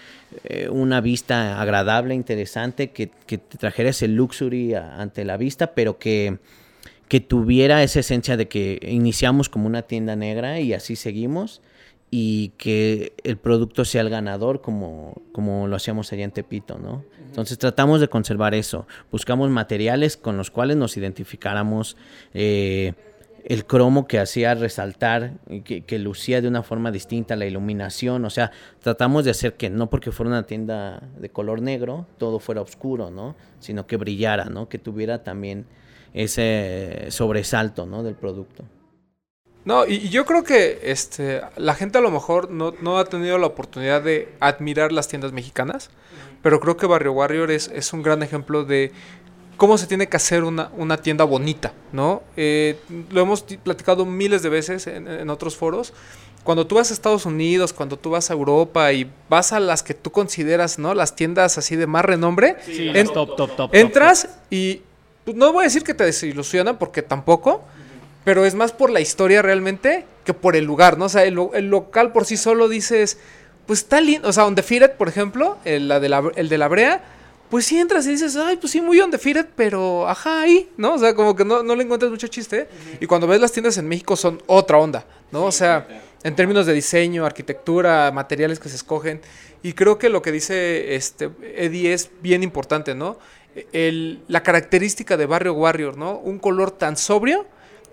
eh, 0.45 0.67
una 0.69 0.99
vista 1.01 1.61
agradable, 1.61 2.15
interesante, 2.15 2.89
que, 2.89 3.11
que 3.27 3.37
trajera 3.37 3.89
ese 3.89 4.07
luxury 4.07 4.73
ante 4.73 5.25
la 5.25 5.37
vista, 5.37 5.73
pero 5.75 5.99
que, 5.99 6.39
que 7.07 7.19
tuviera 7.19 7.83
esa 7.83 7.99
esencia 7.99 8.35
de 8.37 8.47
que 8.47 8.79
iniciamos 8.81 9.47
como 9.49 9.67
una 9.67 9.83
tienda 9.83 10.15
negra 10.15 10.59
y 10.59 10.73
así 10.73 10.95
seguimos 10.95 11.61
y 12.13 12.49
que 12.57 13.13
el 13.23 13.37
producto 13.37 13.85
sea 13.85 14.01
el 14.01 14.09
ganador 14.09 14.61
como, 14.61 15.21
como 15.31 15.67
lo 15.67 15.77
hacíamos 15.77 16.11
allá 16.11 16.25
en 16.25 16.31
Tepito, 16.31 16.77
¿no? 16.77 17.05
Entonces 17.25 17.57
tratamos 17.57 18.01
de 18.01 18.09
conservar 18.09 18.53
eso, 18.53 18.85
buscamos 19.09 19.49
materiales 19.49 20.17
con 20.17 20.35
los 20.35 20.51
cuales 20.51 20.75
nos 20.75 20.97
identificáramos, 20.97 21.95
eh, 22.33 22.93
el 23.45 23.65
cromo 23.65 24.07
que 24.07 24.19
hacía 24.19 24.53
resaltar, 24.53 25.35
que, 25.63 25.85
que 25.85 25.99
lucía 25.99 26.41
de 26.41 26.49
una 26.49 26.63
forma 26.63 26.91
distinta, 26.91 27.37
la 27.37 27.45
iluminación, 27.45 28.25
o 28.25 28.29
sea, 28.29 28.51
tratamos 28.81 29.23
de 29.23 29.31
hacer 29.31 29.53
que 29.53 29.69
no 29.69 29.89
porque 29.89 30.11
fuera 30.11 30.29
una 30.29 30.45
tienda 30.45 31.01
de 31.17 31.29
color 31.29 31.61
negro, 31.61 32.07
todo 32.17 32.39
fuera 32.39 32.61
oscuro, 32.61 33.09
¿no? 33.09 33.37
Sino 33.59 33.87
que 33.87 33.95
brillara, 33.95 34.45
¿no? 34.45 34.67
Que 34.67 34.77
tuviera 34.77 35.23
también 35.23 35.65
ese 36.13 37.05
sobresalto, 37.09 37.85
¿no? 37.85 38.03
Del 38.03 38.15
producto. 38.15 38.65
No, 39.63 39.85
y, 39.85 39.93
y 39.95 40.09
yo 40.09 40.25
creo 40.25 40.43
que 40.43 40.79
este, 40.83 41.41
la 41.55 41.75
gente 41.75 41.97
a 41.97 42.01
lo 42.01 42.09
mejor 42.11 42.49
no, 42.49 42.73
no 42.81 42.97
ha 42.97 43.05
tenido 43.05 43.37
la 43.37 43.47
oportunidad 43.47 44.01
de 44.01 44.29
admirar 44.39 44.91
las 44.91 45.07
tiendas 45.07 45.31
mexicanas, 45.33 45.89
pero 46.41 46.59
creo 46.59 46.77
que 46.77 46.87
Barrio 46.87 47.11
Warrior 47.13 47.51
es, 47.51 47.67
es 47.73 47.93
un 47.93 48.01
gran 48.01 48.23
ejemplo 48.23 48.63
de 48.65 48.91
cómo 49.57 49.77
se 49.77 49.85
tiene 49.85 50.07
que 50.07 50.17
hacer 50.17 50.43
una, 50.43 50.71
una 50.75 50.97
tienda 50.97 51.23
bonita, 51.25 51.73
¿no? 51.91 52.23
Eh, 52.35 52.79
lo 53.11 53.21
hemos 53.21 53.45
ti- 53.45 53.57
platicado 53.57 54.05
miles 54.05 54.41
de 54.41 54.49
veces 54.49 54.87
en, 54.87 55.07
en 55.07 55.29
otros 55.29 55.55
foros. 55.55 55.93
Cuando 56.43 56.65
tú 56.65 56.73
vas 56.73 56.89
a 56.89 56.95
Estados 56.95 57.27
Unidos, 57.27 57.71
cuando 57.71 57.99
tú 57.99 58.09
vas 58.09 58.31
a 58.31 58.33
Europa 58.33 58.91
y 58.93 59.11
vas 59.29 59.53
a 59.53 59.59
las 59.59 59.83
que 59.83 59.93
tú 59.93 60.11
consideras, 60.11 60.79
¿no? 60.79 60.95
Las 60.95 61.15
tiendas 61.15 61.59
así 61.59 61.75
de 61.75 61.85
más 61.85 62.03
renombre, 62.03 62.55
Sí, 62.65 62.89
en- 62.91 63.05
top, 63.05 63.13
top, 63.13 63.35
top, 63.35 63.55
top, 63.55 63.75
entras 63.75 64.27
y 64.49 64.81
pues, 65.23 65.37
no 65.37 65.53
voy 65.53 65.61
a 65.61 65.65
decir 65.65 65.83
que 65.83 65.93
te 65.93 66.03
desilusionan 66.03 66.79
porque 66.79 67.03
tampoco, 67.03 67.63
pero 68.23 68.45
es 68.45 68.55
más 68.55 68.71
por 68.71 68.89
la 68.91 69.01
historia 69.01 69.41
realmente 69.41 70.05
que 70.25 70.33
por 70.33 70.55
el 70.55 70.65
lugar, 70.65 70.97
¿no? 70.97 71.05
O 71.05 71.09
sea, 71.09 71.23
el, 71.25 71.33
lo- 71.35 71.53
el 71.53 71.69
local 71.69 72.11
por 72.11 72.25
sí 72.25 72.37
solo 72.37 72.67
dices, 72.69 73.17
pues 73.65 73.79
está 73.79 73.99
lindo, 74.01 74.27
o 74.29 74.33
sea, 74.33 74.45
Undefeated, 74.45 74.91
por 74.91 75.07
ejemplo, 75.07 75.57
el, 75.65 75.87
la 75.87 75.99
de 75.99 76.09
la, 76.09 76.23
el 76.35 76.49
de 76.49 76.57
la 76.57 76.67
Brea, 76.67 77.03
pues 77.49 77.65
sí 77.65 77.77
entras 77.79 78.05
y 78.07 78.11
dices, 78.11 78.37
ay, 78.37 78.57
pues 78.57 78.71
sí, 78.71 78.79
muy 78.81 78.99
Undefeated, 79.01 79.47
pero 79.55 80.07
ajá, 80.07 80.41
ahí, 80.41 80.69
¿no? 80.77 80.93
O 80.93 80.97
sea, 80.99 81.13
como 81.15 81.35
que 81.35 81.43
no, 81.43 81.63
no 81.63 81.75
le 81.75 81.83
encuentras 81.83 82.09
mucho 82.11 82.27
chiste. 82.27 82.67
Y 83.01 83.05
cuando 83.07 83.27
ves 83.27 83.41
las 83.41 83.51
tiendas 83.51 83.77
en 83.77 83.87
México 83.89 84.15
son 84.15 84.41
otra 84.47 84.77
onda, 84.77 85.05
¿no? 85.31 85.45
O 85.45 85.51
sea, 85.51 85.85
en 86.23 86.35
términos 86.35 86.65
de 86.65 86.73
diseño, 86.73 87.25
arquitectura, 87.25 88.09
materiales 88.11 88.59
que 88.59 88.69
se 88.69 88.75
escogen. 88.77 89.19
Y 89.63 89.73
creo 89.73 89.97
que 89.97 90.07
lo 90.09 90.21
que 90.21 90.31
dice 90.31 90.95
este 90.95 91.29
Eddie 91.55 91.91
es 91.93 92.09
bien 92.21 92.41
importante, 92.43 92.95
¿no? 92.95 93.17
El- 93.73 94.21
la 94.29 94.43
característica 94.43 95.17
de 95.17 95.25
Barrio 95.25 95.53
Warrior, 95.53 95.97
¿no? 95.97 96.17
Un 96.19 96.39
color 96.39 96.71
tan 96.71 96.95
sobrio, 96.95 97.45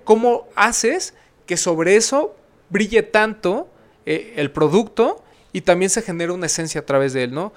¿cómo 0.09 0.49
haces 0.57 1.13
que 1.45 1.59
sobre 1.59 1.97
eso 1.97 2.35
brille 2.71 3.03
tanto 3.03 3.69
eh, 4.07 4.33
el 4.37 4.51
producto 4.51 5.23
y 5.53 5.61
también 5.61 5.91
se 5.91 6.01
genera 6.01 6.33
una 6.33 6.47
esencia 6.47 6.81
a 6.81 6.87
través 6.87 7.13
de 7.13 7.25
él, 7.25 7.35
¿no? 7.35 7.53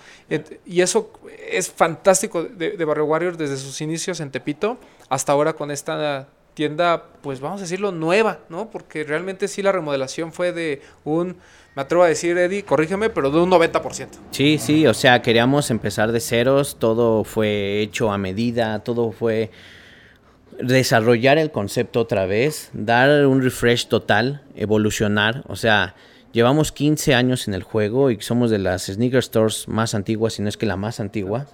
Y 0.66 0.82
eso 0.82 1.14
es 1.50 1.72
fantástico 1.72 2.44
de, 2.44 2.72
de 2.72 2.86
Barrio 2.86 3.06
Warrior 3.06 3.38
desde 3.38 3.56
sus 3.56 3.80
inicios 3.80 4.20
en 4.20 4.32
Tepito 4.32 4.78
hasta 5.08 5.32
ahora 5.32 5.54
con 5.54 5.72
esta 5.72 6.28
tienda, 6.54 7.06
pues 7.22 7.40
vamos 7.40 7.62
a 7.62 7.64
decirlo, 7.64 7.94
nueva, 7.94 8.40
¿no? 8.50 8.70
Porque 8.70 9.06
realmente 9.06 9.48
sí 9.48 9.62
la 9.62 9.72
remodelación 9.72 10.34
fue 10.34 10.52
de 10.52 10.82
un, 11.06 11.38
me 11.74 11.84
atrevo 11.84 12.04
a 12.04 12.10
decir, 12.10 12.38
Eddie, 12.38 12.66
corrígeme, 12.66 13.10
pero 13.10 13.32
de 13.32 13.40
un 13.40 13.50
90%. 13.50 14.10
Sí, 14.32 14.58
sí, 14.58 14.86
o 14.88 14.94
sea, 14.94 15.22
queríamos 15.22 15.72
empezar 15.72 16.12
de 16.12 16.20
ceros, 16.20 16.76
todo 16.80 17.24
fue 17.24 17.80
hecho 17.80 18.12
a 18.12 18.18
medida, 18.18 18.80
todo 18.80 19.14
fue 19.14 19.52
desarrollar 20.60 21.38
el 21.38 21.52
concepto 21.52 22.00
otra 22.02 22.26
vez, 22.26 22.70
dar 22.74 23.26
un 23.26 23.42
refresh 23.42 23.88
total, 23.88 24.42
evolucionar, 24.56 25.44
o 25.48 25.56
sea, 25.56 25.96
llevamos 26.32 26.72
15 26.72 27.14
años 27.14 27.48
en 27.48 27.54
el 27.54 27.64
juego 27.64 28.12
y 28.12 28.22
somos 28.22 28.50
de 28.50 28.60
las 28.60 28.86
sneaker 28.86 29.24
stores 29.24 29.68
más 29.68 29.96
antiguas, 29.96 30.34
si 30.34 30.42
no 30.42 30.50
es 30.50 30.58
que 30.58 30.66
la 30.66 30.78
más 30.78 31.00
antigua. 31.00 31.48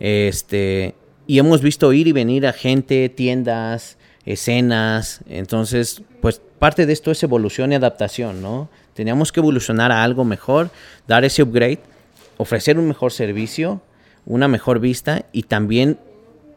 Este, 0.00 0.94
y 1.26 1.38
hemos 1.38 1.62
visto 1.62 1.92
ir 1.92 2.06
y 2.06 2.12
venir 2.12 2.46
a 2.46 2.52
gente, 2.52 3.08
tiendas, 3.08 3.96
escenas, 4.24 5.20
entonces, 5.28 6.02
pues 6.20 6.40
parte 6.58 6.86
de 6.86 6.92
esto 6.92 7.10
es 7.10 7.22
evolución 7.22 7.72
y 7.72 7.74
adaptación, 7.74 8.42
¿no? 8.42 8.68
Teníamos 8.94 9.32
que 9.32 9.40
evolucionar 9.40 9.92
a 9.92 10.02
algo 10.02 10.24
mejor, 10.24 10.70
dar 11.06 11.24
ese 11.24 11.42
upgrade, 11.42 11.80
ofrecer 12.36 12.78
un 12.78 12.88
mejor 12.88 13.12
servicio, 13.12 13.82
una 14.26 14.48
mejor 14.48 14.80
vista 14.80 15.26
y 15.32 15.42
también 15.44 15.98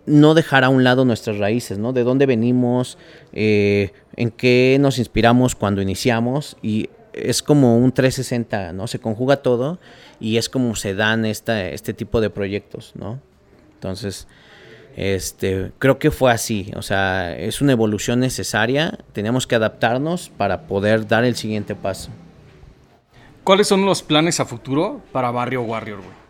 no 0.07 0.33
dejar 0.33 0.63
a 0.63 0.69
un 0.69 0.83
lado 0.83 1.05
nuestras 1.05 1.37
raíces, 1.37 1.77
¿no? 1.77 1.93
De 1.93 2.03
dónde 2.03 2.25
venimos, 2.25 2.97
eh, 3.33 3.91
en 4.15 4.31
qué 4.31 4.77
nos 4.79 4.97
inspiramos 4.97 5.53
cuando 5.53 5.81
iniciamos 5.81 6.57
y 6.63 6.89
es 7.13 7.43
como 7.43 7.77
un 7.77 7.91
360, 7.91 8.73
¿no? 8.73 8.87
Se 8.87 8.99
conjuga 8.99 9.37
todo 9.37 9.79
y 10.19 10.37
es 10.37 10.49
como 10.49 10.75
se 10.75 10.95
dan 10.95 11.25
esta, 11.25 11.69
este 11.69 11.93
tipo 11.93 12.21
de 12.21 12.29
proyectos, 12.29 12.93
¿no? 12.95 13.19
Entonces, 13.73 14.27
este, 14.95 15.71
creo 15.77 15.99
que 15.99 16.09
fue 16.09 16.31
así, 16.31 16.71
o 16.75 16.81
sea, 16.81 17.37
es 17.37 17.61
una 17.61 17.73
evolución 17.73 18.19
necesaria, 18.19 18.97
teníamos 19.13 19.45
que 19.45 19.55
adaptarnos 19.55 20.29
para 20.29 20.67
poder 20.67 21.07
dar 21.07 21.25
el 21.25 21.35
siguiente 21.35 21.75
paso. 21.75 22.09
¿Cuáles 23.43 23.67
son 23.67 23.85
los 23.85 24.03
planes 24.03 24.39
a 24.39 24.45
futuro 24.45 25.01
para 25.11 25.31
Barrio 25.31 25.61
Warrior, 25.61 25.99
güey? 25.99 26.26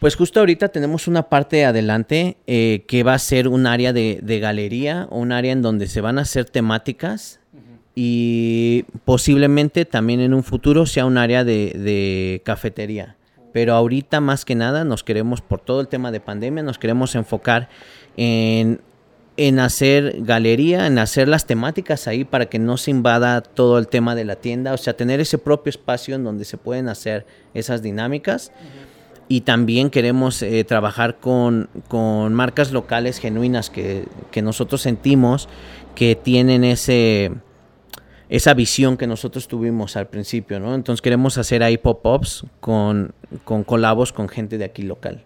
Pues 0.00 0.14
justo 0.14 0.38
ahorita 0.38 0.68
tenemos 0.68 1.08
una 1.08 1.28
parte 1.28 1.64
adelante 1.64 2.36
eh, 2.46 2.84
que 2.86 3.02
va 3.02 3.14
a 3.14 3.18
ser 3.18 3.48
un 3.48 3.66
área 3.66 3.92
de, 3.92 4.20
de 4.22 4.38
galería, 4.38 5.08
un 5.10 5.32
área 5.32 5.52
en 5.52 5.60
donde 5.60 5.88
se 5.88 6.00
van 6.00 6.18
a 6.18 6.22
hacer 6.22 6.44
temáticas 6.44 7.40
y 7.96 8.84
posiblemente 9.04 9.84
también 9.84 10.20
en 10.20 10.34
un 10.34 10.44
futuro 10.44 10.86
sea 10.86 11.04
un 11.04 11.18
área 11.18 11.42
de, 11.42 11.72
de 11.74 12.42
cafetería. 12.44 13.16
Pero 13.52 13.74
ahorita 13.74 14.20
más 14.20 14.44
que 14.44 14.54
nada 14.54 14.84
nos 14.84 15.02
queremos, 15.02 15.40
por 15.40 15.60
todo 15.60 15.80
el 15.80 15.88
tema 15.88 16.12
de 16.12 16.20
pandemia, 16.20 16.62
nos 16.62 16.78
queremos 16.78 17.16
enfocar 17.16 17.68
en, 18.16 18.80
en 19.36 19.58
hacer 19.58 20.16
galería, 20.20 20.86
en 20.86 21.00
hacer 21.00 21.26
las 21.26 21.46
temáticas 21.46 22.06
ahí 22.06 22.24
para 22.24 22.46
que 22.46 22.60
no 22.60 22.76
se 22.76 22.92
invada 22.92 23.40
todo 23.40 23.78
el 23.78 23.88
tema 23.88 24.14
de 24.14 24.24
la 24.24 24.36
tienda, 24.36 24.74
o 24.74 24.76
sea, 24.76 24.96
tener 24.96 25.18
ese 25.18 25.38
propio 25.38 25.70
espacio 25.70 26.14
en 26.14 26.22
donde 26.22 26.44
se 26.44 26.56
pueden 26.56 26.88
hacer 26.88 27.26
esas 27.52 27.82
dinámicas. 27.82 28.52
Y 29.28 29.42
también 29.42 29.90
queremos 29.90 30.40
eh, 30.42 30.64
trabajar 30.64 31.18
con, 31.18 31.68
con 31.88 32.32
marcas 32.32 32.72
locales 32.72 33.18
genuinas 33.18 33.68
que, 33.68 34.06
que 34.30 34.40
nosotros 34.40 34.80
sentimos 34.80 35.48
que 35.94 36.16
tienen 36.16 36.64
ese, 36.64 37.32
esa 38.28 38.54
visión 38.54 38.96
que 38.96 39.06
nosotros 39.06 39.48
tuvimos 39.48 39.96
al 39.96 40.06
principio, 40.06 40.60
¿no? 40.60 40.74
Entonces 40.74 41.02
queremos 41.02 41.38
hacer 41.38 41.62
ahí 41.62 41.76
pop-ups 41.78 42.44
con, 42.60 43.12
con 43.44 43.64
colabos 43.64 44.12
con 44.12 44.28
gente 44.28 44.58
de 44.58 44.64
aquí 44.64 44.82
local. 44.82 45.24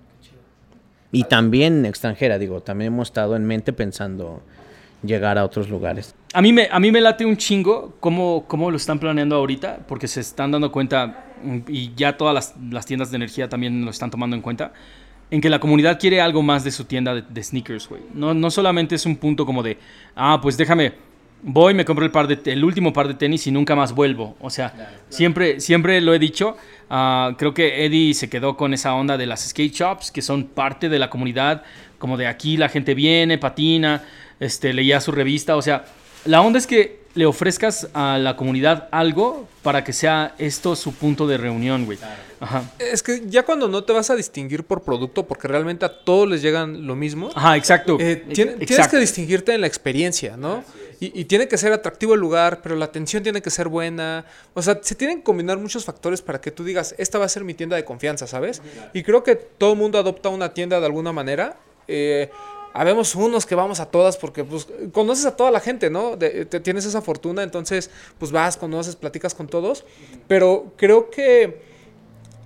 Y 1.11 1.25
también 1.25 1.85
extranjera, 1.85 2.39
digo, 2.39 2.61
también 2.61 2.93
hemos 2.93 3.09
estado 3.09 3.37
en 3.37 3.45
mente 3.45 3.73
pensando 3.73 4.41
llegar 5.03 5.37
a 5.37 5.45
otros 5.45 5.69
lugares. 5.69 6.15
A 6.33 6.41
mí 6.41 6.53
me, 6.53 6.69
a 6.71 6.81
mí 6.81 6.91
me 6.91 7.01
late 7.01 7.27
un 7.27 7.37
chingo 7.37 7.95
cómo, 8.01 8.45
cómo 8.47 8.71
lo 8.71 8.77
están 8.77 8.99
planeando 8.99 9.37
ahorita, 9.37 9.81
porque 9.87 10.09
se 10.09 10.21
están 10.21 10.53
dando 10.53 10.73
cuenta, 10.73 11.32
y 11.69 11.93
ya 11.95 12.17
todas 12.17 12.35
las, 12.35 12.55
las 12.71 12.87
tiendas 12.87 13.11
de 13.11 13.17
energía 13.17 13.49
también 13.49 13.85
lo 13.85 13.91
están 13.91 14.11
tomando 14.11 14.37
en 14.37 14.43
cuenta, 14.43 14.73
en 15.31 15.41
que 15.41 15.49
la 15.49 15.61
comunidad 15.61 15.99
quiere 15.99 16.21
algo 16.21 16.43
más 16.43 16.65
de 16.65 16.71
su 16.71 16.85
tienda 16.85 17.15
de, 17.15 17.23
de 17.23 17.43
sneakers, 17.43 17.89
güey. 17.89 18.03
No, 18.15 18.35
no 18.35 18.51
solamente 18.51 18.95
es 18.95 19.07
un 19.07 19.17
punto 19.17 19.47
como 19.47 19.63
de, 19.63 19.79
ah, 20.15 20.39
pues 20.43 20.57
déjame, 20.57 20.93
voy, 21.43 21.75
me 21.75 21.85
compro 21.85 22.05
el, 22.05 22.11
par 22.11 22.29
de, 22.29 22.39
el 22.51 22.65
último 22.65 22.93
par 22.93 23.09
de 23.09 23.15
tenis 23.15 23.47
y 23.47 23.51
nunca 23.51 23.75
más 23.75 23.95
vuelvo. 23.95 24.37
O 24.41 24.51
sea, 24.51 24.93
siempre, 25.09 25.61
siempre 25.61 26.01
lo 26.01 26.15
he 26.15 26.19
dicho. 26.19 26.57
ah, 26.89 27.35
creo 27.37 27.53
que 27.53 27.85
Eddie 27.85 28.15
se 28.15 28.31
quedó 28.31 28.57
con 28.57 28.73
esa 28.75 28.95
onda 28.95 29.17
de 29.17 29.27
las 29.27 29.49
skate 29.49 29.73
shops, 29.73 30.11
que 30.11 30.23
son 30.23 30.45
parte 30.45 30.89
de 30.89 30.99
la 30.99 31.11
comunidad, 31.11 31.63
como 31.99 32.17
de 32.17 32.27
aquí 32.27 32.57
la 32.57 32.69
gente 32.69 32.95
viene, 32.95 33.39
patina, 33.39 34.05
este, 34.41 34.73
leía 34.73 35.01
su 35.01 35.13
revista. 35.13 35.57
O 35.57 35.63
sea, 35.63 35.85
la 36.25 36.41
onda 36.43 36.59
es 36.59 36.67
que 36.67 37.03
le 37.15 37.27
ofrezcas 37.27 37.89
a 37.93 38.19
la 38.19 38.37
comunidad 38.37 38.89
algo 38.91 39.47
para 39.63 39.85
que 39.85 39.93
sea 39.93 40.35
esto 40.39 40.75
su 40.77 40.95
punto 40.95 41.27
de 41.27 41.37
reunión, 41.37 41.85
güey. 41.85 41.99
Ajá. 42.41 42.65
Es 42.79 43.03
que 43.03 43.23
ya 43.27 43.45
cuando 43.45 43.69
no 43.69 43.85
te 43.85 43.93
vas 43.93 44.11
a 44.11 44.17
distinguir 44.17 44.65
por 44.65 44.83
producto, 44.83 45.27
porque 45.27 45.47
realmente 45.47 45.85
a 45.85 46.05
todos 46.05 46.29
les 46.29 46.43
llegan 46.43 46.87
lo 46.87 46.97
mismo, 46.97 47.31
Ajá, 47.35 47.57
exacto. 47.57 47.99
eh, 48.01 48.25
tienes 48.33 48.89
que 48.89 48.99
distinguirte 48.99 49.55
en 49.55 49.61
la 49.61 49.67
experiencia, 49.67 50.37
¿no? 50.37 50.65
Y, 50.99 51.21
y 51.21 51.25
tiene 51.27 51.49
que 51.49 51.59
ser 51.59 51.73
atractivo 51.73 52.15
el 52.15 52.21
lugar, 52.21 52.61
pero 52.63 52.77
la 52.77 52.87
atención 52.87 53.23
tiene 53.23 53.43
que 53.43 53.51
ser 53.51 53.69
buena. 53.69 54.25
O 54.55 54.63
sea, 54.63 54.79
se 54.83 54.95
tienen 54.95 55.19
que 55.19 55.25
combinar 55.25 55.59
muchos 55.59 55.85
factores 55.85 56.23
para 56.23 56.41
que 56.41 56.51
tú 56.51 56.65
digas, 56.65 56.95
esta 56.99 57.19
va 57.19 57.27
a 57.27 57.29
ser 57.29 57.45
mi 57.45 57.55
tienda 57.55 57.77
de 57.77 57.85
confianza, 57.85 58.27
¿sabes? 58.27 58.63
Y 58.93 59.03
creo 59.03 59.23
que 59.23 59.37
todo 59.37 59.73
el 59.73 59.79
mundo 59.79 59.99
adopta 59.99 60.29
una 60.29 60.55
tienda 60.55 60.81
de 60.81 60.87
alguna 60.87 61.13
manera. 61.13 61.57
Eh, 61.89 62.31
habemos 62.75 63.15
unos 63.15 63.47
que 63.47 63.55
vamos 63.55 63.81
a 63.81 63.87
todas 63.87 64.17
porque 64.17 64.45
pues 64.45 64.67
conoces 64.93 65.27
a 65.27 65.37
toda 65.37 65.51
la 65.51 65.61
gente, 65.61 65.91
¿no? 65.91 66.17
Te- 66.19 66.45
tienes 66.47 66.85
esa 66.85 67.03
fortuna, 67.03 67.43
entonces 67.43 67.91
pues 68.19 68.33
vas, 68.33 68.57
conoces, 68.57 68.97
platicas 68.97 69.35
con 69.35 69.47
todos. 69.49 69.85
Pero 70.29 70.73
creo 70.77 71.11
que 71.11 71.61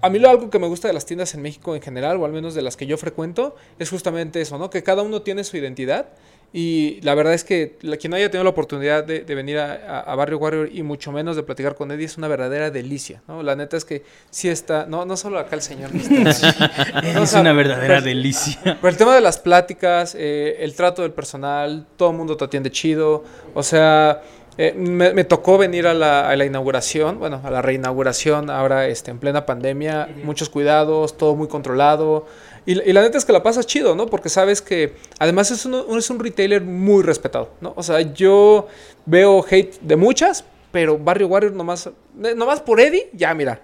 a 0.03 0.11
mí 0.11 0.19
lo 0.19 0.29
algo 0.29 0.51
que 0.51 0.59
me 0.59 0.67
gusta 0.69 0.89
de 0.89 0.95
las 0.95 1.07
tiendas 1.07 1.35
en 1.35 1.43
México 1.43 1.75
en 1.75 1.83
general, 1.83 2.19
o 2.19 2.25
al 2.25 2.33
menos 2.33 2.55
de 2.55 2.63
las 2.63 2.77
que 2.77 2.87
yo 2.87 2.97
frecuento, 2.97 3.57
es 3.79 3.91
justamente 3.91 4.41
eso, 4.41 4.59
¿no? 4.59 4.71
Que 4.71 4.83
cada 4.83 5.03
uno 5.03 5.23
tiene 5.23 5.43
su 5.45 5.57
identidad. 5.57 6.09
Y 6.59 7.03
la 7.03 7.15
verdad 7.15 7.35
es 7.35 7.45
que 7.45 7.77
la, 7.83 7.99
quien 7.99 8.15
haya 8.15 8.31
tenido 8.31 8.43
la 8.45 8.49
oportunidad 8.49 9.05
de, 9.05 9.21
de 9.21 9.35
venir 9.35 9.59
a, 9.59 10.15
Barrio 10.17 10.39
Warrior 10.39 10.71
y 10.73 10.83
mucho 10.83 11.13
menos 11.13 11.37
de 11.37 11.43
platicar 11.43 11.75
con 11.75 11.91
Eddie 11.91 12.07
es 12.07 12.17
una 12.17 12.29
verdadera 12.29 12.71
delicia, 12.71 13.21
¿no? 13.29 13.43
La 13.43 13.55
neta 13.57 13.77
es 13.77 13.85
que 13.85 14.05
sí 14.31 14.49
está, 14.49 14.87
no, 14.87 15.05
no 15.05 15.19
solo 15.19 15.39
acá 15.39 15.55
el 15.55 15.61
señor. 15.61 15.91
que 15.91 15.99
está- 15.99 17.03
No, 17.13 17.21
o 17.21 17.25
es 17.25 17.29
sea, 17.31 17.43
una 17.43 17.53
verdadera 17.53 18.01
delicia. 18.01 18.59
pero 18.81 18.89
el 18.89 18.97
tema 18.97 19.15
de 19.15 19.21
las 19.21 19.37
pláticas, 19.37 20.17
eh, 20.19 20.57
el 20.61 20.75
trato 20.75 21.03
del 21.03 21.13
personal, 21.13 21.87
todo 21.99 22.13
el 22.13 22.17
mundo 22.17 22.39
te 22.39 22.47
atiende 22.47 22.71
chido. 22.71 23.23
O 23.53 23.63
sea, 23.63 24.23
eh, 24.57 24.73
me, 24.75 25.13
me 25.13 25.25
tocó 25.25 25.59
venir 25.59 25.87
a 25.87 25.93
la, 25.93 26.27
a 26.31 26.35
la 26.37 26.47
inauguración, 26.47 27.19
bueno, 27.19 27.43
a 27.45 27.51
la 27.51 27.61
reinauguración 27.61 28.49
ahora 28.49 28.87
este, 28.87 29.11
en 29.11 29.19
plena 29.19 29.45
pandemia. 29.45 30.09
Muchos 30.25 30.49
cuidados, 30.49 31.19
todo 31.19 31.37
muy 31.37 31.49
controlado. 31.49 32.25
Y, 32.67 32.75
la- 32.75 32.85
y 32.85 32.93
la 32.93 33.03
neta 33.03 33.17
es 33.17 33.25
que 33.25 33.33
la 33.33 33.43
pasas 33.43 33.67
chido, 33.67 33.95
¿no? 33.95 34.07
Porque 34.07 34.29
sabes 34.29 34.61
que 34.61 34.95
además 35.19 35.51
es, 35.51 35.65
uno- 35.67 35.97
es 35.97 36.11
un 36.11 36.19
retailer 36.19 36.63
muy 36.63 37.03
respetado, 37.03 37.53
¿no? 37.61 37.73
O 37.77 37.83
sea, 37.83 38.01
yo 38.01 38.67
veo 39.07 39.45
hate 39.49 39.79
de 39.81 39.97
muchas, 39.97 40.45
pero 40.73 40.99
Barrio 40.99 41.29
Warrior 41.29 41.53
nomás, 41.53 41.87
eh, 41.87 42.35
nomás 42.37 42.61
por 42.61 42.81
Eddie, 42.81 43.09
ya 43.13 43.33
mira, 43.35 43.61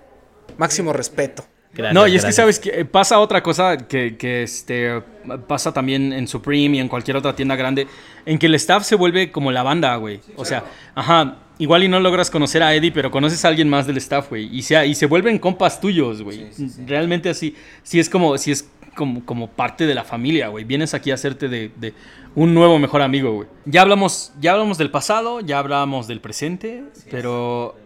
máximo 0.56 0.92
respeto. 0.92 1.44
Gracias, 1.74 1.94
no, 1.94 2.06
y 2.06 2.16
es 2.16 2.24
que 2.24 2.32
sabes 2.32 2.58
que 2.58 2.68
eh, 2.80 2.84
pasa 2.84 3.18
otra 3.18 3.42
cosa 3.42 3.78
que, 3.78 4.18
que, 4.18 4.42
este, 4.42 5.02
pasa 5.48 5.72
también 5.72 6.12
en 6.12 6.28
Supreme 6.28 6.76
y 6.76 6.80
en 6.80 6.86
cualquier 6.88 7.16
otra 7.16 7.34
tienda 7.34 7.56
grande, 7.56 7.86
en 8.26 8.38
que 8.38 8.44
el 8.46 8.54
staff 8.56 8.84
se 8.84 8.94
vuelve 8.94 9.32
como 9.32 9.50
la 9.50 9.62
banda, 9.62 9.96
güey. 9.96 10.20
O 10.36 10.44
sea, 10.44 10.64
ajá, 10.94 11.38
igual 11.56 11.82
y 11.82 11.88
no 11.88 11.98
logras 11.98 12.30
conocer 12.30 12.62
a 12.62 12.74
Eddie, 12.74 12.92
pero 12.92 13.10
conoces 13.10 13.42
a 13.46 13.48
alguien 13.48 13.70
más 13.70 13.86
del 13.86 13.96
staff, 13.96 14.28
güey. 14.28 14.54
Y, 14.54 14.60
se- 14.62 14.86
y 14.86 14.94
se 14.94 15.06
vuelven 15.06 15.38
compas 15.38 15.80
tuyos, 15.80 16.20
güey. 16.20 16.46
Realmente 16.86 17.30
así, 17.30 17.56
sí 17.82 17.98
es 17.98 18.10
como, 18.10 18.36
sí 18.36 18.52
es 18.52 18.68
como, 18.94 19.24
como 19.24 19.48
parte 19.48 19.86
de 19.86 19.94
la 19.94 20.04
familia, 20.04 20.48
güey. 20.48 20.64
Vienes 20.64 20.94
aquí 20.94 21.10
a 21.10 21.14
hacerte 21.14 21.48
de, 21.48 21.70
de 21.76 21.94
un 22.34 22.54
nuevo 22.54 22.78
mejor 22.78 23.02
amigo, 23.02 23.32
güey. 23.32 23.48
Ya 23.64 23.82
hablamos, 23.82 24.32
ya 24.40 24.52
hablamos 24.52 24.78
del 24.78 24.90
pasado, 24.90 25.40
ya 25.40 25.58
hablamos 25.58 26.06
del 26.06 26.20
presente, 26.20 26.84
pero 27.10 27.76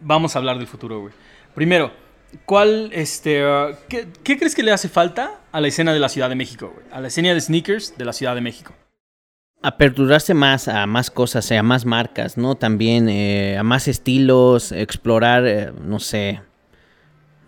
vamos 0.00 0.34
a 0.36 0.38
hablar 0.38 0.58
del 0.58 0.66
futuro, 0.66 1.00
güey. 1.00 1.14
Primero, 1.54 1.90
¿cuál, 2.44 2.90
este, 2.92 3.44
uh, 3.46 3.74
qué, 3.88 4.08
qué 4.22 4.38
crees 4.38 4.54
que 4.54 4.62
le 4.62 4.72
hace 4.72 4.88
falta 4.88 5.40
a 5.52 5.60
la 5.60 5.68
escena 5.68 5.92
de 5.92 6.00
la 6.00 6.08
Ciudad 6.08 6.28
de 6.28 6.34
México, 6.34 6.70
güey? 6.74 6.86
A 6.92 7.00
la 7.00 7.08
escena 7.08 7.32
de 7.32 7.40
sneakers 7.40 7.96
de 7.96 8.04
la 8.04 8.12
Ciudad 8.12 8.34
de 8.34 8.40
México. 8.40 8.72
aperturarse 9.62 10.34
más 10.34 10.68
a 10.68 10.86
más 10.86 11.10
cosas, 11.10 11.50
a 11.50 11.62
más 11.62 11.84
marcas, 11.84 12.36
¿no? 12.36 12.54
También 12.54 13.08
eh, 13.08 13.56
a 13.58 13.62
más 13.62 13.88
estilos, 13.88 14.70
explorar, 14.72 15.46
eh, 15.46 15.72
no 15.82 15.98
sé. 15.98 16.40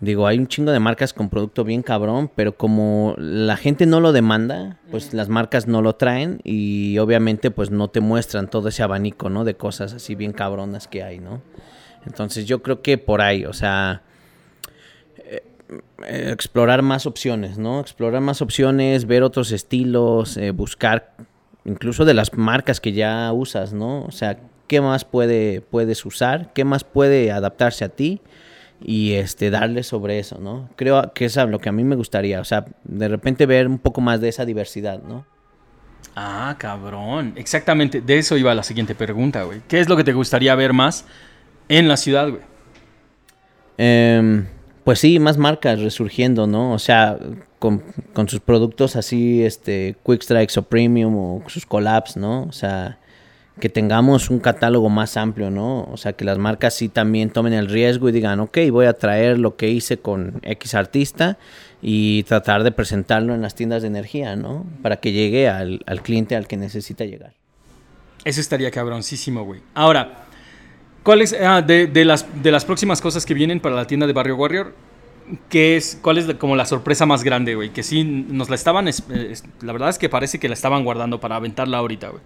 Digo, 0.01 0.27
hay 0.27 0.39
un 0.39 0.47
chingo 0.47 0.71
de 0.71 0.79
marcas 0.79 1.13
con 1.13 1.29
producto 1.29 1.65
bien 1.65 1.81
cabrón, 1.81 2.31
pero 2.33 2.55
como 2.55 3.15
la 3.17 3.57
gente 3.57 3.85
no 3.85 3.99
lo 3.99 4.13
demanda, 4.13 4.77
pues 4.91 5.13
las 5.13 5.27
marcas 5.27 5.67
no 5.67 5.81
lo 5.81 5.95
traen 5.95 6.39
y 6.45 6.97
obviamente 6.99 7.51
pues 7.51 7.69
no 7.69 7.89
te 7.89 7.99
muestran 7.99 8.49
todo 8.49 8.69
ese 8.69 8.81
abanico, 8.81 9.29
¿no? 9.29 9.43
De 9.43 9.55
cosas 9.55 9.93
así 9.93 10.15
bien 10.15 10.31
cabronas 10.31 10.87
que 10.87 11.03
hay, 11.03 11.19
¿no? 11.19 11.41
Entonces 12.05 12.45
yo 12.45 12.63
creo 12.63 12.81
que 12.81 12.97
por 12.97 13.19
ahí, 13.21 13.43
o 13.43 13.51
sea, 13.51 14.03
eh, 15.17 15.43
explorar 16.31 16.81
más 16.81 17.05
opciones, 17.05 17.57
¿no? 17.57 17.81
Explorar 17.81 18.21
más 18.21 18.41
opciones, 18.41 19.05
ver 19.05 19.23
otros 19.23 19.51
estilos, 19.51 20.37
eh, 20.37 20.51
buscar 20.51 21.11
incluso 21.65 22.05
de 22.05 22.13
las 22.13 22.33
marcas 22.33 22.79
que 22.79 22.93
ya 22.93 23.33
usas, 23.33 23.73
¿no? 23.73 24.05
O 24.05 24.11
sea, 24.11 24.39
qué 24.67 24.79
más 24.79 25.03
puede, 25.03 25.59
puedes 25.59 26.05
usar, 26.05 26.53
qué 26.53 26.63
más 26.63 26.85
puede 26.85 27.33
adaptarse 27.33 27.83
a 27.83 27.89
ti 27.89 28.21
y 28.81 29.13
este 29.13 29.49
darle 29.49 29.83
sobre 29.83 30.19
eso, 30.19 30.39
¿no? 30.39 30.69
Creo 30.75 31.11
que 31.13 31.25
es 31.25 31.35
lo 31.35 31.59
que 31.59 31.69
a 31.69 31.71
mí 31.71 31.83
me 31.83 31.95
gustaría, 31.95 32.39
o 32.39 32.45
sea, 32.45 32.65
de 32.83 33.07
repente 33.07 33.45
ver 33.45 33.67
un 33.67 33.79
poco 33.79 34.01
más 34.01 34.21
de 34.21 34.29
esa 34.29 34.45
diversidad, 34.45 35.01
¿no? 35.03 35.25
Ah, 36.15 36.55
cabrón. 36.57 37.33
Exactamente, 37.35 38.01
de 38.01 38.17
eso 38.17 38.37
iba 38.37 38.53
la 38.55 38.63
siguiente 38.63 38.95
pregunta, 38.95 39.43
güey. 39.43 39.61
¿Qué 39.67 39.79
es 39.79 39.89
lo 39.89 39.97
que 39.97 40.03
te 40.03 40.13
gustaría 40.13 40.55
ver 40.55 40.73
más 40.73 41.05
en 41.67 41.87
la 41.87 41.97
ciudad, 41.97 42.29
güey? 42.29 42.41
Em, 43.77 44.45
pues 44.83 44.99
sí, 44.99 45.19
más 45.19 45.37
marcas 45.37 45.79
resurgiendo, 45.79 46.47
¿no? 46.47 46.73
O 46.73 46.79
sea, 46.79 47.17
con, 47.59 47.83
con, 48.13 48.27
sus 48.27 48.39
productos 48.39 48.95
así, 48.95 49.43
este, 49.43 49.95
Quick 50.05 50.21
Strikes 50.21 50.59
o 50.59 50.63
Premium 50.63 51.15
o 51.15 51.43
sus 51.47 51.65
collabs, 51.65 52.17
¿no? 52.17 52.43
O 52.43 52.51
sea, 52.51 52.98
que 53.59 53.69
tengamos 53.69 54.29
un 54.29 54.39
catálogo 54.39 54.89
más 54.89 55.17
amplio, 55.17 55.51
¿no? 55.51 55.83
O 55.91 55.97
sea, 55.97 56.13
que 56.13 56.25
las 56.25 56.37
marcas 56.37 56.73
sí 56.73 56.89
también 56.89 57.29
tomen 57.29 57.53
el 57.53 57.67
riesgo 57.67 58.09
y 58.09 58.11
digan, 58.11 58.39
ok, 58.39 58.57
voy 58.71 58.85
a 58.85 58.93
traer 58.93 59.37
lo 59.37 59.55
que 59.55 59.69
hice 59.69 59.97
con 59.97 60.39
X 60.43 60.73
artista 60.75 61.37
y 61.81 62.23
tratar 62.23 62.63
de 62.63 62.71
presentarlo 62.71 63.35
en 63.35 63.41
las 63.41 63.55
tiendas 63.55 63.81
de 63.81 63.87
energía, 63.87 64.35
¿no? 64.35 64.65
Para 64.81 64.97
que 64.97 65.11
llegue 65.11 65.47
al, 65.47 65.81
al 65.85 66.01
cliente 66.01 66.35
al 66.35 66.47
que 66.47 66.57
necesita 66.57 67.05
llegar. 67.05 67.33
Eso 68.25 68.41
estaría 68.41 68.71
cabroncísimo, 68.71 69.43
güey. 69.43 69.61
Ahora, 69.73 70.25
¿cuál 71.03 71.21
es, 71.21 71.33
ah, 71.33 71.61
de, 71.61 71.87
de, 71.87 72.05
las, 72.05 72.25
de 72.41 72.51
las 72.51 72.65
próximas 72.65 73.01
cosas 73.01 73.25
que 73.25 73.33
vienen 73.33 73.59
para 73.59 73.75
la 73.75 73.85
tienda 73.87 74.07
de 74.07 74.13
Barrio 74.13 74.35
Warrior, 74.35 74.73
¿qué 75.49 75.77
es, 75.77 75.97
cuál 76.01 76.17
es 76.17 76.33
como 76.35 76.55
la 76.55 76.65
sorpresa 76.65 77.05
más 77.05 77.23
grande, 77.23 77.55
güey? 77.55 77.69
Que 77.69 77.83
sí 77.83 78.03
nos 78.03 78.49
la 78.49 78.55
estaban, 78.55 78.85
la 78.85 79.73
verdad 79.73 79.89
es 79.89 79.97
que 79.97 80.09
parece 80.09 80.39
que 80.39 80.47
la 80.47 80.53
estaban 80.53 80.83
guardando 80.83 81.19
para 81.19 81.35
aventarla 81.35 81.77
ahorita, 81.77 82.09
güey. 82.09 82.21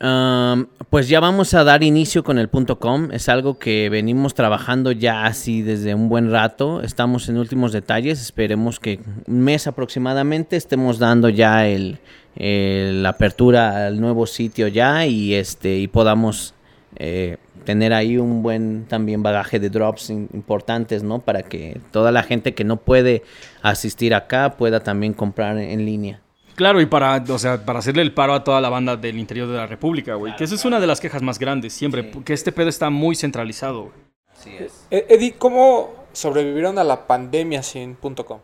Pues 0.00 1.08
ya 1.08 1.18
vamos 1.18 1.54
a 1.54 1.64
dar 1.64 1.82
inicio 1.82 2.22
con 2.22 2.38
el 2.38 2.48
punto 2.48 2.78
.com. 2.78 3.10
Es 3.12 3.28
algo 3.28 3.58
que 3.58 3.88
venimos 3.90 4.34
trabajando 4.34 4.92
ya 4.92 5.26
así 5.26 5.62
desde 5.62 5.94
un 5.94 6.08
buen 6.08 6.30
rato. 6.30 6.82
Estamos 6.82 7.28
en 7.28 7.36
últimos 7.36 7.72
detalles. 7.72 8.20
Esperemos 8.20 8.78
que 8.78 9.00
un 9.26 9.40
mes 9.40 9.66
aproximadamente 9.66 10.56
estemos 10.56 10.98
dando 10.98 11.28
ya 11.28 11.66
el, 11.66 11.98
el 12.36 13.02
la 13.02 13.10
apertura 13.10 13.86
al 13.86 14.00
nuevo 14.00 14.26
sitio 14.26 14.68
ya 14.68 15.04
y 15.04 15.34
este 15.34 15.78
y 15.78 15.88
podamos 15.88 16.54
eh, 16.96 17.38
tener 17.64 17.92
ahí 17.92 18.16
un 18.16 18.42
buen 18.42 18.86
también 18.86 19.22
bagaje 19.22 19.58
de 19.58 19.68
drops 19.68 20.10
importantes, 20.10 21.02
¿no? 21.02 21.18
Para 21.18 21.42
que 21.42 21.80
toda 21.90 22.12
la 22.12 22.22
gente 22.22 22.54
que 22.54 22.64
no 22.64 22.76
puede 22.76 23.24
asistir 23.62 24.14
acá 24.14 24.56
pueda 24.56 24.80
también 24.80 25.12
comprar 25.12 25.58
en 25.58 25.84
línea. 25.84 26.20
Claro, 26.58 26.80
y 26.80 26.86
para, 26.86 27.22
o 27.28 27.38
sea, 27.38 27.64
para 27.64 27.78
hacerle 27.78 28.02
el 28.02 28.12
paro 28.12 28.34
a 28.34 28.42
toda 28.42 28.60
la 28.60 28.68
banda 28.68 28.96
del 28.96 29.16
interior 29.16 29.46
de 29.46 29.56
la 29.56 29.68
República, 29.68 30.16
güey. 30.16 30.34
que 30.34 30.42
esa 30.42 30.56
es 30.56 30.64
una 30.64 30.80
de 30.80 30.88
las 30.88 31.00
quejas 31.00 31.22
más 31.22 31.38
grandes 31.38 31.72
siempre, 31.72 32.10
que 32.24 32.32
este 32.32 32.50
pedo 32.50 32.68
está 32.68 32.90
muy 32.90 33.14
centralizado, 33.14 33.82
güey. 33.82 33.94
Sí 34.42 34.50
es. 34.58 34.84
Eh, 34.90 35.06
Eddie, 35.08 35.34
¿cómo 35.38 35.94
sobrevivieron 36.12 36.76
a 36.80 36.82
la 36.82 37.06
pandemia 37.06 37.62
sin 37.62 37.94
.com? 37.94 38.40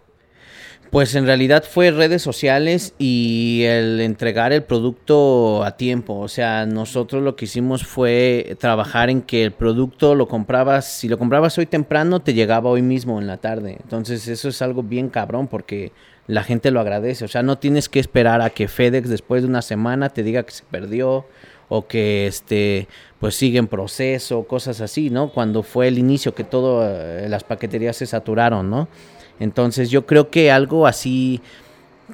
Pues 0.93 1.17
en 1.17 1.27
realidad 1.27 1.65
fue 1.69 1.91
redes 1.91 2.23
sociales 2.23 2.95
y 2.99 3.65
el 3.65 4.01
entregar 4.01 4.53
el 4.53 4.63
producto 4.63 5.65
a 5.65 5.77
tiempo. 5.77 6.21
O 6.21 6.29
sea, 6.29 6.67
nosotros 6.67 7.21
lo 7.21 7.35
que 7.35 7.47
hicimos 7.47 7.85
fue 7.85 8.57
trabajar 8.61 9.11
en 9.11 9.23
que 9.23 9.43
el 9.43 9.51
producto 9.51 10.15
lo 10.15 10.29
comprabas, 10.29 10.87
si 10.87 11.09
lo 11.09 11.19
comprabas 11.19 11.59
hoy 11.59 11.67
temprano, 11.67 12.23
te 12.23 12.33
llegaba 12.33 12.71
hoy 12.71 12.83
mismo 12.83 13.21
en 13.21 13.27
la 13.27 13.39
tarde. 13.39 13.79
Entonces 13.83 14.29
eso 14.29 14.49
es 14.51 14.63
algo 14.63 14.85
bien 14.85 15.09
cabrón 15.09 15.49
porque 15.49 15.91
la 16.27 16.43
gente 16.43 16.71
lo 16.71 16.81
agradece. 16.81 17.25
O 17.25 17.29
sea, 17.29 17.43
no 17.43 17.59
tienes 17.59 17.89
que 17.89 18.01
esperar 18.01 18.41
a 18.41 18.51
que 18.51 18.69
FedEx 18.69 19.09
después 19.09 19.43
de 19.43 19.49
una 19.49 19.63
semana 19.63 20.11
te 20.11 20.23
diga 20.23 20.43
que 20.45 20.53
se 20.53 20.65
perdió 20.65 21.27
o 21.69 21.87
que 21.87 22.27
este 22.27 22.89
pues 23.19 23.35
sigue 23.37 23.59
en 23.59 23.67
proceso, 23.67 24.45
cosas 24.45 24.81
así, 24.81 25.11
¿no? 25.11 25.31
Cuando 25.31 25.63
fue 25.63 25.89
el 25.89 25.99
inicio 25.99 26.35
que 26.35 26.45
todas 26.45 27.29
las 27.29 27.45
paqueterías 27.45 27.97
se 27.97 28.07
saturaron, 28.07 28.71
¿no? 28.71 28.89
Entonces 29.41 29.91
yo 29.91 30.07
creo 30.07 30.31
que 30.31 30.51
algo 30.51 30.87
así 30.87 31.41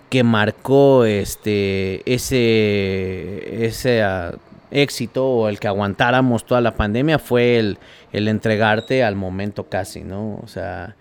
que 0.09 0.23
marcó 0.23 1.05
este 1.05 2.03
ese 2.11 3.65
ese 3.67 4.05
uh, 4.05 4.37
éxito 4.71 5.27
o 5.27 5.49
el 5.49 5.59
que 5.59 5.67
aguantáramos 5.67 6.45
toda 6.47 6.61
la 6.61 6.75
pandemia 6.77 7.19
fue 7.19 7.59
el, 7.59 7.79
el 8.13 8.29
entregarte 8.29 9.03
al 9.03 9.17
momento 9.17 9.69
casi, 9.69 10.03
¿no? 10.03 10.39
O 10.43 10.47
sea, 10.47 10.97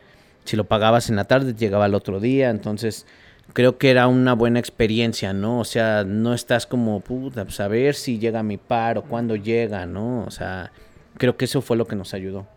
si 0.50 0.58
lo 0.58 0.64
pagabas 0.64 1.10
en 1.10 1.16
la 1.16 1.26
tarde, 1.26 1.54
llegaba 1.54 1.86
el 1.86 1.94
otro 1.94 2.20
día, 2.20 2.50
entonces 2.50 3.06
creo 3.54 3.78
que 3.78 3.92
era 3.92 4.08
una 4.08 4.34
buena 4.34 4.60
experiencia, 4.60 5.32
¿no? 5.32 5.60
O 5.60 5.64
sea, 5.64 6.04
no 6.04 6.34
estás 6.34 6.66
como, 6.66 7.02
puta, 7.02 7.46
pues 7.46 7.60
a 7.60 7.68
ver 7.68 7.94
si 7.94 8.18
llega 8.18 8.42
mi 8.42 8.58
par 8.58 8.98
o 8.98 9.04
cuándo 9.04 9.36
llega, 9.36 9.86
¿no? 9.86 10.24
O 10.26 10.32
sea, 10.32 10.72
creo 11.18 11.38
que 11.38 11.46
eso 11.46 11.62
fue 11.62 11.78
lo 11.78 11.86
que 11.86 11.96
nos 11.96 12.16
ayudó. 12.16 12.48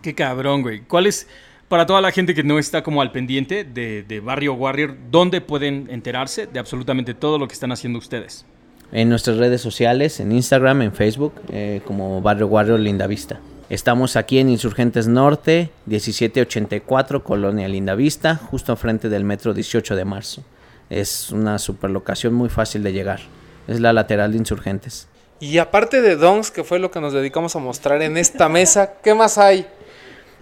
Qué 0.00 0.14
cabrón, 0.14 0.62
güey. 0.62 0.80
¿Cuál 0.80 1.06
es, 1.06 1.28
para 1.68 1.84
toda 1.84 2.00
la 2.00 2.10
gente 2.10 2.34
que 2.34 2.42
no 2.42 2.58
está 2.58 2.82
como 2.82 3.02
al 3.02 3.12
pendiente 3.12 3.64
de, 3.64 4.02
de 4.02 4.20
Barrio 4.20 4.54
Warrior, 4.54 4.96
dónde 5.10 5.42
pueden 5.42 5.88
enterarse 5.90 6.46
de 6.46 6.58
absolutamente 6.58 7.12
todo 7.12 7.38
lo 7.38 7.48
que 7.48 7.54
están 7.54 7.70
haciendo 7.70 7.98
ustedes? 7.98 8.46
En 8.92 9.10
nuestras 9.10 9.36
redes 9.36 9.60
sociales, 9.60 10.20
en 10.20 10.32
Instagram, 10.32 10.80
en 10.80 10.92
Facebook, 10.94 11.34
eh, 11.52 11.82
como 11.84 12.22
Barrio 12.22 12.46
Warrior 12.46 12.80
Linda 12.80 13.06
Vista. 13.06 13.40
Estamos 13.70 14.16
aquí 14.16 14.40
en 14.40 14.48
Insurgentes 14.48 15.06
Norte, 15.06 15.70
1784, 15.86 17.22
Colonia 17.22 17.68
Lindavista, 17.68 18.34
justo 18.34 18.72
enfrente 18.72 19.08
del 19.08 19.22
metro 19.22 19.54
18 19.54 19.94
de 19.94 20.04
marzo. 20.04 20.42
Es 20.90 21.30
una 21.30 21.56
superlocación 21.60 22.34
muy 22.34 22.48
fácil 22.48 22.82
de 22.82 22.92
llegar. 22.92 23.20
Es 23.68 23.78
la 23.78 23.92
lateral 23.92 24.32
de 24.32 24.38
Insurgentes. 24.38 25.06
Y 25.38 25.58
aparte 25.58 26.02
de 26.02 26.16
Donks, 26.16 26.50
que 26.50 26.64
fue 26.64 26.80
lo 26.80 26.90
que 26.90 27.00
nos 27.00 27.12
dedicamos 27.12 27.54
a 27.54 27.60
mostrar 27.60 28.02
en 28.02 28.16
esta 28.16 28.48
mesa, 28.48 28.94
¿qué 29.04 29.14
más 29.14 29.38
hay? 29.38 29.68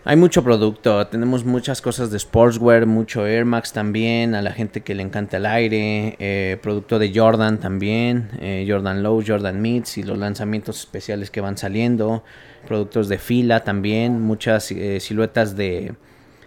Hay 0.08 0.16
mucho 0.16 0.42
producto, 0.42 1.06
tenemos 1.08 1.44
muchas 1.44 1.82
cosas 1.82 2.10
de 2.10 2.18
sportswear, 2.18 2.86
mucho 2.86 3.26
Air 3.26 3.44
Max 3.44 3.74
también, 3.74 4.34
a 4.34 4.40
la 4.40 4.52
gente 4.52 4.80
que 4.80 4.94
le 4.94 5.02
encanta 5.02 5.36
el 5.36 5.44
aire, 5.44 6.16
eh, 6.18 6.56
producto 6.62 6.98
de 6.98 7.12
Jordan 7.14 7.60
también, 7.60 8.30
eh, 8.40 8.64
Jordan 8.66 9.02
Low, 9.02 9.22
Jordan 9.26 9.60
Meets 9.60 9.98
y 9.98 10.04
los 10.04 10.16
lanzamientos 10.16 10.78
especiales 10.78 11.30
que 11.30 11.42
van 11.42 11.58
saliendo, 11.58 12.24
productos 12.66 13.10
de 13.10 13.18
fila 13.18 13.64
también, 13.64 14.22
muchas 14.22 14.72
eh, 14.72 14.98
siluetas 14.98 15.58
de, 15.58 15.94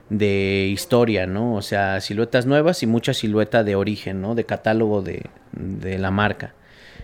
de 0.10 0.68
historia, 0.74 1.28
¿no? 1.28 1.54
O 1.54 1.62
sea, 1.62 2.02
siluetas 2.02 2.48
nuevas 2.48 2.82
y 2.82 2.88
mucha 2.88 3.14
silueta 3.14 3.64
de 3.64 3.76
origen, 3.76 4.22
¿no? 4.22 4.34
De 4.34 4.44
catálogo 4.44 5.04
de, 5.04 5.30
de 5.52 6.00
la 6.00 6.10
marca. 6.10 6.56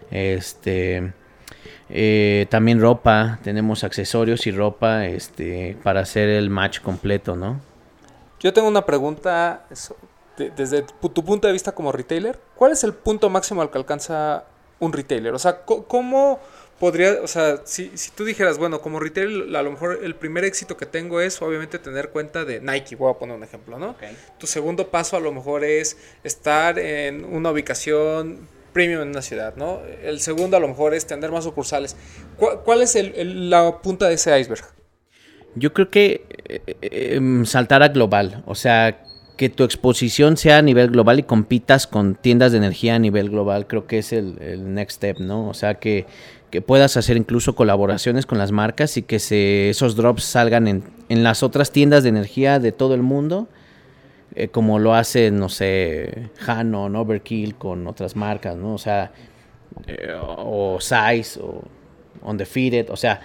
Este 0.09 1.13
eh, 1.89 2.47
también 2.49 2.81
ropa, 2.81 3.39
tenemos 3.43 3.84
accesorios 3.84 4.45
y 4.47 4.51
ropa 4.51 5.05
este, 5.05 5.77
para 5.84 6.01
hacer 6.01 6.30
el 6.30 6.49
match 6.49 6.81
completo, 6.81 7.35
¿no? 7.35 7.61
Yo 8.39 8.53
tengo 8.53 8.68
una 8.68 8.85
pregunta 8.85 9.65
desde 10.38 10.84
tu 10.84 11.26
punto 11.26 11.47
de 11.47 11.53
vista 11.53 11.72
como 11.72 11.91
retailer. 11.91 12.39
¿Cuál 12.55 12.72
es 12.73 12.84
el 12.84 12.93
punto 12.93 13.30
máximo 13.30 13.61
al 13.61 13.72
que 13.72 13.77
alcanza 13.77 14.45
un 14.80 14.93
retailer? 14.93 15.34
O 15.34 15.39
sea, 15.39 15.61
¿cómo 15.65 16.39
podría, 16.80 17.22
o 17.23 17.27
sea, 17.27 17.61
si, 17.65 17.97
si 17.97 18.11
tú 18.11 18.23
dijeras, 18.26 18.57
bueno, 18.57 18.81
como 18.81 18.99
retailer, 18.99 19.55
a 19.55 19.61
lo 19.64 19.72
mejor 19.72 19.99
el 20.03 20.15
primer 20.15 20.43
éxito 20.43 20.77
que 20.77 20.85
tengo 20.85 21.22
es 21.22 21.41
obviamente 21.41 21.80
tener 21.80 22.09
cuenta 22.09 22.45
de 22.45 22.59
Nike, 22.59 22.95
voy 22.95 23.11
a 23.11 23.18
poner 23.18 23.35
un 23.35 23.43
ejemplo, 23.43 23.80
¿no? 23.80 23.95
Tu 24.38 24.45
segundo 24.45 24.89
paso 24.89 25.18
a 25.18 25.19
lo 25.19 25.31
mejor 25.31 25.64
es 25.64 25.97
estar 26.23 26.77
en 26.77 27.26
una 27.26 27.51
ubicación 27.51 28.47
premium 28.77 29.01
en 29.01 29.09
una 29.09 29.23
ciudad, 29.23 29.55
¿no? 29.55 29.81
El 30.03 30.19
segundo 30.19 30.55
a 30.55 30.59
lo 30.59 30.67
mejor 30.67 30.93
es 30.93 31.07
tener 31.07 31.31
más 31.31 31.45
sucursales. 31.45 31.95
¿Cuál, 32.37 32.83
es 32.83 32.95
la 33.15 33.81
punta 33.81 34.07
de 34.07 34.13
ese 34.13 34.39
iceberg? 34.39 34.63
Yo 35.55 35.73
creo 35.73 35.89
que 35.89 36.27
eh, 36.45 37.15
em, 37.15 37.43
saltar 37.43 37.81
a 37.81 37.87
global, 37.87 38.43
o 38.45 38.53
sea, 38.53 39.01
que 39.35 39.49
tu 39.49 39.63
exposición 39.63 40.37
sea 40.37 40.59
a 40.59 40.61
nivel 40.61 40.91
global 40.91 41.17
y 41.17 41.23
compitas 41.23 41.87
con 41.87 42.13
tiendas 42.13 42.51
de 42.51 42.59
energía 42.59 42.93
a 42.93 42.99
nivel 42.99 43.31
global, 43.31 43.65
creo 43.65 43.87
que 43.87 43.97
es 43.97 44.13
el, 44.13 44.35
next 44.75 44.97
step, 44.97 45.17
¿no? 45.17 45.49
O 45.49 45.55
sea, 45.55 45.75
que, 45.75 46.05
puedas 46.67 46.97
hacer 46.97 47.17
incluso 47.17 47.55
colaboraciones 47.55 48.27
con 48.27 48.37
las 48.37 48.51
marcas 48.51 48.97
y 48.97 49.01
que 49.01 49.17
se, 49.17 49.69
esos 49.69 49.95
drops 49.95 50.23
salgan 50.23 50.67
en 50.67 51.23
las 51.23 51.41
otras 51.41 51.71
tiendas 51.71 52.03
de 52.03 52.09
energía 52.09 52.59
de 52.59 52.71
todo 52.71 52.93
el 52.93 53.01
mundo 53.01 53.47
eh, 54.39 54.49
como 54.49 54.77
lo 54.77 54.93
hace, 54.93 55.31
no 55.31 55.49
sé, 55.49 56.30
Hanon, 56.45 56.95
Overkill 56.95 57.55
con 57.55 57.88
otras 57.88 58.15
marcas, 58.15 58.55
¿no? 58.55 58.76
O 58.76 58.77
sea, 58.77 59.11
eh, 59.88 60.14
o 60.22 60.77
Size, 60.80 61.39
o 61.41 61.64
Undefeated, 62.22 62.91
o 62.91 62.95
sea, 62.95 63.19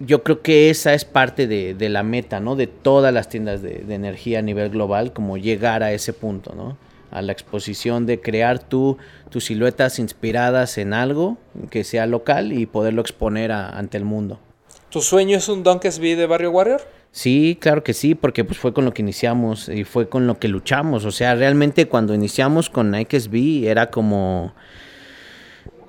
yo 0.00 0.22
creo 0.22 0.40
que 0.40 0.70
esa 0.70 0.94
es 0.94 1.04
parte 1.04 1.46
de, 1.46 1.88
la 1.90 2.02
meta, 2.02 2.40
¿no? 2.40 2.56
De 2.56 2.66
todas 2.66 3.12
las 3.12 3.28
tiendas 3.28 3.60
de, 3.60 3.84
energía 3.90 4.38
a 4.38 4.42
nivel 4.42 4.70
global, 4.70 5.12
como 5.12 5.36
llegar 5.36 5.82
a 5.82 5.92
ese 5.92 6.14
punto, 6.14 6.54
¿no? 6.54 6.78
A 7.10 7.20
la 7.20 7.32
exposición 7.32 8.06
de 8.06 8.18
crear 8.18 8.58
tú 8.58 8.96
tus 9.28 9.44
siluetas 9.44 9.98
inspiradas 9.98 10.78
en 10.78 10.94
algo 10.94 11.36
que 11.68 11.84
sea 11.84 12.06
local 12.06 12.54
y 12.54 12.64
poderlo 12.64 13.02
exponer 13.02 13.52
ante 13.52 13.98
el 13.98 14.06
mundo. 14.06 14.40
¿Tu 14.96 15.02
sueño 15.02 15.36
es 15.36 15.50
un 15.50 15.62
Dunk 15.62 15.84
SB 15.84 16.16
de 16.16 16.24
Barrio 16.24 16.50
Warrior? 16.52 16.80
Sí, 17.12 17.58
claro 17.60 17.84
que 17.84 17.92
sí, 17.92 18.14
porque 18.14 18.44
pues 18.44 18.58
fue 18.58 18.72
con 18.72 18.86
lo 18.86 18.94
que 18.94 19.02
iniciamos 19.02 19.68
y 19.68 19.84
fue 19.84 20.08
con 20.08 20.26
lo 20.26 20.38
que 20.38 20.48
luchamos. 20.48 21.04
O 21.04 21.10
sea, 21.10 21.34
realmente 21.34 21.86
cuando 21.86 22.14
iniciamos 22.14 22.70
con 22.70 22.90
Nike 22.92 23.20
SB 23.20 23.68
era 23.68 23.90
como 23.90 24.54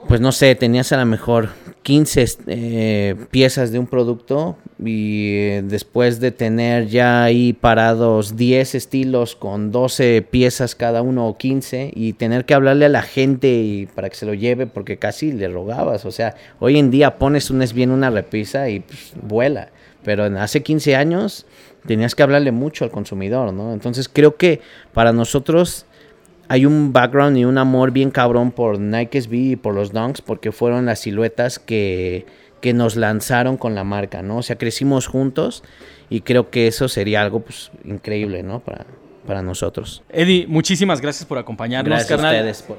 pues 0.09 0.19
no 0.19 0.33
sé, 0.33 0.55
tenías 0.55 0.91
a 0.91 0.97
lo 0.97 1.05
mejor 1.05 1.51
15 1.87 2.25
eh, 2.47 3.15
piezas 3.31 3.71
de 3.71 3.79
un 3.79 3.87
producto 3.87 4.57
y 4.77 5.37
eh, 5.37 5.63
después 5.63 6.19
de 6.19 6.31
tener 6.31 6.87
ya 6.87 7.23
ahí 7.23 7.53
parados 7.53 8.35
10 8.35 8.75
estilos 8.75 9.37
con 9.37 9.71
12 9.71 10.21
piezas 10.29 10.75
cada 10.75 11.01
uno 11.01 11.29
o 11.29 11.37
15 11.37 11.93
y 11.95 12.11
tener 12.11 12.43
que 12.43 12.55
hablarle 12.55 12.87
a 12.87 12.89
la 12.89 13.03
gente 13.03 13.47
y 13.47 13.85
para 13.85 14.09
que 14.09 14.17
se 14.17 14.25
lo 14.25 14.33
lleve 14.33 14.67
porque 14.67 14.97
casi 14.97 15.31
le 15.31 15.47
rogabas, 15.47 16.03
o 16.03 16.11
sea, 16.11 16.35
hoy 16.59 16.77
en 16.77 16.91
día 16.91 17.17
pones 17.17 17.49
un 17.51 17.63
bien 17.73 17.91
una 17.91 18.09
repisa 18.09 18.67
y 18.67 18.81
pues, 18.81 19.13
vuela, 19.21 19.69
pero 20.03 20.25
hace 20.25 20.63
15 20.63 20.93
años 20.97 21.45
tenías 21.85 22.15
que 22.15 22.23
hablarle 22.23 22.51
mucho 22.51 22.83
al 22.83 22.91
consumidor, 22.91 23.53
¿no? 23.53 23.71
Entonces 23.71 24.09
creo 24.11 24.35
que 24.35 24.59
para 24.93 25.13
nosotros 25.13 25.85
hay 26.49 26.65
un 26.65 26.93
background 26.93 27.37
y 27.37 27.45
un 27.45 27.57
amor 27.57 27.91
bien 27.91 28.11
cabrón 28.11 28.51
por 28.51 28.79
Nike 28.79 29.21
SB 29.21 29.33
y 29.35 29.55
por 29.55 29.73
los 29.75 29.91
Dunks 29.91 30.21
porque 30.21 30.51
fueron 30.51 30.85
las 30.85 30.99
siluetas 30.99 31.59
que, 31.59 32.25
que 32.61 32.73
nos 32.73 32.95
lanzaron 32.95 33.57
con 33.57 33.75
la 33.75 33.83
marca, 33.83 34.21
¿no? 34.21 34.37
O 34.37 34.43
sea, 34.43 34.57
crecimos 34.57 35.07
juntos 35.07 35.63
y 36.09 36.21
creo 36.21 36.49
que 36.49 36.67
eso 36.67 36.87
sería 36.87 37.21
algo 37.21 37.41
pues 37.41 37.71
increíble, 37.83 38.43
¿no? 38.43 38.59
Para, 38.61 38.85
para 39.25 39.41
nosotros. 39.41 40.03
Eddie, 40.09 40.47
muchísimas 40.47 41.01
gracias 41.01 41.25
por 41.25 41.37
acompañarnos, 41.37 41.89
Gracias 41.89 42.09
carnal. 42.09 42.35
a 42.35 42.37
ustedes. 42.39 42.61
por- 42.63 42.77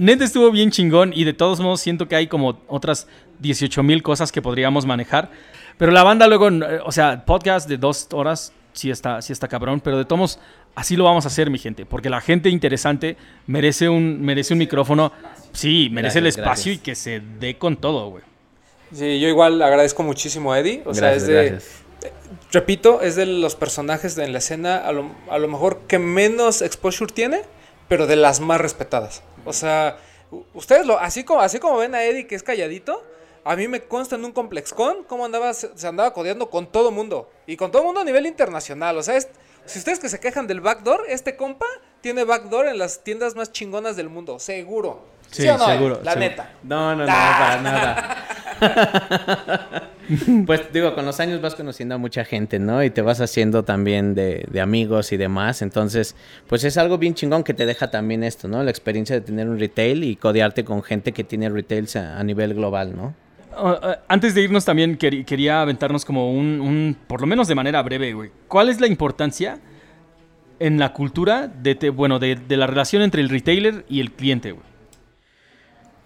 Neta 0.00 0.24
estuvo 0.24 0.50
bien 0.50 0.72
chingón 0.72 1.12
y 1.14 1.22
de 1.22 1.34
todos 1.34 1.60
modos 1.60 1.80
siento 1.80 2.08
que 2.08 2.16
hay 2.16 2.26
como 2.26 2.58
otras 2.66 3.06
18 3.38 3.82
mil 3.84 4.02
cosas 4.02 4.32
que 4.32 4.42
podríamos 4.42 4.86
manejar. 4.86 5.30
Pero 5.78 5.92
la 5.92 6.02
banda 6.02 6.26
luego, 6.26 6.48
o 6.84 6.90
sea, 6.90 7.24
podcast 7.24 7.68
de 7.68 7.76
dos 7.78 8.08
horas 8.12 8.52
sí 8.74 8.90
está, 8.90 9.22
sí 9.22 9.32
está 9.32 9.48
cabrón, 9.48 9.80
pero 9.80 9.96
de 9.96 10.04
todos 10.04 10.38
así 10.74 10.96
lo 10.96 11.04
vamos 11.04 11.24
a 11.24 11.28
hacer, 11.28 11.48
mi 11.48 11.58
gente, 11.58 11.86
porque 11.86 12.10
la 12.10 12.20
gente 12.20 12.50
interesante 12.50 13.16
merece 13.46 13.88
un, 13.88 14.20
merece 14.20 14.52
un 14.52 14.58
micrófono, 14.58 15.12
sí, 15.52 15.88
merece 15.90 16.18
el 16.18 16.26
espacio 16.26 16.72
gracias. 16.72 16.76
y 16.76 16.78
que 16.78 16.94
se 16.94 17.22
dé 17.40 17.56
con 17.56 17.78
todo, 17.78 18.10
güey. 18.10 18.24
Sí, 18.92 19.18
yo 19.18 19.28
igual 19.28 19.60
agradezco 19.62 20.02
muchísimo 20.02 20.52
a 20.52 20.60
Eddie. 20.60 20.82
O 20.84 20.94
sea, 20.94 21.14
es 21.14 21.26
de. 21.26 21.34
gracias. 21.34 21.82
Repito, 22.52 23.00
es 23.00 23.16
de 23.16 23.26
los 23.26 23.56
personajes 23.56 24.14
de 24.14 24.24
en 24.24 24.32
la 24.32 24.38
escena 24.38 24.76
a 24.76 24.92
lo, 24.92 25.10
a 25.30 25.38
lo 25.38 25.48
mejor 25.48 25.80
que 25.88 25.98
menos 25.98 26.62
exposure 26.62 27.12
tiene, 27.12 27.42
pero 27.88 28.06
de 28.06 28.16
las 28.16 28.40
más 28.40 28.60
respetadas. 28.60 29.22
O 29.44 29.52
sea, 29.52 29.96
ustedes 30.52 30.86
lo, 30.86 30.98
así 30.98 31.24
como, 31.24 31.40
así 31.40 31.58
como 31.58 31.78
ven 31.78 31.94
a 31.94 32.04
Eddie 32.04 32.26
que 32.26 32.34
es 32.34 32.42
calladito, 32.42 33.04
a 33.44 33.56
mí 33.56 33.68
me 33.68 33.80
consta 33.82 34.16
en 34.16 34.24
un 34.24 34.32
ComplexCon 34.32 35.04
cómo 35.06 35.24
andaba, 35.24 35.52
se, 35.54 35.70
andaba 35.86 36.12
codeando 36.12 36.48
con 36.50 36.66
todo 36.66 36.90
mundo. 36.90 37.30
Y 37.46 37.56
con 37.56 37.70
todo 37.70 37.84
mundo 37.84 38.00
a 38.00 38.04
nivel 38.04 38.26
internacional. 38.26 38.96
O 38.98 39.02
sea, 39.02 39.16
es- 39.16 39.28
si 39.66 39.78
ustedes 39.78 39.98
que 39.98 40.08
se 40.08 40.20
quejan 40.20 40.46
del 40.46 40.60
backdoor, 40.60 41.04
este 41.08 41.36
compa 41.36 41.66
tiene 42.02 42.24
backdoor 42.24 42.66
en 42.68 42.78
las 42.78 43.02
tiendas 43.02 43.34
más 43.34 43.50
chingonas 43.52 43.96
del 43.96 44.08
mundo, 44.10 44.38
seguro. 44.38 45.06
¿Sí, 45.30 45.42
Sí, 45.42 45.48
o 45.48 45.56
no? 45.58 45.66
seguro, 45.66 46.00
La 46.04 46.12
seguro. 46.12 46.30
neta. 46.30 46.52
No, 46.62 46.94
no, 46.94 47.02
no, 47.02 47.06
para 47.06 47.60
nada. 47.62 48.16
pues 50.46 50.72
digo, 50.72 50.94
con 50.94 51.04
los 51.06 51.18
años 51.20 51.40
vas 51.40 51.54
conociendo 51.54 51.94
a 51.94 51.98
mucha 51.98 52.24
gente, 52.24 52.58
¿no? 52.58 52.82
Y 52.84 52.90
te 52.90 53.02
vas 53.02 53.20
haciendo 53.20 53.64
también 53.64 54.14
de, 54.14 54.44
de 54.50 54.60
amigos 54.60 55.12
y 55.12 55.16
demás. 55.16 55.62
Entonces, 55.62 56.14
pues 56.46 56.62
es 56.64 56.76
algo 56.76 56.98
bien 56.98 57.14
chingón 57.14 57.42
que 57.42 57.54
te 57.54 57.66
deja 57.66 57.90
también 57.90 58.22
esto, 58.22 58.48
¿no? 58.48 58.62
La 58.62 58.70
experiencia 58.70 59.14
de 59.16 59.22
tener 59.22 59.48
un 59.48 59.58
retail 59.58 60.04
y 60.04 60.16
codearte 60.16 60.64
con 60.64 60.82
gente 60.82 61.12
que 61.12 61.24
tiene 61.24 61.48
retails 61.48 61.96
a, 61.96 62.18
a 62.18 62.22
nivel 62.24 62.54
global, 62.54 62.94
¿no? 62.94 63.14
Uh, 63.56 63.68
uh, 63.68 63.94
antes 64.08 64.34
de 64.34 64.42
irnos 64.42 64.64
también 64.64 64.96
quería 64.96 65.60
aventarnos 65.62 66.04
como 66.04 66.32
un, 66.32 66.96
por 67.06 67.20
lo 67.20 67.26
menos 67.26 67.48
de 67.48 67.54
manera 67.54 67.82
breve, 67.82 68.12
güey. 68.12 68.30
¿Cuál 68.48 68.68
es 68.68 68.80
la 68.80 68.86
importancia 68.86 69.58
en 70.58 70.78
la 70.78 70.92
cultura 70.92 71.48
de, 71.48 71.74
te- 71.74 71.90
bueno, 71.90 72.18
de, 72.18 72.38
la 72.48 72.66
relación 72.66 73.02
entre 73.02 73.20
el 73.22 73.28
retailer 73.28 73.84
y 73.88 74.00
el 74.00 74.12
cliente, 74.12 74.52
güey? 74.52 74.64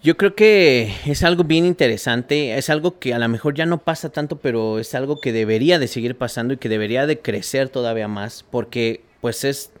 Yo 0.01 0.15
creo 0.15 0.33
que 0.33 0.93
es 1.05 1.23
algo 1.23 1.43
bien 1.43 1.65
interesante, 1.65 2.57
es 2.57 2.69
algo 2.69 2.99
que 2.99 3.13
a 3.13 3.19
lo 3.19 3.27
mejor 3.27 3.53
ya 3.53 3.65
no 3.65 3.79
pasa 3.79 4.09
tanto, 4.09 4.37
pero 4.37 4.79
es 4.79 4.95
algo 4.95 5.19
que 5.19 5.33
debería 5.33 5.77
de 5.77 5.87
seguir 5.87 6.15
pasando 6.15 6.53
y 6.53 6.57
que 6.57 6.69
debería 6.69 7.05
de 7.05 7.19
crecer 7.19 7.67
todavía 7.67 8.07
más, 8.07 8.45
porque 8.49 9.01
pues 9.19 9.43
es 9.43 9.71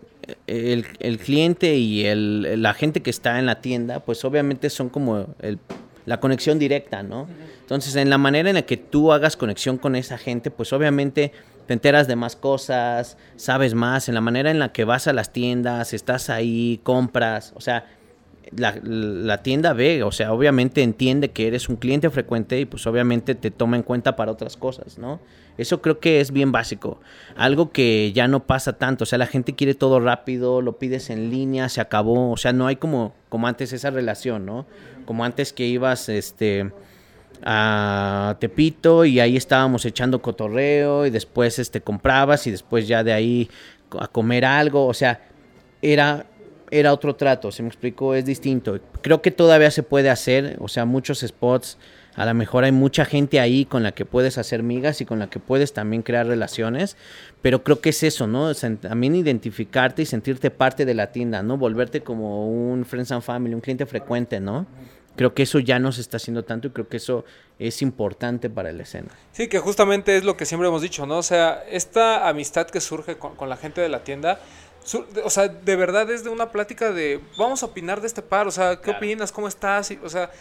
eh, 0.47 0.73
el, 0.73 0.85
el 0.99 1.19
cliente 1.19 1.75
y 1.77 2.05
el, 2.05 2.61
la 2.61 2.73
gente 2.73 3.01
que 3.01 3.09
está 3.09 3.39
en 3.39 3.45
la 3.45 3.61
tienda, 3.61 4.01
pues 4.01 4.25
obviamente 4.25 4.69
son 4.69 4.89
como 4.89 5.27
la 6.05 6.19
conexión 6.19 6.59
directa, 6.59 7.01
¿no? 7.01 7.27
Entonces, 7.69 7.95
en 7.97 8.09
la 8.09 8.17
manera 8.17 8.49
en 8.49 8.55
la 8.55 8.63
que 8.63 8.77
tú 8.77 9.13
hagas 9.13 9.37
conexión 9.37 9.77
con 9.77 9.95
esa 9.95 10.17
gente, 10.17 10.49
pues 10.49 10.73
obviamente 10.73 11.33
te 11.67 11.73
enteras 11.73 12.07
de 12.07 12.15
más 12.15 12.35
cosas, 12.35 13.15
sabes 13.35 13.75
más, 13.75 14.09
en 14.09 14.15
la 14.15 14.21
manera 14.21 14.49
en 14.49 14.57
la 14.57 14.71
que 14.71 14.85
vas 14.85 15.05
a 15.05 15.13
las 15.13 15.31
tiendas, 15.31 15.93
estás 15.93 16.31
ahí, 16.31 16.79
compras, 16.81 17.53
o 17.55 17.61
sea, 17.61 17.85
la, 18.57 18.73
la 18.81 19.43
tienda 19.43 19.73
ve, 19.73 20.01
o 20.01 20.11
sea, 20.11 20.33
obviamente 20.33 20.81
entiende 20.81 21.29
que 21.29 21.45
eres 21.45 21.69
un 21.69 21.75
cliente 21.75 22.09
frecuente 22.09 22.59
y 22.59 22.65
pues 22.65 22.87
obviamente 22.87 23.35
te 23.35 23.51
toma 23.51 23.77
en 23.77 23.83
cuenta 23.83 24.15
para 24.15 24.31
otras 24.31 24.57
cosas, 24.57 24.97
¿no? 24.97 25.19
Eso 25.59 25.79
creo 25.79 25.99
que 25.99 26.21
es 26.21 26.31
bien 26.31 26.51
básico. 26.51 26.99
Algo 27.35 27.71
que 27.71 28.11
ya 28.13 28.27
no 28.27 28.47
pasa 28.47 28.79
tanto, 28.79 29.03
o 29.03 29.05
sea, 29.05 29.19
la 29.19 29.27
gente 29.27 29.53
quiere 29.53 29.75
todo 29.75 29.99
rápido, 29.99 30.63
lo 30.63 30.79
pides 30.79 31.11
en 31.11 31.29
línea, 31.29 31.69
se 31.69 31.81
acabó, 31.81 32.31
o 32.31 32.37
sea, 32.37 32.51
no 32.51 32.65
hay 32.65 32.77
como, 32.77 33.13
como 33.29 33.45
antes 33.45 33.73
esa 33.73 33.91
relación, 33.91 34.47
¿no? 34.47 34.65
Como 35.05 35.23
antes 35.23 35.53
que 35.53 35.67
ibas, 35.67 36.09
este 36.09 36.71
a 37.43 38.35
Tepito 38.39 39.05
y 39.05 39.19
ahí 39.19 39.37
estábamos 39.37 39.85
echando 39.85 40.21
cotorreo 40.21 41.05
y 41.05 41.09
después 41.09 41.59
este 41.59 41.81
comprabas 41.81 42.47
y 42.47 42.51
después 42.51 42.87
ya 42.87 43.03
de 43.03 43.13
ahí 43.13 43.49
a 43.97 44.07
comer 44.07 44.45
algo, 44.45 44.85
o 44.85 44.93
sea, 44.93 45.21
era 45.81 46.25
era 46.71 46.93
otro 46.93 47.15
trato, 47.15 47.51
se 47.51 47.63
me 47.63 47.69
explicó, 47.69 48.13
es 48.13 48.25
distinto. 48.25 48.79
Creo 49.01 49.21
que 49.21 49.31
todavía 49.31 49.71
se 49.71 49.83
puede 49.83 50.09
hacer, 50.09 50.57
o 50.59 50.67
sea, 50.67 50.85
muchos 50.85 51.19
spots, 51.21 51.77
a 52.15 52.25
lo 52.25 52.33
mejor 52.33 52.63
hay 52.63 52.71
mucha 52.71 53.05
gente 53.05 53.39
ahí 53.39 53.65
con 53.65 53.81
la 53.83 53.93
que 53.93 54.05
puedes 54.05 54.37
hacer 54.37 54.61
migas 54.61 54.99
y 55.01 55.05
con 55.05 55.19
la 55.19 55.29
que 55.29 55.39
puedes 55.39 55.73
también 55.73 56.01
crear 56.01 56.27
relaciones, 56.27 56.97
pero 57.41 57.63
creo 57.63 57.79
que 57.79 57.89
es 57.89 58.03
eso, 58.03 58.27
¿no? 58.27 58.53
También 58.53 59.15
identificarte 59.15 60.01
y 60.01 60.05
sentirte 60.05 60.51
parte 60.51 60.85
de 60.85 60.93
la 60.93 61.11
tienda, 61.11 61.43
¿no? 61.43 61.57
Volverte 61.57 62.01
como 62.01 62.49
un 62.49 62.85
Friends 62.85 63.11
and 63.11 63.21
Family, 63.21 63.53
un 63.53 63.61
cliente 63.61 63.85
frecuente, 63.85 64.39
¿no? 64.39 64.67
Creo 65.19 65.33
que 65.33 65.43
eso 65.43 65.59
ya 65.59 65.79
no 65.79 65.91
se 65.91 65.99
está 65.99 66.15
haciendo 66.15 66.45
tanto 66.45 66.67
y 66.67 66.71
creo 66.71 66.87
que 66.87 66.95
eso 66.95 67.25
es 67.59 67.81
importante 67.81 68.49
para 68.49 68.71
la 68.71 68.83
escena. 68.83 69.09
Sí, 69.33 69.49
que 69.49 69.59
justamente 69.59 70.15
es 70.15 70.23
lo 70.23 70.37
que 70.37 70.45
siempre 70.45 70.69
hemos 70.69 70.81
dicho, 70.81 71.05
¿no? 71.05 71.17
O 71.17 71.23
sea, 71.23 71.61
esta 71.69 72.29
amistad 72.29 72.67
que 72.69 72.79
surge 72.79 73.17
con, 73.17 73.35
con 73.35 73.49
la 73.49 73.57
gente 73.57 73.81
de 73.81 73.89
la 73.89 74.05
tienda, 74.05 74.39
su- 74.81 75.03
de- 75.13 75.21
o 75.23 75.29
sea, 75.29 75.49
de 75.49 75.75
verdad 75.75 76.09
es 76.09 76.23
de 76.23 76.29
una 76.29 76.53
plática 76.53 76.93
de, 76.93 77.19
vamos 77.37 77.63
a 77.63 77.65
opinar 77.65 77.99
de 77.99 78.07
este 78.07 78.21
par, 78.21 78.47
o 78.47 78.51
sea, 78.51 78.79
¿qué 78.79 78.91
opinas? 78.91 79.33
¿Cómo 79.33 79.49
estás? 79.49 79.91
Y, 79.91 79.99
o 80.01 80.07
sea, 80.09 80.31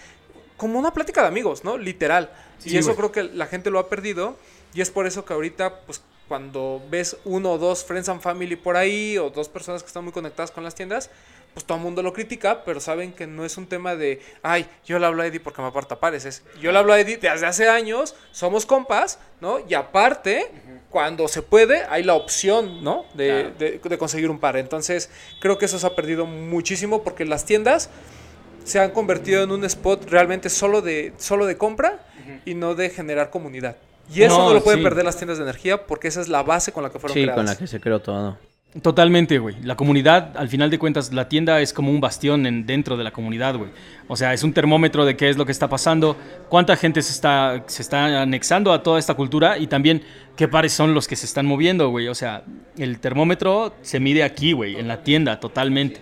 como 0.56 0.78
una 0.78 0.92
plática 0.92 1.22
de 1.22 1.26
amigos, 1.26 1.64
¿no? 1.64 1.76
Literal. 1.76 2.30
Sí, 2.58 2.70
y 2.70 2.76
eso 2.76 2.94
güey. 2.94 2.96
creo 3.10 3.12
que 3.12 3.34
la 3.36 3.48
gente 3.48 3.70
lo 3.70 3.80
ha 3.80 3.88
perdido 3.88 4.36
y 4.74 4.80
es 4.80 4.90
por 4.92 5.08
eso 5.08 5.24
que 5.24 5.32
ahorita, 5.32 5.80
pues, 5.86 6.02
cuando 6.28 6.80
ves 6.90 7.16
uno 7.24 7.52
o 7.52 7.58
dos 7.58 7.84
Friends 7.84 8.08
and 8.10 8.20
Family 8.20 8.54
por 8.54 8.76
ahí 8.76 9.16
o 9.18 9.30
dos 9.30 9.48
personas 9.48 9.82
que 9.82 9.86
están 9.86 10.04
muy 10.04 10.12
conectadas 10.12 10.50
con 10.50 10.62
las 10.62 10.74
tiendas, 10.74 11.10
pues 11.58 11.66
todo 11.66 11.78
el 11.78 11.82
mundo 11.82 12.04
lo 12.04 12.12
critica, 12.12 12.62
pero 12.64 12.78
saben 12.78 13.12
que 13.12 13.26
no 13.26 13.44
es 13.44 13.56
un 13.56 13.66
tema 13.66 13.96
de, 13.96 14.20
ay, 14.44 14.64
yo 14.86 15.00
le 15.00 15.06
hablo 15.06 15.22
a 15.22 15.26
Eddie 15.26 15.40
porque 15.40 15.60
me 15.60 15.66
aparta 15.66 15.98
pares. 15.98 16.24
Es, 16.24 16.44
yo 16.62 16.70
le 16.70 16.78
hablo 16.78 16.92
a 16.92 17.00
Eddie 17.00 17.16
desde 17.16 17.46
hace 17.46 17.68
años, 17.68 18.14
somos 18.30 18.64
compas, 18.64 19.18
¿no? 19.40 19.58
Y 19.68 19.74
aparte, 19.74 20.52
cuando 20.88 21.26
se 21.26 21.42
puede, 21.42 21.82
hay 21.90 22.04
la 22.04 22.14
opción, 22.14 22.84
¿no? 22.84 23.06
De, 23.14 23.50
de- 23.58 23.80
de 23.82 23.98
conseguir 23.98 24.30
un 24.30 24.38
par. 24.38 24.56
Entonces, 24.56 25.10
creo 25.40 25.58
que 25.58 25.64
eso 25.64 25.80
se 25.80 25.86
ha 25.88 25.96
perdido 25.96 26.26
muchísimo 26.26 27.02
porque 27.02 27.24
las 27.24 27.44
tiendas 27.44 27.90
se 28.62 28.78
han 28.78 28.92
convertido 28.92 29.42
en 29.42 29.50
un 29.50 29.64
spot 29.64 30.08
realmente 30.08 30.48
solo 30.50 30.80
de, 30.80 31.12
solo 31.18 31.44
de 31.46 31.56
compra 31.56 31.98
y 32.44 32.54
no 32.54 32.76
de 32.76 32.90
generar 32.90 33.30
comunidad. 33.30 33.76
Y 34.14 34.22
eso 34.22 34.38
no, 34.38 34.48
No, 34.48 34.54
lo 34.54 34.62
pueden 34.62 34.78
sí. 34.78 34.84
perder 34.84 35.04
las 35.04 35.16
tiendas 35.16 35.38
de 35.38 35.42
energía 35.42 35.86
porque 35.86 36.06
esa 36.06 36.20
es 36.20 36.28
la 36.28 36.44
base 36.44 36.70
con 36.70 36.84
la 36.84 36.90
que 36.90 37.00
fueron 37.00 37.14
Sí, 37.14 37.22
creadas. 37.22 37.36
con 37.36 37.46
la 37.46 37.56
que 37.56 37.66
se 37.66 37.80
creó 37.80 38.00
todo. 38.00 38.38
Totalmente, 38.82 39.38
güey. 39.38 39.56
La 39.62 39.74
comunidad, 39.76 40.36
al 40.36 40.48
final 40.48 40.70
de 40.70 40.78
cuentas, 40.78 41.12
la 41.12 41.28
tienda 41.28 41.60
es 41.60 41.72
como 41.72 41.90
un 41.90 42.00
bastión 42.00 42.46
en- 42.46 42.64
dentro 42.66 42.96
de 42.96 43.02
la 43.02 43.10
comunidad, 43.10 43.56
güey. 43.56 43.70
O 44.06 44.14
sea, 44.16 44.32
es 44.34 44.44
un 44.44 44.52
termómetro 44.52 45.04
de 45.04 45.16
qué 45.16 45.28
es 45.30 45.36
lo 45.36 45.44
que 45.46 45.52
está 45.52 45.68
pasando, 45.68 46.16
cuánta 46.48 46.76
gente 46.76 47.02
se 47.02 47.12
está, 47.12 47.64
se 47.66 47.82
está 47.82 48.22
anexando 48.22 48.72
a 48.72 48.82
toda 48.82 48.98
esta 48.98 49.14
cultura 49.14 49.58
y 49.58 49.66
también 49.66 50.02
qué 50.36 50.46
pares 50.48 50.72
son 50.72 50.94
los 50.94 51.08
que 51.08 51.16
se 51.16 51.26
están 51.26 51.44
moviendo, 51.46 51.88
güey. 51.88 52.08
O 52.08 52.14
sea, 52.14 52.44
el 52.76 53.00
termómetro 53.00 53.74
se 53.82 53.98
mide 54.00 54.22
aquí, 54.22 54.52
güey, 54.52 54.76
en 54.76 54.86
la 54.86 55.02
tienda, 55.02 55.40
totalmente. 55.40 56.00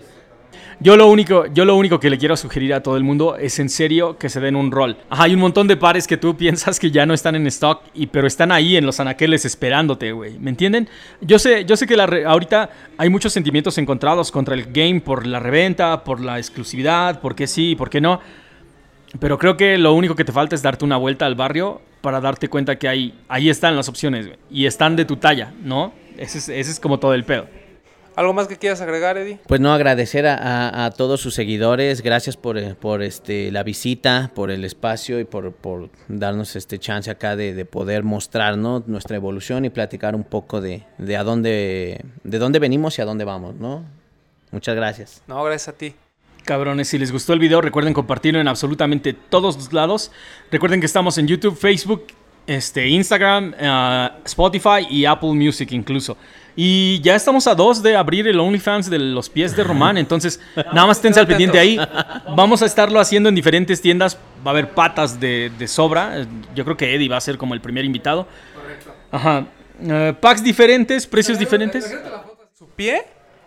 Yo 0.79 0.95
lo 0.95 1.07
único, 1.07 1.47
yo 1.47 1.65
lo 1.65 1.75
único 1.75 1.99
que 1.99 2.07
le 2.11 2.19
quiero 2.19 2.37
sugerir 2.37 2.71
a 2.75 2.83
todo 2.83 2.97
el 2.97 3.03
mundo 3.03 3.35
es 3.35 3.57
en 3.57 3.67
serio 3.67 4.17
que 4.19 4.29
se 4.29 4.39
den 4.39 4.55
un 4.55 4.71
rol. 4.71 4.95
Ajá, 5.09 5.23
hay 5.23 5.33
un 5.33 5.39
montón 5.39 5.67
de 5.67 5.75
pares 5.75 6.05
que 6.05 6.17
tú 6.17 6.37
piensas 6.37 6.79
que 6.79 6.91
ya 6.91 7.05
no 7.07 7.15
están 7.15 7.35
en 7.35 7.47
stock, 7.47 7.81
y, 7.95 8.05
pero 8.07 8.27
están 8.27 8.51
ahí 8.51 8.77
en 8.77 8.85
los 8.85 8.99
anaqueles 8.99 9.43
esperándote, 9.45 10.11
güey. 10.11 10.37
¿Me 10.37 10.51
entienden? 10.51 10.87
Yo 11.19 11.39
sé, 11.39 11.65
yo 11.65 11.75
sé 11.75 11.87
que 11.87 11.97
la 11.97 12.05
re- 12.05 12.25
ahorita 12.25 12.69
hay 12.97 13.09
muchos 13.09 13.33
sentimientos 13.33 13.79
encontrados 13.79 14.31
contra 14.31 14.53
el 14.53 14.71
game 14.71 15.01
por 15.01 15.25
la 15.25 15.39
reventa, 15.39 16.03
por 16.03 16.21
la 16.21 16.37
exclusividad, 16.37 17.21
por 17.21 17.33
qué 17.33 17.47
sí, 17.47 17.75
por 17.75 17.89
qué 17.89 17.99
no. 17.99 18.21
Pero 19.19 19.39
creo 19.39 19.57
que 19.57 19.79
lo 19.79 19.93
único 19.93 20.15
que 20.15 20.25
te 20.25 20.31
falta 20.31 20.53
es 20.53 20.61
darte 20.61 20.85
una 20.85 20.97
vuelta 20.97 21.25
al 21.25 21.33
barrio 21.33 21.81
para 22.01 22.21
darte 22.21 22.49
cuenta 22.49 22.77
que 22.77 22.87
hay, 22.87 23.15
ahí 23.29 23.49
están 23.49 23.75
las 23.75 23.89
opciones, 23.89 24.27
güey, 24.27 24.37
y 24.51 24.67
están 24.67 24.95
de 24.95 25.05
tu 25.05 25.15
talla, 25.15 25.53
¿no? 25.63 25.91
Ese 26.17 26.37
es, 26.37 26.49
ese 26.49 26.69
es 26.71 26.79
como 26.79 26.99
todo 26.99 27.15
el 27.15 27.23
pedo. 27.23 27.47
¿Algo 28.17 28.33
más 28.33 28.47
que 28.47 28.57
quieras 28.57 28.81
agregar, 28.81 29.15
Eddie? 29.17 29.39
Pues 29.47 29.61
no, 29.61 29.71
agradecer 29.71 30.25
a, 30.25 30.35
a- 30.35 30.85
a 30.85 30.91
todos 30.91 31.21
sus 31.21 31.35
seguidores, 31.35 32.01
gracias 32.01 32.35
por, 32.35 32.57
eh, 32.57 32.73
por 32.73 33.03
este, 33.03 33.51
la 33.51 33.61
visita, 33.61 34.31
por 34.33 34.49
el 34.49 34.65
espacio 34.65 35.19
y 35.19 35.23
por, 35.23 35.53
por 35.53 35.89
darnos 36.07 36.55
este 36.55 36.79
chance 36.79 37.11
acá 37.11 37.35
de, 37.35 37.53
de 37.53 37.65
poder 37.65 38.03
mostrar 38.03 38.57
¿no? 38.57 38.83
nuestra 38.87 39.15
evolución 39.17 39.65
y 39.65 39.69
platicar 39.69 40.15
un 40.15 40.23
poco 40.23 40.61
de, 40.61 40.83
de 40.97 41.15
a 41.15 41.23
dónde, 41.23 42.01
de 42.23 42.39
dónde 42.39 42.57
venimos 42.57 42.97
y 42.97 43.03
a 43.03 43.05
dónde 43.05 43.23
vamos, 43.23 43.53
¿no? 43.55 43.85
Muchas 44.51 44.75
gracias. 44.75 45.21
No, 45.27 45.43
gracias 45.43 45.67
a 45.75 45.77
ti. 45.77 45.93
Cabrones, 46.43 46.87
si 46.87 46.97
les 46.97 47.11
gustó 47.11 47.33
el 47.33 47.39
video, 47.39 47.61
recuerden 47.61 47.93
compartirlo 47.93 48.39
en 48.41 48.47
absolutamente 48.47 49.13
todos 49.13 49.57
los 49.57 49.73
lados. 49.73 50.11
Recuerden 50.51 50.79
que 50.79 50.85
estamos 50.87 51.17
en 51.19 51.27
YouTube, 51.27 51.55
Facebook, 51.55 52.07
este, 52.47 52.87
Instagram, 52.87 53.53
eh, 53.59 54.09
Spotify 54.25 54.87
y 54.89 55.05
Apple 55.05 55.33
Music 55.33 55.71
incluso. 55.73 56.17
Y 56.59 56.99
ya 57.01 57.15
estamos 57.15 57.45
a 57.45 57.53
dos 57.53 57.83
de 57.83 57.95
abrir 57.95 58.27
el 58.27 58.39
OnlyFans 58.39 58.89
de 58.89 58.97
los 58.97 59.29
pies 59.29 59.55
de 59.55 59.63
Román. 59.63 59.95
Entonces, 59.99 60.39
nada 60.55 60.87
más 60.87 60.97
esténse 60.97 61.19
al 61.19 61.27
pendiente 61.27 61.59
ahí. 61.59 61.79
Vamos 62.35 62.63
a 62.63 62.65
estarlo 62.65 62.99
haciendo 62.99 63.29
en 63.29 63.35
diferentes 63.35 63.79
tiendas. 63.79 64.17
Va 64.45 64.49
a 64.49 64.53
haber 64.53 64.71
patas 64.71 65.19
de, 65.19 65.51
de 65.55 65.67
sobra. 65.67 66.25
Yo 66.55 66.65
creo 66.65 66.75
que 66.75 66.95
Eddie 66.95 67.09
va 67.09 67.17
a 67.17 67.21
ser 67.21 67.37
como 67.37 67.53
el 67.53 67.61
primer 67.61 67.85
invitado. 67.85 68.27
Correcto. 68.55 68.91
Ajá. 69.11 69.45
Eh, 69.81 70.15
packs 70.19 70.43
diferentes, 70.43 71.05
precios 71.05 71.37
diferentes. 71.37 71.95
Su 72.57 72.67
pie, 72.69 73.03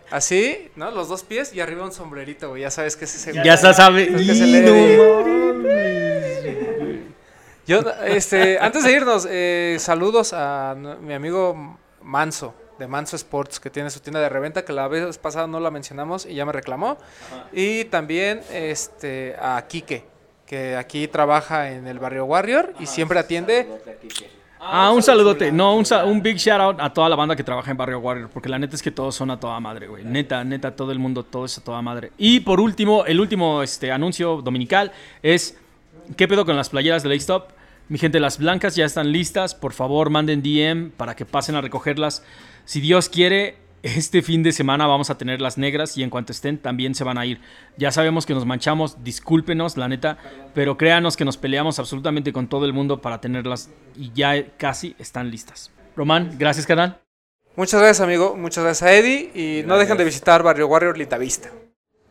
así, 0.09 0.69
¿no? 0.77 0.89
Los 0.91 1.09
dos 1.09 1.23
pies 1.23 1.53
y 1.53 1.59
arriba 1.59 1.83
un 1.83 1.91
sombrerito, 1.91 2.47
güey. 2.49 2.61
Ya 2.61 2.71
sabes 2.71 2.95
que 2.95 3.03
es 3.03 3.15
ese. 3.15 3.43
Ya 3.43 3.57
se 3.57 3.73
sabe. 3.73 4.09
Yo, 7.67 7.81
este, 8.05 8.57
antes 8.59 8.83
de 8.83 8.91
irnos, 8.91 9.27
eh, 9.29 9.75
saludos 9.79 10.33
a 10.33 10.75
mi 11.01 11.13
amigo 11.13 11.77
Manso, 12.01 12.53
de 12.81 12.87
Manso 12.87 13.15
Sports, 13.15 13.59
que 13.59 13.69
tiene 13.69 13.89
su 13.89 13.99
tienda 14.01 14.19
de 14.19 14.27
reventa, 14.27 14.65
que 14.65 14.73
la 14.73 14.87
vez 14.89 15.17
pasada 15.17 15.47
no 15.47 15.59
la 15.59 15.71
mencionamos 15.71 16.25
y 16.25 16.33
ya 16.33 16.45
me 16.45 16.51
reclamó. 16.51 16.97
Y 17.53 17.85
también 17.85 18.41
este, 18.51 19.35
a 19.39 19.63
Quique, 19.69 20.03
que 20.45 20.75
aquí 20.75 21.07
trabaja 21.07 21.71
en 21.71 21.87
el 21.87 21.99
barrio 21.99 22.25
Warrior 22.25 22.73
y 22.79 22.85
siempre 22.87 23.19
atiende. 23.19 23.67
Ah, 24.59 24.91
un 24.91 25.01
saludote. 25.01 25.51
No, 25.51 25.75
un, 25.75 25.85
sa- 25.85 26.05
un 26.05 26.21
big 26.21 26.37
shout 26.37 26.59
out 26.61 26.77
a 26.79 26.93
toda 26.93 27.09
la 27.09 27.15
banda 27.15 27.35
que 27.35 27.43
trabaja 27.43 27.71
en 27.71 27.77
Barrio 27.77 27.97
Warrior. 27.99 28.29
Porque 28.29 28.47
la 28.47 28.59
neta 28.59 28.75
es 28.75 28.83
que 28.83 28.91
todos 28.91 29.15
son 29.15 29.31
a 29.31 29.39
toda 29.39 29.59
madre, 29.59 29.87
güey. 29.87 30.03
Neta, 30.05 30.43
neta, 30.43 30.75
todo 30.75 30.91
el 30.91 30.99
mundo, 30.99 31.23
todo 31.23 31.45
es 31.45 31.57
a 31.57 31.63
toda 31.63 31.81
madre. 31.81 32.11
Y 32.17 32.41
por 32.41 32.59
último, 32.59 33.05
el 33.05 33.19
último 33.19 33.63
este, 33.63 33.91
anuncio 33.91 34.41
dominical 34.43 34.91
es: 35.23 35.57
¿Qué 36.15 36.27
pedo 36.27 36.45
con 36.45 36.55
las 36.57 36.69
playeras 36.69 37.01
de 37.01 37.09
Lake 37.09 37.21
Stop? 37.21 37.49
Mi 37.89 37.97
gente, 37.97 38.19
las 38.19 38.37
blancas 38.37 38.75
ya 38.75 38.85
están 38.85 39.11
listas. 39.11 39.55
Por 39.55 39.73
favor, 39.73 40.11
manden 40.11 40.43
DM 40.43 40.91
para 40.91 41.15
que 41.15 41.25
pasen 41.25 41.55
a 41.55 41.61
recogerlas. 41.61 42.23
Si 42.71 42.79
Dios 42.79 43.09
quiere, 43.09 43.57
este 43.83 44.21
fin 44.21 44.43
de 44.43 44.53
semana 44.53 44.87
vamos 44.87 45.09
a 45.09 45.17
tener 45.17 45.41
las 45.41 45.57
negras 45.57 45.97
y 45.97 46.03
en 46.03 46.09
cuanto 46.09 46.31
estén 46.31 46.57
también 46.57 46.95
se 46.95 47.03
van 47.03 47.17
a 47.17 47.25
ir. 47.25 47.41
Ya 47.75 47.91
sabemos 47.91 48.25
que 48.25 48.33
nos 48.33 48.45
manchamos, 48.45 49.03
discúlpenos, 49.03 49.75
la 49.75 49.89
neta, 49.89 50.17
pero 50.53 50.77
créanos 50.77 51.17
que 51.17 51.25
nos 51.25 51.35
peleamos 51.35 51.79
absolutamente 51.79 52.31
con 52.31 52.47
todo 52.47 52.65
el 52.65 52.71
mundo 52.71 53.01
para 53.01 53.19
tenerlas 53.19 53.71
y 53.97 54.13
ya 54.13 54.55
casi 54.55 54.95
están 54.99 55.31
listas. 55.31 55.69
Román, 55.97 56.37
gracias, 56.39 56.65
canal. 56.65 57.01
Muchas 57.57 57.81
gracias, 57.81 57.99
amigo. 57.99 58.37
Muchas 58.37 58.63
gracias 58.63 58.89
a 58.89 58.93
Eddie. 58.93 59.31
Y 59.35 59.67
no 59.67 59.77
dejen 59.77 59.97
de 59.97 60.05
visitar 60.05 60.41
Barrio 60.41 60.67
Warrior 60.67 60.97
Litavista. 60.97 61.51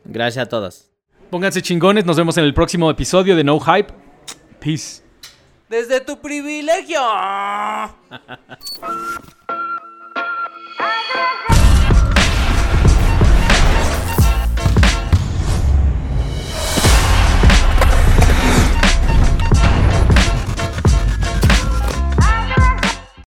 Gracias 0.04 0.44
a 0.44 0.48
todos. 0.50 0.90
Pónganse 1.30 1.62
chingones, 1.62 2.04
nos 2.04 2.18
vemos 2.18 2.36
en 2.36 2.44
el 2.44 2.52
próximo 2.52 2.90
episodio 2.90 3.34
de 3.34 3.44
No 3.44 3.60
Hype. 3.60 3.94
Peace. 4.58 5.00
Desde 5.70 6.02
tu 6.02 6.20
privilegio. 6.20 7.00
Yeah. 11.20 11.59